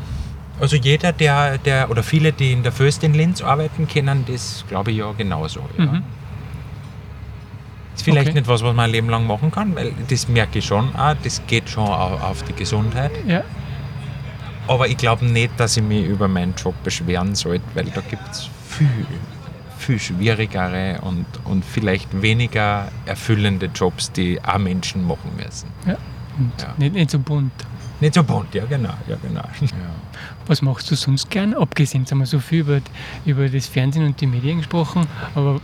Also 0.60 0.76
jeder, 0.76 1.12
der, 1.12 1.58
der, 1.58 1.90
oder 1.90 2.02
viele, 2.02 2.32
die 2.32 2.52
in 2.52 2.62
der 2.62 2.72
Föst 2.72 3.02
in 3.04 3.14
Linz 3.14 3.40
arbeiten, 3.40 3.86
kennen 3.88 4.24
das, 4.26 4.64
glaube 4.68 4.90
ich, 4.90 4.98
ja 4.98 5.12
genauso. 5.16 5.60
Ja. 5.78 5.84
Mhm. 5.86 6.02
Ist 7.94 8.02
vielleicht 8.04 8.28
Okay. 8.30 8.38
nicht 8.38 8.48
was, 8.48 8.62
was 8.62 8.74
man 8.74 8.86
ein 8.86 8.90
Leben 8.90 9.08
lang 9.10 9.26
machen 9.26 9.50
kann, 9.50 9.74
weil 9.76 9.92
das 10.08 10.26
merke 10.28 10.58
ich 10.60 10.64
schon 10.64 10.94
auch, 10.96 11.14
das 11.22 11.42
geht 11.46 11.68
schon 11.68 11.84
au- 11.86 12.18
auf 12.18 12.42
die 12.44 12.52
Gesundheit. 12.54 13.10
Ja. 13.26 13.42
Aber 14.68 14.88
ich 14.88 14.96
glaube 14.96 15.24
nicht, 15.26 15.50
dass 15.58 15.76
ich 15.76 15.82
mich 15.82 16.06
über 16.06 16.28
meinen 16.28 16.54
Job 16.54 16.74
beschweren 16.84 17.34
sollte, 17.34 17.64
weil 17.74 17.84
da 17.86 18.00
gibt 18.00 18.22
es 18.30 18.48
viel, 18.68 18.88
viel 19.78 19.98
schwierigere 19.98 21.00
und, 21.02 21.26
und 21.44 21.64
vielleicht 21.64 22.22
weniger 22.22 22.88
erfüllende 23.04 23.66
Jobs, 23.74 24.10
die 24.12 24.40
auch 24.42 24.58
Menschen 24.58 25.06
machen 25.06 25.30
müssen. 25.36 25.68
ja. 25.86 25.96
Und 26.38 26.52
Ja. 26.62 26.68
Nicht, 26.78 26.94
nicht 26.94 27.10
so 27.10 27.18
bunt. 27.18 27.52
Nicht 28.00 28.14
so 28.14 28.24
bunt, 28.24 28.54
ja 28.54 28.64
genau. 28.64 28.94
Ja, 29.06 29.16
genau. 29.20 29.42
Ja. 29.60 29.68
Was 30.46 30.62
machst 30.62 30.90
du 30.90 30.94
sonst 30.96 31.28
gern? 31.28 31.52
Abgesehen, 31.54 32.06
haben 32.10 32.18
wir 32.20 32.26
so 32.26 32.38
viel 32.38 32.60
über, 32.60 32.80
über 33.26 33.48
das 33.48 33.66
Fernsehen 33.66 34.06
und 34.06 34.18
die 34.20 34.26
Medien 34.26 34.58
gesprochen, 34.58 35.06
aber 35.34 35.60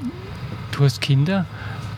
du 0.73 0.85
hast 0.85 1.01
Kinder. 1.01 1.47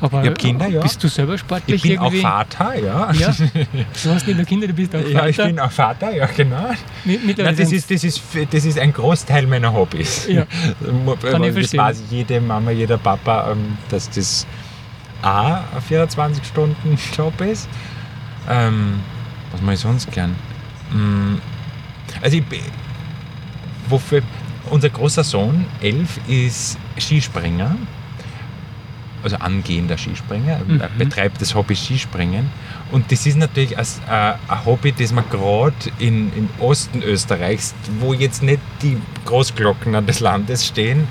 Aber 0.00 0.22
Ich 0.22 0.28
hab 0.30 0.38
Kinder, 0.38 0.66
ja. 0.66 0.80
Bist 0.80 1.02
du 1.02 1.08
selber 1.08 1.36
sportlich 1.36 1.76
Ich 1.76 1.82
bin 1.82 1.98
auch 1.98 2.04
irgendwie? 2.04 2.20
Vater, 2.22 2.74
ja. 2.78 3.12
Ja, 3.12 3.28
du 3.32 4.10
hast 4.10 4.26
nicht 4.26 4.36
nur 4.36 4.46
Kinder, 4.46 4.66
du 4.66 4.72
bist 4.72 4.94
auch 4.94 5.00
Vater. 5.00 5.10
Ja, 5.12 5.26
ich 5.26 5.36
bin 5.36 5.58
auch 5.58 5.70
Vater, 5.70 6.14
ja 6.14 6.26
genau. 6.26 6.70
Nein, 7.04 7.56
das, 7.56 7.72
ist, 7.72 7.90
das, 7.90 8.04
ist, 8.04 8.22
das 8.50 8.64
ist 8.64 8.78
ein 8.78 8.92
Großteil 8.92 9.46
meiner 9.46 9.72
Hobbys. 9.72 10.26
Ja. 10.28 10.46
Kann 11.20 11.44
ich 11.44 11.54
das 11.54 11.76
weiß 11.76 12.02
jede 12.10 12.40
Mama, 12.40 12.70
jeder 12.70 12.98
Papa, 12.98 13.52
ähm, 13.52 13.76
dass 13.90 14.08
das 14.10 14.46
A, 15.22 15.56
ein 15.56 15.82
24-Stunden-Job 15.88 17.40
ist. 17.42 17.68
Ähm, 18.48 19.00
was 19.52 19.60
mache 19.60 19.74
ich 19.74 19.80
sonst 19.80 20.10
gern? 20.10 20.34
Mm, 20.92 21.36
Also 22.22 22.38
ich, 22.38 22.44
wofür, 23.88 24.22
unser 24.70 24.88
großer 24.88 25.24
Sohn, 25.24 25.66
elf, 25.82 26.18
ist 26.26 26.78
Skispringer. 26.98 27.76
Also 29.22 29.36
angehender 29.36 29.98
Skispringer. 29.98 30.60
Mhm. 30.66 30.80
Er 30.80 30.88
betreibt 30.88 31.40
das 31.40 31.54
Hobby 31.54 31.76
Skispringen. 31.76 32.50
Und 32.90 33.12
das 33.12 33.26
ist 33.26 33.36
natürlich 33.36 33.76
ein, 33.76 33.84
äh, 34.08 34.34
ein 34.48 34.64
Hobby, 34.64 34.92
das 34.92 35.12
man 35.12 35.24
gerade 35.30 35.74
in, 35.98 36.32
im 36.34 36.48
Osten 36.58 37.02
Österreichs, 37.02 37.74
wo 38.00 38.14
jetzt 38.14 38.42
nicht 38.42 38.60
die 38.82 38.96
Großglocken 39.26 40.06
des 40.06 40.20
Landes 40.20 40.66
stehen, 40.66 41.06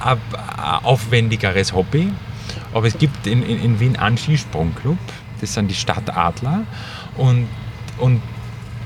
ein, 0.00 0.18
ein 0.36 0.84
aufwendigeres 0.84 1.72
Hobby. 1.72 2.12
Aber 2.72 2.86
es 2.86 2.98
gibt 2.98 3.26
in, 3.26 3.42
in, 3.42 3.62
in 3.62 3.80
Wien 3.80 3.96
einen 3.96 4.18
Skisprungclub, 4.18 4.98
das 5.40 5.54
sind 5.54 5.70
die 5.70 5.74
Stadtadler. 5.74 6.62
Und, 7.16 7.48
und 7.98 8.20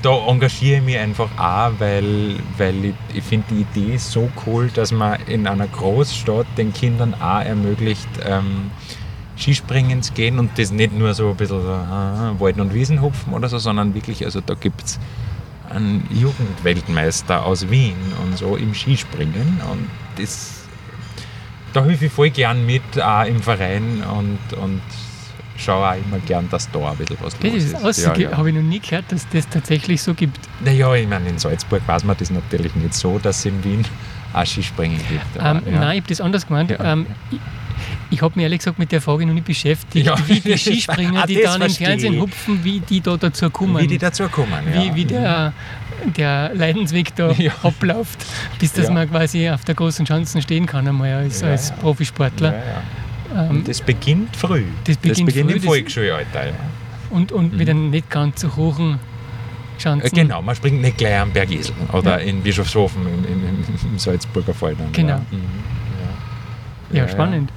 da 0.01 0.27
engagiere 0.27 0.77
ich 0.77 0.83
mich 0.83 0.97
einfach 0.97 1.29
auch, 1.37 1.71
weil, 1.79 2.37
weil 2.57 2.85
ich, 2.85 2.93
ich 3.13 3.23
finde 3.23 3.47
die 3.49 3.61
Idee 3.61 3.97
so 3.97 4.29
cool, 4.45 4.69
dass 4.69 4.91
man 4.91 5.19
in 5.27 5.47
einer 5.47 5.67
Großstadt 5.67 6.47
den 6.57 6.73
Kindern 6.73 7.13
auch 7.15 7.41
ermöglicht, 7.41 8.07
ähm, 8.25 8.71
Skispringens 9.37 10.13
gehen 10.13 10.37
und 10.37 10.57
das 10.57 10.71
nicht 10.71 10.93
nur 10.97 11.13
so 11.13 11.29
ein 11.29 11.35
bisschen 11.35 11.61
so, 11.61 11.69
ah, 11.69 12.35
Walden- 12.39 12.61
und 12.61 12.73
Wiesenhupfen 12.73 13.33
oder 13.33 13.47
so, 13.47 13.57
sondern 13.57 13.93
wirklich, 13.93 14.25
also 14.25 14.41
da 14.41 14.53
gibt 14.53 14.83
es 14.83 14.99
einen 15.69 16.07
Jugendweltmeister 16.11 17.45
aus 17.45 17.69
Wien 17.69 17.95
und 18.23 18.37
so 18.37 18.55
im 18.57 18.73
Skispringen 18.73 19.61
und 19.71 19.89
das, 20.17 20.63
da 21.73 21.83
helfe 21.83 22.05
ich 22.05 22.11
voll 22.11 22.31
gern 22.31 22.65
mit, 22.65 23.01
auch 23.01 23.25
im 23.25 23.41
Verein 23.41 24.03
und, 24.03 24.57
und 24.57 24.81
schaue 25.63 25.87
auch 25.89 25.93
immer 25.95 26.19
gern, 26.25 26.49
dass 26.49 26.69
da 26.71 26.91
ein 26.91 26.97
bisschen 26.97 27.17
was 27.21 27.37
Das 27.37 27.51
los 27.53 27.63
ist 27.63 27.75
außerge- 27.75 28.19
Ja, 28.21 28.29
ja. 28.31 28.37
habe 28.37 28.49
ich 28.49 28.55
noch 28.55 28.61
nie 28.61 28.79
gehört, 28.79 29.05
dass 29.11 29.27
das 29.29 29.47
tatsächlich 29.49 30.01
so 30.01 30.13
gibt. 30.13 30.39
Naja, 30.63 30.93
ich 30.95 31.07
meine, 31.07 31.29
in 31.29 31.37
Salzburg 31.37 31.81
weiß 31.87 32.03
man 32.03 32.15
das 32.17 32.29
natürlich 32.31 32.73
nicht 32.75 32.93
so, 32.93 33.19
dass 33.19 33.39
es 33.39 33.45
in 33.45 33.63
Wien 33.63 33.85
auch 34.33 34.45
Skispringen 34.45 34.97
gibt. 35.09 35.25
Ähm, 35.37 35.41
aber, 35.43 35.69
ja. 35.69 35.79
Nein, 35.79 35.97
ich 35.97 36.01
habe 36.03 36.09
das 36.09 36.21
anders 36.21 36.47
gemeint. 36.47 36.75
Ähm, 36.81 37.05
ich 37.31 37.39
ich 38.11 38.21
habe 38.23 38.33
mich 38.35 38.43
ehrlich 38.43 38.59
gesagt 38.59 38.79
mit 38.79 38.91
der 38.91 39.01
Frage 39.01 39.25
noch 39.25 39.33
nicht 39.35 39.45
beschäftigt, 39.45 40.05
Ja, 40.07 40.15
wie 40.27 40.39
die 40.39 40.51
das- 40.51 40.61
Skispringer, 40.61 41.23
ah, 41.23 41.27
die 41.27 41.35
das 41.41 41.53
dann 41.53 41.61
im 41.61 41.69
Fernsehen 41.71 42.19
hupfen, 42.19 42.63
wie 42.63 42.79
die 42.79 43.01
da 43.01 43.15
dazu 43.17 43.49
kommen. 43.51 43.77
Wie 43.81 43.87
die 43.87 43.97
dazukommen. 43.99 44.59
wie, 44.73 44.87
ja. 44.87 44.95
wie 44.95 45.05
der, 45.05 45.53
der 46.17 46.51
Leidensweg 46.55 47.15
da 47.15 47.31
Ja. 47.37 47.51
abläuft, 47.63 48.25
bis 48.59 48.73
dass 48.73 48.87
Ja. 48.87 48.93
man 48.93 49.09
quasi 49.09 49.49
auf 49.49 49.63
der 49.63 49.75
großen 49.75 50.05
Chancen 50.05 50.41
stehen 50.41 50.65
kann 50.65 50.87
einmal 50.87 51.13
als, 51.13 51.41
Ja, 51.41 51.49
als 51.49 51.69
ja. 51.69 51.75
Profisportler. 51.75 52.53
Ähm, 53.35 53.63
das 53.65 53.81
beginnt 53.81 54.35
früh. 54.35 54.63
Das 54.85 54.97
beginnt 54.97 55.31
früh, 55.31 55.39
im 55.41 55.47
das- 55.49 55.63
Volksschulalter. 55.65 56.47
Ja. 56.47 56.53
und 57.11 57.31
und 57.31 57.53
mit 57.57 57.67
Mhm. 57.67 57.69
einem 57.71 57.89
nicht 57.91 58.09
ganz 58.09 58.41
so 58.41 58.55
hohen 58.55 58.99
Chancen. 59.79 60.05
Äh, 60.07 60.09
Genau, 60.21 60.41
man 60.41 60.55
springt 60.55 60.81
nicht 60.81 60.97
gleich 60.97 61.19
am 61.19 61.31
Bergisel 61.31 61.73
oder 61.93 62.19
Ja. 62.19 62.25
in 62.27 62.41
Bischofshofen 62.43 63.01
im, 63.07 63.25
im, 63.25 63.63
im 63.91 63.97
Salzburger 63.99 64.53
Fall. 64.53 64.75
Dann, 64.75 64.91
Genau. 64.91 65.09
Ja. 65.09 65.21
Mhm. 65.31 66.95
Ja, 66.97 67.07
spannend. 67.07 67.51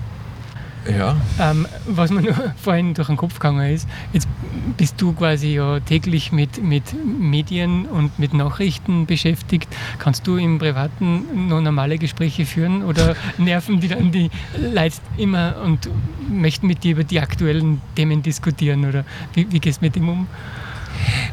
Ja. 0.90 1.16
Ähm, 1.38 1.66
was 1.86 2.10
mir 2.10 2.22
nur 2.22 2.34
vorhin 2.56 2.94
durch 2.94 3.06
den 3.08 3.16
Kopf 3.16 3.34
gegangen 3.34 3.72
ist, 3.72 3.88
jetzt 4.12 4.28
bist 4.76 5.00
du 5.00 5.12
quasi 5.12 5.54
ja 5.54 5.80
täglich 5.80 6.32
mit, 6.32 6.62
mit 6.62 6.94
Medien 7.04 7.86
und 7.86 8.18
mit 8.18 8.34
Nachrichten 8.34 9.06
beschäftigt. 9.06 9.68
Kannst 9.98 10.26
du 10.26 10.36
im 10.36 10.58
Privaten 10.58 11.48
noch 11.48 11.60
normale 11.60 11.98
Gespräche 11.98 12.46
führen 12.46 12.82
oder 12.82 13.14
nerven 13.38 13.80
die 13.80 13.88
dann 13.88 14.12
die 14.12 14.30
Leute 14.74 14.96
immer 15.16 15.56
und 15.64 15.88
möchten 16.28 16.66
mit 16.66 16.84
dir 16.84 16.92
über 16.92 17.04
die 17.04 17.20
aktuellen 17.20 17.80
Themen 17.94 18.22
diskutieren? 18.22 18.84
Oder 18.84 19.04
wie, 19.34 19.50
wie 19.50 19.60
gehst 19.60 19.80
du 19.80 19.86
mit 19.86 19.96
dem 19.96 20.08
um? 20.08 20.26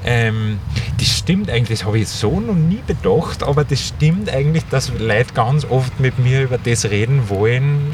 Ähm, 0.05 0.59
das 0.97 1.07
stimmt 1.17 1.49
eigentlich, 1.49 1.79
das 1.79 1.85
habe 1.87 1.99
ich 1.99 2.07
so 2.07 2.39
noch 2.39 2.55
nie 2.55 2.81
bedacht, 2.85 3.43
aber 3.43 3.63
das 3.63 3.87
stimmt 3.87 4.29
eigentlich, 4.29 4.63
dass 4.69 4.91
Leute 4.99 5.33
ganz 5.33 5.65
oft 5.65 5.99
mit 5.99 6.19
mir 6.19 6.43
über 6.43 6.57
das 6.57 6.85
reden 6.85 7.29
wollen. 7.29 7.91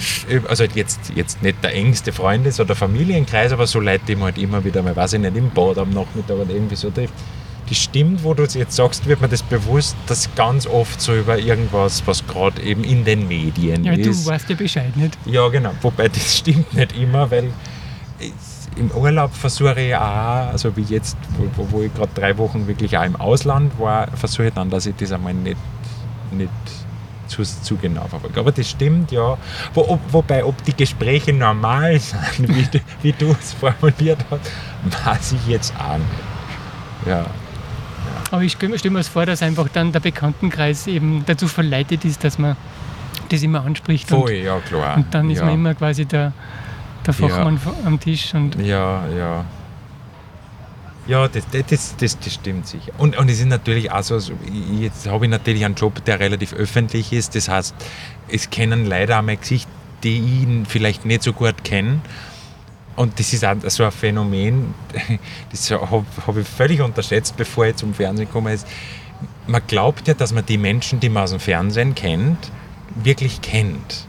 Also 0.47 0.63
jetzt, 0.63 1.11
jetzt 1.15 1.41
nicht 1.43 1.63
der 1.63 1.73
engste 1.73 2.11
Freundes- 2.11 2.59
oder 2.59 2.75
Familienkreis, 2.75 3.51
aber 3.51 3.67
so 3.67 3.79
Leute, 3.79 4.05
die 4.07 4.15
man 4.15 4.25
halt 4.25 4.37
immer 4.37 4.63
wieder 4.63 4.81
mal, 4.81 4.95
weiß 4.95 5.13
ich 5.13 5.19
nicht, 5.19 5.35
im 5.35 5.49
Bad 5.51 5.77
am 5.77 5.89
Nachmittag 5.91 6.37
oder 6.37 6.49
irgendwie 6.53 6.75
so 6.75 6.89
trifft. 6.89 7.13
Das 7.67 7.77
stimmt, 7.79 8.23
wo 8.23 8.35
du 8.35 8.43
es 8.43 8.53
jetzt 8.53 8.75
sagst, 8.75 9.07
wird 9.07 9.21
mir 9.21 9.27
das 9.27 9.41
bewusst, 9.41 9.95
dass 10.05 10.29
ganz 10.35 10.67
oft 10.67 11.01
so 11.01 11.15
über 11.15 11.39
irgendwas, 11.39 12.03
was 12.05 12.25
gerade 12.27 12.61
eben 12.61 12.83
in 12.83 13.03
den 13.05 13.27
Medien 13.27 13.83
Ja, 13.83 13.95
du 13.95 14.11
ist. 14.11 14.25
weißt 14.27 14.47
ja 14.51 14.55
Bescheid, 14.55 14.95
nicht? 14.95 15.17
Ja, 15.25 15.47
genau. 15.47 15.71
Wobei 15.81 16.07
das 16.07 16.37
stimmt 16.37 16.71
nicht 16.75 16.95
immer, 16.95 17.29
weil 17.31 17.45
im 18.75 18.91
Urlaub 18.91 19.33
versuche 19.33 19.79
ich 19.81 19.95
auch, 19.95 20.51
also 20.51 20.75
wie 20.75 20.81
jetzt, 20.83 21.17
wo, 21.55 21.67
wo 21.71 21.81
ich 21.81 21.93
gerade 21.93 22.09
drei 22.13 22.37
Wochen 22.37 22.67
wirklich 22.67 22.97
auch 22.97 23.03
im 23.03 23.15
Ausland 23.15 23.77
war, 23.79 24.07
versuche 24.15 24.47
ich 24.47 24.53
dann, 24.53 24.69
dass 24.69 24.85
ich 24.85 24.95
das 24.95 25.11
einmal 25.11 25.33
nicht, 25.33 25.57
nicht 26.31 26.49
zu, 27.27 27.43
zu 27.43 27.75
genau 27.77 28.05
verfolge. 28.07 28.39
Aber 28.39 28.51
das 28.51 28.69
stimmt, 28.69 29.11
ja. 29.11 29.37
Wo, 29.73 29.81
ob, 29.87 29.99
wobei, 30.11 30.43
ob 30.45 30.61
die 30.63 30.75
Gespräche 30.75 31.33
normal 31.33 31.99
sind, 31.99 32.47
wie, 32.55 32.63
du- 32.63 32.81
wie 33.01 33.11
du 33.13 33.35
es 33.39 33.53
formuliert 33.53 34.19
hast, 34.29 34.51
weiß 35.05 35.31
ich 35.33 35.47
jetzt 35.47 35.73
auch 35.79 35.97
nicht. 35.97 37.07
Ja. 37.07 37.25
Aber 38.31 38.41
ich 38.41 38.51
stelle 38.53 38.77
stell 38.77 38.91
mir 38.91 38.99
das 38.99 39.07
vor, 39.07 39.25
dass 39.25 39.41
einfach 39.41 39.67
dann 39.71 39.91
der 39.91 39.99
Bekanntenkreis 39.99 40.87
eben 40.87 41.23
dazu 41.25 41.47
verleitet 41.47 42.05
ist, 42.05 42.23
dass 42.23 42.37
man 42.37 42.55
das 43.29 43.41
immer 43.43 43.63
anspricht. 43.63 44.09
Voll, 44.09 44.31
ja, 44.33 44.59
klar. 44.59 44.97
Und, 44.97 45.03
und 45.05 45.13
dann 45.13 45.29
ist 45.29 45.39
ja. 45.39 45.45
man 45.45 45.53
immer 45.53 45.73
quasi 45.75 46.05
der, 46.05 46.31
der 47.07 47.13
Ja. 47.15 47.27
Fachmann 47.29 47.59
am 47.85 47.99
Tisch. 47.99 48.33
Und 48.33 48.55
Ja, 48.55 49.07
ja. 49.07 49.45
Ja, 51.07 51.27
das, 51.27 51.43
das, 51.51 51.95
das, 51.97 52.17
das, 52.19 52.33
stimmt 52.33 52.65
sicher. 52.67 52.91
Und, 52.97 53.15
und 53.15 53.29
es 53.29 53.39
ist 53.39 53.45
natürlich 53.45 53.91
auch 53.91 54.01
so, 54.01 54.17
so 54.17 54.33
ich- 54.45 54.79
jetzt 54.81 55.05
habe 55.07 55.25
ich 55.25 55.31
natürlich 55.31 55.63
einen 55.63 55.75
Job, 55.75 56.03
der 56.05 56.19
relativ 56.19 56.53
öffentlich 56.53 57.13
ist. 57.13 57.35
Das 57.35 57.47
heißt, 57.47 57.75
es 58.27 58.49
kennen 58.49 58.85
leider 58.87 59.19
auch 59.19 59.23
mein 59.23 59.39
Gesicht, 59.39 59.67
die 60.03 60.17
ihn 60.17 60.65
vielleicht 60.67 61.05
nicht 61.05 61.21
so 61.21 61.31
gut 61.31 61.63
kenne. 61.63 61.99
Und 62.95 63.19
das 63.19 63.33
ist 63.33 63.45
auch 63.45 63.55
so 63.67 63.83
ein 63.83 63.91
Phänomen, 63.91 64.73
das 65.51 65.69
habe 65.69 66.05
hab 66.25 66.37
ich 66.37 66.47
völlig 66.47 66.81
unterschätzt, 66.81 67.37
bevor 67.37 67.67
ich 67.67 67.75
zum 67.75 67.93
Fernsehen 67.93 68.25
gekommen 68.25 68.51
ist. 68.53 68.65
Man 69.47 69.61
glaubt 69.67 70.07
ja, 70.07 70.15
dass 70.15 70.33
man 70.33 70.45
die 70.45 70.57
Menschen, 70.57 70.99
die 70.99 71.09
man 71.09 71.23
aus 71.23 71.31
dem 71.31 71.39
Fernsehen 71.39 71.93
kennt, 71.93 72.51
wirklich 72.95 73.41
kennt. 73.41 74.07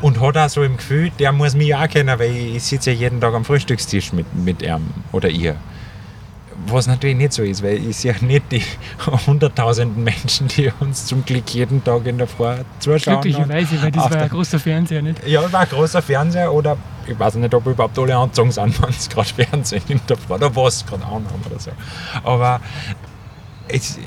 Und 0.00 0.20
hat 0.20 0.36
auch 0.36 0.48
so 0.48 0.62
im 0.62 0.76
Gefühl, 0.76 1.10
der 1.18 1.32
muss 1.32 1.54
mich 1.54 1.74
auch 1.74 1.88
kennen, 1.88 2.18
weil 2.18 2.34
ich 2.34 2.62
sitze 2.62 2.92
ja 2.92 2.96
jeden 2.98 3.20
Tag 3.20 3.34
am 3.34 3.44
Frühstückstisch 3.44 4.12
mit, 4.12 4.32
mit 4.34 4.62
ihm 4.62 4.86
oder 5.12 5.28
ihr. 5.28 5.56
Was 6.66 6.86
natürlich 6.86 7.16
nicht 7.16 7.32
so 7.32 7.42
ist, 7.42 7.62
weil 7.62 7.76
ich 7.76 7.96
sehe 7.96 8.14
nicht 8.20 8.50
die 8.50 8.62
hunderttausenden 9.26 10.02
Menschen, 10.02 10.48
die 10.48 10.70
uns 10.80 11.06
zum 11.06 11.24
Glück 11.24 11.48
jeden 11.50 11.82
Tag 11.84 12.06
in 12.06 12.18
der 12.18 12.26
Früh 12.26 12.56
zuschauen. 12.80 13.20
glücklicherweise, 13.20 13.80
weil 13.82 13.92
das 13.92 14.10
war 14.10 14.22
ein 14.22 14.28
großer 14.28 14.58
Fernseher, 14.58 15.02
nicht? 15.02 15.26
ja, 15.26 15.52
war 15.52 15.60
ein 15.60 15.68
großer 15.68 16.02
Fernseher 16.02 16.52
oder 16.52 16.76
ich 17.06 17.18
weiß 17.18 17.36
nicht, 17.36 17.54
ob 17.54 17.66
überhaupt 17.66 17.98
alle 17.98 18.16
angezogen 18.16 18.50
sind, 18.50 18.82
wenn 18.82 18.90
es 18.90 19.08
gerade 19.08 19.28
Fernsehen 19.28 19.82
in 19.88 20.00
der 20.08 20.16
Früh 20.16 20.34
oder 20.34 20.54
was 20.54 20.84
gerade 20.84 21.04
anhaben 21.04 21.42
oder 21.48 21.58
so. 21.58 21.70
Aber 22.24 22.60
es, 23.68 23.98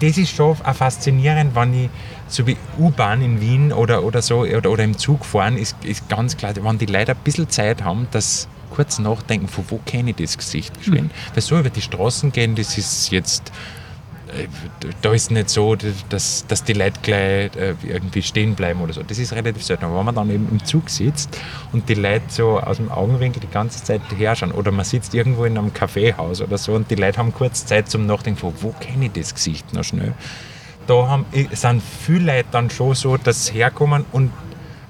das 0.00 0.18
ist 0.18 0.34
schon 0.34 0.56
auch 0.62 0.74
faszinierend, 0.74 1.54
wenn 1.54 1.84
ich 1.84 1.90
so 2.28 2.46
wie 2.46 2.56
U-Bahn 2.78 3.22
in 3.22 3.40
Wien 3.40 3.72
oder, 3.72 4.04
oder 4.04 4.22
so 4.22 4.40
oder, 4.40 4.70
oder 4.70 4.84
im 4.84 4.96
Zug 4.96 5.24
fahren, 5.24 5.56
ist, 5.56 5.76
ist 5.84 6.08
ganz 6.08 6.36
klar, 6.36 6.52
wenn 6.60 6.78
die 6.78 6.86
Leute 6.86 7.12
ein 7.12 7.18
bisschen 7.24 7.48
Zeit 7.48 7.82
haben, 7.82 8.06
dass 8.10 8.48
kurz 8.70 8.98
nachdenken, 8.98 9.48
von 9.48 9.64
wo 9.68 9.80
kenne 9.84 10.10
ich 10.10 10.16
das 10.16 10.36
Gesicht 10.36 10.76
geschwind. 10.78 11.10
Weil 11.34 11.42
so 11.42 11.58
über 11.58 11.70
die 11.70 11.80
Straßen 11.80 12.32
gehen, 12.32 12.54
das 12.54 12.76
ist 12.76 13.10
jetzt 13.10 13.50
äh, 14.28 14.46
da 15.02 15.12
ist 15.12 15.30
nicht 15.30 15.48
so, 15.50 15.74
dass, 15.74 16.46
dass 16.46 16.64
die 16.64 16.74
Leute 16.74 17.00
gleich 17.02 17.56
äh, 17.56 17.74
irgendwie 17.82 18.22
stehen 18.22 18.54
bleiben 18.54 18.80
oder 18.80 18.92
so. 18.92 19.02
Das 19.02 19.18
ist 19.18 19.32
relativ 19.32 19.64
selten. 19.64 19.86
Aber 19.86 19.98
wenn 19.98 20.04
man 20.06 20.14
dann 20.14 20.30
eben 20.30 20.48
im 20.50 20.64
Zug 20.64 20.90
sitzt 20.90 21.38
und 21.72 21.88
die 21.88 21.94
Leute 21.94 22.24
so 22.28 22.60
aus 22.60 22.76
dem 22.76 22.90
Augenwinkel 22.90 23.40
die 23.40 23.48
ganze 23.50 23.82
Zeit 23.82 24.02
herschauen 24.16 24.52
oder 24.52 24.70
man 24.70 24.84
sitzt 24.84 25.14
irgendwo 25.14 25.44
in 25.44 25.56
einem 25.56 25.72
Kaffeehaus 25.72 26.40
oder 26.40 26.58
so 26.58 26.74
und 26.74 26.90
die 26.90 26.94
Leute 26.94 27.18
haben 27.18 27.32
kurz 27.32 27.64
Zeit 27.66 27.88
zum 27.90 28.06
Nachdenken, 28.06 28.38
von 28.38 28.52
wo 28.60 28.74
kenne 28.80 29.06
ich 29.06 29.12
das 29.12 29.34
Gesicht 29.34 29.72
noch 29.72 29.84
schnell. 29.84 30.12
Da 30.88 31.06
haben, 31.06 31.26
sind 31.52 31.82
viele 31.82 32.36
Leute 32.36 32.48
dann 32.50 32.70
schon 32.70 32.94
so, 32.94 33.16
dass 33.16 33.46
sie 33.46 33.52
herkommen 33.52 34.04
und 34.10 34.32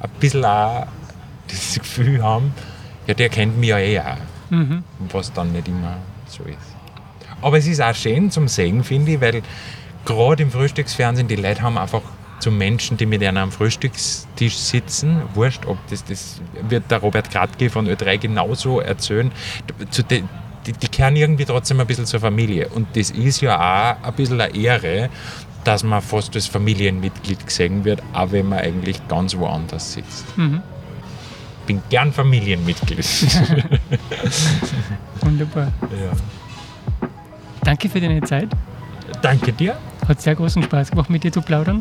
ein 0.00 0.10
bisschen 0.18 0.44
auch 0.44 0.86
das 1.48 1.74
Gefühl 1.78 2.22
haben, 2.22 2.54
ja, 3.06 3.14
der 3.14 3.28
kennt 3.28 3.58
mich 3.58 3.68
ja 3.68 3.78
eh 3.78 4.00
auch. 4.00 4.16
Mhm. 4.50 4.82
Was 5.12 5.32
dann 5.32 5.52
nicht 5.52 5.68
immer 5.68 5.98
so 6.26 6.44
ist. 6.44 6.56
Aber 7.42 7.58
es 7.58 7.66
ist 7.66 7.80
auch 7.80 7.94
schön 7.94 8.30
zum 8.30 8.48
Sehen, 8.48 8.82
finde 8.82 9.12
ich, 9.12 9.20
weil 9.20 9.42
gerade 10.04 10.42
im 10.42 10.50
Frühstücksfernsehen 10.50 11.28
die 11.28 11.36
Leute 11.36 11.62
haben 11.62 11.78
einfach 11.78 12.02
zu 12.40 12.50
Menschen, 12.50 12.96
die 12.96 13.06
mit 13.06 13.22
einem 13.22 13.38
am 13.38 13.52
Frühstückstisch 13.52 14.56
sitzen, 14.56 15.22
wurscht, 15.34 15.66
ob 15.66 15.76
das, 15.88 16.04
das 16.04 16.40
wird 16.68 16.90
der 16.90 16.98
Robert 16.98 17.30
Gradke 17.30 17.68
von 17.68 17.88
Ö3 17.88 18.18
genauso 18.18 18.80
erzählen, 18.80 19.32
de, 20.10 20.22
die, 20.66 20.72
die 20.72 20.88
kehren 20.88 21.16
irgendwie 21.16 21.44
trotzdem 21.44 21.80
ein 21.80 21.86
bisschen 21.86 22.06
zur 22.06 22.20
Familie. 22.20 22.68
Und 22.68 22.96
das 22.96 23.10
ist 23.10 23.40
ja 23.40 23.56
auch 23.56 24.06
ein 24.06 24.14
bisschen 24.14 24.40
eine 24.40 24.54
Ehre, 24.54 25.08
dass 25.64 25.82
man 25.82 26.00
fast 26.02 26.34
als 26.34 26.46
Familienmitglied 26.46 27.46
gesehen 27.46 27.84
wird, 27.84 28.02
auch 28.12 28.32
wenn 28.32 28.48
man 28.48 28.58
eigentlich 28.60 29.06
ganz 29.08 29.36
woanders 29.36 29.92
sitzt. 29.94 30.24
Mhm. 30.38 30.62
Bin 31.66 31.82
gern 31.90 32.12
Familienmitglied. 32.12 32.98
Wunderbar. 35.20 35.72
ja. 35.82 37.08
Danke 37.62 37.88
für 37.88 38.00
deine 38.00 38.22
Zeit. 38.22 38.48
Danke 39.20 39.52
dir. 39.52 39.76
Hat 40.06 40.22
sehr 40.22 40.34
großen 40.34 40.62
Spaß 40.62 40.90
gemacht, 40.90 41.10
mit 41.10 41.22
dir 41.24 41.32
zu 41.32 41.42
plaudern. 41.42 41.80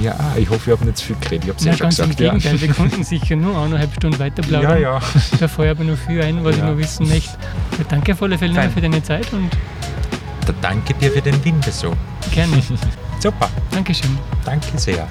Mir 0.00 0.14
auch. 0.14 0.36
Ich 0.36 0.48
hoffe, 0.48 0.70
ich 0.70 0.76
habe 0.76 0.84
nicht 0.86 0.98
zu 0.98 1.06
viel 1.06 1.16
geredet. 1.20 1.44
Ich 1.44 1.48
habe 1.50 1.58
es 1.58 1.64
Ja, 1.64 1.72
ja 1.72 1.76
schon 1.78 1.84
ganz 1.86 1.98
im 1.98 2.04
gesagt. 2.10 2.20
Ja. 2.20 2.32
Gegenteil, 2.34 2.60
wir 2.60 2.74
konnten 2.74 3.04
sicher 3.04 3.36
nur 3.36 3.56
eineinhalb 3.58 3.92
Stunden 3.94 4.18
weiter 4.20 4.42
ja, 4.42 4.48
plaudern. 4.48 4.80
ja. 4.82 5.00
Da 5.40 5.48
fällt 5.48 5.70
aber 5.70 5.84
noch 5.84 5.96
viel 5.96 6.22
ein, 6.22 6.44
was 6.44 6.54
ich 6.56 6.62
Ja. 6.62 6.70
noch 6.70 6.76
wissen 6.78 7.08
möchte. 7.08 7.36
Ja, 7.78 7.84
danke 7.88 8.12
auf 8.12 8.22
alle 8.22 8.38
Fälle 8.38 8.70
für 8.70 8.80
deine 8.80 9.02
Zeit 9.02 9.32
und 9.32 9.50
Da 10.48 10.54
danke 10.62 10.94
dir 10.94 11.12
für 11.12 11.20
den 11.20 11.44
Windbesuch. 11.44 11.94
gerne. 12.32 12.62
Super. 13.20 13.50
Dankeschön. 13.70 14.18
Danke 14.46 14.78
sehr. 14.78 15.06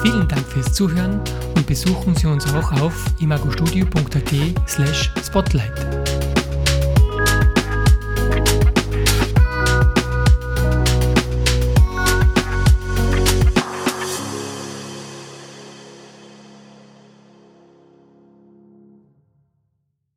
Vielen 0.00 0.26
Dank 0.26 0.46
fürs 0.46 0.72
Zuhören 0.72 1.20
und 1.54 1.66
besuchen 1.66 2.16
Sie 2.16 2.26
uns 2.26 2.46
auch 2.54 2.80
auf 2.80 2.94
imagostudio.at 3.20 4.32
slash 4.66 5.12
spotlight. 5.22 6.11